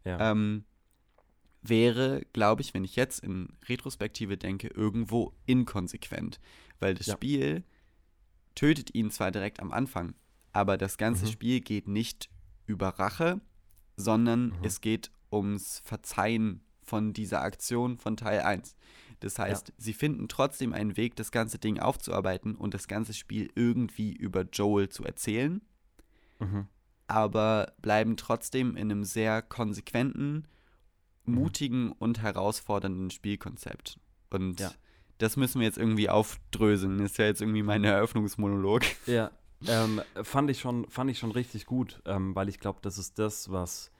Ja. 0.04 0.30
Ähm, 0.30 0.64
wäre, 1.62 2.22
glaube 2.32 2.62
ich, 2.62 2.74
wenn 2.74 2.84
ich 2.84 2.94
jetzt 2.94 3.24
in 3.24 3.48
Retrospektive 3.68 4.36
denke, 4.36 4.68
irgendwo 4.68 5.34
inkonsequent. 5.46 6.38
Weil 6.78 6.94
das 6.94 7.06
ja. 7.06 7.14
Spiel 7.14 7.64
tötet 8.54 8.94
ihn 8.94 9.10
zwar 9.10 9.32
direkt 9.32 9.58
am 9.58 9.72
Anfang, 9.72 10.14
aber 10.52 10.78
das 10.78 10.96
ganze 10.96 11.26
mhm. 11.26 11.30
Spiel 11.30 11.60
geht 11.60 11.88
nicht 11.88 12.30
über 12.66 12.90
Rache, 12.90 13.40
sondern 13.96 14.50
mhm. 14.50 14.58
es 14.62 14.80
geht 14.80 15.10
ums 15.32 15.80
Verzeihen 15.84 16.60
von 16.84 17.12
dieser 17.12 17.42
Aktion 17.42 17.96
von 17.96 18.16
Teil 18.16 18.40
1. 18.40 18.76
Das 19.20 19.38
heißt, 19.38 19.68
ja. 19.68 19.74
sie 19.78 19.92
finden 19.92 20.28
trotzdem 20.28 20.72
einen 20.72 20.96
Weg, 20.96 21.16
das 21.16 21.30
ganze 21.30 21.58
Ding 21.58 21.78
aufzuarbeiten 21.78 22.54
und 22.56 22.74
das 22.74 22.88
ganze 22.88 23.14
Spiel 23.14 23.50
irgendwie 23.54 24.12
über 24.12 24.42
Joel 24.42 24.88
zu 24.88 25.04
erzählen, 25.04 25.62
mhm. 26.40 26.66
aber 27.06 27.72
bleiben 27.80 28.16
trotzdem 28.16 28.76
in 28.76 28.90
einem 28.90 29.04
sehr 29.04 29.40
konsequenten, 29.40 30.46
mhm. 31.24 31.34
mutigen 31.34 31.92
und 31.92 32.20
herausfordernden 32.20 33.10
Spielkonzept. 33.10 33.98
Und 34.30 34.60
ja. 34.60 34.72
das 35.18 35.36
müssen 35.36 35.60
wir 35.60 35.66
jetzt 35.66 35.78
irgendwie 35.78 36.10
aufdröseln. 36.10 36.98
Das 36.98 37.12
ist 37.12 37.18
ja 37.18 37.26
jetzt 37.26 37.40
irgendwie 37.40 37.62
mein 37.62 37.84
Eröffnungsmonolog. 37.84 38.82
Ja, 39.06 39.30
ähm, 39.66 40.02
fand, 40.22 40.50
ich 40.50 40.60
schon, 40.60 40.88
fand 40.90 41.10
ich 41.10 41.18
schon 41.18 41.30
richtig 41.30 41.66
gut, 41.66 42.02
ähm, 42.04 42.34
weil 42.34 42.48
ich 42.48 42.60
glaube, 42.60 42.80
das 42.82 42.98
ist 42.98 43.18
das, 43.18 43.50
was 43.50 43.90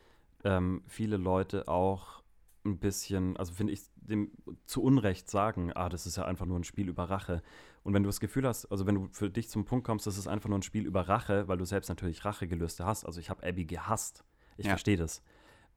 ähm, 0.45 0.83
viele 0.87 1.17
Leute 1.17 1.69
auch 1.69 2.24
ein 2.65 2.79
bisschen, 2.79 3.37
also 3.37 3.53
finde 3.53 3.73
ich, 3.73 3.83
dem 3.97 4.31
zu 4.67 4.83
Unrecht 4.83 5.31
sagen, 5.31 5.73
ah, 5.75 5.89
das 5.89 6.07
ist 6.07 6.17
ja 6.17 6.25
einfach 6.25 6.47
nur 6.47 6.59
ein 6.59 6.65
Spiel 6.65 6.89
über 6.89 7.05
Rache. 7.05 7.43
Und 7.83 7.95
wenn 7.95 8.03
du 8.03 8.09
das 8.09 8.21
Gefühl 8.21 8.47
hast, 8.47 8.67
also 8.67 8.87
wenn 8.87 8.95
du 8.95 9.09
für 9.13 9.31
dich 9.31 9.49
zum 9.49 9.65
Punkt 9.65 9.87
kommst, 9.87 10.07
das 10.07 10.17
ist 10.17 10.27
einfach 10.27 10.49
nur 10.49 10.59
ein 10.59 10.63
Spiel 10.63 10.87
über 10.87 11.03
Rache, 11.09 11.49
weil 11.49 11.59
du 11.59 11.65
selbst 11.65 11.89
natürlich 11.89 12.25
Rachegelüste 12.25 12.85
hast. 12.85 13.05
Also 13.05 13.21
ich 13.21 13.31
habe 13.31 13.47
Abby 13.47 13.65
gehasst. 13.65 14.25
Ich 14.57 14.67
ja. 14.67 14.71
verstehe 14.71 14.97
das. 14.97 15.23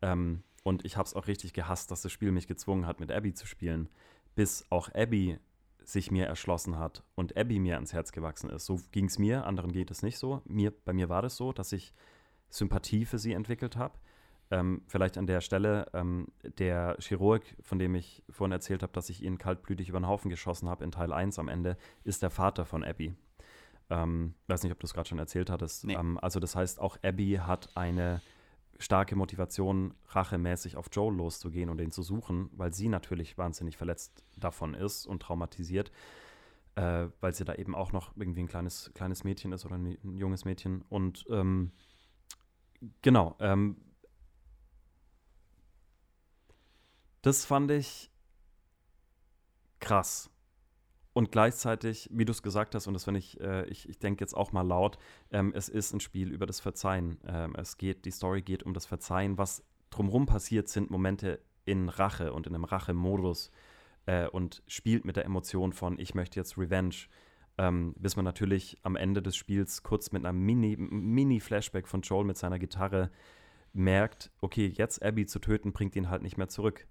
Ähm, 0.02 0.44
und 0.64 0.86
ich 0.86 0.98
habe 0.98 1.08
es 1.08 1.14
auch 1.14 1.28
richtig 1.28 1.54
gehasst, 1.54 1.92
dass 1.92 2.02
das 2.02 2.12
Spiel 2.12 2.32
mich 2.32 2.48
gezwungen 2.48 2.86
hat, 2.86 3.00
mit 3.00 3.12
Abby 3.12 3.34
zu 3.34 3.48
spielen. 3.48 3.90
Bis 4.36 4.66
auch 4.70 4.90
Abby 4.94 5.40
sich 5.84 6.12
mir 6.12 6.26
erschlossen 6.26 6.78
hat 6.78 7.04
und 7.16 7.38
Abby 7.38 7.60
mir 7.60 7.76
ans 7.76 7.94
Herz 7.94 8.12
gewachsen 8.12 8.50
ist. 8.50 8.66
So 8.66 8.80
ging 8.92 9.06
es 9.06 9.18
mir, 9.18 9.46
anderen 9.46 9.72
geht 9.72 9.90
es 9.90 10.04
nicht 10.04 10.18
so. 10.18 10.42
Mir, 10.46 10.72
bei 10.72 10.92
mir 10.92 11.08
war 11.08 11.22
das 11.22 11.38
so, 11.38 11.54
dass 11.54 11.72
ich 11.72 11.94
Sympathie 12.50 13.06
für 13.06 13.20
sie 13.20 13.32
entwickelt 13.32 13.78
habe. 13.78 13.98
Ähm, 14.50 14.82
vielleicht 14.88 15.18
an 15.18 15.28
der 15.28 15.42
Stelle, 15.42 15.88
ähm, 15.94 16.28
der 16.58 16.96
Chirurg, 17.00 17.44
von 17.62 17.80
dem 17.80 17.96
ich 17.96 18.24
vorhin 18.30 18.54
erzählt 18.54 18.82
habe, 18.82 18.94
dass 18.94 19.10
ich 19.10 19.22
ihn 19.22 19.38
kaltblütig 19.38 19.90
über 19.90 20.00
den 20.00 20.08
Haufen 20.08 20.30
geschossen 20.30 20.70
habe 20.70 20.84
in 20.84 20.92
Teil 20.92 21.12
1 21.12 21.38
am 21.38 21.50
Ende, 21.50 21.78
ist 22.04 22.22
der 22.22 22.30
Vater 22.30 22.66
von 22.66 22.84
Abby. 22.84 23.14
Ähm, 23.90 24.34
weiß 24.48 24.64
nicht, 24.64 24.72
ob 24.72 24.80
du 24.80 24.86
es 24.86 24.94
gerade 24.94 25.08
schon 25.10 25.20
erzählt 25.20 25.50
hattest. 25.50 25.86
Nee. 25.86 25.96
Ähm, 25.96 26.18
also 26.22 26.40
das 26.40 26.56
heißt, 26.56 26.80
auch 26.80 26.98
Abby 27.04 27.40
hat 27.42 27.70
eine 27.76 28.22
starke 28.80 29.16
Motivation, 29.16 29.94
rachemäßig 30.10 30.78
auf 30.78 30.88
Joel 30.92 31.16
loszugehen 31.16 31.70
und 31.70 31.82
ihn 31.82 31.92
zu 31.92 32.04
suchen, 32.04 32.50
weil 32.54 32.74
sie 32.74 32.90
natürlich 32.90 33.38
wahnsinnig 33.38 33.78
verletzt 33.78 34.24
davon 34.38 34.74
ist 34.74 35.06
und 35.06 35.22
traumatisiert, 35.22 35.92
äh, 36.76 37.08
weil 37.20 37.34
sie 37.34 37.44
da 37.44 37.56
eben 37.56 37.76
auch 37.76 37.92
noch 37.92 38.16
irgendwie 38.16 38.42
ein 38.42 38.48
kleines, 38.48 38.92
kleines 38.94 39.24
Mädchen 39.24 39.52
ist 39.52 39.66
oder 39.66 39.76
ein, 39.76 39.98
junges 40.18 40.46
Mädchen. 40.46 40.84
Und 40.90 41.26
ähm, 41.30 41.72
genau, 43.02 43.36
ähm, 43.40 43.78
das 47.28 47.44
fand 47.44 47.72
ich 47.72 48.10
krass. 49.82 50.30
Und 51.12 51.30
gleichzeitig, 51.30 52.08
wie 52.10 52.24
du 52.24 52.32
es 52.32 52.42
gesagt 52.42 52.74
hast, 52.74 52.88
und 52.88 52.94
das 52.94 53.04
finde 53.04 53.20
ich, 53.20 53.38
äh, 53.42 53.66
ich, 53.66 53.90
ich 53.90 54.00
denke 54.00 54.24
jetzt 54.24 54.34
auch 54.34 54.54
mal 54.54 54.62
laut, 54.62 54.98
ähm, 55.32 55.52
es 55.54 55.68
ist 55.68 55.92
ein 55.92 56.00
Spiel 56.00 56.32
über 56.32 56.46
das 56.46 56.62
Verzeihen. 56.62 57.20
Ähm, 57.28 57.54
es 57.58 57.78
geht, 57.78 58.06
die 58.06 58.12
Story 58.12 58.42
geht 58.44 58.64
um 58.64 58.74
das 58.74 58.86
Verzeihen. 58.86 59.38
Was 59.38 59.62
drumherum 59.90 60.26
passiert, 60.26 60.70
sind 60.70 60.90
Momente 60.90 61.42
in 61.66 61.90
Rache 61.90 62.32
und 62.32 62.48
in 62.48 62.56
einem 62.56 62.64
Rache-Modus 62.64 63.52
äh, 64.06 64.28
und 64.28 64.64
spielt 64.68 65.04
mit 65.04 65.18
der 65.18 65.26
Emotion 65.26 65.74
von, 65.74 66.00
ich 66.00 66.16
möchte 66.16 66.40
jetzt 66.40 66.58
Revenge. 66.58 66.96
Ähm, 67.58 67.94
bis 67.98 68.16
man 68.16 68.24
natürlich 68.24 68.78
am 68.84 68.96
Ende 68.96 69.22
des 69.22 69.36
Spiels 69.36 69.84
kurz 69.84 70.14
mit 70.14 70.26
einem 70.26 70.46
Mini-Flashback 70.46 71.84
Mini 71.84 71.90
von 71.90 72.02
Joel 72.04 72.24
mit 72.24 72.38
seiner 72.38 72.60
Gitarre 72.60 73.12
merkt, 73.74 74.32
okay, 74.40 74.68
jetzt 74.68 75.04
Abby 75.04 75.26
zu 75.26 75.40
töten, 75.40 75.74
bringt 75.74 75.96
ihn 75.98 76.10
halt 76.10 76.22
nicht 76.22 76.38
mehr 76.38 76.48
zurück. 76.48 76.88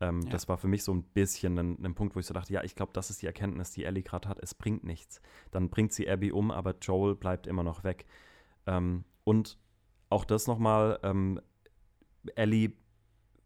Ähm, 0.00 0.22
ja. 0.22 0.30
Das 0.30 0.48
war 0.48 0.58
für 0.58 0.68
mich 0.68 0.84
so 0.84 0.92
ein 0.92 1.02
bisschen 1.02 1.58
ein, 1.58 1.84
ein 1.84 1.94
Punkt, 1.94 2.14
wo 2.14 2.20
ich 2.20 2.26
so 2.26 2.34
dachte, 2.34 2.52
ja, 2.52 2.62
ich 2.62 2.74
glaube, 2.74 2.92
das 2.92 3.10
ist 3.10 3.22
die 3.22 3.26
Erkenntnis, 3.26 3.70
die 3.70 3.84
Ellie 3.84 4.02
gerade 4.02 4.28
hat. 4.28 4.38
Es 4.40 4.54
bringt 4.54 4.84
nichts. 4.84 5.20
Dann 5.50 5.70
bringt 5.70 5.92
sie 5.92 6.08
Abby 6.08 6.32
um, 6.32 6.50
aber 6.50 6.74
Joel 6.80 7.14
bleibt 7.14 7.46
immer 7.46 7.62
noch 7.62 7.84
weg. 7.84 8.06
Ähm, 8.66 9.04
und 9.24 9.58
auch 10.10 10.24
das 10.24 10.46
nochmal, 10.46 10.98
ähm, 11.02 11.40
Ellie 12.34 12.72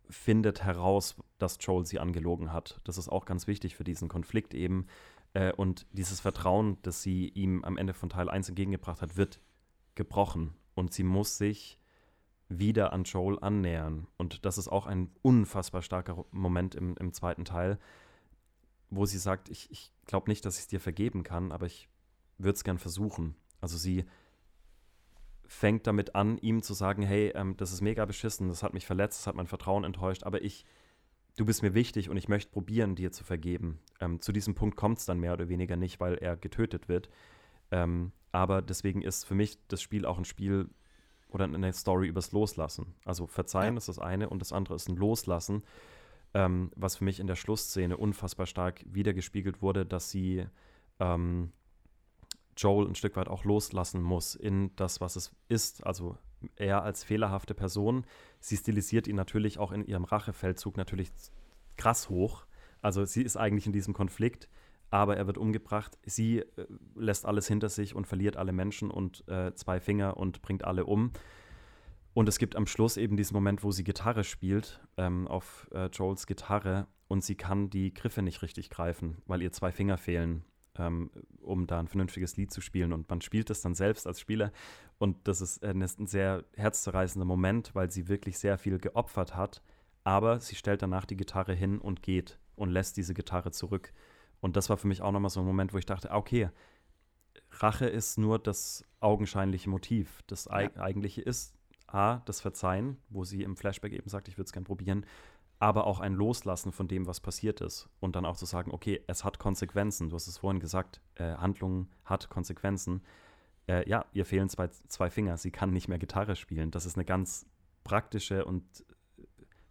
findet 0.09 0.65
heraus, 0.65 1.17
dass 1.39 1.59
Joel 1.61 1.87
sie 1.87 2.01
angelogen 2.01 2.53
hat. 2.53 2.81
Das 2.85 2.99
ist 2.99 3.09
auch 3.09 3.25
ganz 3.25 3.47
wichtig 3.47 3.77
für 3.77 3.85
diesen 3.85 4.09
Konflikt 4.09 4.55
eben. 4.55 4.87
Äh, 5.35 5.53
und 5.53 5.87
dieses 5.93 6.21
Vertrauen, 6.21 6.79
das 6.83 7.03
sie 7.03 7.29
ihm 7.29 7.65
am 7.65 7.77
Ende 7.77 7.95
von 7.95 8.09
Teil 8.09 8.29
1 8.29 8.49
entgegengebracht 8.49 9.03
hat, 9.03 9.17
wird 9.17 9.41
gebrochen. 9.95 10.55
Und 10.75 10.93
sie 10.93 11.05
muss 11.05 11.39
sich 11.39 11.80
wieder 12.51 12.93
an 12.93 13.05
Joel 13.05 13.39
annähern. 13.41 14.09
Und 14.19 14.45
das 14.45 14.59
ist 14.59 14.69
auch 14.69 14.87
ein 14.87 15.11
unfassbar 15.23 15.83
starker 15.83 16.25
Moment 16.33 16.75
im, 16.75 16.97
im 16.97 17.13
zweiten 17.15 17.45
Teil, 17.45 17.79
wo 18.91 19.07
sie 19.07 19.19
sagt, 19.19 19.49
ich, 19.49 19.71
ich 19.71 19.93
glaube 20.05 20.29
nicht, 20.29 20.45
dass 20.45 20.57
ich 20.57 20.63
es 20.63 20.67
dir 20.67 20.81
vergeben 20.81 21.23
kann, 21.23 21.53
aber 21.53 21.67
ich 21.67 21.89
würde 22.39 22.57
es 22.57 22.65
gern 22.65 22.79
versuchen. 22.79 23.37
Also 23.61 23.79
sie 23.79 24.05
fängt 25.47 25.87
damit 25.87 26.15
an, 26.17 26.39
ihm 26.39 26.63
zu 26.63 26.75
sagen, 26.75 27.03
hey, 27.03 27.33
ähm, 27.35 27.57
das 27.57 27.73
ist 27.73 27.81
mega 27.81 28.05
beschissen, 28.05 28.49
das 28.49 28.63
hat 28.63 28.75
mich 28.75 28.87
verletzt, 28.87 29.21
das 29.21 29.27
hat 29.29 29.37
mein 29.37 29.47
Vertrauen 29.47 29.85
enttäuscht, 29.85 30.25
aber 30.25 30.43
ich, 30.43 30.65
du 31.37 31.45
bist 31.45 31.63
mir 31.63 31.75
wichtig 31.75 32.09
und 32.09 32.17
ich 32.17 32.29
möchte 32.29 32.51
probieren, 32.51 32.97
dir 32.97 33.13
zu 33.13 33.23
vergeben. 33.23 33.79
Ähm, 34.01 34.21
zu 34.21 34.33
diesem 34.33 34.55
Punkt 34.55 34.77
kommt 34.77 34.99
es 34.99 35.07
dann 35.07 35.21
mehr 35.21 35.33
oder 35.35 35.49
weniger 35.49 35.77
nicht, 35.77 36.01
weil 36.01 36.15
er 36.15 36.37
getötet 36.37 36.89
wird. 36.89 37.11
Ähm, 37.71 38.11
aber 38.33 38.63
deswegen 38.63 39.03
ist 39.03 39.25
für 39.25 39.35
mich 39.35 39.59
das 39.69 39.83
Spiel 39.83 40.05
auch 40.05 40.19
ein 40.19 40.25
Spiel 40.25 40.69
oder 41.35 41.45
eine 41.45 41.73
Story 41.73 42.09
übers 42.09 42.33
Loslassen. 42.33 42.95
Also 43.05 43.27
Verzeihen 43.27 43.75
ja. 43.75 43.79
ist 43.79 43.89
das 43.89 43.99
eine 43.99 44.29
und 44.29 44.41
das 44.41 44.53
andere 44.53 44.75
ist 44.75 44.89
ein 44.89 44.97
Loslassen, 44.97 45.63
ähm, 46.35 46.71
was 46.77 46.97
für 46.97 47.05
mich 47.05 47.21
in 47.21 47.27
der 47.27 47.37
Schlussszene 47.37 47.97
unfassbar 47.97 48.47
stark 48.47 48.85
wiedergespiegelt 48.87 49.63
wurde, 49.63 49.85
dass 49.87 50.11
sie 50.11 50.47
ähm, 50.99 51.53
Joel 52.57 52.89
ein 52.89 52.95
Stück 52.95 53.17
weit 53.17 53.29
auch 53.29 53.45
loslassen 53.45 54.03
muss 54.03 54.35
in 54.35 54.75
das, 54.77 55.01
was 55.01 55.17
es 55.17 55.35
ist. 55.49 55.87
Also 55.87 56.19
er 56.57 56.83
als 56.83 57.05
fehlerhafte 57.05 57.55
Person, 57.55 58.05
sie 58.39 58.57
stilisiert 58.57 59.07
ihn 59.07 59.17
natürlich 59.17 59.59
auch 59.59 59.73
in 59.73 59.85
ihrem 59.85 60.05
Rachefeldzug 60.05 60.77
natürlich 60.77 61.11
krass 61.77 62.09
hoch. 62.09 62.45
Also 62.83 63.05
sie 63.05 63.23
ist 63.23 63.37
eigentlich 63.37 63.67
in 63.67 63.73
diesem 63.73 63.95
Konflikt, 63.95 64.49
aber 64.91 65.17
er 65.17 65.27
wird 65.27 65.39
umgebracht. 65.39 65.99
Sie 66.05 66.39
äh, 66.39 66.47
lässt 66.95 67.27
alles 67.27 67.47
hinter 67.47 67.69
sich 67.69 67.95
und 67.95 68.07
verliert 68.07 68.37
alle 68.37 68.53
Menschen 68.53 68.91
und 68.91 69.27
äh, 69.29 69.55
zwei 69.55 69.81
Finger 69.81 70.17
und 70.17 70.43
bringt 70.43 70.65
alle 70.65 70.85
um. 70.85 71.13
Und 72.13 72.29
es 72.29 72.39
gibt 72.39 72.57
am 72.57 72.67
Schluss 72.67 72.97
eben 72.97 73.17
diesen 73.17 73.35
Moment, 73.35 73.63
wo 73.63 73.71
sie 73.71 73.85
Gitarre 73.85 74.25
spielt, 74.25 74.81
ähm, 74.97 75.29
auf 75.29 75.69
äh, 75.73 75.87
Joels 75.87 76.27
Gitarre, 76.27 76.89
und 77.11 77.25
sie 77.25 77.35
kann 77.35 77.71
die 77.71 77.93
Griffe 77.93 78.23
nicht 78.23 78.41
richtig 78.41 78.71
greifen, 78.71 79.17
weil 79.27 79.43
ihr 79.43 79.51
zwei 79.51 79.73
Finger 79.73 79.99
fehlen, 79.99 80.45
ähm, 80.77 81.11
um 81.41 81.67
da 81.67 81.81
ein 81.81 81.89
vernünftiges 81.89 82.37
Lied 82.37 82.53
zu 82.53 82.61
spielen. 82.61 82.93
Und 82.93 83.11
man 83.11 83.21
spielt 83.21 83.51
das 83.51 83.63
dann 83.63 83.75
selbst 83.75 84.07
als 84.07 84.21
Spieler. 84.21 84.53
Und 84.99 85.27
das 85.27 85.41
ist 85.41 85.61
äh, 85.65 85.71
ein 85.71 86.07
sehr 86.07 86.45
herzzerreißender 86.55 87.27
Moment, 87.27 87.75
weil 87.75 87.91
sie 87.91 88.07
wirklich 88.07 88.39
sehr 88.39 88.59
viel 88.59 88.79
geopfert 88.79 89.35
hat. 89.35 89.61
Aber 90.05 90.39
sie 90.39 90.55
stellt 90.55 90.83
danach 90.83 91.05
die 91.05 91.17
Gitarre 91.17 91.53
hin 91.53 91.81
und 91.81 92.01
geht 92.03 92.39
und 92.55 92.71
lässt 92.71 92.97
diese 92.97 93.13
Gitarre 93.13 93.51
zurück. 93.51 93.93
Und 94.41 94.57
das 94.57 94.71
war 94.71 94.77
für 94.77 94.89
mich 94.89 95.03
auch 95.03 95.13
nochmal 95.13 95.31
so 95.31 95.41
ein 95.41 95.47
Moment, 95.47 95.73
wo 95.73 95.79
ich 95.79 95.87
dachte, 95.87 96.11
okay, 96.11 96.51
Rache 97.53 97.87
ist 97.87 98.19
nur 98.19 98.39
das 98.39 98.85
augenscheinliche 99.01 99.69
Motiv. 99.69 100.23
Das 100.27 100.47
ja. 100.47 100.53
eigentliche 100.53 101.21
ist 101.21 101.55
A, 101.87 102.19
das 102.25 102.41
Verzeihen, 102.41 102.97
wo 103.09 103.25
sie 103.25 103.43
im 103.43 103.57
Flashback 103.57 103.93
eben 103.93 104.09
sagt, 104.09 104.29
ich 104.29 104.37
würde 104.37 104.47
es 104.47 104.53
gern 104.53 104.65
probieren, 104.65 105.05
aber 105.59 105.87
auch 105.87 106.01
ein 106.01 106.15
Loslassen 106.15 106.73
von 106.73 106.89
dem, 106.89 107.07
was 107.07 107.21
passiert 107.21 107.61
ist. 107.61 107.89
Und 108.01 108.17
dann 108.17 108.25
auch 108.25 108.37
zu 108.37 108.47
sagen, 108.47 108.71
okay, 108.71 109.03
es 109.07 109.25
hat 109.25 109.39
Konsequenzen. 109.39 110.09
Du 110.09 110.17
hast 110.17 110.27
es 110.27 110.39
vorhin 110.39 110.61
gesagt, 110.61 111.01
äh, 111.17 111.35
Handlung 111.35 111.89
hat 112.05 112.31
Konsequenzen. 112.31 113.03
Äh, 113.67 113.89
ja, 113.89 114.07
ihr 114.13 114.25
fehlen 114.25 114.49
zwei, 114.49 114.69
zwei 114.69 115.11
Finger, 115.11 115.37
sie 115.37 115.51
kann 115.51 115.71
nicht 115.71 115.89
mehr 115.89 115.99
Gitarre 115.99 116.35
spielen. 116.35 116.71
Das 116.71 116.87
ist 116.87 116.97
eine 116.97 117.05
ganz 117.05 117.47
praktische 117.85 118.45
und 118.45 118.65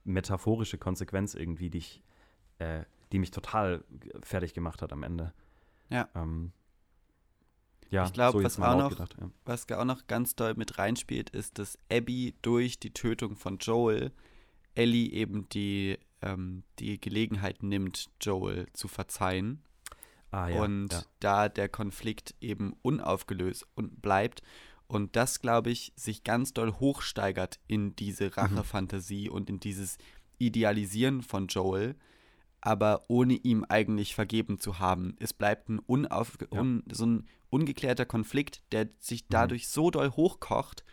metaphorische 0.04 0.78
Konsequenz 0.78 1.34
irgendwie, 1.34 1.70
die, 1.70 1.80
ich, 1.80 2.04
äh, 2.60 2.84
die 3.12 3.20
mich 3.20 3.32
total 3.32 3.84
fertig 4.24 4.54
gemacht 4.54 4.82
hat 4.82 4.94
am 4.94 5.04
Ende. 5.04 5.34
Ja. 5.90 6.10
Ähm, 6.16 6.52
ja, 7.90 8.06
ich 8.06 8.14
glaube, 8.14 8.40
so 8.40 8.44
was, 8.44 8.60
auch 8.60 8.78
noch, 8.78 8.90
gedacht, 8.90 9.16
ja. 9.20 9.30
was 9.46 9.70
auch 9.72 9.86
noch 9.86 10.06
ganz 10.08 10.36
doll 10.36 10.54
mit 10.54 10.78
reinspielt, 10.78 11.32
ist, 11.32 11.58
dass 11.58 11.78
Abby 11.92 12.36
durch 12.42 12.80
die 12.80 12.94
Tötung 12.94 13.36
von 13.36 13.58
Joel 13.58 14.12
Ellie 14.76 15.12
eben 15.12 15.50
die, 15.50 15.98
ähm, 16.22 16.64
die 16.78 17.02
Gelegenheit 17.02 17.64
nimmt, 17.64 18.10
Joel 18.22 18.68
zu 18.74 18.88
verzeihen. 18.88 19.64
Ah, 20.32 20.48
ja, 20.48 20.62
und 20.62 20.94
ja. 20.94 21.02
da 21.20 21.50
der 21.50 21.70
Konflikt 21.70 22.36
eben 22.40 22.76
unaufgelöst 22.84 23.66
und 23.74 24.04
bleibt 24.04 24.44
und 24.90 25.16
das, 25.16 25.40
glaube 25.40 25.70
ich, 25.70 25.94
sich 25.96 26.24
ganz 26.24 26.52
doll 26.52 26.74
hochsteigert 26.74 27.60
in 27.68 27.96
diese 27.96 28.26
mhm. 28.26 28.32
Rachefantasie 28.32 29.30
mhm. 29.30 29.36
und 29.36 29.50
in 29.50 29.60
dieses 29.60 30.00
Idealisieren 30.40 31.22
von 31.22 31.48
Joel, 31.48 31.96
aber 32.62 33.06
ohne 33.08 33.36
ihm 33.36 33.66
eigentlich 33.68 34.16
vergeben 34.16 34.60
zu 34.60 34.80
haben. 34.80 35.16
Es 35.20 35.34
bleibt 35.34 35.70
ein, 35.70 35.80
unauf, 35.80 36.38
ja. 36.52 36.60
un, 36.60 36.84
so 36.92 37.06
ein 37.06 37.28
ungeklärter 37.50 38.06
Konflikt, 38.06 38.62
der 38.72 38.90
sich 39.00 39.24
mhm. 39.24 39.28
dadurch 39.30 39.64
mhm. 39.64 39.70
so 39.70 39.92
doll 39.92 40.12
hochkocht 40.12 40.84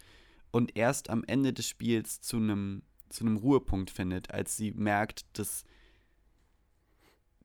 und 0.50 0.76
erst 0.76 1.10
am 1.10 1.24
Ende 1.24 1.52
des 1.52 1.68
Spiels 1.68 2.20
zu 2.20 2.36
einem 2.36 2.82
zu 3.08 3.24
einem 3.24 3.36
Ruhepunkt 3.36 3.90
findet, 3.90 4.30
als 4.30 4.56
sie 4.56 4.72
merkt, 4.72 5.26
dass, 5.38 5.64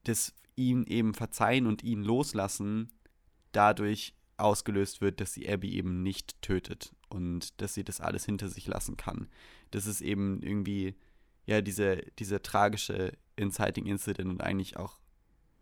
dass 0.04 0.34
ihn 0.56 0.84
eben 0.86 1.14
verzeihen 1.14 1.68
und 1.68 1.84
ihn 1.84 2.04
loslassen 2.04 2.92
dadurch 3.52 4.14
ausgelöst 4.38 5.02
wird, 5.02 5.22
dass 5.22 5.34
sie 5.34 5.48
Abby 5.48 5.74
eben 5.76 6.04
nicht 6.04 6.42
tötet 6.42 6.96
und 7.10 7.62
dass 7.62 7.74
sie 7.74 7.84
das 7.84 8.02
alles 8.02 8.26
hinter 8.26 8.48
sich 8.50 8.68
lassen 8.68 8.98
kann. 8.98 9.28
Das 9.72 9.86
ist 9.86 10.02
eben 10.02 10.42
irgendwie, 10.42 10.96
ja, 11.46 11.62
diese, 11.62 12.04
diese 12.18 12.42
tragische 12.42 13.18
Inciting 13.42 13.86
Incident 13.86 14.30
und 14.30 14.42
eigentlich 14.42 14.78
auch 14.78 15.00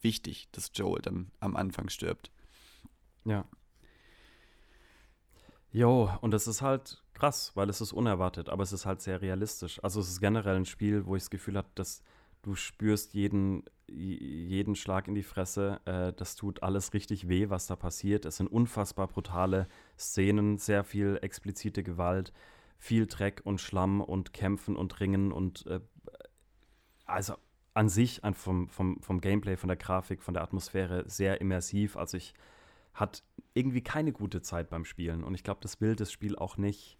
wichtig, 0.01 0.49
dass 0.51 0.71
Joel 0.73 1.01
dann 1.01 1.32
am 1.39 1.55
Anfang 1.55 1.89
stirbt. 1.89 2.32
Ja. 3.25 3.45
Jo, 5.71 6.09
und 6.21 6.32
das 6.32 6.47
ist 6.47 6.61
halt 6.61 7.03
krass, 7.13 7.51
weil 7.55 7.69
es 7.69 7.82
ist 7.82 7.91
unerwartet, 7.93 8.49
aber 8.49 8.63
es 8.63 8.73
ist 8.73 8.86
halt 8.86 9.01
sehr 9.01 9.21
realistisch. 9.21 9.84
Also 9.84 9.99
es 9.99 10.09
ist 10.09 10.19
generell 10.19 10.55
ein 10.55 10.65
Spiel, 10.65 11.05
wo 11.05 11.15
ich 11.15 11.23
das 11.23 11.30
Gefühl 11.30 11.57
habe, 11.57 11.69
dass 11.75 12.01
du 12.41 12.55
spürst 12.55 13.13
jeden, 13.13 13.63
jeden 13.88 14.75
Schlag 14.75 15.07
in 15.07 15.15
die 15.15 15.23
Fresse. 15.23 15.80
Äh, 15.86 16.13
das 16.13 16.36
tut 16.36 16.63
alles 16.63 16.93
richtig 16.93 17.27
weh, 17.27 17.49
was 17.49 17.67
da 17.67 17.75
passiert. 17.75 18.25
Es 18.25 18.38
sind 18.38 18.47
unfassbar 18.47 19.07
brutale 19.07 19.67
Szenen, 19.97 20.57
sehr 20.57 20.84
viel 20.84 21.19
explizite 21.21 21.84
Gewalt, 21.84 22.34
viel 22.77 23.05
Dreck 23.05 23.41
und 23.43 23.59
Schlamm 23.59 24.01
und 24.01 24.34
Kämpfen 24.34 24.75
und 24.75 24.99
Ringen 24.99 25.32
und 25.32 25.67
äh, 25.67 25.82
also 27.05 27.36
an 27.74 27.89
sich 27.89 28.22
vom, 28.34 28.67
vom, 28.70 29.01
vom 29.01 29.22
Gameplay, 29.22 29.55
von 29.55 29.67
der 29.67 29.78
Grafik, 29.78 30.22
von 30.22 30.34
der 30.34 30.43
Atmosphäre 30.43 31.03
sehr 31.07 31.41
immersiv. 31.41 31.97
Also 31.97 32.17
ich 32.17 32.34
hatte 32.93 33.22
irgendwie 33.53 33.82
keine 33.82 34.11
gute 34.11 34.41
Zeit 34.41 34.70
beim 34.70 34.86
Spielen 34.86 35.24
und 35.24 35.36
ich 35.36 35.43
glaube, 35.43 35.61
das 35.61 35.80
will 35.80 35.95
das 35.95 36.11
Spiel 36.11 36.36
auch 36.36 36.57
nicht 36.57 36.99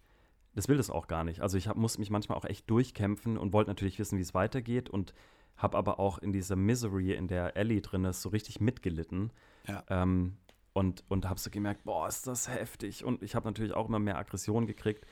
das 0.54 0.68
will 0.68 0.76
das 0.76 0.90
auch 0.90 1.06
gar 1.06 1.24
nicht. 1.24 1.40
Also 1.40 1.56
ich 1.56 1.68
hab, 1.68 1.76
muss 1.76 1.98
mich 1.98 2.10
manchmal 2.10 2.36
auch 2.36 2.44
echt 2.44 2.68
durchkämpfen 2.68 3.38
und 3.38 3.52
wollte 3.52 3.70
natürlich 3.70 3.98
wissen, 3.98 4.18
wie 4.18 4.22
es 4.22 4.34
weitergeht 4.34 4.90
und 4.90 5.14
habe 5.56 5.76
aber 5.76 6.00
auch 6.00 6.18
in 6.18 6.32
dieser 6.32 6.56
Misery, 6.56 7.12
in 7.12 7.28
der 7.28 7.56
Ellie 7.56 7.80
drin 7.80 8.04
ist, 8.04 8.22
so 8.22 8.30
richtig 8.30 8.60
mitgelitten. 8.60 9.30
Ja. 9.66 9.84
Ähm, 9.88 10.36
und 10.72 11.04
und 11.08 11.28
habe 11.28 11.38
so 11.38 11.50
gemerkt, 11.50 11.84
boah, 11.84 12.06
ist 12.08 12.26
das 12.26 12.48
heftig. 12.48 13.04
Und 13.04 13.22
ich 13.22 13.34
habe 13.34 13.46
natürlich 13.48 13.74
auch 13.74 13.88
immer 13.88 13.98
mehr 13.98 14.18
Aggression 14.18 14.66
gekriegt. 14.66 15.04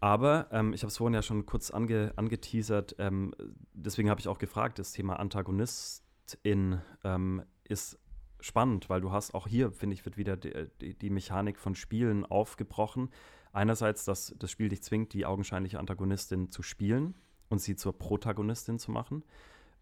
Aber 0.00 0.48
ähm, 0.52 0.72
ich 0.72 0.82
habe 0.82 0.88
es 0.88 0.96
vorhin 0.96 1.14
ja 1.14 1.22
schon 1.22 1.44
kurz 1.46 1.70
ange, 1.70 2.12
angeteasert, 2.16 2.96
ähm, 2.98 3.34
deswegen 3.72 4.10
habe 4.10 4.20
ich 4.20 4.28
auch 4.28 4.38
gefragt, 4.38 4.78
das 4.78 4.92
Thema 4.92 5.18
Antagonistin 5.18 6.80
ähm, 7.02 7.42
ist 7.64 7.98
spannend, 8.40 8.88
weil 8.88 9.00
du 9.00 9.10
hast 9.10 9.34
auch 9.34 9.48
hier, 9.48 9.72
finde 9.72 9.94
ich, 9.94 10.04
wird 10.04 10.16
wieder 10.16 10.36
die, 10.36 10.68
die, 10.80 10.94
die 10.94 11.10
Mechanik 11.10 11.58
von 11.58 11.74
Spielen 11.74 12.24
aufgebrochen 12.24 13.10
einerseits, 13.52 14.04
dass 14.04 14.34
das 14.38 14.50
Spiel 14.50 14.68
dich 14.68 14.82
zwingt, 14.82 15.12
die 15.12 15.26
augenscheinliche 15.26 15.78
Antagonistin 15.78 16.50
zu 16.50 16.62
spielen 16.62 17.14
und 17.48 17.60
sie 17.60 17.76
zur 17.76 17.98
Protagonistin 17.98 18.78
zu 18.78 18.90
machen. 18.90 19.24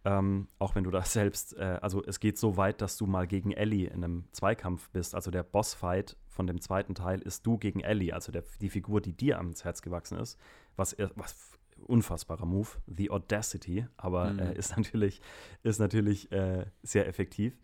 Ähm, 0.07 0.47
auch 0.61 0.77
wenn 0.77 0.85
du 0.85 0.91
da 0.93 1.03
selbst, 1.05 1.57
äh, 1.57 1.79
also 1.83 2.03
es 2.05 2.21
geht 2.21 2.39
so 2.39 2.57
weit, 2.57 2.81
dass 2.81 2.97
du 2.97 3.07
mal 3.07 3.27
gegen 3.27 3.51
Ellie 3.51 3.89
in 3.89 4.05
einem 4.05 4.25
Zweikampf 4.31 4.89
bist. 4.91 5.15
Also 5.15 5.33
der 5.33 5.43
Bossfight 5.43 6.17
von 6.29 6.47
dem 6.47 6.61
zweiten 6.61 6.95
Teil 6.95 7.21
ist 7.21 7.45
du 7.45 7.59
gegen 7.59 7.81
Ellie, 7.81 8.15
also 8.15 8.31
der, 8.31 8.45
die 8.61 8.71
Figur, 8.71 9.01
die 9.01 9.13
dir 9.13 9.39
ans 9.39 9.65
Herz 9.65 9.83
gewachsen 9.83 10.19
ist. 10.19 10.39
Was, 10.77 10.97
was 11.17 11.59
unfassbarer 11.87 12.47
Move, 12.47 12.69
The 12.87 13.11
Audacity, 13.11 13.87
aber 13.97 14.33
mhm. 14.33 14.39
äh, 14.39 14.55
ist 14.55 14.77
natürlich, 14.77 15.21
ist 15.65 15.81
natürlich 15.81 16.31
äh, 16.31 16.67
sehr 16.83 17.09
effektiv. 17.09 17.59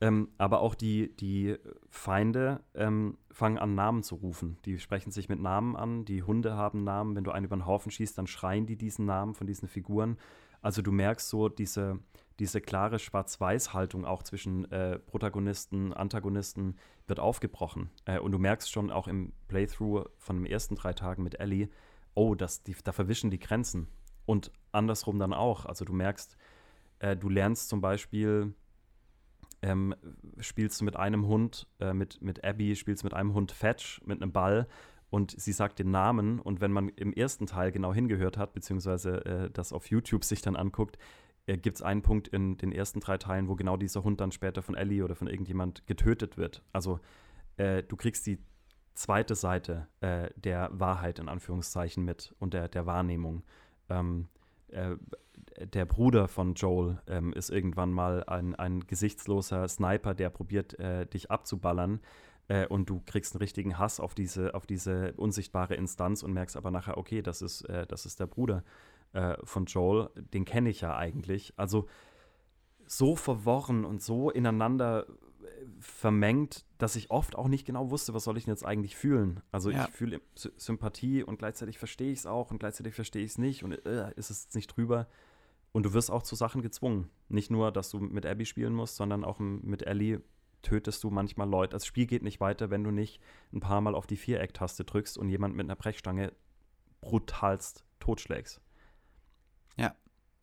Ähm, 0.00 0.28
aber 0.38 0.60
auch 0.60 0.74
die, 0.74 1.14
die 1.16 1.56
Feinde 1.88 2.60
ähm, 2.74 3.18
fangen 3.30 3.58
an, 3.58 3.74
Namen 3.74 4.02
zu 4.02 4.16
rufen. 4.16 4.58
Die 4.64 4.78
sprechen 4.78 5.12
sich 5.12 5.28
mit 5.28 5.40
Namen 5.40 5.76
an. 5.76 6.04
Die 6.04 6.22
Hunde 6.22 6.56
haben 6.56 6.82
Namen. 6.82 7.14
Wenn 7.14 7.24
du 7.24 7.30
einen 7.30 7.46
über 7.46 7.56
den 7.56 7.66
Haufen 7.66 7.92
schießt, 7.92 8.18
dann 8.18 8.26
schreien 8.26 8.66
die 8.66 8.76
diesen 8.76 9.04
Namen 9.04 9.34
von 9.34 9.46
diesen 9.46 9.68
Figuren. 9.68 10.16
Also 10.62 10.80
du 10.80 10.92
merkst 10.92 11.28
so 11.28 11.48
diese, 11.48 11.98
diese 12.38 12.60
klare 12.60 12.98
Schwarz-Weiß-Haltung 12.98 14.04
auch 14.04 14.22
zwischen 14.22 14.70
äh, 14.70 14.98
Protagonisten, 14.98 15.92
Antagonisten 15.92 16.76
wird 17.06 17.20
aufgebrochen. 17.20 17.90
Äh, 18.04 18.20
und 18.20 18.32
du 18.32 18.38
merkst 18.38 18.70
schon 18.70 18.90
auch 18.90 19.08
im 19.08 19.32
Playthrough 19.48 20.08
von 20.16 20.36
den 20.36 20.46
ersten 20.46 20.76
drei 20.76 20.92
Tagen 20.92 21.22
mit 21.24 21.40
Ellie, 21.40 21.68
oh, 22.14 22.34
das, 22.34 22.62
die, 22.62 22.76
da 22.82 22.92
verwischen 22.92 23.30
die 23.30 23.38
Grenzen. 23.38 23.88
Und 24.24 24.52
andersrum 24.70 25.18
dann 25.18 25.32
auch. 25.34 25.66
Also 25.66 25.84
du 25.84 25.92
merkst, 25.92 26.36
äh, 27.00 27.16
du 27.16 27.28
lernst 27.28 27.68
zum 27.68 27.80
Beispiel 27.80 28.54
ähm, 29.62 29.94
spielst 30.38 30.80
du 30.80 30.84
mit 30.84 30.96
einem 30.96 31.26
Hund, 31.26 31.68
äh, 31.80 31.92
mit, 31.92 32.20
mit 32.20 32.44
Abby, 32.44 32.74
spielst 32.76 33.04
mit 33.04 33.14
einem 33.14 33.34
Hund 33.34 33.52
Fetch, 33.52 34.00
mit 34.04 34.20
einem 34.20 34.32
Ball 34.32 34.68
und 35.12 35.38
sie 35.38 35.52
sagt 35.52 35.78
den 35.78 35.90
Namen 35.90 36.40
und 36.40 36.62
wenn 36.62 36.72
man 36.72 36.88
im 36.88 37.12
ersten 37.12 37.44
Teil 37.44 37.70
genau 37.70 37.92
hingehört 37.92 38.38
hat, 38.38 38.54
beziehungsweise 38.54 39.22
äh, 39.26 39.50
das 39.50 39.74
auf 39.74 39.90
YouTube 39.90 40.24
sich 40.24 40.40
dann 40.40 40.56
anguckt, 40.56 40.96
äh, 41.44 41.58
gibt 41.58 41.76
es 41.76 41.82
einen 41.82 42.00
Punkt 42.00 42.28
in 42.28 42.56
den 42.56 42.72
ersten 42.72 43.00
drei 43.00 43.18
Teilen, 43.18 43.46
wo 43.46 43.54
genau 43.54 43.76
dieser 43.76 44.04
Hund 44.04 44.22
dann 44.22 44.32
später 44.32 44.62
von 44.62 44.74
Ellie 44.74 45.04
oder 45.04 45.14
von 45.14 45.26
irgendjemand 45.26 45.86
getötet 45.86 46.38
wird. 46.38 46.62
Also 46.72 46.98
äh, 47.58 47.82
du 47.82 47.94
kriegst 47.94 48.26
die 48.26 48.38
zweite 48.94 49.34
Seite 49.34 49.86
äh, 50.00 50.30
der 50.34 50.70
Wahrheit 50.72 51.18
in 51.18 51.28
Anführungszeichen 51.28 52.02
mit 52.02 52.34
und 52.38 52.54
der, 52.54 52.68
der 52.68 52.86
Wahrnehmung. 52.86 53.42
Ähm, 53.90 54.28
äh, 54.68 54.96
der 55.74 55.84
Bruder 55.84 56.26
von 56.26 56.54
Joel 56.54 57.02
ähm, 57.06 57.34
ist 57.34 57.50
irgendwann 57.50 57.92
mal 57.92 58.24
ein, 58.24 58.54
ein 58.54 58.80
gesichtsloser 58.86 59.68
Sniper, 59.68 60.14
der 60.14 60.30
probiert, 60.30 60.78
äh, 60.78 61.04
dich 61.04 61.30
abzuballern. 61.30 62.00
Äh, 62.52 62.66
und 62.66 62.90
du 62.90 63.00
kriegst 63.06 63.34
einen 63.34 63.40
richtigen 63.40 63.78
Hass 63.78 63.98
auf 63.98 64.14
diese, 64.14 64.54
auf 64.54 64.66
diese 64.66 65.14
unsichtbare 65.14 65.74
Instanz 65.74 66.22
und 66.22 66.34
merkst 66.34 66.56
aber 66.56 66.70
nachher, 66.70 66.98
okay, 66.98 67.22
das 67.22 67.40
ist, 67.40 67.62
äh, 67.62 67.86
das 67.86 68.04
ist 68.04 68.20
der 68.20 68.26
Bruder 68.26 68.62
äh, 69.14 69.36
von 69.42 69.64
Joel, 69.64 70.10
den 70.16 70.44
kenne 70.44 70.68
ich 70.68 70.82
ja 70.82 70.94
eigentlich. 70.94 71.54
Also 71.56 71.88
so 72.86 73.16
verworren 73.16 73.86
und 73.86 74.02
so 74.02 74.30
ineinander 74.30 75.06
äh, 75.08 75.64
vermengt, 75.80 76.66
dass 76.76 76.94
ich 76.94 77.10
oft 77.10 77.36
auch 77.36 77.48
nicht 77.48 77.64
genau 77.64 77.90
wusste, 77.90 78.12
was 78.12 78.24
soll 78.24 78.36
ich 78.36 78.44
denn 78.44 78.52
jetzt 78.52 78.66
eigentlich 78.66 78.96
fühlen. 78.96 79.40
Also 79.50 79.70
ja. 79.70 79.86
ich 79.86 79.90
fühle 79.90 80.20
Sympathie 80.34 81.22
und 81.22 81.38
gleichzeitig 81.38 81.78
verstehe 81.78 82.12
ich 82.12 82.18
es 82.18 82.26
auch 82.26 82.50
und 82.50 82.58
gleichzeitig 82.58 82.94
verstehe 82.94 83.24
ich 83.24 83.30
es 83.30 83.38
nicht 83.38 83.64
und 83.64 83.72
äh, 83.86 84.12
ist 84.16 84.28
es 84.28 84.54
nicht 84.54 84.76
drüber. 84.76 85.08
Und 85.72 85.84
du 85.84 85.94
wirst 85.94 86.10
auch 86.10 86.22
zu 86.22 86.34
Sachen 86.34 86.60
gezwungen. 86.60 87.08
Nicht 87.30 87.50
nur, 87.50 87.72
dass 87.72 87.88
du 87.88 87.98
mit 87.98 88.26
Abby 88.26 88.44
spielen 88.44 88.74
musst, 88.74 88.96
sondern 88.96 89.24
auch 89.24 89.38
mit 89.38 89.86
Ellie 89.86 90.20
tötest 90.62 91.04
du 91.04 91.10
manchmal 91.10 91.48
Leute. 91.48 91.72
Das 91.72 91.86
Spiel 91.86 92.06
geht 92.06 92.22
nicht 92.22 92.40
weiter, 92.40 92.70
wenn 92.70 92.84
du 92.84 92.90
nicht 92.90 93.20
ein 93.52 93.60
paar 93.60 93.80
Mal 93.80 93.94
auf 93.94 94.06
die 94.06 94.16
Viereck-Taste 94.16 94.84
drückst 94.84 95.18
und 95.18 95.28
jemand 95.28 95.54
mit 95.56 95.66
einer 95.66 95.76
Brechstange 95.76 96.32
brutalst 97.00 97.84
totschlägst. 98.00 98.60
Ja. 99.76 99.94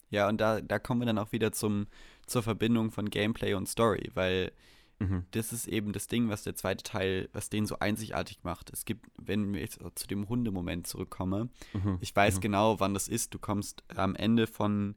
Ja, 0.09 0.27
und 0.27 0.41
da, 0.41 0.61
da 0.61 0.79
kommen 0.79 1.01
wir 1.01 1.05
dann 1.05 1.17
auch 1.17 1.31
wieder 1.31 1.51
zum, 1.51 1.87
zur 2.25 2.43
Verbindung 2.43 2.91
von 2.91 3.09
Gameplay 3.09 3.53
und 3.53 3.67
Story, 3.67 4.09
weil 4.13 4.51
mhm. 4.99 5.25
das 5.31 5.53
ist 5.53 5.67
eben 5.67 5.93
das 5.93 6.07
Ding, 6.07 6.29
was 6.29 6.43
der 6.43 6.55
zweite 6.55 6.83
Teil, 6.83 7.29
was 7.31 7.49
den 7.49 7.65
so 7.65 7.79
einzigartig 7.79 8.39
macht. 8.43 8.71
Es 8.71 8.85
gibt, 8.85 9.05
wenn 9.17 9.53
jetzt 9.53 9.79
zu 9.95 10.07
dem 10.07 10.27
Hundemoment 10.27 10.87
zurückkommen, 10.87 11.51
mhm. 11.73 11.97
ich 12.01 12.15
weiß 12.15 12.37
mhm. 12.37 12.41
genau, 12.41 12.79
wann 12.79 12.93
das 12.93 13.07
ist. 13.07 13.33
Du 13.33 13.39
kommst 13.39 13.83
am 13.95 14.15
Ende 14.15 14.47
von 14.47 14.95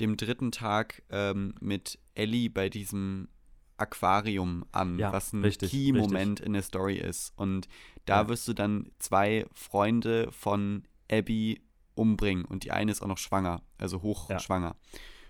dem 0.00 0.16
dritten 0.16 0.50
Tag 0.50 1.02
ähm, 1.10 1.54
mit 1.60 1.98
Ellie 2.14 2.48
bei 2.50 2.68
diesem 2.68 3.28
Aquarium 3.76 4.64
an, 4.72 4.98
ja, 4.98 5.12
was 5.12 5.32
ein 5.32 5.42
Key-Moment 5.42 6.40
in 6.40 6.52
der 6.52 6.62
Story 6.62 6.96
ist. 6.96 7.32
Und 7.36 7.68
da 8.04 8.22
ja. 8.22 8.28
wirst 8.28 8.46
du 8.46 8.52
dann 8.52 8.90
zwei 8.98 9.46
Freunde 9.52 10.30
von 10.32 10.84
Abby 11.10 11.60
umbringen 11.94 12.44
und 12.44 12.64
die 12.64 12.72
eine 12.72 12.90
ist 12.90 13.02
auch 13.02 13.08
noch 13.08 13.18
schwanger, 13.18 13.62
also 13.78 14.02
hochschwanger. 14.02 14.76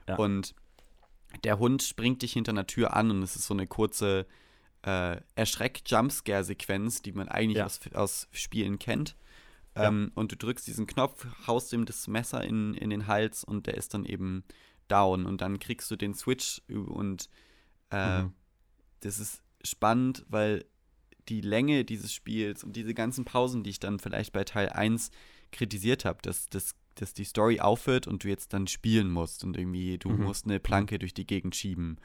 Ja. 0.09 0.17
Und 0.17 0.55
der 1.43 1.59
Hund 1.59 1.83
springt 1.83 2.23
dich 2.23 2.33
hinter 2.33 2.53
einer 2.53 2.67
Tür 2.67 2.95
an 2.95 3.11
und 3.11 3.23
es 3.23 3.37
ist 3.37 3.47
so 3.47 3.55
eine 3.55 3.67
kurze 3.67 4.27
äh, 4.83 5.21
Erschreck-Jumpscare-Sequenz, 5.35 7.03
die 7.03 7.13
man 7.13 7.29
eigentlich 7.29 7.63
aus, 7.63 7.81
aus 7.93 8.29
Spielen 8.33 8.79
kennt. 8.79 9.17
Ähm, 9.77 10.13
und 10.15 10.31
du 10.31 10.37
drückst 10.37 10.67
diesen 10.67 10.87
Knopf, 10.87 11.27
haust 11.47 11.73
ihm 11.73 11.85
das 11.85 12.07
Messer 12.07 12.45
in, 12.45 12.75
in 12.75 12.91
den 12.91 13.07
Hals 13.07 13.43
und 13.43 13.67
der 13.67 13.75
ist 13.75 13.95
dann 13.95 14.05
eben 14.05 14.45
down. 14.87 15.27
Und 15.27 15.41
dann 15.41 15.59
kriegst 15.59 15.91
du 15.91 15.97
den 15.97 16.15
Switch 16.15 16.63
und 16.69 17.29
äh, 17.95 18.23
mhm. 18.23 18.33
Das 19.01 19.19
ist 19.19 19.43
spannend, 19.63 20.25
weil 20.29 20.65
die 21.29 21.41
Länge 21.41 21.85
dieses 21.85 22.13
Spiels 22.13 22.65
und 22.65 22.77
diese 22.77 22.95
ganzen 22.95 23.25
Pausen, 23.25 23.63
die 23.63 23.71
ich 23.71 23.81
dann 23.81 23.99
vielleicht 23.99 24.33
bei 24.33 24.45
Teil 24.45 24.69
1 24.69 25.11
kritisiert 25.53 26.05
habe, 26.05 26.19
dass, 26.23 26.49
dass, 26.49 26.75
dass 26.97 27.15
die 27.15 27.25
Story 27.25 27.61
aufhört 27.61 28.07
und 28.07 28.25
du 28.25 28.29
jetzt 28.29 28.53
dann 28.53 28.67
spielen 28.67 29.11
musst 29.11 29.45
und 29.45 29.57
irgendwie, 29.57 29.99
du 29.99 30.11
mhm. 30.11 30.25
musst 30.25 30.45
eine 30.45 30.61
Planke 30.61 30.99
durch 30.99 31.15
die 31.15 31.27
Gegend 31.27 31.55
schieben, 31.55 31.99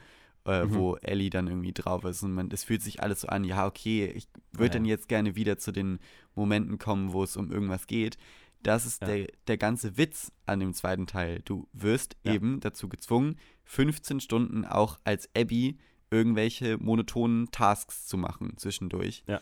äh, 0.46 0.64
mhm. 0.64 0.74
wo 0.74 0.96
Ellie 0.96 1.30
dann 1.30 1.48
irgendwie 1.48 1.72
drauf 1.72 2.04
ist. 2.04 2.22
Und 2.22 2.32
man, 2.32 2.48
das 2.48 2.64
fühlt 2.64 2.82
sich 2.82 3.02
alles 3.02 3.22
so 3.22 3.28
an, 3.28 3.44
ja, 3.44 3.66
okay, 3.66 4.06
ich 4.06 4.28
würde 4.52 4.66
ja, 4.66 4.72
dann 4.74 4.84
jetzt 4.84 5.08
gerne 5.08 5.36
wieder 5.36 5.58
zu 5.58 5.72
den 5.72 5.98
Momenten 6.34 6.78
kommen, 6.78 7.12
wo 7.12 7.22
es 7.22 7.36
um 7.36 7.50
irgendwas 7.50 7.86
geht. 7.86 8.16
Das 8.62 8.86
ist 8.86 9.00
ja. 9.00 9.08
der, 9.08 9.26
der 9.46 9.56
ganze 9.56 9.96
Witz 9.96 10.32
an 10.46 10.60
dem 10.60 10.74
zweiten 10.74 11.06
Teil. 11.06 11.40
Du 11.44 11.68
wirst 11.72 12.16
ja. 12.24 12.34
eben 12.34 12.60
dazu 12.60 12.88
gezwungen, 12.88 13.36
15 13.64 14.20
Stunden 14.20 14.64
auch 14.64 14.98
als 15.04 15.28
Abby 15.36 15.78
irgendwelche 16.10 16.76
monotonen 16.78 17.50
Tasks 17.50 18.06
zu 18.06 18.18
machen 18.18 18.56
zwischendurch. 18.56 19.22
Ja. 19.26 19.40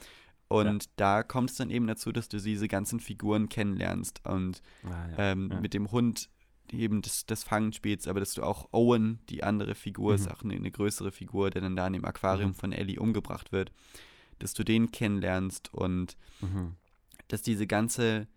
Und 0.49 0.85
ja. 0.85 0.90
da 0.97 1.23
kommt 1.23 1.51
es 1.51 1.57
dann 1.57 1.70
eben 1.70 1.86
dazu, 1.86 2.12
dass 2.12 2.28
du 2.28 2.39
diese 2.39 2.69
ganzen 2.69 3.01
Figuren 3.01 3.49
kennenlernst 3.49 4.24
und 4.27 4.62
ah, 4.85 4.89
ja. 4.89 5.32
Ähm, 5.32 5.51
ja. 5.53 5.61
mit 5.61 5.74
dem 5.74 5.90
Hund 5.90 6.31
eben 6.73 7.03
das, 7.03 7.27
das 7.27 7.45
Fangen 7.45 7.73
spielst, 7.73 8.09
aber 8.09 8.20
dass 8.20 8.35
du 8.35 8.43
auch 8.43 8.69
Owen, 8.73 9.20
die 9.28 9.43
andere 9.43 9.74
Figur, 9.74 10.12
mhm. 10.12 10.16
ist 10.16 10.31
auch 10.31 10.43
eine, 10.43 10.55
eine, 10.55 10.70
größere 10.70 11.12
Figur, 11.12 11.51
der 11.51 11.62
dann 11.62 11.77
da 11.77 11.86
in 11.86 11.95
dem 11.95 12.05
Aquarium 12.05 12.51
mhm. 12.51 12.55
von 12.55 12.73
Ellie 12.73 13.01
umgebracht 13.01 13.53
wird, 13.53 13.73
dass 14.39 14.55
du 14.55 14.65
den 14.65 14.90
kennenlernst 14.90 15.73
und 15.73 16.16
mhm. 16.40 16.74
dass 17.28 17.43
diese 17.43 17.66
ganze 17.66 18.28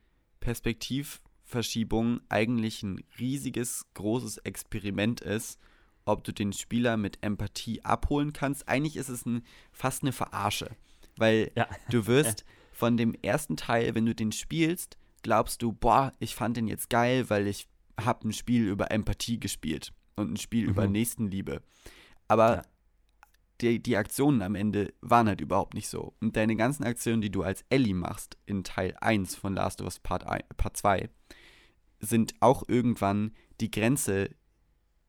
Perspektivverschiebung 0.42 2.20
eigentlich 2.28 2.84
ein 2.84 3.02
riesiges, 3.18 3.86
großes 3.94 4.40
Experiment 4.40 5.22
ist, 5.22 5.58
ob 6.04 6.26
du 6.26 6.34
den 6.34 6.52
Spieler 6.52 6.98
mit 6.98 7.20
Empathie 7.22 7.86
abholen 7.86 8.34
kannst. 8.34 8.68
Eigentlich 8.68 8.98
ist 8.98 9.08
es 9.08 9.26
ein, 9.26 9.44
fast 9.72 10.04
eine 10.04 10.12
Verarsche, 10.12 10.70
weil 11.16 11.52
ja. 11.56 11.68
du 11.90 12.08
wirst 12.08 12.44
von 12.74 12.98
dem 12.98 13.14
ersten 13.22 13.56
Teil, 13.56 13.96
wenn 13.96 14.06
du 14.06 14.14
den 14.14 14.34
spielst, 14.34 14.98
glaubst 15.22 15.62
du, 15.62 15.72
boah, 15.72 16.12
ich 16.20 16.36
fand 16.36 16.58
den 16.58 16.68
jetzt 16.68 16.90
geil, 16.90 17.30
weil 17.30 17.48
ich 17.48 17.68
habe 18.00 18.28
ein 18.28 18.34
Spiel 18.34 18.68
über 18.68 18.92
Empathie 18.92 19.40
gespielt 19.40 19.94
und 20.16 20.34
ein 20.34 20.38
Spiel 20.38 20.64
mhm. 20.64 20.70
über 20.70 20.88
Nächstenliebe. 20.88 21.62
Aber 22.28 22.56
ja. 22.58 22.64
Die, 23.62 23.82
die 23.82 23.98
Aktionen 23.98 24.42
am 24.42 24.56
Ende 24.56 24.94
waren 25.02 25.28
halt 25.28 25.42
überhaupt 25.42 25.74
nicht 25.74 25.88
so. 25.88 26.14
Und 26.20 26.36
deine 26.36 26.56
ganzen 26.56 26.84
Aktionen, 26.84 27.22
die 27.22 27.32
du 27.32 27.44
als 27.44 27.64
Ellie 27.70 27.94
machst 27.94 28.38
in 28.46 28.64
Teil 28.64 28.96
1 29.00 29.36
von 29.36 29.54
Last 29.54 29.82
of 29.82 29.86
Us 29.86 30.00
Part, 30.00 30.26
1, 30.26 30.44
Part 30.58 30.78
2, 30.78 31.10
sind 32.00 32.34
auch 32.40 32.64
irgendwann 32.68 33.32
die 33.60 33.72
Grenze, 33.72 34.30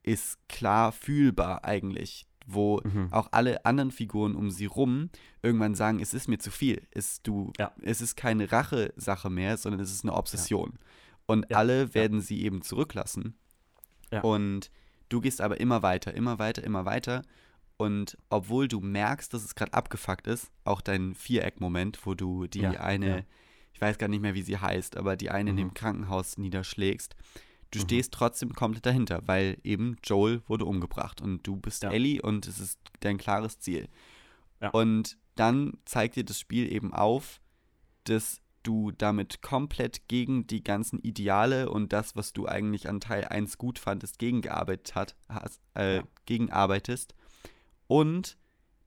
ist 0.02 0.38
klar 0.48 0.92
fühlbar 0.92 1.64
eigentlich, 1.64 2.26
wo 2.46 2.80
mhm. 2.82 3.12
auch 3.12 3.28
alle 3.30 3.64
anderen 3.64 3.90
Figuren 3.90 4.34
um 4.34 4.50
sie 4.50 4.66
rum 4.66 5.10
irgendwann 5.42 5.74
sagen, 5.74 6.00
es 6.00 6.12
ist 6.12 6.28
mir 6.28 6.38
zu 6.38 6.50
viel. 6.50 6.86
Es, 6.90 7.22
du, 7.22 7.52
ja. 7.58 7.72
es 7.82 8.00
ist 8.00 8.16
keine 8.16 8.50
Rache-Sache 8.52 9.30
mehr, 9.30 9.56
sondern 9.56 9.80
es 9.80 9.92
ist 9.92 10.04
eine 10.04 10.14
Obsession. 10.14 10.72
Ja. 10.72 10.78
Und 11.26 11.46
ja. 11.50 11.56
alle 11.56 11.94
werden 11.94 12.20
sie 12.20 12.42
eben 12.42 12.62
zurücklassen. 12.62 13.36
Und 14.20 14.70
du 15.08 15.20
gehst 15.20 15.40
aber 15.40 15.58
immer 15.60 15.82
weiter, 15.82 16.12
immer 16.14 16.38
weiter, 16.38 16.62
immer 16.62 16.84
weiter. 16.84 17.22
Und 17.82 18.16
obwohl 18.30 18.68
du 18.68 18.78
merkst, 18.78 19.34
dass 19.34 19.42
es 19.42 19.56
gerade 19.56 19.74
abgefuckt 19.74 20.28
ist, 20.28 20.52
auch 20.62 20.80
dein 20.80 21.16
Viereck-Moment, 21.16 22.06
wo 22.06 22.14
du 22.14 22.46
die 22.46 22.64
eine, 22.64 23.26
ich 23.72 23.80
weiß 23.80 23.98
gar 23.98 24.06
nicht 24.06 24.20
mehr, 24.20 24.34
wie 24.34 24.42
sie 24.42 24.56
heißt, 24.56 24.96
aber 24.96 25.16
die 25.16 25.30
eine 25.30 25.50
mhm. 25.50 25.58
in 25.58 25.64
dem 25.64 25.74
Krankenhaus 25.74 26.38
niederschlägst, 26.38 27.16
du 27.72 27.80
mhm. 27.80 27.82
stehst 27.82 28.14
trotzdem 28.14 28.52
komplett 28.52 28.86
dahinter, 28.86 29.22
weil 29.26 29.58
eben 29.64 29.96
Joel 30.04 30.42
wurde 30.46 30.64
umgebracht 30.64 31.20
und 31.20 31.44
du 31.44 31.56
bist 31.56 31.82
ja. 31.82 31.90
Ellie 31.90 32.22
und 32.22 32.46
es 32.46 32.60
ist 32.60 32.78
dein 33.00 33.18
klares 33.18 33.58
Ziel. 33.58 33.88
Ja. 34.60 34.70
Und 34.70 35.18
dann 35.34 35.76
zeigt 35.84 36.14
dir 36.14 36.24
das 36.24 36.38
Spiel 36.38 36.72
eben 36.72 36.94
auf, 36.94 37.40
dass 38.04 38.40
du 38.62 38.92
damit 38.92 39.42
komplett 39.42 40.06
gegen 40.06 40.46
die 40.46 40.62
ganzen 40.62 41.00
Ideale 41.00 41.68
und 41.68 41.92
das, 41.92 42.14
was 42.14 42.32
du 42.32 42.46
eigentlich 42.46 42.88
an 42.88 43.00
Teil 43.00 43.24
1 43.24 43.58
gut 43.58 43.80
fandest, 43.80 44.20
gegengearbeitet 44.20 44.94
hat, 44.94 45.16
hast, 45.28 45.60
äh, 45.74 45.96
ja. 45.96 46.02
gegenarbeitest. 46.26 47.16
Und 47.92 48.38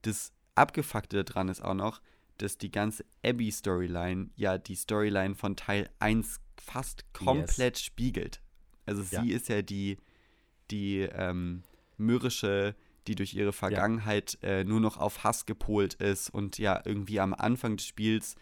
das 0.01 0.33
Abgefuckte 0.55 1.23
daran 1.23 1.47
ist 1.47 1.61
auch 1.61 1.75
noch, 1.75 2.01
dass 2.39 2.57
die 2.57 2.71
ganze 2.71 3.05
Abby-Storyline 3.23 4.31
ja 4.35 4.57
die 4.57 4.73
Storyline 4.73 5.35
von 5.35 5.55
Teil 5.55 5.91
1 5.99 6.41
fast 6.59 7.13
komplett 7.13 7.77
yes. 7.77 7.83
spiegelt. 7.83 8.41
Also 8.87 9.03
ja. 9.11 9.21
sie 9.21 9.31
ist 9.31 9.47
ja 9.47 9.61
die, 9.61 9.97
die 10.71 11.01
ähm, 11.01 11.61
mürrische, 11.97 12.75
die 13.05 13.13
durch 13.13 13.35
ihre 13.35 13.53
Vergangenheit 13.53 14.39
ja. 14.41 14.49
äh, 14.49 14.63
nur 14.63 14.79
noch 14.79 14.97
auf 14.97 15.23
Hass 15.23 15.45
gepolt 15.45 15.93
ist 15.93 16.31
und 16.31 16.57
ja 16.57 16.81
irgendwie 16.83 17.19
am 17.19 17.35
Anfang 17.35 17.77
des 17.77 17.85
Spiels 17.85 18.33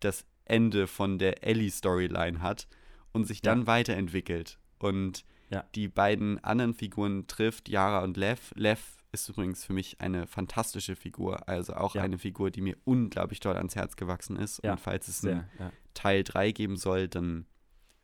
das 0.00 0.24
Ende 0.46 0.86
von 0.86 1.18
der 1.18 1.44
Ellie-Storyline 1.44 2.40
hat 2.40 2.68
und 3.12 3.26
sich 3.26 3.42
dann 3.42 3.60
ja. 3.60 3.66
weiterentwickelt. 3.66 4.58
Und 4.78 5.26
die 5.74 5.88
beiden 5.88 6.42
anderen 6.42 6.72
Figuren 6.72 7.26
trifft, 7.26 7.68
Yara 7.68 8.02
und 8.02 8.16
Lev. 8.16 8.54
Lev 8.56 8.96
ist 9.22 9.28
übrigens 9.28 9.64
für 9.64 9.72
mich 9.72 10.00
eine 10.00 10.26
fantastische 10.26 10.96
Figur, 10.96 11.48
also 11.48 11.74
auch 11.74 11.94
eine 11.96 12.18
Figur, 12.18 12.50
die 12.50 12.60
mir 12.60 12.76
unglaublich 12.84 13.40
toll 13.40 13.56
ans 13.56 13.76
Herz 13.76 13.96
gewachsen 13.96 14.36
ist. 14.36 14.60
Und 14.60 14.80
falls 14.80 15.08
es 15.08 15.24
einen 15.24 15.48
Teil 15.94 16.24
3 16.24 16.52
geben 16.52 16.76
soll, 16.76 17.08
dann 17.08 17.46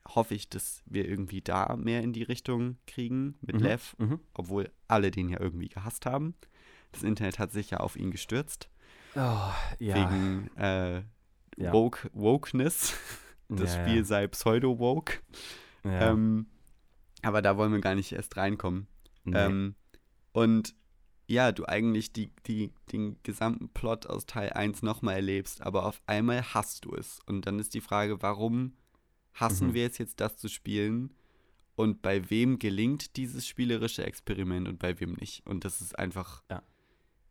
hoffe 0.09 0.35
ich, 0.35 0.49
dass 0.49 0.83
wir 0.87 1.09
irgendwie 1.09 1.41
da 1.41 1.77
mehr 1.77 2.03
in 2.03 2.13
die 2.13 2.23
Richtung 2.23 2.77
kriegen 2.87 3.37
mit 3.41 3.57
mhm. 3.57 3.63
Lev, 3.63 3.95
mhm. 3.99 4.21
obwohl 4.35 4.71
alle 4.89 5.11
den 5.11 5.29
ja 5.29 5.41
irgendwie 5.41 5.69
gehasst 5.69 6.07
haben. 6.07 6.35
Das 6.91 7.03
Internet 7.03 7.39
hat 7.39 7.53
sich 7.53 7.71
ja 7.71 7.79
auf 7.79 7.97
ihn 7.97 8.11
gestürzt. 8.11 8.69
Oh, 9.15 9.53
ja. 9.79 9.95
Wegen 9.95 10.51
äh, 10.57 11.03
ja. 11.57 11.73
Woke, 11.73 12.11
Wokeness. 12.13 12.95
Das 13.49 13.75
ja, 13.75 13.83
Spiel 13.83 13.99
ja. 13.99 14.05
sei 14.05 14.27
pseudo-woke. 14.29 15.19
Ähm, 15.85 16.47
aber 17.23 17.43
da 17.43 17.57
wollen 17.57 17.73
wir 17.73 17.81
gar 17.81 17.95
nicht 17.95 18.13
erst 18.13 18.37
reinkommen. 18.37 18.87
Nee. 19.25 19.37
Ähm, 19.37 19.75
und 20.33 20.75
ja, 21.33 21.51
du 21.51 21.67
eigentlich 21.67 22.13
die, 22.13 22.31
die, 22.47 22.73
den 22.93 23.17
gesamten 23.23 23.71
Plot 23.71 24.07
aus 24.07 24.27
Teil 24.27 24.51
1 24.51 24.83
nochmal 24.83 25.15
erlebst, 25.17 25.63
aber 25.63 25.87
auf 25.87 26.03
einmal 26.07 26.43
hast 26.53 26.85
du 26.85 26.95
es. 26.95 27.21
Und 27.25 27.47
dann 27.47 27.59
ist 27.59 27.73
die 27.73 27.81
Frage, 27.81 28.21
warum 28.21 28.75
hassen 29.33 29.69
mhm. 29.69 29.75
wir 29.75 29.87
es 29.87 29.97
jetzt, 29.97 30.21
das 30.21 30.37
zu 30.37 30.49
spielen? 30.49 31.15
Und 31.75 32.03
bei 32.03 32.29
wem 32.29 32.59
gelingt 32.59 33.17
dieses 33.17 33.47
spielerische 33.47 34.05
Experiment 34.05 34.69
und 34.69 34.79
bei 34.79 35.01
wem 35.01 35.15
nicht? 35.15 35.47
Und 35.47 35.65
das 35.65 35.81
ist 35.81 35.99
einfach. 35.99 36.43
Ja. 36.51 36.63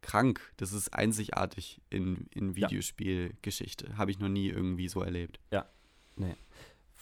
krank. 0.02 0.52
Das 0.58 0.74
ist 0.74 0.96
einzigartig 0.96 1.80
in, 1.92 2.26
in 2.34 2.56
Videospielgeschichte. 2.56 3.98
Habe 3.98 4.10
ich 4.10 4.18
noch 4.18 4.30
nie 4.30 4.50
irgendwie 4.50 4.90
so 4.90 5.04
erlebt. 5.04 5.40
Ja, 5.52 5.70
nee. 6.16 6.36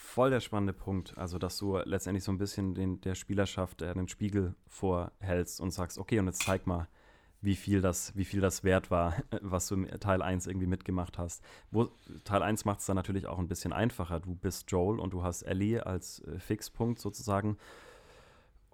Voll 0.09 0.31
der 0.31 0.39
spannende 0.39 0.73
Punkt. 0.73 1.15
Also, 1.19 1.37
dass 1.37 1.59
du 1.59 1.77
letztendlich 1.77 2.23
so 2.23 2.31
ein 2.31 2.39
bisschen 2.39 2.73
den, 2.73 2.99
der 3.01 3.13
Spielerschaft 3.13 3.83
äh, 3.83 3.93
den 3.93 4.07
Spiegel 4.07 4.55
vorhältst 4.67 5.61
und 5.61 5.69
sagst, 5.69 5.99
okay, 5.99 6.17
und 6.17 6.25
jetzt 6.25 6.41
zeig 6.41 6.65
mal, 6.65 6.87
wie 7.41 7.55
viel 7.55 7.79
das, 7.79 8.15
wie 8.15 8.25
viel 8.25 8.41
das 8.41 8.63
wert 8.63 8.89
war, 8.89 9.13
was 9.41 9.67
du 9.67 9.75
im 9.75 9.87
Teil 9.99 10.23
1 10.23 10.47
irgendwie 10.47 10.65
mitgemacht 10.65 11.19
hast. 11.19 11.43
Wo, 11.69 11.91
Teil 12.23 12.41
1 12.41 12.65
macht 12.65 12.79
es 12.79 12.87
dann 12.87 12.95
natürlich 12.95 13.27
auch 13.27 13.37
ein 13.37 13.47
bisschen 13.47 13.71
einfacher. 13.71 14.19
Du 14.19 14.33
bist 14.33 14.71
Joel 14.71 14.99
und 14.99 15.13
du 15.13 15.21
hast 15.21 15.43
Ellie 15.43 15.85
als 15.85 16.21
äh, 16.21 16.39
Fixpunkt 16.39 16.99
sozusagen. 16.99 17.59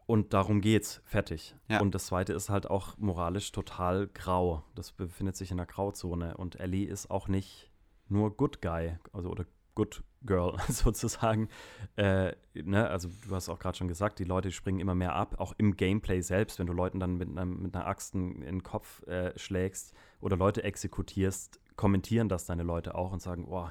Und 0.05 0.33
darum 0.33 0.61
geht's. 0.61 1.01
Fertig. 1.03 1.53
Ja. 1.67 1.81
Und 1.81 1.93
das 1.93 2.05
zweite 2.05 2.31
ist 2.31 2.49
halt 2.49 2.69
auch 2.69 2.97
moralisch 2.97 3.51
total 3.51 4.07
grau. 4.07 4.63
Das 4.73 4.93
befindet 4.93 5.35
sich 5.35 5.51
in 5.51 5.57
der 5.57 5.65
Grauzone. 5.65 6.37
Und 6.37 6.61
Ellie 6.61 6.87
ist 6.87 7.11
auch 7.11 7.27
nicht 7.27 7.69
nur 8.07 8.37
Good 8.37 8.61
Guy, 8.61 8.97
also 9.11 9.29
oder 9.29 9.45
Good 9.73 10.01
Girl 10.25 10.57
sozusagen. 10.69 11.49
Äh, 11.95 12.33
ne? 12.53 12.87
Also 12.89 13.09
du 13.27 13.35
hast 13.35 13.49
auch 13.49 13.59
gerade 13.59 13.77
schon 13.77 13.87
gesagt, 13.87 14.19
die 14.19 14.23
Leute 14.23 14.51
springen 14.51 14.79
immer 14.79 14.95
mehr 14.95 15.13
ab, 15.13 15.39
auch 15.39 15.53
im 15.57 15.75
Gameplay 15.75 16.21
selbst, 16.21 16.59
wenn 16.59 16.67
du 16.67 16.73
Leuten 16.73 16.99
dann 16.99 17.17
mit, 17.17 17.29
einer, 17.29 17.45
mit 17.45 17.75
einer 17.75 17.87
Axt 17.87 18.15
in 18.15 18.41
den 18.41 18.63
Kopf 18.63 19.05
äh, 19.07 19.37
schlägst 19.37 19.93
oder 20.21 20.37
Leute 20.37 20.63
exekutierst, 20.63 21.59
kommentieren 21.75 22.29
das 22.29 22.45
deine 22.45 22.63
Leute 22.63 22.95
auch 22.95 23.11
und 23.11 23.21
sagen, 23.21 23.45
oh, 23.49 23.69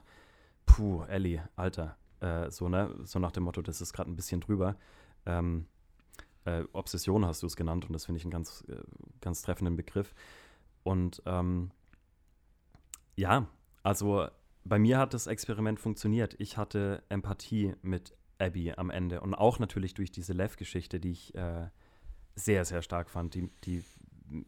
puh, 0.67 1.05
Ellie, 1.05 1.43
Alter. 1.57 1.97
Äh, 2.21 2.51
so, 2.51 2.69
ne? 2.69 2.95
So 3.05 3.19
nach 3.19 3.33
dem 3.33 3.45
Motto, 3.45 3.63
das 3.63 3.81
ist 3.81 3.93
gerade 3.93 4.11
ein 4.11 4.17
bisschen 4.17 4.41
drüber. 4.41 4.77
Ähm, 5.27 5.67
äh, 6.45 6.65
Obsession 6.73 7.25
hast 7.27 7.43
du 7.43 7.47
es 7.47 7.57
genannt 7.57 7.87
und 7.87 7.93
das 7.93 8.07
finde 8.07 8.19
ich 8.19 8.25
einen 8.25 8.31
ganz, 8.31 8.65
äh, 8.69 8.77
ganz 9.21 9.43
treffenden 9.43 9.77
Begriff. 9.77 10.15
Und 10.83 11.23
ähm, 11.27 11.71
ja, 13.17 13.47
also 13.83 14.29
bei 14.65 14.79
mir 14.79 14.99
hat 14.99 15.15
das 15.15 15.27
Experiment 15.27 15.79
funktioniert. 15.79 16.35
Ich 16.39 16.57
hatte 16.57 17.03
Empathie 17.09 17.75
mit 17.83 18.17
Abby 18.39 18.73
am 18.73 18.91
Ende 18.91 19.21
und 19.21 19.35
auch 19.35 19.59
natürlich 19.59 19.95
durch 19.95 20.11
diese 20.11 20.33
Lev-Geschichte, 20.33 20.99
die 21.01 21.13
ich 21.13 21.35
äh, 21.35 21.69
sehr, 22.35 22.65
sehr 22.65 22.83
stark 22.83 23.11
fand. 23.11 23.35
Die, 23.35 23.51
die, 23.65 23.85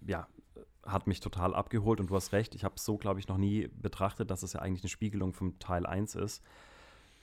ja, 0.07 0.27
hat 0.85 1.07
mich 1.07 1.21
total 1.21 1.55
abgeholt 1.55 2.01
und 2.01 2.11
du 2.11 2.15
hast 2.15 2.33
recht, 2.33 2.55
ich 2.55 2.65
habe 2.65 2.77
es 2.77 2.85
so, 2.85 2.97
glaube 2.97 3.21
ich, 3.21 3.29
noch 3.29 3.39
nie 3.39 3.69
betrachtet, 3.69 4.31
dass 4.31 4.43
es 4.43 4.55
ja 4.55 4.61
eigentlich 4.61 4.83
eine 4.83 4.91
Spiegelung 4.91 5.33
vom 5.33 5.59
Teil 5.59 5.85
1 5.85 6.15
ist 6.15 6.43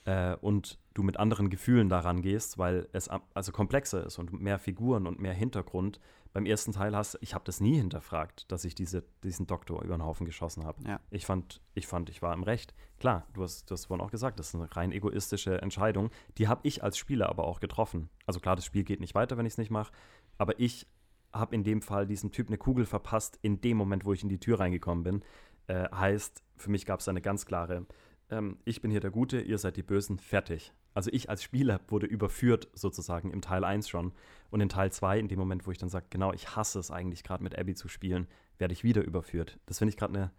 äh, 0.06 0.36
und 0.36 0.80
du 0.94 1.04
mit 1.04 1.18
anderen 1.18 1.50
Gefühlen 1.50 1.90
daran 1.90 2.22
gehst, 2.22 2.58
weil 2.58 2.88
es 2.92 3.10
also 3.10 3.52
komplexer 3.52 4.06
ist 4.06 4.20
und 4.20 4.34
mehr 4.34 4.60
Figuren 4.60 5.08
und 5.08 5.20
mehr 5.20 5.34
Hintergrund. 5.34 6.00
Beim 6.34 6.46
ersten 6.46 6.72
Teil 6.72 6.96
hast 6.96 7.18
ich 7.22 7.34
habe 7.34 7.46
das 7.46 7.62
nie 7.62 7.78
hinterfragt, 7.78 8.52
dass 8.52 8.66
ich 8.66 8.76
diese, 8.76 9.04
diesen 9.24 9.48
Doktor 9.48 9.84
über 9.84 9.96
den 9.96 10.04
Haufen 10.04 10.26
geschossen 10.26 10.66
habe. 10.66 10.82
Ja. 10.88 11.00
Ich, 11.12 11.26
fand, 11.26 11.62
ich 11.76 11.88
fand, 11.88 12.10
ich 12.10 12.22
war 12.22 12.34
im 12.34 12.44
Recht. 12.44 12.74
Klar, 13.00 13.28
du 13.34 13.44
hast 13.44 13.70
das 13.72 13.86
vorhin 13.86 14.06
auch 14.06 14.12
gesagt, 14.12 14.40
das 14.40 14.50
ist 14.50 14.56
eine 14.56 14.76
rein 14.76 14.92
egoistische 14.92 15.62
Entscheidung. 15.62 16.10
Die 16.38 16.48
habe 16.48 16.62
ich 16.64 16.84
als 16.84 16.98
Spieler 16.98 17.30
aber 17.30 17.46
auch 17.46 17.60
getroffen. 17.60 18.10
Also 18.26 18.40
klar, 18.40 18.56
das 18.56 18.66
Spiel 18.66 18.84
geht 18.84 19.00
nicht 19.00 19.16
weiter, 19.16 19.38
wenn 19.38 19.46
ich 19.46 19.54
es 19.54 19.58
nicht 19.58 19.72
mache, 19.72 19.94
aber 20.38 20.60
ich 20.60 20.88
habe 21.32 21.56
in 21.56 21.64
dem 21.64 21.82
Fall 21.82 22.06
diesem 22.06 22.32
Typ 22.32 22.48
eine 22.48 22.58
Kugel 22.58 22.86
verpasst, 22.86 23.40
in 23.42 23.62
dem 23.62 23.78
Moment, 23.78 24.06
wo 24.06 24.14
ich 24.14 24.24
in 24.24 24.30
die 24.30 24.40
Tür 24.40 24.60
reingekommen 24.60 25.04
bin. 25.04 25.24
Äh, 25.68 25.90
heißt, 25.90 26.44
für 26.58 26.70
mich 26.70 26.86
gab 26.86 27.00
es 27.00 27.08
eine 27.08 27.22
ganz 27.22 27.46
klare 27.46 27.86
ähm, 28.34 28.58
ich 28.66 28.82
bin 28.82 28.92
hier 28.92 29.00
der 29.00 29.12
Gute, 29.12 29.40
ihr 29.42 29.58
seid 29.58 29.78
die 29.78 29.84
Bösen, 29.84 30.18
fertig. 30.18 30.74
Also 30.94 31.10
ich 31.12 31.30
als 31.30 31.44
Spieler 31.44 31.80
wurde 31.88 32.06
überführt 32.06 32.68
sozusagen 32.74 33.32
im 33.32 33.42
Teil 33.42 33.64
1 33.64 33.90
schon. 33.90 34.14
Und 34.50 34.62
in 34.62 34.70
Teil 34.70 34.92
2, 34.92 35.20
in 35.20 35.28
dem 35.28 35.40
Moment, 35.40 35.66
wo 35.66 35.72
ich 35.72 35.78
dann 35.78 35.90
sage, 35.90 36.06
genau, 36.10 36.34
ich 36.34 36.56
hasse 36.56 36.80
es 36.80 36.92
eigentlich 36.92 37.24
gerade 37.24 37.44
mit 37.44 37.58
Abby 37.58 37.74
zu 37.76 37.88
spielen, 37.88 38.28
werde 38.58 38.74
ich 38.74 38.84
wieder 38.84 39.04
überführt. 39.04 39.60
Das 39.66 39.80
finde 39.80 39.90
ich 39.90 39.98
gerade 39.98 40.14
eine, 40.14 40.32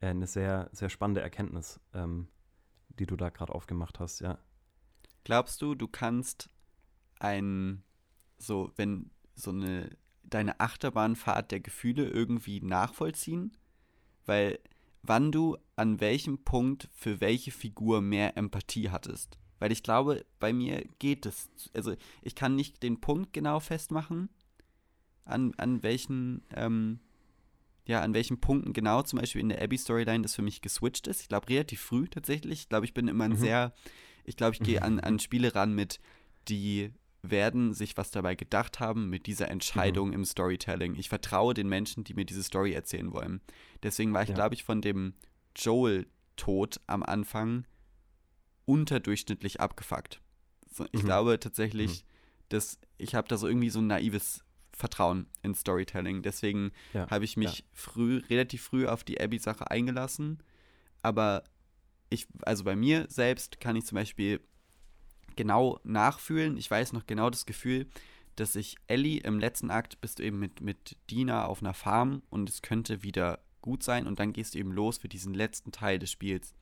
äh, 0.00 0.08
eine 0.08 0.26
sehr, 0.26 0.68
sehr 0.72 0.90
spannende 0.90 1.22
Erkenntnis, 1.22 1.80
ähm, 1.94 2.28
die 2.98 3.06
du 3.06 3.16
da 3.16 3.30
gerade 3.30 3.54
aufgemacht 3.54 4.00
hast, 4.00 4.20
ja. 4.20 4.38
Glaubst 5.24 5.62
du, 5.62 5.74
du 5.74 5.88
kannst 5.88 6.50
ein, 7.18 7.82
so, 8.36 8.70
wenn 8.76 9.10
so 9.34 9.50
eine, 9.50 9.96
deine 10.22 10.60
Achterbahnfahrt 10.60 11.50
der 11.50 11.60
Gefühle 11.60 12.06
irgendwie 12.06 12.60
nachvollziehen? 12.60 13.56
Weil 14.26 14.58
wann 15.06 15.32
du 15.32 15.56
an 15.76 16.00
welchem 16.00 16.44
Punkt 16.44 16.88
für 16.92 17.20
welche 17.20 17.50
Figur 17.50 18.00
mehr 18.00 18.36
Empathie 18.36 18.90
hattest. 18.90 19.38
Weil 19.64 19.72
ich 19.72 19.82
glaube, 19.82 20.26
bei 20.40 20.52
mir 20.52 20.84
geht 20.98 21.24
es. 21.24 21.48
Also 21.72 21.94
ich 22.20 22.34
kann 22.34 22.54
nicht 22.54 22.82
den 22.82 23.00
Punkt 23.00 23.32
genau 23.32 23.60
festmachen, 23.60 24.28
an, 25.24 25.54
an 25.56 25.82
welchen, 25.82 26.42
ähm, 26.54 27.00
ja, 27.86 28.02
an 28.02 28.12
welchen 28.12 28.42
Punkten 28.42 28.74
genau, 28.74 29.00
zum 29.00 29.20
Beispiel 29.20 29.40
in 29.40 29.48
der 29.48 29.62
Abby-Storyline, 29.62 30.20
das 30.20 30.34
für 30.34 30.42
mich 30.42 30.60
geswitcht 30.60 31.06
ist. 31.06 31.22
Ich 31.22 31.28
glaube, 31.28 31.48
relativ 31.48 31.80
früh 31.80 32.06
tatsächlich. 32.08 32.60
Ich 32.60 32.68
glaube, 32.68 32.84
ich 32.84 32.92
bin 32.92 33.08
immer 33.08 33.24
ein 33.24 33.30
mhm. 33.30 33.36
sehr, 33.36 33.72
ich 34.24 34.36
glaube, 34.36 34.52
ich 34.52 34.60
gehe 34.60 34.82
an, 34.82 35.00
an 35.00 35.18
Spiele 35.18 35.54
ran 35.54 35.72
mit, 35.72 35.98
die 36.48 36.92
werden 37.22 37.72
sich 37.72 37.96
was 37.96 38.10
dabei 38.10 38.34
gedacht 38.34 38.80
haben 38.80 39.08
mit 39.08 39.24
dieser 39.26 39.50
Entscheidung 39.50 40.08
mhm. 40.08 40.14
im 40.14 40.24
Storytelling. 40.26 40.94
Ich 40.96 41.08
vertraue 41.08 41.54
den 41.54 41.70
Menschen, 41.70 42.04
die 42.04 42.12
mir 42.12 42.26
diese 42.26 42.42
Story 42.42 42.74
erzählen 42.74 43.14
wollen. 43.14 43.40
Deswegen 43.82 44.12
war 44.12 44.24
ich, 44.24 44.28
ja. 44.28 44.34
glaube 44.34 44.56
ich, 44.56 44.62
von 44.62 44.82
dem 44.82 45.14
Joel-Tod 45.56 46.82
am 46.86 47.02
Anfang 47.02 47.64
unterdurchschnittlich 48.66 49.60
abgefuckt. 49.60 50.20
Ich 50.92 51.02
mhm. 51.02 51.06
glaube 51.06 51.40
tatsächlich, 51.40 52.02
mhm. 52.02 52.06
dass 52.48 52.78
ich 52.98 53.14
habe 53.14 53.28
da 53.28 53.36
so 53.36 53.46
irgendwie 53.46 53.70
so 53.70 53.80
ein 53.80 53.86
naives 53.86 54.44
Vertrauen 54.72 55.26
in 55.42 55.54
Storytelling. 55.54 56.22
Deswegen 56.22 56.72
ja. 56.92 57.08
habe 57.10 57.24
ich 57.24 57.36
mich 57.36 57.60
ja. 57.60 57.64
früh, 57.72 58.22
relativ 58.28 58.62
früh 58.62 58.86
auf 58.86 59.04
die 59.04 59.20
Abby-Sache 59.20 59.70
eingelassen. 59.70 60.42
Aber 61.02 61.44
ich, 62.10 62.26
also 62.42 62.64
bei 62.64 62.76
mir 62.76 63.06
selbst 63.08 63.60
kann 63.60 63.76
ich 63.76 63.86
zum 63.86 63.96
Beispiel 63.96 64.40
genau 65.36 65.80
nachfühlen. 65.84 66.56
Ich 66.56 66.70
weiß 66.70 66.92
noch 66.92 67.06
genau 67.06 67.30
das 67.30 67.46
Gefühl, 67.46 67.86
dass 68.36 68.56
ich 68.56 68.76
Ellie 68.86 69.20
im 69.20 69.38
letzten 69.38 69.70
Akt 69.70 70.00
bist 70.00 70.18
du 70.18 70.24
eben 70.24 70.38
mit, 70.38 70.60
mit 70.60 70.96
Dina 71.10 71.46
auf 71.46 71.60
einer 71.60 71.74
Farm 71.74 72.22
und 72.30 72.48
es 72.48 72.62
könnte 72.62 73.02
wieder 73.02 73.40
gut 73.60 73.82
sein 73.82 74.06
und 74.06 74.18
dann 74.18 74.32
gehst 74.32 74.54
du 74.54 74.58
eben 74.58 74.72
los 74.72 74.98
für 74.98 75.08
diesen 75.08 75.34
letzten 75.34 75.72
Teil 75.72 75.98
des 75.98 76.10
Spiels. 76.10 76.54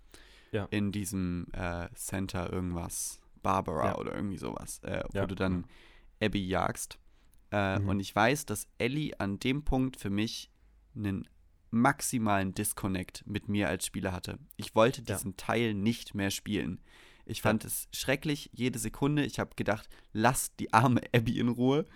Ja. 0.53 0.67
In 0.71 0.93
diesem 0.93 1.47
äh, 1.53 1.89
Center 1.95 2.53
irgendwas, 2.53 3.21
Barbara 3.43 3.87
ja. 3.87 3.99
oder 3.99 4.15
irgendwie 4.15 4.39
sowas, 4.39 4.81
äh, 4.85 5.03
wo 5.13 5.19
ja. 5.19 5.27
du 5.27 5.35
dann 5.35 5.67
Abby 6.21 6.47
jagst. 6.47 6.99
Äh, 7.51 7.79
mhm. 7.79 7.89
Und 7.89 8.01
ich 8.01 8.15
weiß, 8.15 8.47
dass 8.47 8.69
Ellie 8.79 9.19
an 9.19 9.39
dem 9.39 9.65
Punkt 9.65 9.97
für 9.97 10.11
mich 10.11 10.51
einen 10.95 11.29
maximalen 11.71 12.55
Disconnect 12.55 13.27
mit 13.27 13.49
mir 13.49 13.69
als 13.69 13.87
Spieler 13.87 14.13
hatte. 14.13 14.39
Ich 14.57 14.75
wollte 14.75 15.03
diesen 15.03 15.37
Teil 15.37 15.75
nicht 15.75 16.15
mehr 16.15 16.31
spielen. 16.31 16.81
Ich 17.25 17.41
fand 17.41 17.65
ja. 17.65 17.69
es 17.69 17.89
schrecklich, 17.93 18.51
jede 18.53 18.79
Sekunde. 18.79 19.25
Ich 19.25 19.39
habe 19.39 19.55
gedacht, 19.57 19.89
lass 20.13 20.55
die 20.57 20.73
arme 20.73 21.01
Abby 21.15 21.39
in 21.39 21.49
Ruhe. 21.49 21.87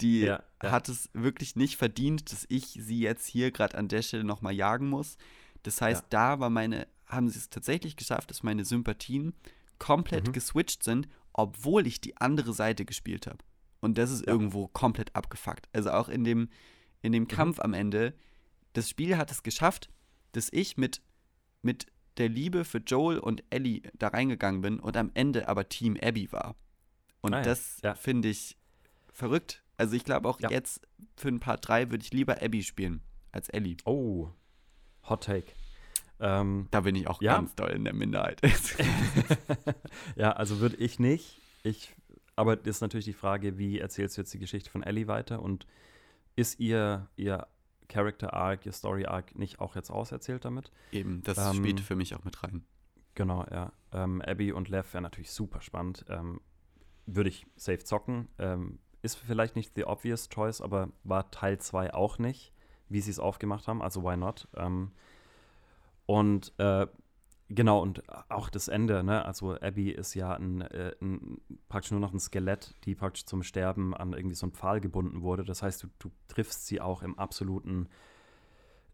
Die 0.00 0.20
ja, 0.20 0.42
ja. 0.62 0.70
hat 0.70 0.88
es 0.88 1.08
wirklich 1.14 1.56
nicht 1.56 1.76
verdient, 1.76 2.30
dass 2.30 2.44
ich 2.48 2.66
sie 2.66 3.00
jetzt 3.00 3.26
hier 3.26 3.50
gerade 3.50 3.78
an 3.78 3.88
der 3.88 4.02
Stelle 4.02 4.24
nochmal 4.24 4.52
jagen 4.52 4.88
muss. 4.88 5.16
Das 5.62 5.80
heißt, 5.80 6.04
da 6.10 6.38
war 6.38 6.50
meine, 6.50 6.86
haben 7.06 7.28
sie 7.28 7.38
es 7.38 7.50
tatsächlich 7.50 7.96
geschafft, 7.96 8.30
dass 8.30 8.42
meine 8.42 8.64
Sympathien 8.64 9.34
komplett 9.78 10.28
mhm. 10.28 10.32
geswitcht 10.32 10.82
sind, 10.82 11.08
obwohl 11.32 11.86
ich 11.86 12.00
die 12.00 12.16
andere 12.16 12.52
Seite 12.52 12.84
gespielt 12.84 13.26
habe. 13.26 13.38
Und 13.80 13.98
das 13.98 14.10
ist 14.10 14.26
irgendwo 14.26 14.68
komplett 14.68 15.14
abgefuckt. 15.14 15.68
Also 15.72 15.90
auch 15.90 16.08
in 16.08 16.24
dem, 16.24 16.48
in 17.02 17.12
dem 17.12 17.24
mhm. 17.24 17.28
Kampf 17.28 17.60
am 17.60 17.74
Ende, 17.74 18.14
das 18.72 18.88
Spiel 18.88 19.16
hat 19.16 19.30
es 19.30 19.42
geschafft, 19.42 19.88
dass 20.32 20.48
ich 20.52 20.76
mit, 20.76 21.02
mit 21.62 21.86
der 22.16 22.28
Liebe 22.28 22.64
für 22.64 22.78
Joel 22.78 23.18
und 23.18 23.44
Ellie 23.50 23.82
da 23.94 24.08
reingegangen 24.08 24.60
bin 24.62 24.80
und 24.80 24.96
am 24.96 25.10
Ende 25.14 25.48
aber 25.48 25.68
Team 25.68 25.96
Abby 26.00 26.32
war. 26.32 26.56
Und 27.20 27.34
ah, 27.34 27.38
ja. 27.38 27.44
das 27.44 27.80
ja. 27.82 27.94
finde 27.94 28.28
ich 28.28 28.56
verrückt. 29.12 29.62
Also 29.76 29.94
ich 29.94 30.04
glaube 30.04 30.28
auch 30.28 30.40
ja. 30.40 30.50
jetzt 30.50 30.86
für 31.16 31.28
ein 31.28 31.40
Part 31.40 31.68
3 31.68 31.90
würde 31.90 32.02
ich 32.02 32.12
lieber 32.12 32.42
Abby 32.42 32.62
spielen 32.62 33.02
als 33.32 33.48
Ellie. 33.50 33.76
Oh, 33.84 34.30
Hot 35.08 35.24
Take. 35.24 35.52
Ähm, 36.20 36.68
da 36.70 36.80
bin 36.80 36.94
ich 36.94 37.08
auch 37.08 37.20
ganz 37.20 37.54
doll 37.54 37.70
in 37.70 37.84
der 37.84 37.94
Minderheit. 37.94 38.40
ja, 40.16 40.32
also 40.32 40.60
würde 40.60 40.76
ich 40.76 40.98
nicht. 40.98 41.40
Ich, 41.62 41.94
aber 42.36 42.64
ist 42.64 42.80
natürlich 42.80 43.04
die 43.04 43.12
Frage, 43.12 43.58
wie 43.58 43.78
erzählst 43.78 44.16
du 44.16 44.22
jetzt 44.22 44.32
die 44.32 44.38
Geschichte 44.38 44.70
von 44.70 44.82
Ellie 44.82 45.08
weiter 45.08 45.42
und 45.42 45.66
ist 46.36 46.60
ihr, 46.60 47.08
ihr 47.16 47.46
Character 47.88 48.32
Arc, 48.34 48.66
ihr 48.66 48.72
Story 48.72 49.06
Arc 49.06 49.38
nicht 49.38 49.60
auch 49.60 49.76
jetzt 49.76 49.90
auserzählt 49.90 50.44
damit. 50.44 50.70
Eben, 50.92 51.22
das 51.22 51.38
ähm, 51.38 51.54
spielt 51.54 51.80
für 51.80 51.96
mich 51.96 52.14
auch 52.14 52.24
mit 52.24 52.42
rein. 52.42 52.64
Genau, 53.14 53.46
ja. 53.50 53.72
Ähm, 53.92 54.20
Abby 54.22 54.52
und 54.52 54.68
Lev 54.68 54.92
wäre 54.92 55.02
natürlich 55.02 55.30
super 55.30 55.60
spannend. 55.60 56.04
Ähm, 56.08 56.40
Würde 57.06 57.30
ich 57.30 57.46
safe 57.56 57.82
zocken. 57.82 58.28
Ähm, 58.38 58.78
ist 59.02 59.16
vielleicht 59.16 59.56
nicht 59.56 59.72
the 59.74 59.84
obvious 59.84 60.28
choice, 60.28 60.60
aber 60.60 60.90
war 61.04 61.30
Teil 61.30 61.58
2 61.58 61.94
auch 61.94 62.18
nicht, 62.18 62.52
wie 62.88 63.00
sie 63.00 63.10
es 63.10 63.18
aufgemacht 63.18 63.68
haben. 63.68 63.80
Also 63.80 64.02
why 64.02 64.16
not? 64.16 64.48
Und 66.06 66.52
äh, 66.58 66.86
Genau, 67.48 67.80
und 67.80 68.02
auch 68.28 68.48
das 68.48 68.66
Ende, 68.66 69.04
ne? 69.04 69.24
Also 69.24 69.54
Abby 69.54 69.90
ist 69.90 70.14
ja 70.14 70.34
ein, 70.34 70.62
äh, 70.62 70.96
ein, 71.00 71.40
praktisch 71.68 71.92
nur 71.92 72.00
noch 72.00 72.12
ein 72.12 72.18
Skelett, 72.18 72.74
die 72.84 72.96
praktisch 72.96 73.24
zum 73.24 73.44
Sterben 73.44 73.94
an 73.94 74.14
irgendwie 74.14 74.34
so 74.34 74.46
einen 74.46 74.52
Pfahl 74.52 74.80
gebunden 74.80 75.22
wurde. 75.22 75.44
Das 75.44 75.62
heißt, 75.62 75.84
du, 75.84 75.88
du 76.00 76.10
triffst 76.26 76.66
sie 76.66 76.80
auch 76.80 77.02
im 77.02 77.16
absoluten, 77.16 77.88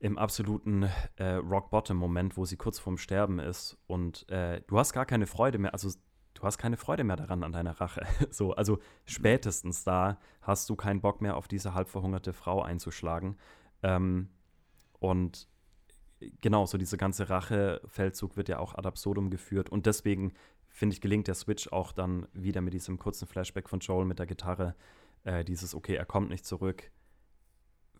im 0.01 0.19
absoluten 0.19 0.87
äh, 1.17 1.35
Rock-Bottom-Moment, 1.37 2.37
wo 2.37 2.45
sie 2.45 2.59
kurz 2.59 2.79
vorm 2.79 2.99
Sterben 2.99 3.39
ist 3.39 3.79
und 3.87 4.29
äh, 4.29 4.61
du 4.67 4.79
hast 4.79 4.93
gar 4.93 5.07
keine 5.07 5.27
Freude 5.27 5.57
mehr, 5.57 5.73
also 5.73 5.89
du 6.35 6.43
hast 6.43 6.59
keine 6.59 6.77
Freude 6.77 7.05
mehr 7.05 7.17
daran 7.17 7.45
an 7.45 7.53
deiner 7.53 7.81
Rache. 7.81 8.07
so, 8.31 8.53
also 8.53 8.81
spätestens 9.07 9.83
da 9.83 10.19
hast 10.43 10.69
du 10.69 10.77
keinen 10.77 11.01
Bock 11.01 11.23
mehr 11.23 11.39
auf 11.39 11.49
diese 11.49 11.73
halb 11.73 11.89
verhungerte 11.89 12.35
Frau 12.35 12.61
einzuschlagen. 12.61 13.39
Ähm, 13.83 14.29
und 14.99 15.49
genau, 16.41 16.67
so 16.67 16.79
diese 16.79 16.97
ganze 16.97 17.29
Rache-Feldzug 17.29 18.37
wird 18.37 18.49
ja 18.49 18.59
auch 18.59 18.75
ad 18.75 18.87
absurdum 18.87 19.31
geführt 19.31 19.71
und 19.71 19.87
deswegen 19.87 20.33
finde 20.69 20.95
ich, 20.95 21.01
gelingt 21.01 21.29
der 21.29 21.35
Switch 21.35 21.69
auch 21.69 21.93
dann 21.93 22.27
wieder 22.33 22.61
mit 22.61 22.75
diesem 22.75 22.99
kurzen 22.99 23.29
Flashback 23.29 23.69
von 23.69 23.81
Joel 23.81 24.07
mit 24.07 24.19
der 24.19 24.27
Gitarre. 24.27 24.75
Äh, 25.25 25.45
dieses, 25.45 25.75
okay, 25.75 25.95
er 25.95 26.07
kommt 26.07 26.31
nicht 26.31 26.47
zurück. 26.47 26.91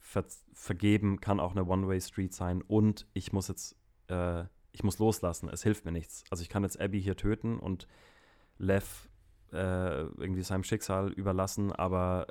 Ver 0.01 0.25
vergeben 0.53 1.21
kann 1.21 1.39
auch 1.39 1.53
eine 1.53 1.65
One-Way-Street 1.67 2.35
sein 2.35 2.63
und 2.63 3.07
ich 3.13 3.33
muss 3.33 3.49
jetzt, 3.49 3.77
äh, 4.09 4.45
ich 4.73 4.83
muss 4.83 4.99
loslassen. 4.99 5.49
Es 5.49 5.63
hilft 5.63 5.85
mir 5.85 5.93
nichts. 5.93 6.25
Also 6.31 6.43
ich 6.43 6.49
kann 6.49 6.65
jetzt 6.65 6.81
Abby 6.81 7.01
hier 7.01 7.17
töten 7.17 7.59
und 7.59 7.87
Lev 8.59 9.09
äh, 9.53 10.03
irgendwie 10.03 10.43
seinem 10.43 10.65
Schicksal 10.65 11.13
überlassen, 11.13 11.73
aber 11.73 12.27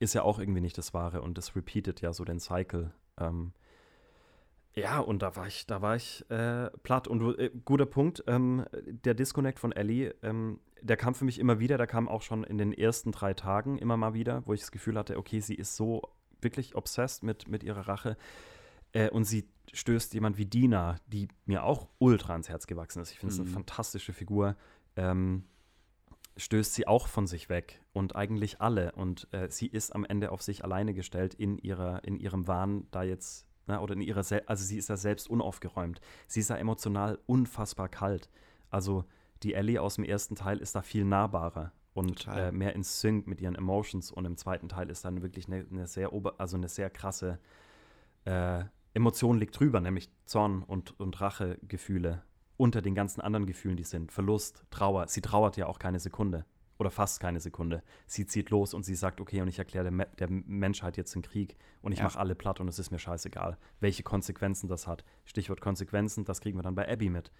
ist 0.00 0.14
ja 0.14 0.22
auch 0.22 0.38
irgendwie 0.38 0.60
nicht 0.60 0.76
das 0.76 0.92
Wahre 0.92 1.22
und 1.22 1.38
das 1.38 1.54
repeatet 1.54 2.00
ja 2.00 2.12
so 2.12 2.24
den 2.24 2.40
Cycle. 2.40 2.92
Ähm, 3.16 3.52
ja, 4.76 4.98
und 4.98 5.22
da 5.22 5.36
war 5.36 5.46
ich, 5.46 5.66
da 5.66 5.82
war 5.82 5.96
ich 5.96 6.28
äh, 6.30 6.70
platt. 6.82 7.06
Und 7.06 7.38
äh, 7.38 7.50
guter 7.64 7.86
Punkt, 7.86 8.24
ähm, 8.26 8.64
der 8.84 9.14
Disconnect 9.14 9.58
von 9.58 9.72
Ellie, 9.72 10.14
ähm, 10.22 10.60
der 10.82 10.96
kam 10.96 11.14
für 11.14 11.24
mich 11.24 11.38
immer 11.38 11.60
wieder, 11.60 11.78
der 11.78 11.86
kam 11.86 12.08
auch 12.08 12.22
schon 12.22 12.44
in 12.44 12.58
den 12.58 12.72
ersten 12.72 13.12
drei 13.12 13.34
Tagen 13.34 13.78
immer 13.78 13.96
mal 13.96 14.14
wieder, 14.14 14.42
wo 14.46 14.52
ich 14.52 14.60
das 14.60 14.72
Gefühl 14.72 14.98
hatte, 14.98 15.16
okay, 15.16 15.40
sie 15.40 15.54
ist 15.54 15.76
so 15.76 16.02
wirklich 16.40 16.74
obsessed 16.74 17.22
mit, 17.22 17.48
mit 17.48 17.62
ihrer 17.62 17.88
Rache. 17.88 18.16
Äh, 18.92 19.10
und 19.10 19.24
sie 19.24 19.48
stößt 19.72 20.12
jemand 20.14 20.38
wie 20.38 20.46
Dina, 20.46 20.96
die 21.06 21.28
mir 21.46 21.64
auch 21.64 21.88
ultra 21.98 22.32
ans 22.32 22.48
Herz 22.48 22.66
gewachsen 22.66 23.00
ist. 23.00 23.12
Ich 23.12 23.18
finde 23.18 23.32
es 23.32 23.38
mhm. 23.38 23.46
eine 23.46 23.54
fantastische 23.54 24.12
Figur. 24.12 24.56
Ähm, 24.96 25.44
stößt 26.36 26.74
sie 26.74 26.88
auch 26.88 27.06
von 27.06 27.28
sich 27.28 27.48
weg 27.48 27.80
und 27.92 28.16
eigentlich 28.16 28.60
alle. 28.60 28.92
Und 28.92 29.28
äh, 29.32 29.48
sie 29.50 29.68
ist 29.68 29.94
am 29.94 30.04
Ende 30.04 30.32
auf 30.32 30.42
sich 30.42 30.64
alleine 30.64 30.94
gestellt 30.94 31.34
in, 31.34 31.58
ihrer, 31.58 32.02
in 32.04 32.18
ihrem 32.18 32.48
Wahn, 32.48 32.88
da 32.90 33.04
jetzt 33.04 33.46
Ne, 33.66 33.80
oder 33.80 33.94
in 33.94 34.02
ihrer, 34.02 34.22
Sel 34.22 34.42
also 34.46 34.64
sie 34.64 34.76
ist 34.76 34.88
ja 34.88 34.96
selbst 34.96 35.28
unaufgeräumt. 35.28 36.00
Sie 36.26 36.40
ist 36.40 36.50
ja 36.50 36.56
emotional 36.56 37.18
unfassbar 37.26 37.88
kalt. 37.88 38.28
Also 38.70 39.04
die 39.42 39.54
Ellie 39.54 39.80
aus 39.80 39.96
dem 39.96 40.04
ersten 40.04 40.36
Teil 40.36 40.58
ist 40.58 40.74
da 40.74 40.82
viel 40.82 41.04
nahbarer 41.04 41.72
und 41.94 42.26
äh, 42.26 42.52
mehr 42.52 42.74
in 42.74 42.82
Sync 42.82 43.26
mit 43.26 43.40
ihren 43.40 43.54
Emotions. 43.54 44.10
Und 44.10 44.26
im 44.26 44.36
zweiten 44.36 44.68
Teil 44.68 44.90
ist 44.90 45.04
dann 45.04 45.22
wirklich 45.22 45.46
eine, 45.46 45.64
eine 45.70 45.86
sehr 45.86 46.12
ober, 46.12 46.34
also 46.38 46.56
eine 46.56 46.68
sehr 46.68 46.90
krasse 46.90 47.38
äh, 48.24 48.64
Emotion 48.94 49.38
liegt 49.38 49.58
drüber, 49.58 49.80
nämlich 49.80 50.08
Zorn 50.24 50.62
und, 50.62 50.98
und 51.00 51.20
Rachegefühle 51.20 52.22
unter 52.56 52.80
den 52.80 52.94
ganzen 52.94 53.20
anderen 53.20 53.46
Gefühlen, 53.46 53.76
die 53.76 53.84
sind. 53.84 54.12
Verlust, 54.12 54.64
Trauer. 54.70 55.08
Sie 55.08 55.20
trauert 55.20 55.56
ja 55.56 55.66
auch 55.66 55.78
keine 55.78 55.98
Sekunde 55.98 56.44
oder 56.78 56.90
fast 56.90 57.20
keine 57.20 57.40
Sekunde. 57.40 57.82
Sie 58.06 58.26
zieht 58.26 58.50
los 58.50 58.74
und 58.74 58.84
sie 58.84 58.94
sagt, 58.94 59.20
okay, 59.20 59.40
und 59.40 59.48
ich 59.48 59.58
erkläre 59.58 59.90
der, 59.90 60.06
der, 60.06 60.28
Menschheit 60.30 60.96
jetzt 60.96 61.14
den 61.14 61.22
Krieg 61.22 61.56
und 61.82 61.92
ich 61.92 61.98
ja. 61.98 62.04
mache 62.04 62.18
alle 62.18 62.34
platt 62.34 62.60
und 62.60 62.68
es 62.68 62.78
ist 62.78 62.90
mir 62.90 62.98
scheißegal, 62.98 63.58
welche 63.80 64.02
Konsequenzen 64.02 64.68
das 64.68 64.86
hat. 64.86 65.04
Stichwort 65.24 65.60
Konsequenzen, 65.60 66.24
das 66.24 66.40
kriegen 66.40 66.58
wir 66.58 66.62
dann 66.62 66.74
bei 66.74 66.90
Abby 66.90 67.10
mit. 67.10 67.30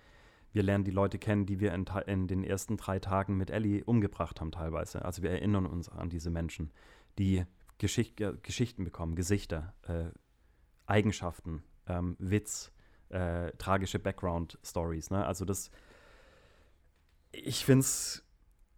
Wir 0.53 0.63
lernen 0.63 0.85
die 0.85 0.93
Leute 0.93 1.19
kennen, 1.19 1.47
die 1.47 1.59
wir 1.59 1.75
in, 1.75 1.85
in 2.07 2.29
den 2.29 2.45
ersten 2.45 2.77
drei 2.77 3.01
Tagen 3.01 3.37
mit 3.37 3.51
Ellie 3.51 3.83
umgebracht 3.85 4.41
haben 4.41 4.53
teilweise. 4.53 5.05
Also 5.05 5.23
wir 5.23 5.31
erinnern 5.31 5.67
uns 5.67 5.89
an 5.89 6.11
diese 6.11 6.31
Menschen, 6.31 6.71
die 7.19 7.45
Geschicht, 7.79 8.23
Geschichten 8.43 8.85
bekommen, 8.85 9.17
Gesichter, 9.17 9.75
äh, 9.83 10.11
Eigenschaften, 10.87 11.65
ähm, 11.89 12.15
Witz, 12.21 12.71
äh, 13.09 13.51
tragische 13.59 13.99
Background-Stories. 13.99 15.11
Ne? 15.11 15.27
Also 15.27 15.45
das, 15.45 15.73
ich 17.33 17.65
finde 17.65 17.81
es 17.81 18.25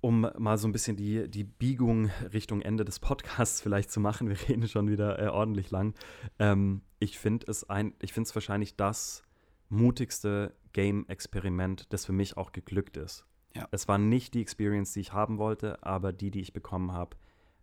um 0.07 0.31
mal 0.39 0.57
so 0.57 0.69
ein 0.69 0.73
bisschen 0.73 0.97
die, 0.97 1.29
die 1.29 1.43
Biegung 1.43 2.11
Richtung 2.33 2.63
Ende 2.63 2.85
des 2.85 3.01
Podcasts 3.01 3.61
vielleicht 3.61 3.91
zu 3.91 3.99
machen, 3.99 4.29
wir 4.29 4.37
reden 4.49 4.69
schon 4.69 4.89
wieder 4.89 5.19
äh, 5.19 5.27
ordentlich 5.27 5.73
lang. 5.73 5.95
Ähm, 6.39 6.83
ich 7.01 7.19
finde 7.19 7.51
es 7.51 7.69
ein, 7.69 7.93
ich 8.01 8.13
finde 8.13 8.29
es 8.29 8.35
wahrscheinlich 8.37 8.77
das 8.77 9.25
mutigste 9.69 10.55
Game-Experiment, 10.75 11.93
das 11.93 12.07
für 12.07 12.13
mich 12.13 12.37
auch 12.37 12.53
geglückt 12.53 12.97
ist. 12.97 13.27
Ja. 13.57 13.67
Es 13.73 13.89
war 13.89 13.99
nicht 13.99 14.35
die 14.35 14.43
Experience, 14.43 14.93
die 14.93 15.01
ich 15.01 15.13
haben 15.13 15.39
wollte, 15.39 15.83
aber 15.83 16.13
die, 16.13 16.31
die 16.31 16.41
ich 16.41 16.53
bekommen 16.53 16.93
habe, 16.93 17.17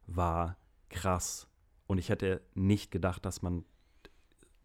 war 0.05 0.57
krass. 0.89 1.47
Und 1.87 1.97
ich 1.97 2.09
hätte 2.09 2.41
nicht 2.55 2.91
gedacht, 2.91 3.23
dass 3.23 3.41
man 3.41 3.63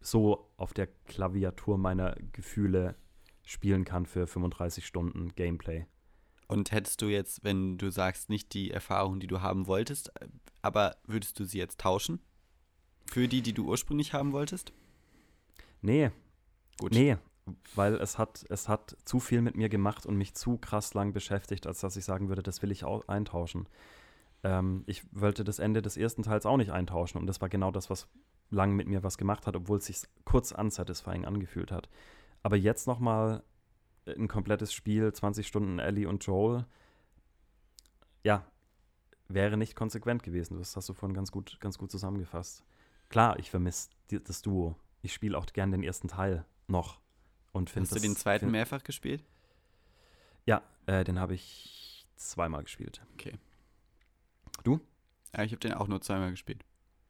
so 0.01 0.51
auf 0.57 0.73
der 0.73 0.87
Klaviatur 1.05 1.77
meiner 1.77 2.17
Gefühle 2.33 2.95
spielen 3.45 3.85
kann 3.85 4.05
für 4.05 4.27
35 4.27 4.85
Stunden 4.85 5.29
Gameplay. 5.35 5.85
Und 6.49 6.71
hättest 6.73 7.01
du 7.01 7.05
jetzt, 7.05 7.45
wenn 7.45 7.77
du 7.77 7.89
sagst, 7.91 8.29
nicht 8.29 8.53
die 8.53 8.71
Erfahrung, 8.71 9.21
die 9.21 9.27
du 9.27 9.41
haben 9.41 9.67
wolltest, 9.67 10.11
aber 10.61 10.97
würdest 11.05 11.39
du 11.39 11.45
sie 11.45 11.59
jetzt 11.59 11.79
tauschen? 11.79 12.19
Für 13.05 13.29
die, 13.29 13.41
die 13.41 13.53
du 13.53 13.65
ursprünglich 13.65 14.13
haben 14.13 14.33
wolltest? 14.33 14.73
Nee. 15.81 16.11
Gut. 16.77 16.91
Nee, 16.91 17.17
weil 17.75 17.95
es 17.95 18.17
hat, 18.17 18.45
es 18.49 18.67
hat 18.67 18.97
zu 19.05 19.19
viel 19.19 19.41
mit 19.41 19.55
mir 19.55 19.69
gemacht 19.69 20.05
und 20.05 20.15
mich 20.15 20.33
zu 20.33 20.57
krass 20.57 20.93
lang 20.93 21.13
beschäftigt, 21.13 21.67
als 21.67 21.79
dass 21.79 21.95
ich 21.95 22.05
sagen 22.05 22.29
würde, 22.29 22.43
das 22.43 22.61
will 22.61 22.71
ich 22.71 22.83
auch 22.83 23.07
eintauschen. 23.07 23.67
Ähm, 24.43 24.83
ich 24.85 25.03
wollte 25.11 25.43
das 25.43 25.59
Ende 25.59 25.81
des 25.81 25.97
ersten 25.97 26.23
Teils 26.23 26.45
auch 26.45 26.57
nicht 26.57 26.71
eintauschen 26.71 27.19
und 27.19 27.27
das 27.27 27.41
war 27.41 27.49
genau 27.49 27.71
das, 27.71 27.89
was 27.89 28.07
lang 28.49 28.75
mit 28.75 28.87
mir 28.87 29.03
was 29.03 29.17
gemacht 29.17 29.47
hat, 29.47 29.55
obwohl 29.55 29.77
es 29.77 29.85
sich 29.85 30.01
kurz 30.25 30.51
unsatisfying 30.51 31.25
angefühlt 31.25 31.71
hat. 31.71 31.89
Aber 32.41 32.55
jetzt 32.55 32.87
nochmal 32.87 33.43
ein 34.17 34.27
komplettes 34.27 34.73
Spiel, 34.73 35.11
20 35.11 35.47
Stunden 35.47 35.79
Ellie 35.79 36.07
und 36.07 36.25
Joel, 36.25 36.65
ja, 38.23 38.45
wäre 39.27 39.57
nicht 39.57 39.75
konsequent 39.75 40.23
gewesen. 40.23 40.57
Das 40.57 40.75
hast 40.75 40.89
du 40.89 40.93
vorhin 40.93 41.15
ganz 41.15 41.31
gut, 41.31 41.59
ganz 41.59 41.77
gut 41.77 41.91
zusammengefasst. 41.91 42.63
Klar, 43.09 43.39
ich 43.39 43.49
vermisse 43.49 43.89
das 44.09 44.41
Duo. 44.41 44.75
Ich 45.01 45.13
spiele 45.13 45.37
auch 45.37 45.45
gern 45.47 45.71
den 45.71 45.83
ersten 45.83 46.07
Teil 46.07 46.45
noch. 46.67 46.99
Und 47.51 47.75
Hast 47.75 47.95
du 47.95 47.99
den 47.99 48.15
zweiten 48.15 48.45
find, 48.45 48.51
mehrfach 48.51 48.83
gespielt? 48.83 49.23
Ja, 50.45 50.61
äh, 50.85 51.03
den 51.03 51.19
habe 51.19 51.33
ich 51.33 52.07
zweimal 52.15 52.63
gespielt. 52.63 53.01
Okay. 53.13 53.37
Du? 54.63 54.79
Ja, 55.35 55.43
ich 55.43 55.51
habe 55.51 55.59
den 55.59 55.73
auch 55.73 55.87
nur 55.87 56.01
zweimal 56.01 56.31
gespielt. 56.31 56.63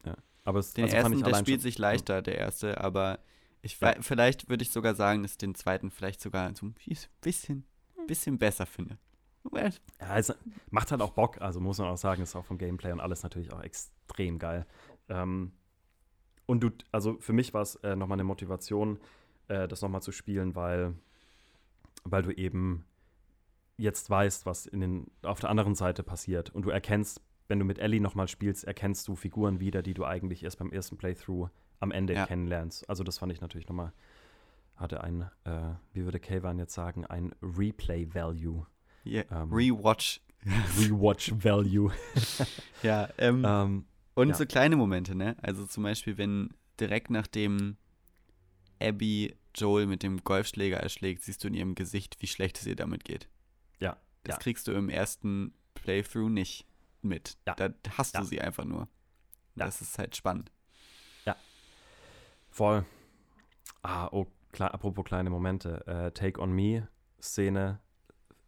Ja. 0.05 0.15
Aber 0.45 0.59
es, 0.59 0.73
den 0.73 0.85
also 0.85 0.95
ersten, 0.95 1.23
der 1.23 1.35
spielt 1.35 1.61
sich 1.61 1.77
leichter, 1.77 2.21
der 2.21 2.37
erste, 2.37 2.79
aber 2.79 3.19
ich 3.61 3.79
ja. 3.79 3.95
vielleicht 4.01 4.49
würde 4.49 4.63
ich 4.63 4.71
sogar 4.71 4.95
sagen, 4.95 5.23
dass 5.23 5.33
ich 5.33 5.37
den 5.37 5.55
zweiten 5.55 5.91
vielleicht 5.91 6.21
sogar 6.21 6.53
so 6.55 6.65
ein 6.65 6.75
bisschen, 7.21 7.65
bisschen 8.07 8.37
besser 8.37 8.65
finde. 8.65 8.97
Ja, 9.99 10.17
es 10.17 10.33
macht 10.69 10.91
halt 10.91 11.01
auch 11.01 11.11
Bock, 11.11 11.41
also 11.41 11.59
muss 11.59 11.77
man 11.77 11.87
auch 11.87 11.97
sagen, 11.97 12.21
ist 12.21 12.35
auch 12.35 12.45
vom 12.45 12.57
Gameplay 12.57 12.91
und 12.91 12.99
alles 12.99 13.23
natürlich 13.23 13.51
auch 13.53 13.61
extrem 13.61 14.37
geil. 14.37 14.65
Ähm, 15.07 15.53
und 16.45 16.61
du, 16.61 16.71
also 16.91 17.17
für 17.19 17.33
mich 17.33 17.53
war 17.53 17.61
es 17.61 17.75
äh, 17.75 17.95
nochmal 17.95 18.17
eine 18.17 18.23
Motivation, 18.23 18.99
äh, 19.47 19.67
das 19.67 19.81
nochmal 19.81 20.01
zu 20.01 20.11
spielen, 20.11 20.55
weil, 20.55 20.93
weil 22.03 22.23
du 22.23 22.31
eben 22.31 22.85
jetzt 23.77 24.09
weißt, 24.09 24.45
was 24.45 24.65
in 24.65 24.81
den, 24.81 25.11
auf 25.21 25.39
der 25.39 25.49
anderen 25.49 25.75
Seite 25.75 26.03
passiert. 26.03 26.49
Und 26.49 26.63
du 26.63 26.69
erkennst, 26.69 27.21
wenn 27.47 27.59
du 27.59 27.65
mit 27.65 27.79
Ellie 27.79 28.01
nochmal 28.01 28.27
spielst, 28.27 28.65
erkennst 28.65 29.07
du 29.07 29.15
Figuren 29.15 29.59
wieder, 29.59 29.81
die 29.81 29.93
du 29.93 30.05
eigentlich 30.05 30.43
erst 30.43 30.59
beim 30.59 30.71
ersten 30.71 30.97
Playthrough 30.97 31.49
am 31.79 31.91
Ende 31.91 32.13
ja. 32.13 32.25
kennenlernst. 32.25 32.89
Also 32.89 33.03
das 33.03 33.17
fand 33.17 33.31
ich 33.31 33.41
natürlich 33.41 33.67
nochmal, 33.67 33.93
hatte 34.75 35.03
ein, 35.03 35.29
äh, 35.45 35.73
wie 35.93 36.03
würde 36.03 36.19
Kayvan 36.19 36.59
jetzt 36.59 36.73
sagen, 36.73 37.05
ein 37.05 37.33
Replay-Value. 37.41 38.65
Yeah. 39.05 39.25
Ähm, 39.31 39.53
Rewatch. 39.53 40.21
Rewatch-Value. 40.77 41.91
ja, 42.83 43.09
ähm, 43.17 43.43
ähm, 43.45 43.85
und 44.13 44.29
ja. 44.29 44.35
so 44.35 44.45
kleine 44.45 44.75
Momente, 44.75 45.15
ne? 45.15 45.35
Also 45.41 45.65
zum 45.65 45.83
Beispiel, 45.83 46.17
wenn 46.17 46.53
direkt 46.79 47.09
nachdem 47.09 47.77
Abby 48.81 49.35
Joel 49.55 49.85
mit 49.87 50.03
dem 50.03 50.23
Golfschläger 50.23 50.77
erschlägt, 50.77 51.23
siehst 51.23 51.43
du 51.43 51.47
in 51.47 51.53
ihrem 51.53 51.75
Gesicht, 51.75 52.17
wie 52.21 52.27
schlecht 52.27 52.59
es 52.59 52.65
ihr 52.65 52.75
damit 52.75 53.03
geht. 53.03 53.27
Ja. 53.79 53.97
Das 54.23 54.35
ja. 54.35 54.39
kriegst 54.39 54.67
du 54.67 54.71
im 54.73 54.89
ersten 54.89 55.53
Playthrough 55.73 56.29
nicht 56.29 56.65
mit. 57.01 57.37
Ja. 57.47 57.55
Da 57.55 57.69
hast 57.97 58.17
du 58.17 58.23
sie 58.23 58.41
einfach 58.41 58.65
nur. 58.65 58.87
Das 59.55 59.81
ist 59.81 59.97
halt 59.97 60.15
spannend. 60.15 60.51
Voll. 62.59 62.85
Ah, 63.83 64.09
oh, 64.11 64.27
klar, 64.51 64.73
apropos 64.73 65.05
kleine 65.05 65.29
Momente. 65.29 65.87
Äh, 65.87 66.11
Take 66.11 66.41
on 66.41 66.51
Me, 66.51 66.89
Szene, 67.21 67.79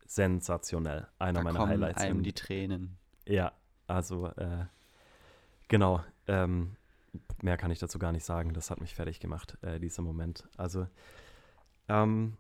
sensationell. 0.05 1.07
Einer 1.17 1.39
da 1.39 1.43
meiner 1.45 1.59
kommen 1.59 1.71
Highlights. 1.71 2.01
Einem 2.01 2.21
die 2.21 2.33
Tränen. 2.33 2.97
Ja, 3.25 3.53
also, 3.87 4.27
äh, 4.27 4.65
genau. 5.69 6.03
Ähm, 6.27 6.75
mehr 7.41 7.55
kann 7.55 7.71
ich 7.71 7.79
dazu 7.79 7.99
gar 7.99 8.11
nicht 8.11 8.25
sagen. 8.25 8.53
Das 8.53 8.69
hat 8.69 8.81
mich 8.81 8.95
fertig 8.95 9.21
gemacht, 9.21 9.57
äh, 9.61 9.79
dieser 9.79 10.01
Moment. 10.01 10.45
Also, 10.57 10.87
ähm, 11.87 12.35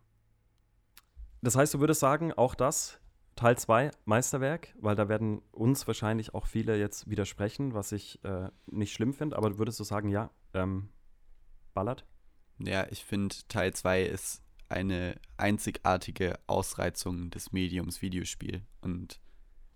das 1.41 1.55
heißt, 1.55 1.73
du 1.73 1.79
würdest 1.79 2.01
sagen, 2.01 2.33
auch 2.33 2.53
das 2.53 2.99
Teil 3.37 3.57
2 3.57 3.91
Meisterwerk, 4.03 4.75
weil 4.81 4.97
da 4.97 5.07
werden 5.07 5.41
uns 5.51 5.87
wahrscheinlich 5.87 6.33
auch 6.33 6.47
viele 6.47 6.77
jetzt 6.77 7.09
widersprechen, 7.09 7.73
was 7.73 7.93
ich 7.93 8.21
äh, 8.25 8.49
nicht 8.65 8.91
schlimm 8.91 9.13
finde, 9.13 9.37
aber 9.37 9.57
würdest 9.57 9.79
du 9.79 9.85
sagen, 9.85 10.09
ja, 10.09 10.31
ähm, 10.53 10.89
ballert. 11.73 12.05
Ja, 12.59 12.87
ich 12.89 13.03
finde, 13.03 13.35
Teil 13.47 13.73
2 13.73 14.03
ist 14.03 14.41
eine 14.69 15.19
einzigartige 15.37 16.39
Ausreizung 16.47 17.29
des 17.29 17.51
Mediums 17.51 18.01
Videospiel 18.01 18.61
und 18.81 19.19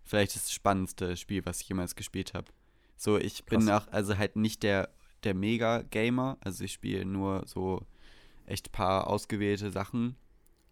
vielleicht 0.03 0.35
das 0.35 0.51
spannendste 0.51 1.17
Spiel, 1.17 1.45
was 1.45 1.61
ich 1.61 1.69
jemals 1.69 1.95
gespielt 1.95 2.33
habe. 2.33 2.51
So, 2.95 3.17
ich 3.17 3.45
bin 3.45 3.69
auch, 3.69 3.87
also 3.89 4.17
halt 4.17 4.35
nicht 4.35 4.63
der, 4.63 4.89
der 5.23 5.33
Mega-Gamer, 5.33 6.37
also 6.39 6.63
ich 6.63 6.73
spiele 6.73 7.03
nur 7.05 7.45
so 7.45 7.85
echt 8.45 8.71
paar 8.71 9.07
ausgewählte 9.07 9.71
Sachen. 9.71 10.15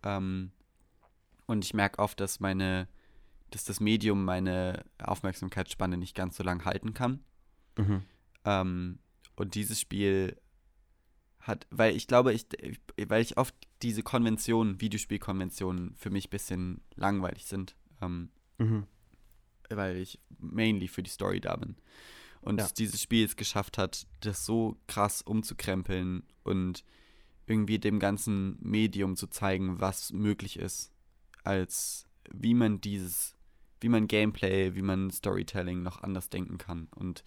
Ähm, 0.03 0.51
und 1.47 1.65
ich 1.65 1.73
merke 1.73 1.99
oft, 1.99 2.19
dass 2.19 2.39
meine, 2.39 2.87
dass 3.49 3.65
das 3.65 3.79
Medium 3.79 4.23
meine 4.23 4.85
Aufmerksamkeitsspanne 4.99 5.97
nicht 5.97 6.15
ganz 6.15 6.37
so 6.37 6.43
lang 6.43 6.63
halten 6.63 6.93
kann. 6.93 7.23
Mhm. 7.77 8.03
Ähm, 8.45 8.99
und 9.35 9.55
dieses 9.55 9.81
Spiel 9.81 10.37
hat, 11.43 11.67
weil 11.69 11.95
ich 11.95 12.07
glaube, 12.07 12.33
ich, 12.33 12.47
weil 13.07 13.21
ich 13.21 13.37
oft 13.37 13.53
diese 13.81 14.01
Konventionen, 14.01 14.79
Videospielkonventionen 14.79 15.93
für 15.95 16.09
mich 16.09 16.27
ein 16.27 16.31
bisschen 16.31 16.81
langweilig 16.95 17.45
sind. 17.45 17.75
Ähm, 18.01 18.29
mhm. 18.57 18.87
Weil 19.69 19.97
ich 19.97 20.19
mainly 20.39 20.87
für 20.87 21.03
die 21.03 21.09
Story 21.09 21.41
da 21.41 21.55
bin. 21.57 21.75
Und 22.41 22.57
ja. 22.57 22.63
dass 22.63 22.73
dieses 22.73 23.01
Spiel 23.01 23.25
es 23.25 23.35
geschafft 23.35 23.77
hat, 23.77 24.07
das 24.21 24.45
so 24.45 24.77
krass 24.87 25.21
umzukrempeln 25.21 26.23
und 26.43 26.83
irgendwie 27.45 27.79
dem 27.79 27.99
ganzen 27.99 28.57
Medium 28.61 29.15
zu 29.15 29.27
zeigen, 29.27 29.79
was 29.79 30.13
möglich 30.13 30.57
ist, 30.57 30.91
als 31.43 32.07
wie 32.31 32.53
man 32.53 32.79
dieses, 32.79 33.35
wie 33.81 33.89
man 33.89 34.07
Gameplay, 34.07 34.75
wie 34.75 34.81
man 34.81 35.11
Storytelling 35.11 35.83
noch 35.83 36.03
anders 36.03 36.29
denken 36.29 36.57
kann. 36.57 36.87
Und 36.95 37.23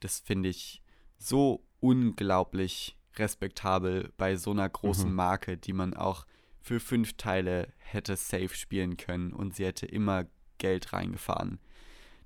das 0.00 0.20
finde 0.20 0.50
ich 0.50 0.82
so 1.16 1.66
unglaublich 1.80 2.96
respektabel 3.16 4.12
bei 4.16 4.36
so 4.36 4.50
einer 4.50 4.68
großen 4.68 5.08
mhm. 5.10 5.16
Marke, 5.16 5.56
die 5.56 5.72
man 5.72 5.94
auch 5.94 6.26
für 6.60 6.80
fünf 6.80 7.16
Teile 7.16 7.72
hätte 7.78 8.16
safe 8.16 8.54
spielen 8.54 8.96
können 8.96 9.32
und 9.32 9.54
sie 9.54 9.66
hätte 9.66 9.86
immer 9.86 10.26
Geld 10.58 10.92
reingefahren. 10.92 11.58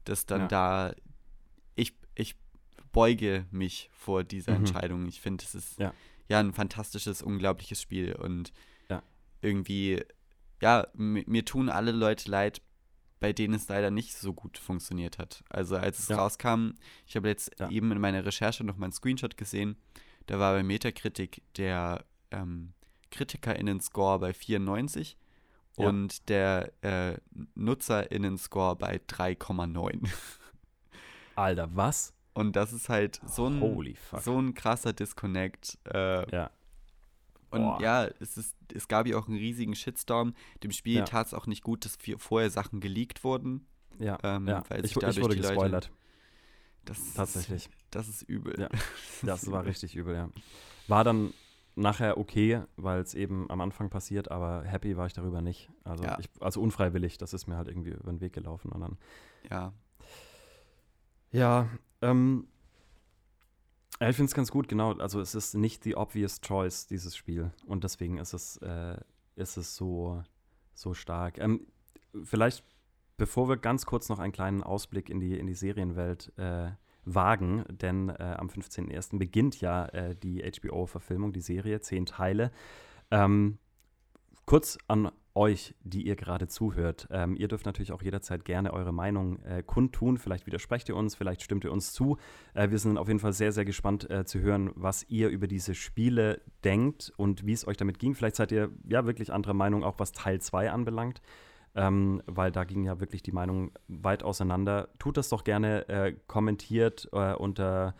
Dass 0.05 0.27
dann 0.27 0.43
ja. 0.43 0.49
da, 0.49 0.95
ich, 1.75 1.95
ich 2.15 2.37
beuge 2.93 3.47
mich 3.51 3.91
vor 3.93 4.25
dieser 4.25 4.53
mhm. 4.53 4.59
Entscheidung. 4.59 5.07
Ich 5.09 5.21
finde, 5.21 5.45
es 5.45 5.55
ist 5.55 5.79
ja. 5.79 5.93
ja. 6.29 6.39
ein 6.39 6.53
fantastisches, 6.53 7.21
unglaubliches 7.21 7.83
Spiel 7.83 8.15
und 8.15 8.53
ja. 8.89 9.03
irgendwie, 9.43 10.03
ja, 10.63 10.87
mir 10.95 11.45
tun 11.45 11.69
alle 11.69 11.93
Leute 11.93 12.31
leid, 12.31 12.63
bei 13.21 13.33
denen 13.33 13.55
es 13.55 13.69
leider 13.69 13.91
nicht 13.91 14.15
so 14.15 14.33
gut 14.33 14.59
funktioniert 14.59 15.19
hat. 15.19 15.43
Also 15.49 15.77
als 15.77 15.99
es 15.99 16.11
rauskam, 16.11 16.75
ich 17.07 17.17
habe 17.17 17.29
jetzt 17.29 17.61
eben 17.71 17.91
in 17.91 18.01
meiner 18.01 18.25
Recherche 18.25 18.63
noch 18.63 18.77
mal 18.77 18.87
einen 18.87 18.93
Screenshot 18.93 19.37
gesehen, 19.37 19.77
da 20.29 20.39
war 20.39 20.53
bei 20.53 20.63
Metacritic 20.63 21.43
der 21.57 22.05
ähm, 22.31 22.75
KritikerInnen-Score 23.11 24.19
bei 24.19 24.35
94 24.35 25.17
ja. 25.79 25.89
und 25.89 26.29
der 26.29 26.73
äh, 26.83 27.17
NutzerInnen-Score 27.55 28.77
bei 28.77 29.01
3,9. 29.09 30.07
Alter, 31.35 31.69
was? 31.75 32.13
Und 32.35 32.57
das 32.57 32.73
ist 32.73 32.91
halt 32.91 33.21
so 33.27 33.49
ein, 33.49 33.97
so 34.21 34.39
ein 34.39 34.55
krasser 34.55 34.93
Disconnect. 34.93 35.79
Äh, 35.93 36.31
ja. 36.31 36.51
Und 37.51 37.63
Boah. 37.63 37.81
ja, 37.81 38.05
es, 38.21 38.37
ist, 38.37 38.55
es 38.73 38.87
gab 38.87 39.07
ja 39.07 39.17
auch 39.17 39.29
einen 39.29 39.39
riesigen 39.39 39.75
Shitstorm. 39.75 40.35
Dem 40.63 40.73
Spiel 40.73 40.99
ja. 40.99 41.05
tat 41.05 41.29
es 41.29 41.35
auch 41.35 41.47
nicht 41.47 41.63
gut, 41.63 41.87
dass 41.87 41.97
vorher 42.19 42.51
Sachen 42.51 42.81
geleakt 42.81 43.25
wurden. 43.25 43.67
Ja, 43.99 44.19
ähm, 44.23 44.47
ja. 44.47 44.63
Weil 44.69 44.85
ich, 44.85 44.95
ich 44.95 45.21
wurde 45.21 45.37
gespoilert. 45.37 45.87
Leute, 45.87 45.91
das 46.89 47.15
Tatsächlich. 47.15 47.67
Ist, 47.67 47.75
das 47.91 48.09
ist 48.09 48.23
übel. 48.23 48.59
Ja, 48.59 48.69
das 49.23 49.51
war 49.51 49.65
richtig 49.65 49.95
übel, 49.95 50.15
ja. 50.15 50.31
War 50.87 51.05
dann 51.05 51.33
nachher 51.75 52.19
okay, 52.19 52.63
weil 52.77 53.01
es 53.01 53.15
eben 53.15 53.51
am 53.51 53.61
Anfang 53.61 53.91
passiert, 53.91 54.31
aber 54.31 54.65
happy 54.65 54.97
war 54.97 55.07
ich 55.07 55.13
darüber 55.13 55.43
nicht. 55.43 55.71
Also, 55.85 56.05
ja. 56.05 56.19
ich, 56.19 56.29
also 56.41 56.61
unfreiwillig, 56.61 57.19
das 57.19 57.33
ist 57.35 57.47
mir 57.47 57.57
halt 57.57 57.69
irgendwie 57.69 57.91
über 57.91 58.11
den 58.11 58.21
Weg 58.21 58.33
gelaufen. 58.33 58.73
Und 58.73 58.81
dann, 58.81 58.99
ja. 59.51 59.73
Ja, 61.31 61.69
ähm, 62.01 62.49
ja, 64.01 64.09
ich 64.09 64.17
finde 64.17 64.31
es 64.31 64.35
ganz 64.35 64.51
gut, 64.51 64.69
genau. 64.69 64.93
Also 64.95 65.21
es 65.21 65.35
ist 65.35 65.55
nicht 65.55 65.85
die 65.85 65.97
obvious 65.97 66.41
choice, 66.41 66.87
dieses 66.87 67.17
Spiel. 67.17 67.53
Und 67.67 67.85
deswegen 67.85 68.19
ist 68.19 68.33
es, 68.33 68.57
äh, 68.59 68.97
ist 69.37 69.57
es 69.57 69.77
so, 69.77 70.23
so 70.75 70.95
stark. 70.95 71.39
Ähm, 71.39 71.67
vielleicht 72.25 72.65
Bevor 73.19 73.49
wir 73.49 73.57
ganz 73.57 73.85
kurz 73.85 74.09
noch 74.09 74.21
einen 74.21 74.33
kleinen 74.33 74.63
Ausblick 74.63 75.11
in 75.11 75.19
die, 75.19 75.37
in 75.37 75.49
die 75.49 75.55
Serienwelt 75.55 76.33
äh, 76.39 76.69
wagen, 77.05 77.65
denn 77.69 78.11
äh, 78.11 78.37
am 78.39 78.47
15.01. 78.47 79.19
beginnt 79.19 79.61
ja 79.61 79.87
äh, 79.87 80.15
die 80.15 80.41
HBO-Verfilmung, 80.41 81.33
die 81.33 81.41
Serie, 81.41 81.81
zehn 81.81 82.07
Teile. 82.07 82.53
Ähm, 83.11 83.59
kurz 84.47 84.79
an 84.87 85.11
euch, 85.35 85.75
die 85.83 86.07
ihr 86.07 86.15
gerade 86.15 86.47
zuhört. 86.47 87.09
Ähm, 87.11 87.35
ihr 87.35 87.49
dürft 87.49 87.67
natürlich 87.67 87.91
auch 87.91 88.03
jederzeit 88.03 88.45
gerne 88.45 88.73
eure 88.73 88.93
Meinung 88.93 89.41
äh, 89.43 89.65
kundtun. 89.65 90.17
Vielleicht 90.17 90.47
widersprecht 90.47 90.89
ihr 90.89 90.97
uns, 90.97 91.17
vielleicht 91.17 91.43
stimmt 91.43 91.65
ihr 91.65 91.73
uns 91.73 91.93
zu. 91.93 92.19
Äh, 92.55 92.71
wir 92.71 92.79
sind 92.79 92.99
auf 92.99 93.09
jeden 93.09 93.21
Fall 93.21 93.33
sehr, 93.33 93.51
sehr 93.51 93.65
gespannt 93.65 94.09
äh, 94.11 94.27
zu 94.27 94.39
hören, 94.41 94.71
was 94.77 95.05
ihr 95.09 95.29
über 95.29 95.49
diese 95.49 95.75
Spiele 95.75 96.41
denkt 96.63 97.13
und 97.17 97.47
wie 97.47 97.53
es 97.53 97.67
euch 97.67 97.77
damit 97.77 97.99
ging. 97.99 98.15
Vielleicht 98.15 98.37
seid 98.37 98.53
ihr 98.53 98.71
ja 98.89 99.07
wirklich 99.07 99.33
anderer 99.33 99.55
Meinung, 99.55 99.83
auch 99.83 99.99
was 99.99 100.13
Teil 100.13 100.41
2 100.41 100.71
anbelangt 100.71 101.21
ähm, 101.79 102.23
weil 102.27 102.51
da 102.51 102.65
ging 102.65 102.85
ja 102.85 102.99
wirklich 102.99 103.23
die 103.23 103.31
Meinung 103.31 103.71
weit 103.87 104.25
auseinander. 104.25 104.89
Tut 104.99 105.17
das 105.17 105.29
doch 105.29 105.45
gerne, 105.45 105.89
äh, 105.89 106.13
kommentiert 106.27 107.09
äh, 107.13 107.35
unter 107.35 107.95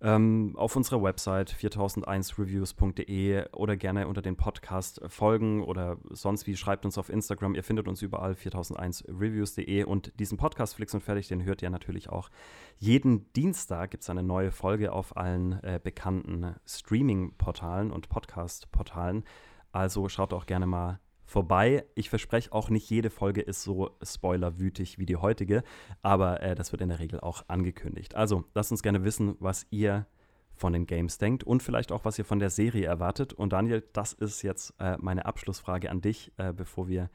ähm, 0.00 0.54
auf 0.56 0.76
unserer 0.76 1.02
Website 1.02 1.50
4001reviews.de 1.50 3.46
oder 3.50 3.76
gerne 3.76 4.06
unter 4.06 4.22
den 4.22 4.36
Podcast 4.36 5.00
folgen 5.08 5.64
oder 5.64 5.96
sonst 6.10 6.46
wie 6.46 6.56
schreibt 6.56 6.84
uns 6.84 6.96
auf 6.96 7.08
Instagram. 7.08 7.56
Ihr 7.56 7.64
findet 7.64 7.88
uns 7.88 8.02
überall 8.02 8.34
4001reviews.de 8.34 9.82
und 9.82 10.12
diesen 10.20 10.38
Podcast 10.38 10.76
Flix 10.76 10.94
und 10.94 11.02
Fertig, 11.02 11.26
den 11.26 11.42
hört 11.42 11.62
ihr 11.62 11.70
natürlich 11.70 12.10
auch. 12.10 12.30
Jeden 12.76 13.32
Dienstag 13.32 13.90
gibt 13.90 14.04
es 14.04 14.10
eine 14.10 14.22
neue 14.22 14.52
Folge 14.52 14.92
auf 14.92 15.16
allen 15.16 15.60
äh, 15.64 15.80
bekannten 15.82 16.54
Streaming-Portalen 16.64 17.90
und 17.90 18.08
Podcast-Portalen. 18.08 19.24
Also 19.72 20.08
schaut 20.08 20.32
auch 20.32 20.46
gerne 20.46 20.68
mal 20.68 21.00
vorbei. 21.28 21.84
Ich 21.94 22.08
verspreche 22.08 22.52
auch 22.52 22.70
nicht 22.70 22.88
jede 22.88 23.10
Folge 23.10 23.42
ist 23.42 23.62
so 23.62 23.90
spoilerwütig 24.02 24.98
wie 24.98 25.06
die 25.06 25.16
heutige, 25.16 25.62
aber 26.02 26.42
äh, 26.42 26.54
das 26.54 26.72
wird 26.72 26.80
in 26.80 26.88
der 26.88 26.98
Regel 26.98 27.20
auch 27.20 27.44
angekündigt. 27.48 28.14
Also 28.14 28.44
lasst 28.54 28.72
uns 28.72 28.82
gerne 28.82 29.04
wissen, 29.04 29.36
was 29.38 29.66
ihr 29.70 30.06
von 30.54 30.72
den 30.72 30.86
Games 30.86 31.18
denkt 31.18 31.44
und 31.44 31.62
vielleicht 31.62 31.92
auch, 31.92 32.04
was 32.04 32.18
ihr 32.18 32.24
von 32.24 32.38
der 32.38 32.50
Serie 32.50 32.86
erwartet. 32.86 33.34
Und 33.34 33.52
Daniel, 33.52 33.86
das 33.92 34.14
ist 34.14 34.42
jetzt 34.42 34.74
äh, 34.80 34.96
meine 34.98 35.26
Abschlussfrage 35.26 35.90
an 35.90 36.00
dich, 36.00 36.32
äh, 36.38 36.52
bevor 36.52 36.88
wir 36.88 37.10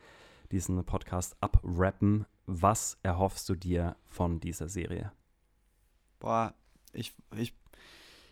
diesen 0.52 0.82
Podcast 0.86 1.36
abrappen. 1.42 2.26
Was 2.46 3.00
erhoffst 3.02 3.50
du 3.50 3.56
dir 3.56 3.98
von 4.06 4.40
dieser 4.40 4.70
Serie? 4.70 5.12
Boah, 6.20 6.54
ich, 6.94 7.14
ich, 7.36 7.54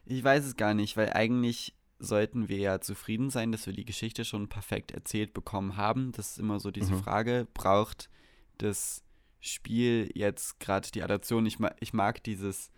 ich 0.05 0.23
weiß 0.23 0.45
es 0.45 0.55
gar 0.55 0.75
nicht, 0.75 0.95
weil 0.95 1.11
eigentlich 1.11 1.75
sollten 2.01 2.49
wir 2.49 2.57
ja 2.57 2.81
zufrieden 2.81 3.29
sein, 3.29 3.51
dass 3.51 3.65
wir 3.65 3.73
die 3.73 3.85
Geschichte 3.85 4.25
schon 4.25 4.49
perfekt 4.49 4.91
erzählt 4.91 5.33
bekommen 5.33 5.77
haben. 5.77 6.11
Das 6.11 6.31
ist 6.31 6.39
immer 6.39 6.59
so 6.59 6.71
diese 6.71 6.93
mhm. 6.93 7.03
Frage, 7.03 7.47
braucht 7.53 8.09
das 8.57 9.03
Spiel 9.39 10.09
jetzt 10.13 10.59
gerade 10.59 10.89
die 10.91 11.03
Adaption? 11.03 11.45
Ich, 11.45 11.59
ma 11.59 11.71
ich 11.79 11.93
mag 11.93 12.23
dieses 12.23 12.71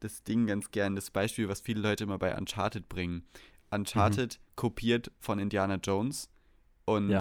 das 0.00 0.22
Ding 0.22 0.46
ganz 0.46 0.70
gern, 0.70 0.96
das 0.96 1.10
Beispiel, 1.10 1.48
was 1.48 1.60
viele 1.60 1.80
Leute 1.80 2.04
immer 2.04 2.18
bei 2.18 2.36
Uncharted 2.36 2.88
bringen. 2.88 3.24
Uncharted 3.70 4.38
mhm. 4.38 4.52
kopiert 4.56 5.10
von 5.18 5.38
Indiana 5.38 5.76
Jones 5.76 6.28
und 6.84 7.10
ja. 7.10 7.20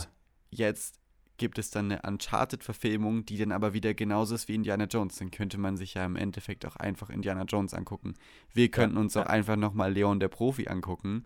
jetzt 0.52 1.00
gibt 1.38 1.58
es 1.58 1.72
dann 1.72 1.92
eine 1.92 2.02
Uncharted-Verfilmung, 2.04 3.26
die 3.26 3.38
dann 3.38 3.52
aber 3.52 3.74
wieder 3.74 3.94
genauso 3.94 4.36
ist 4.36 4.48
wie 4.48 4.56
Indiana 4.56 4.86
Jones. 4.86 5.18
Dann 5.18 5.32
könnte 5.32 5.58
man 5.58 5.78
sich 5.78 5.96
ja 5.96 6.06
im 6.06 6.16
Endeffekt 6.16 6.66
auch 6.66 6.76
einfach 6.76 7.10
Indiana 7.10 7.44
Jones 7.44 7.74
angucken. 7.74 8.14
Wir 8.54 8.70
könnten 8.70 8.98
uns 8.98 9.16
ja. 9.16 9.24
auch 9.24 9.28
einfach 9.28 9.56
nochmal 9.56 9.94
Leon 9.94 10.20
der 10.20 10.28
Profi 10.28 10.68
angucken. 10.68 11.26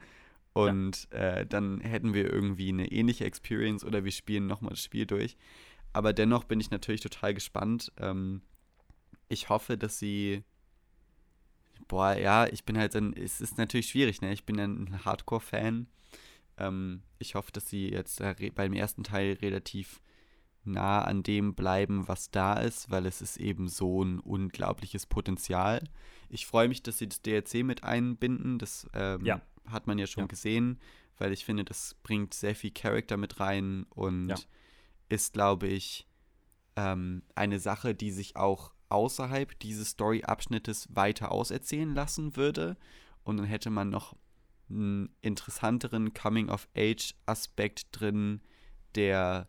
Und 0.54 1.08
ja. 1.12 1.20
äh, 1.20 1.46
dann 1.46 1.82
hätten 1.82 2.14
wir 2.14 2.32
irgendwie 2.32 2.70
eine 2.70 2.92
ähnliche 2.92 3.26
Experience 3.26 3.84
oder 3.84 4.04
wir 4.04 4.12
spielen 4.12 4.48
nochmal 4.48 4.72
das 4.72 4.84
Spiel 4.84 5.06
durch. 5.06 5.38
Aber 5.94 6.14
dennoch 6.14 6.46
bin 6.46 6.60
ich 6.60 6.72
natürlich 6.72 7.02
total 7.02 7.34
gespannt. 7.34 7.92
Ähm, 7.98 8.42
ich 9.30 9.50
hoffe, 9.50 9.78
dass 9.78 10.00
sie. 10.00 10.44
Boah, 11.88 12.14
ja, 12.14 12.48
ich 12.48 12.66
bin 12.66 12.78
halt 12.78 12.96
dann. 12.96 13.14
Es 13.14 13.42
ist 13.42 13.58
natürlich 13.58 13.90
schwierig, 13.90 14.22
ne? 14.22 14.34
Ich 14.34 14.46
bin 14.46 14.60
ein 14.60 15.06
Hardcore-Fan. 15.06 15.88
Ähm, 16.58 17.04
ich 17.20 17.36
hoffe, 17.36 17.52
dass 17.52 17.70
sie 17.70 17.90
jetzt 17.90 18.22
äh, 18.22 18.52
beim 18.54 18.74
ersten 18.74 19.04
Teil 19.04 19.34
relativ 19.42 20.02
nah 20.64 21.02
an 21.02 21.24
dem 21.24 21.56
bleiben, 21.56 22.08
was 22.08 22.30
da 22.30 22.60
ist, 22.60 22.92
weil 22.92 23.06
es 23.06 23.22
ist 23.22 23.38
eben 23.38 23.68
so 23.70 24.04
ein 24.04 24.20
unglaubliches 24.20 25.06
Potenzial. 25.06 25.82
Ich 26.30 26.46
freue 26.46 26.68
mich, 26.68 26.84
dass 26.84 26.98
sie 26.98 27.08
das 27.08 27.22
DLC 27.22 27.64
mit 27.64 27.84
einbinden. 27.84 28.60
Das 28.60 28.88
ähm, 28.94 29.26
ja. 29.26 29.42
hat 29.66 29.88
man 29.88 29.98
ja 29.98 30.08
schon 30.08 30.24
ja. 30.24 30.28
gesehen, 30.28 30.80
weil 31.18 31.32
ich 31.32 31.46
finde, 31.46 31.64
das 31.64 31.96
bringt 32.04 32.34
sehr 32.34 32.56
viel 32.56 32.72
Charakter 32.72 33.18
mit 33.18 33.40
rein 33.40 33.86
und 33.90 34.30
ja. 34.30 34.36
ist, 35.10 35.34
glaube 35.34 35.68
ich, 35.68 36.08
ähm, 36.76 37.24
eine 37.34 37.60
Sache, 37.60 37.96
die 37.96 38.12
sich 38.12 38.36
auch 38.36 38.74
außerhalb 38.90 39.58
dieses 39.60 39.90
Story-Abschnittes 39.90 40.90
weiter 40.94 41.32
auserzählen 41.32 41.94
lassen 41.94 42.36
würde. 42.36 42.78
Und 43.24 43.38
dann 43.38 43.46
hätte 43.46 43.70
man 43.70 43.90
noch 43.90 44.16
einen 44.70 45.16
interessanteren 45.22 46.14
Coming-of-Age-Aspekt 46.14 47.88
drin, 47.92 48.42
der 48.96 49.48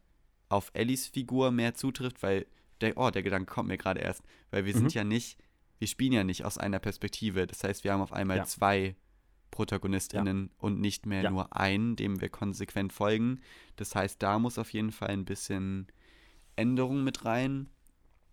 auf 0.49 0.71
Ellies 0.75 1.07
Figur 1.07 1.51
mehr 1.51 1.75
zutrifft, 1.75 2.23
weil 2.23 2.47
der, 2.81 2.97
oh, 2.97 3.11
der 3.11 3.23
Gedanke 3.23 3.53
kommt 3.53 3.69
mir 3.69 3.79
gerade 3.79 4.01
erst, 4.01 4.23
weil 4.51 4.65
wir 4.65 4.75
mhm. 4.75 4.79
sind 4.79 4.95
ja 4.95 5.05
nicht, 5.05 5.39
wir 5.79 5.89
spielen 5.89 6.13
ja 6.13 6.25
nicht 6.25 6.45
aus 6.45 6.59
einer 6.59 6.79
Perspektive. 6.79 7.47
Das 7.47 7.65
heißt, 7.65 7.85
wir 7.85 7.93
haben 7.93 8.01
auf 8.01 8.13
einmal 8.13 8.39
ja. 8.39 8.45
zwei 8.45 8.97
ProtagonistInnen 9.51 10.47
ja. 10.47 10.55
und 10.59 10.81
nicht 10.81 11.07
mehr 11.07 11.23
ja. 11.23 11.31
nur 11.31 11.57
einen, 11.57 11.97
dem 11.97 12.21
wir 12.21 12.29
konsequent 12.29 12.93
folgen. 12.93 13.41
Das 13.77 13.95
heißt, 13.95 14.23
da 14.23 14.39
muss 14.39 14.59
auf 14.59 14.73
jeden 14.73 14.93
Fall 14.93 15.09
ein 15.09 15.25
bisschen 15.25 15.87
Änderung 16.57 17.05
mit 17.05 17.25
rein. 17.25 17.69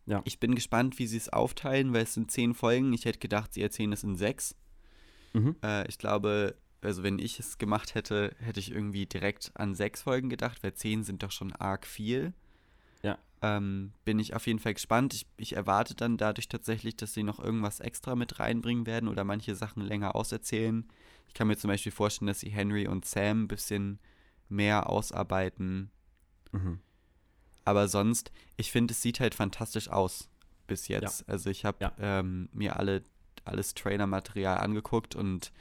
Ja. 0.06 0.22
Ich 0.26 0.40
bin 0.40 0.54
gespannt, 0.54 1.00
wie 1.00 1.08
sie 1.08 1.18
es 1.18 1.30
aufteilen, 1.30 1.94
weil 1.94 2.04
es 2.04 2.14
sind 2.14 2.32
zehn 2.32 2.54
Folgen. 2.54 2.94
Ich 2.94 3.06
hätte 3.06 3.20
gedacht, 3.20 3.54
sie 3.54 3.62
erzählen 3.62 3.94
es 3.94 4.04
in 4.04 4.16
sechs. 4.16 4.56
Mhm. 5.34 5.56
Äh, 5.64 5.88
ich 5.88 5.98
glaube, 5.98 6.56
also 6.86 7.04
wenn 7.04 7.20
ich 7.20 7.40
es 7.40 7.58
gemacht 7.58 7.96
hätte, 7.96 8.36
hätte 8.40 8.60
ich 8.60 8.72
irgendwie 8.72 9.06
direkt 9.06 9.52
an 9.56 9.76
sechs 9.76 10.04
Folgen 10.04 10.30
gedacht, 10.30 10.64
weil 10.64 10.74
zehn 10.74 11.04
sind 11.04 11.24
doch 11.24 11.32
schon 11.32 11.54
arg 11.54 11.86
viel. 11.86 12.34
Ja. 13.04 13.18
Ähm, 13.42 13.92
bin 14.06 14.20
ich 14.20 14.34
auf 14.36 14.48
jeden 14.48 14.60
Fall 14.60 14.74
gespannt. 14.74 15.14
Ich, 15.14 15.28
ich 15.38 15.56
erwarte 15.56 15.96
dann 15.96 16.18
dadurch 16.18 16.48
tatsächlich, 16.48 16.96
dass 16.96 17.14
sie 17.14 17.24
noch 17.24 17.40
irgendwas 17.40 17.80
extra 17.80 18.16
mit 18.16 18.40
reinbringen 18.40 18.86
werden 18.86 19.10
oder 19.10 19.24
manche 19.24 19.56
Sachen 19.56 19.84
länger 19.84 20.16
auserzählen. 20.16 20.88
Ich 21.28 21.34
kann 21.34 21.48
mir 21.48 21.58
zum 21.58 21.70
Beispiel 21.70 21.92
vorstellen, 21.92 22.28
dass 22.28 22.40
sie 22.40 22.50
Henry 22.50 22.88
und 22.88 23.06
Sam 23.06 23.44
ein 23.44 23.48
bisschen 23.48 24.00
mehr 24.50 24.90
ausarbeiten. 24.90 25.92
Mhm. 26.52 26.80
Aber 27.66 27.88
sonst, 27.88 28.32
ich 28.58 28.72
finde, 28.72 28.94
es 28.94 29.02
sieht 29.02 29.20
halt 29.20 29.36
fantastisch 29.36 29.90
aus 29.90 30.30
bis 30.68 30.88
jetzt. 30.88 31.22
Ja. 31.22 31.34
Also 31.34 31.50
ich 31.50 31.66
habe 31.66 31.78
ja. 31.82 31.94
ähm, 32.00 32.50
mir 32.54 32.78
alle, 32.78 33.04
alles 33.44 33.74
Trailer-Material 33.74 34.58
angeguckt 34.60 35.16
und 35.16 35.52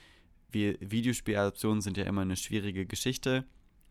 wir, 0.55 0.76
Videospieladaptionen 0.81 1.81
sind 1.82 1.97
ja 1.97 2.05
immer 2.05 2.22
eine 2.22 2.36
schwierige 2.36 2.86
Geschichte. 2.86 3.44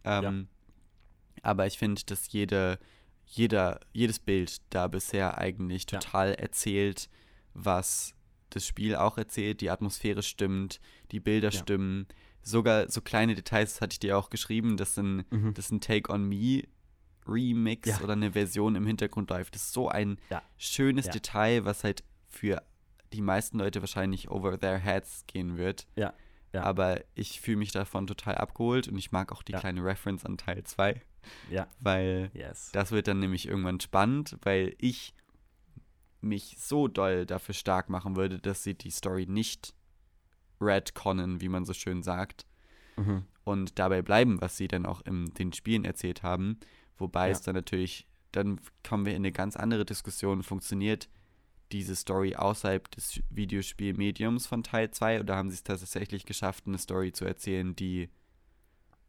Ähm, 0.04 0.24
ja. 0.24 1.44
Aber 1.44 1.68
ich 1.68 1.78
finde, 1.78 2.02
dass 2.06 2.32
jede, 2.32 2.80
jeder, 3.26 3.80
jedes 3.92 4.20
Bild 4.20 4.62
da 4.70 4.88
bisher 4.88 5.38
eigentlich 5.38 5.86
total 5.86 6.34
erzählt, 6.34 7.10
was 7.54 8.14
das 8.50 8.66
Spiel 8.66 8.96
auch 8.96 9.18
erzählt. 9.18 9.62
Die 9.62 9.70
Atmosphäre 9.70 10.24
stimmt, 10.24 10.80
die 11.12 11.20
Bilder 11.20 11.52
stimmen. 11.52 12.08
Sogar 12.42 12.90
so 12.90 13.02
kleine 13.02 13.36
Details, 13.36 13.74
das 13.74 13.82
hatte 13.82 13.94
ich 13.94 14.00
dir 14.00 14.18
auch 14.18 14.30
geschrieben, 14.30 14.78
dass 14.78 14.98
ein, 14.98 15.24
mhm. 15.30 15.54
ein 15.72 15.82
Take 15.82 16.12
on 16.12 16.28
Me 16.28 16.64
Remix 17.26 17.88
ja. 17.88 18.02
oder 18.02 18.14
eine 18.14 18.34
Version 18.34 18.76
im 18.76 18.86
Hintergrund 18.86 19.30
läuft. 19.30 19.56
Das 19.56 19.64
ist 19.64 19.74
so 19.74 19.88
ein 19.90 20.18
ja. 20.30 20.42
schönes 20.58 21.06
ja. 21.06 21.14
Detail, 21.14 21.66
was 21.66 21.84
halt 21.84 22.04
für 22.28 22.62
die 23.14 23.22
meisten 23.22 23.60
Leute 23.60 23.82
wahrscheinlich 23.82 24.30
over 24.30 24.60
their 24.60 24.78
heads 24.78 25.24
gehen 25.28 25.58
wird. 25.58 25.88
Ja. 25.96 26.14
Aber 26.62 27.02
ich 27.16 27.42
fühle 27.42 27.58
mich 27.58 27.72
davon 27.72 28.06
total 28.06 28.36
abgeholt 28.36 28.88
und 28.88 28.98
ich 28.98 29.12
mag 29.12 29.32
auch 29.32 29.42
die 29.42 29.54
kleine 29.54 29.84
Reference 29.84 30.26
an 30.26 30.38
Teil 30.38 30.64
2. 30.64 31.02
Ja. 31.50 31.68
Weil 31.80 32.30
yes. 32.34 32.72
das 32.74 32.92
wird 32.92 33.08
dann 33.08 33.20
nämlich 33.20 33.48
irgendwann 33.48 33.80
spannend, 33.80 34.38
weil 34.44 34.76
ich 34.78 35.16
mich 36.22 36.56
so 36.60 36.88
doll 36.88 37.26
dafür 37.26 37.54
stark 37.54 37.90
machen 37.90 38.16
würde, 38.16 38.40
dass 38.40 38.64
sie 38.64 38.76
die 38.76 38.92
Story 38.92 39.26
nicht 39.28 39.74
redconnen, 40.62 41.42
wie 41.42 41.50
man 41.50 41.66
so 41.66 41.74
schön 41.74 42.04
sagt. 42.04 42.46
Mhm. 42.96 43.26
Und 43.44 43.80
dabei 43.80 44.02
bleiben, 44.02 44.40
was 44.40 44.56
sie 44.56 44.68
dann 44.68 44.86
auch 44.86 45.02
in 45.02 45.34
den 45.34 45.52
Spielen 45.52 45.84
erzählt 45.84 46.24
haben. 46.24 46.60
Wobei 46.98 47.28
ja. 47.28 47.34
es 47.34 47.42
dann 47.42 47.56
natürlich, 47.56 48.08
dann 48.32 48.60
kommen 48.88 49.06
wir 49.06 49.14
in 49.14 49.22
eine 49.22 49.32
ganz 49.32 49.58
andere 49.58 49.86
Diskussion. 49.86 50.44
Funktioniert 50.44 51.10
diese 51.74 51.96
Story 51.96 52.36
außerhalb 52.36 52.90
des 52.92 53.22
Videospielmediums 53.30 54.46
von 54.46 54.64
Teil 54.64 54.92
2 54.92 55.20
oder 55.20 55.36
haben 55.36 55.50
sie 55.50 55.56
es 55.56 55.64
tatsächlich 55.64 56.26
geschafft, 56.26 56.66
eine 56.68 56.78
Story 56.78 57.12
zu 57.12 57.26
erzählen, 57.26 57.76
die 57.76 58.10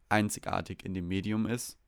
einzigartig 0.09 0.85
in 0.85 0.95
dem 0.95 1.07
Medium 1.07 1.47
ist? 1.47 1.79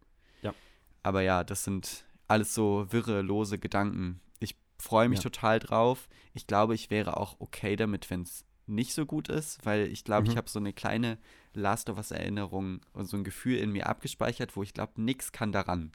Ja. 0.42 0.54
Aber 1.02 1.22
ja, 1.22 1.42
das 1.44 1.64
sind 1.64 2.04
alles 2.28 2.54
so 2.54 2.86
wirre, 2.90 3.22
lose 3.22 3.58
Gedanken. 3.58 4.20
Ich 4.38 4.54
freue 4.78 5.08
mich 5.08 5.20
ja. 5.20 5.22
total 5.24 5.58
drauf. 5.58 6.08
Ich 6.34 6.46
glaube, 6.46 6.74
ich 6.74 6.90
wäre 6.90 7.16
auch 7.16 7.36
okay 7.40 7.76
damit, 7.76 8.10
wenn 8.10 8.22
es 8.22 8.44
nicht 8.66 8.92
so 8.92 9.06
gut 9.06 9.28
ist, 9.28 9.64
weil 9.64 9.86
ich 9.86 10.04
glaube, 10.04 10.26
mhm. 10.26 10.32
ich 10.32 10.36
habe 10.36 10.50
so 10.50 10.58
eine 10.58 10.72
kleine 10.72 11.18
Last 11.54 11.88
of 11.88 11.96
Us-Erinnerung 11.96 12.80
und 12.92 13.06
so 13.06 13.16
ein 13.16 13.24
Gefühl 13.24 13.58
in 13.58 13.72
mir 13.72 13.86
abgespeichert, 13.86 14.56
wo 14.56 14.62
ich 14.62 14.74
glaube, 14.74 15.00
nichts 15.00 15.32
kann 15.32 15.52
daran. 15.52 15.92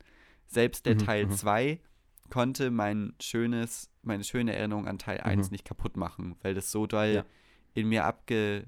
Selbst 0.47 0.85
der 0.85 0.95
mhm. 0.95 0.99
Teil 0.99 1.29
2 1.29 1.73
mhm. 1.73 1.90
Konnte 2.31 2.71
mein 2.71 3.13
schönes, 3.21 3.91
meine 4.01 4.23
schöne 4.23 4.55
Erinnerung 4.55 4.87
an 4.87 4.97
Teil 4.97 5.21
1 5.21 5.47
mhm. 5.47 5.51
nicht 5.51 5.65
kaputt 5.65 5.97
machen, 5.97 6.35
weil 6.41 6.55
das 6.55 6.71
so 6.71 6.87
doll 6.87 7.07
ja. 7.07 7.25
in 7.73 7.87
mir 7.89 8.05
abge 8.05 8.65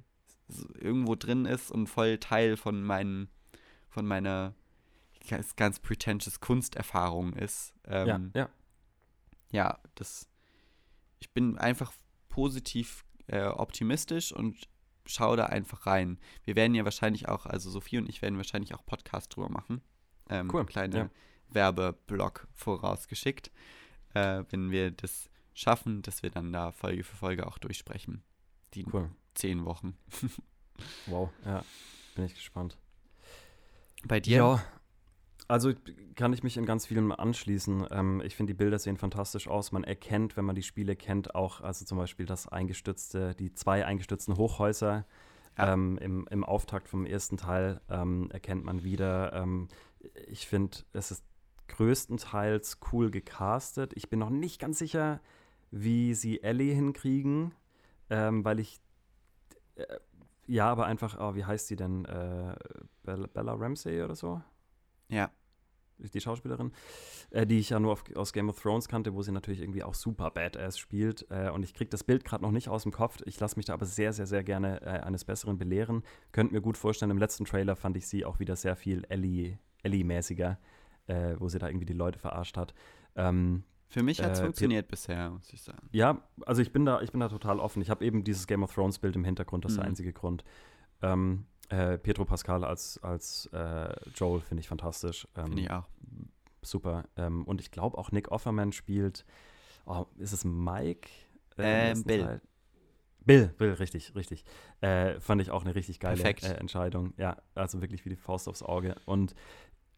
irgendwo 0.79 1.15
drin 1.15 1.45
ist 1.45 1.71
und 1.71 1.87
voll 1.87 2.19
Teil 2.19 2.57
von 2.57 2.83
meinen, 2.83 3.29
von 3.89 4.05
meiner 4.05 4.53
ganz, 5.27 5.55
ganz 5.55 5.79
pretentious 5.79 6.39
Kunsterfahrung 6.39 7.33
ist. 7.33 7.73
Ähm, 7.85 8.31
ja, 8.35 8.41
ja. 8.41 8.49
Ja, 9.51 9.79
das. 9.95 10.27
Ich 11.19 11.31
bin 11.31 11.57
einfach 11.57 11.93
positiv 12.27 13.05
äh, 13.27 13.45
optimistisch 13.45 14.33
und 14.33 14.67
schau 15.05 15.35
da 15.35 15.45
einfach 15.45 15.85
rein. 15.85 16.19
Wir 16.43 16.55
werden 16.55 16.75
ja 16.75 16.83
wahrscheinlich 16.83 17.29
auch, 17.29 17.45
also 17.45 17.69
Sophie 17.69 17.97
und 17.97 18.09
ich 18.09 18.21
werden 18.21 18.37
wahrscheinlich 18.37 18.73
auch 18.73 18.85
Podcast 18.85 19.35
drüber 19.35 19.49
machen. 19.49 19.81
Ähm, 20.29 20.49
cool. 20.53 20.65
Kleine 20.65 20.97
ja. 20.97 21.09
Werbeblock 21.53 22.47
vorausgeschickt, 22.53 23.51
äh, 24.13 24.43
wenn 24.49 24.71
wir 24.71 24.91
das 24.91 25.29
schaffen, 25.53 26.01
dass 26.01 26.23
wir 26.23 26.29
dann 26.29 26.51
da 26.51 26.71
Folge 26.71 27.03
für 27.03 27.15
Folge 27.15 27.47
auch 27.47 27.57
durchsprechen. 27.57 28.23
Die 28.73 28.85
cool. 28.91 29.09
zehn 29.35 29.65
Wochen. 29.65 29.97
wow, 31.05 31.29
ja, 31.45 31.63
bin 32.15 32.25
ich 32.25 32.35
gespannt. 32.35 32.77
Bei 34.05 34.19
dir? 34.19 34.37
Ja, 34.37 34.63
also 35.47 35.73
kann 36.15 36.33
ich 36.33 36.43
mich 36.43 36.57
in 36.57 36.65
ganz 36.65 36.87
vielem 36.87 37.11
anschließen. 37.11 37.87
Ähm, 37.91 38.21
ich 38.25 38.35
finde, 38.35 38.53
die 38.53 38.57
Bilder 38.57 38.79
sehen 38.79 38.97
fantastisch 38.97 39.47
aus. 39.47 39.71
Man 39.71 39.83
erkennt, 39.83 40.37
wenn 40.37 40.45
man 40.45 40.55
die 40.55 40.63
Spiele 40.63 40.95
kennt, 40.95 41.35
auch, 41.35 41.61
also 41.61 41.85
zum 41.85 41.97
Beispiel 41.97 42.25
das 42.25 42.47
eingestützte, 42.47 43.35
die 43.35 43.53
zwei 43.53 43.85
eingestützten 43.85 44.37
Hochhäuser 44.37 45.05
ja. 45.57 45.73
ähm, 45.73 45.97
im, 45.99 46.27
im 46.29 46.43
Auftakt 46.43 46.89
vom 46.89 47.05
ersten 47.05 47.37
Teil 47.37 47.81
ähm, 47.89 48.29
erkennt 48.31 48.63
man 48.63 48.83
wieder. 48.83 49.33
Ähm, 49.33 49.67
ich 50.27 50.47
finde, 50.47 50.77
es 50.93 51.11
ist 51.11 51.23
größtenteils 51.67 52.79
cool 52.91 53.11
gecastet. 53.11 53.93
Ich 53.95 54.09
bin 54.09 54.19
noch 54.19 54.29
nicht 54.29 54.59
ganz 54.59 54.79
sicher, 54.79 55.21
wie 55.71 56.13
sie 56.13 56.43
Ellie 56.43 56.73
hinkriegen, 56.73 57.53
ähm, 58.09 58.45
weil 58.45 58.59
ich 58.59 58.79
äh, 59.75 59.85
ja, 60.47 60.69
aber 60.69 60.85
einfach, 60.85 61.17
oh, 61.19 61.35
wie 61.35 61.45
heißt 61.45 61.67
sie 61.67 61.75
denn? 61.75 62.05
Äh, 62.05 62.55
Bella, 63.03 63.53
Ramsey 63.53 64.01
oder 64.03 64.15
so? 64.15 64.41
Ja. 65.09 65.31
Die 65.97 66.19
Schauspielerin, 66.19 66.73
äh, 67.29 67.45
die 67.45 67.59
ich 67.59 67.69
ja 67.69 67.79
nur 67.79 67.93
auf, 67.93 68.03
aus 68.15 68.33
Game 68.33 68.49
of 68.49 68.61
Thrones 68.61 68.89
kannte, 68.89 69.13
wo 69.13 69.21
sie 69.21 69.31
natürlich 69.31 69.61
irgendwie 69.61 69.83
auch 69.83 69.93
super 69.93 70.31
badass 70.31 70.77
spielt. 70.77 71.25
Äh, 71.29 71.49
und 71.51 71.63
ich 71.63 71.73
kriege 71.73 71.89
das 71.89 72.03
Bild 72.03 72.25
gerade 72.25 72.43
noch 72.43 72.51
nicht 72.51 72.67
aus 72.67 72.83
dem 72.83 72.91
Kopf. 72.91 73.19
Ich 73.25 73.39
lasse 73.39 73.55
mich 73.55 73.67
da 73.67 73.73
aber 73.73 73.85
sehr, 73.85 74.11
sehr, 74.11 74.25
sehr 74.25 74.43
gerne 74.43 74.81
äh, 74.81 74.99
eines 74.99 75.23
Besseren 75.23 75.57
belehren. 75.57 76.03
Könnt 76.31 76.51
mir 76.51 76.61
gut 76.61 76.77
vorstellen, 76.77 77.11
im 77.11 77.19
letzten 77.19 77.45
Trailer 77.45 77.75
fand 77.75 77.95
ich 77.95 78.07
sie 78.07 78.25
auch 78.25 78.39
wieder 78.39 78.55
sehr 78.55 78.75
viel 78.75 79.05
Ellie-mäßiger, 79.05 80.47
Ellie 80.47 80.57
äh, 81.07 81.35
wo 81.37 81.49
sie 81.49 81.59
da 81.59 81.67
irgendwie 81.67 81.85
die 81.85 81.93
Leute 81.93 82.19
verarscht 82.19 82.57
hat. 82.57 82.73
Ähm, 83.15 83.63
für 83.87 84.01
mich 84.01 84.23
hat 84.23 84.31
es 84.31 84.39
äh, 84.39 84.43
funktioniert 84.43 84.87
bisher, 84.87 85.29
muss 85.29 85.53
ich 85.53 85.61
sagen. 85.61 85.87
Ja, 85.91 86.21
also 86.45 86.61
ich 86.61 86.71
bin 86.71 86.85
da, 86.85 87.01
ich 87.01 87.11
bin 87.11 87.19
da 87.19 87.29
total 87.29 87.59
offen. 87.59 87.81
Ich 87.81 87.89
habe 87.89 88.03
eben 88.03 88.23
dieses 88.23 88.47
Game 88.47 88.63
of 88.63 88.73
Thrones 88.73 88.97
Bild 88.97 89.15
im 89.15 89.23
Hintergrund, 89.23 89.65
das 89.65 89.73
ist 89.73 89.77
mhm. 89.77 89.81
der 89.81 89.89
einzige 89.89 90.13
Grund. 90.13 90.43
Ähm, 91.01 91.45
äh, 91.69 91.97
Pietro 91.97 92.25
Pascal 92.25 92.63
als, 92.63 93.01
als 93.03 93.47
äh, 93.53 93.93
Joel 94.15 94.41
finde 94.41 94.61
ich 94.61 94.67
fantastisch. 94.67 95.27
Ähm, 95.35 95.45
finde 95.45 95.61
ich 95.61 95.71
auch. 95.71 95.87
Super. 96.61 97.05
Ähm, 97.17 97.43
und 97.45 97.61
ich 97.61 97.71
glaube 97.71 97.97
auch 97.97 98.11
Nick 98.11 98.31
Offerman 98.31 98.71
spielt, 98.71 99.25
oh, 99.85 100.05
ist 100.17 100.33
es 100.33 100.43
Mike? 100.43 101.09
Äh, 101.57 101.91
ähm, 101.91 102.03
Bill. 102.03 102.23
Teil? 102.23 102.41
Bill, 103.25 103.47
Bill, 103.57 103.73
richtig, 103.73 104.15
richtig. 104.15 104.43
Äh, 104.81 105.19
fand 105.19 105.41
ich 105.41 105.51
auch 105.51 105.63
eine 105.63 105.75
richtig 105.75 105.99
geile 105.99 106.21
äh, 106.23 106.57
Entscheidung. 106.57 107.13
Ja, 107.17 107.37
also 107.55 107.81
wirklich 107.81 108.03
wie 108.05 108.09
die 108.09 108.15
Faust 108.15 108.49
aufs 108.49 108.63
Auge. 108.63 108.95
Und 109.05 109.33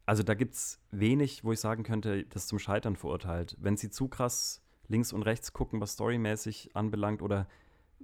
also 0.06 0.22
da 0.22 0.34
gibt 0.34 0.54
es 0.54 0.80
wenig, 0.92 1.44
wo 1.44 1.52
ich 1.52 1.60
sagen 1.60 1.82
könnte, 1.82 2.24
das 2.24 2.46
zum 2.46 2.58
Scheitern 2.60 2.96
verurteilt. 2.96 3.56
Wenn 3.60 3.76
sie 3.76 3.90
zu 3.90 4.08
krass 4.08 4.62
links 4.88 5.12
und 5.12 5.22
rechts 5.22 5.52
gucken, 5.52 5.80
was 5.80 5.92
storymäßig 5.92 6.74
anbelangt, 6.74 7.22
oder 7.22 7.48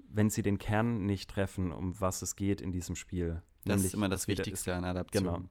wenn 0.08 0.28
sie 0.28 0.42
den 0.42 0.58
Kern 0.58 1.06
nicht 1.06 1.30
treffen, 1.30 1.70
um 1.70 1.98
was 2.00 2.22
es 2.22 2.34
geht 2.34 2.60
in 2.60 2.72
diesem 2.72 2.96
Spiel, 2.96 3.42
das 3.64 3.76
Nämlich, 3.76 3.86
ist 3.86 3.94
immer 3.94 4.08
das 4.08 4.26
Wichtigste 4.26 4.74
an 4.74 4.84
Adaption. 4.84 5.24
Genau, 5.24 5.42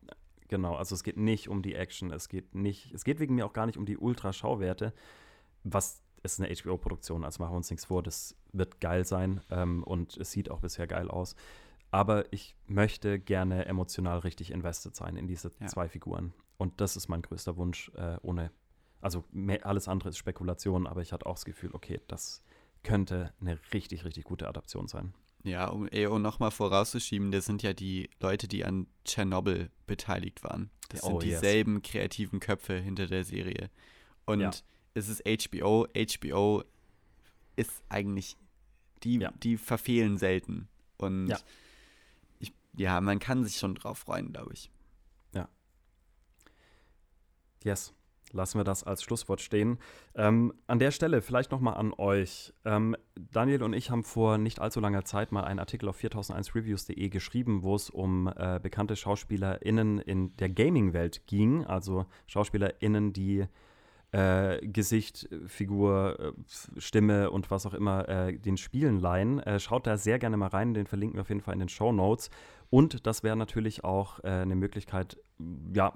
genau. 0.49 0.75
Also 0.75 0.93
es 0.93 1.03
geht 1.03 1.17
nicht 1.17 1.47
um 1.47 1.61
die 1.61 1.73
Action, 1.73 2.11
es 2.11 2.27
geht 2.27 2.53
nicht, 2.53 2.93
es 2.93 3.05
geht 3.05 3.19
wegen 3.19 3.35
mir 3.35 3.45
auch 3.45 3.53
gar 3.53 3.65
nicht 3.65 3.77
um 3.77 3.85
die 3.85 3.97
Ultra-Schauwerte, 3.97 4.93
was 5.63 6.01
ist 6.23 6.41
eine 6.41 6.53
HBO-Produktion, 6.53 7.23
also 7.23 7.41
machen 7.41 7.53
wir 7.53 7.57
uns 7.57 7.69
nichts 7.69 7.85
vor, 7.85 8.03
das 8.03 8.35
wird 8.51 8.81
geil 8.81 9.05
sein 9.05 9.41
ähm, 9.49 9.83
und 9.83 10.17
es 10.17 10.31
sieht 10.31 10.51
auch 10.51 10.59
bisher 10.59 10.85
geil 10.85 11.09
aus. 11.09 11.35
Aber 11.91 12.31
ich 12.31 12.55
möchte 12.67 13.19
gerne 13.19 13.65
emotional 13.65 14.19
richtig 14.19 14.51
invested 14.51 14.95
sein 14.95 15.17
in 15.17 15.27
diese 15.27 15.51
ja. 15.59 15.67
zwei 15.67 15.89
Figuren. 15.89 16.33
Und 16.57 16.79
das 16.79 16.95
ist 16.95 17.09
mein 17.09 17.21
größter 17.21 17.57
Wunsch, 17.57 17.91
äh, 17.95 18.17
ohne, 18.21 18.51
also 19.01 19.25
mehr, 19.31 19.65
alles 19.65 19.87
andere 19.87 20.09
ist 20.09 20.17
Spekulation, 20.17 20.87
aber 20.87 21.01
ich 21.01 21.11
hatte 21.11 21.25
auch 21.25 21.35
das 21.35 21.45
Gefühl, 21.45 21.71
okay, 21.73 21.99
das 22.07 22.41
könnte 22.83 23.33
eine 23.41 23.59
richtig, 23.73 24.05
richtig 24.05 24.23
gute 24.23 24.47
Adaption 24.47 24.87
sein. 24.87 25.13
Ja, 25.43 25.67
um 25.69 25.87
EO 25.91 26.19
nochmal 26.19 26.51
vorauszuschieben, 26.51 27.31
das 27.31 27.45
sind 27.45 27.63
ja 27.63 27.73
die 27.73 28.09
Leute, 28.19 28.47
die 28.47 28.63
an 28.63 28.87
Tschernobyl 29.05 29.69
beteiligt 29.87 30.43
waren. 30.43 30.69
Das 30.89 31.03
Oh, 31.03 31.19
sind 31.19 31.23
yes. 31.29 31.41
dieselben 31.41 31.81
kreativen 31.81 32.39
Köpfe 32.39 32.77
hinter 32.77 33.07
der 33.07 33.23
Serie. 33.23 33.69
Und 34.25 34.41
Ja. 34.41 34.51
es 34.93 35.09
ist 35.09 35.23
HBO. 35.25 35.87
HBO 35.95 36.63
ist 37.55 37.83
eigentlich, 37.89 38.37
die, 39.03 39.17
Ja. 39.17 39.31
die 39.43 39.57
verfehlen 39.57 40.17
selten. 40.17 40.67
Und 40.97 41.27
Ja. 41.27 41.39
Ja, 42.75 43.01
man 43.01 43.19
kann 43.19 43.43
sich 43.43 43.57
schon 43.57 43.75
drauf 43.75 43.99
freuen, 43.99 44.31
glaube 44.31 44.53
ich. 44.53 44.71
Yes. 47.63 47.93
Lassen 48.33 48.59
wir 48.59 48.63
das 48.63 48.85
als 48.85 49.03
Schlusswort 49.03 49.41
stehen. 49.41 49.77
Ähm, 50.15 50.53
an 50.65 50.79
der 50.79 50.91
Stelle 50.91 51.21
vielleicht 51.21 51.51
nochmal 51.51 51.73
an 51.75 51.91
euch. 51.91 52.53
Ähm, 52.63 52.95
Daniel 53.15 53.61
und 53.61 53.73
ich 53.73 53.91
haben 53.91 54.05
vor 54.05 54.37
nicht 54.37 54.61
allzu 54.61 54.79
langer 54.79 55.03
Zeit 55.03 55.33
mal 55.33 55.43
einen 55.43 55.59
Artikel 55.59 55.89
auf 55.89 56.01
4001reviews.de 56.01 57.09
geschrieben, 57.09 57.61
wo 57.61 57.75
es 57.75 57.89
um 57.89 58.31
äh, 58.33 58.61
bekannte 58.63 58.95
SchauspielerInnen 58.95 59.99
in 59.99 60.33
der 60.37 60.47
Gaming-Welt 60.47 61.27
ging. 61.27 61.65
Also 61.65 62.05
SchauspielerInnen, 62.27 63.11
die 63.11 63.47
äh, 64.13 64.65
Gesicht, 64.65 65.27
Figur, 65.47 66.17
äh, 66.19 66.79
Stimme 66.79 67.31
und 67.31 67.51
was 67.51 67.65
auch 67.65 67.73
immer 67.73 68.07
äh, 68.07 68.37
den 68.37 68.55
Spielen 68.55 68.97
leihen. 68.97 69.39
Äh, 69.39 69.59
schaut 69.59 69.87
da 69.87 69.97
sehr 69.97 70.19
gerne 70.19 70.37
mal 70.37 70.47
rein, 70.47 70.73
den 70.73 70.87
verlinken 70.87 71.17
wir 71.17 71.21
auf 71.21 71.29
jeden 71.29 71.41
Fall 71.41 71.53
in 71.53 71.59
den 71.59 71.69
Show 71.69 71.91
Notes. 71.91 72.29
Und 72.71 73.05
das 73.05 73.21
wäre 73.21 73.35
natürlich 73.35 73.83
auch 73.83 74.23
äh, 74.23 74.29
eine 74.29 74.55
Möglichkeit, 74.55 75.19
ja, 75.75 75.93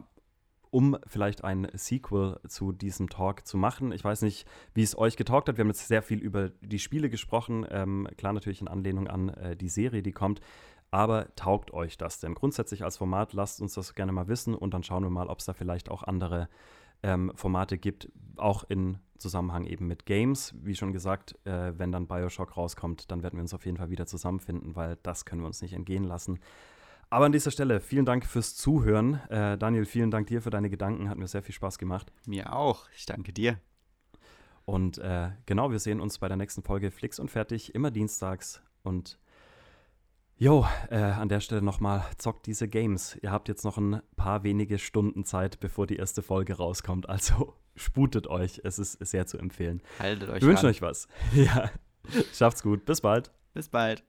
um 0.72 0.98
vielleicht 1.08 1.46
ein 1.46 1.70
Sequel 1.74 2.38
zu 2.50 2.74
diesem 2.74 3.10
Talk 3.10 3.48
zu 3.48 3.58
machen. 3.58 3.94
Ich 3.94 4.04
weiß 4.04 4.24
nicht, 4.24 4.46
wie 4.74 4.84
es 4.84 4.98
euch 4.98 5.16
getaugt 5.16 5.48
hat. 5.48 5.56
Wir 5.56 5.64
haben 5.64 5.70
jetzt 5.70 5.88
sehr 5.88 6.02
viel 6.02 6.20
über 6.20 6.50
die 6.50 6.80
Spiele 6.80 7.10
gesprochen. 7.10 7.66
Ähm, 7.70 8.10
klar 8.18 8.34
natürlich 8.34 8.60
in 8.60 8.68
Anlehnung 8.68 9.08
an 9.08 9.30
äh, 9.30 9.56
die 9.56 9.70
Serie, 9.70 10.04
die 10.04 10.12
kommt. 10.12 10.42
Aber 10.92 11.34
taugt 11.38 11.72
euch 11.72 11.98
das 11.98 12.20
denn? 12.20 12.36
Grundsätzlich 12.36 12.84
als 12.84 12.98
Format, 12.98 13.32
lasst 13.32 13.62
uns 13.62 13.74
das 13.74 13.96
gerne 13.96 14.12
mal 14.12 14.28
wissen 14.28 14.54
und 14.54 14.74
dann 14.74 14.84
schauen 14.84 15.04
wir 15.04 15.10
mal, 15.10 15.28
ob 15.28 15.40
es 15.40 15.46
da 15.46 15.54
vielleicht 15.54 15.90
auch 15.90 16.04
andere 16.04 16.50
ähm, 17.06 17.32
Formate 17.36 17.78
gibt, 17.78 18.12
auch 18.36 18.64
in 18.64 18.98
Zusammenhang 19.20 19.66
eben 19.66 19.88
mit 19.88 20.06
Games. 20.06 20.56
Wie 20.62 20.76
schon 20.76 20.92
gesagt, 20.92 21.36
äh, 21.46 21.78
wenn 21.78 21.92
dann 21.92 22.08
Bioshock 22.08 22.58
rauskommt, 22.58 23.12
dann 23.12 23.22
werden 23.22 23.38
wir 23.38 23.42
uns 23.42 23.54
auf 23.54 23.66
jeden 23.66 23.78
Fall 23.78 23.92
wieder 23.92 24.08
zusammenfinden, 24.08 24.76
weil 24.76 24.98
das 25.04 25.24
können 25.24 25.42
wir 25.42 25.48
uns 25.48 25.62
nicht 25.62 25.74
entgehen 25.74 26.04
lassen. 26.04 26.40
Aber 27.12 27.26
an 27.26 27.32
dieser 27.32 27.52
Stelle 27.52 27.80
vielen 27.80 28.06
Dank 28.06 28.26
fürs 28.26 28.56
Zuhören. 28.56 29.22
Äh, 29.30 29.58
Daniel, 29.60 29.86
vielen 29.86 30.10
Dank 30.10 30.28
dir 30.28 30.42
für 30.42 30.50
deine 30.50 30.72
Gedanken. 30.72 31.10
Hat 31.10 31.20
mir 31.20 31.28
sehr 31.28 31.44
viel 31.44 31.54
Spaß 31.54 31.78
gemacht. 31.78 32.12
Mir 32.26 32.52
auch. 32.54 32.90
Ich 32.96 33.06
danke 33.06 33.32
dir. 33.32 33.60
Und 34.66 34.98
äh, 34.98 35.30
genau, 35.46 35.70
wir 35.70 35.80
sehen 35.80 36.02
uns 36.02 36.18
bei 36.18 36.28
der 36.28 36.38
nächsten 36.38 36.64
Folge 36.64 36.90
Flix 36.90 37.20
und 37.20 37.30
Fertig, 37.30 37.76
immer 37.76 37.92
dienstags. 37.92 38.64
Und 38.82 39.20
jo, 40.38 40.66
äh, 40.90 40.96
an 40.98 41.30
der 41.30 41.40
Stelle 41.40 41.62
nochmal, 41.62 42.04
zockt 42.18 42.46
diese 42.48 42.68
Games. 42.68 43.18
Ihr 43.22 43.32
habt 43.32 43.48
jetzt 43.48 43.64
noch 43.64 43.78
ein 43.78 44.02
paar 44.16 44.44
wenige 44.44 44.80
Stunden 44.80 45.26
Zeit, 45.26 45.60
bevor 45.60 45.88
die 45.88 45.98
erste 45.98 46.22
Folge 46.22 46.56
rauskommt. 46.58 47.10
Also 47.10 47.54
sputet 47.76 48.28
euch. 48.28 48.62
Es 48.64 48.80
ist 48.80 48.94
sehr 49.06 49.26
zu 49.28 49.38
empfehlen. 49.38 49.82
Haltet 50.00 50.30
euch 50.30 50.42
Wir 50.42 50.48
wünschen 50.48 50.66
ran. 50.66 50.72
euch 50.72 50.82
was. 50.82 51.08
Ja, 51.34 51.70
schafft's 52.34 52.62
gut. 52.64 52.86
Bis 52.86 53.02
bald. 53.02 53.32
Bis 53.54 53.70
bald. 53.70 54.04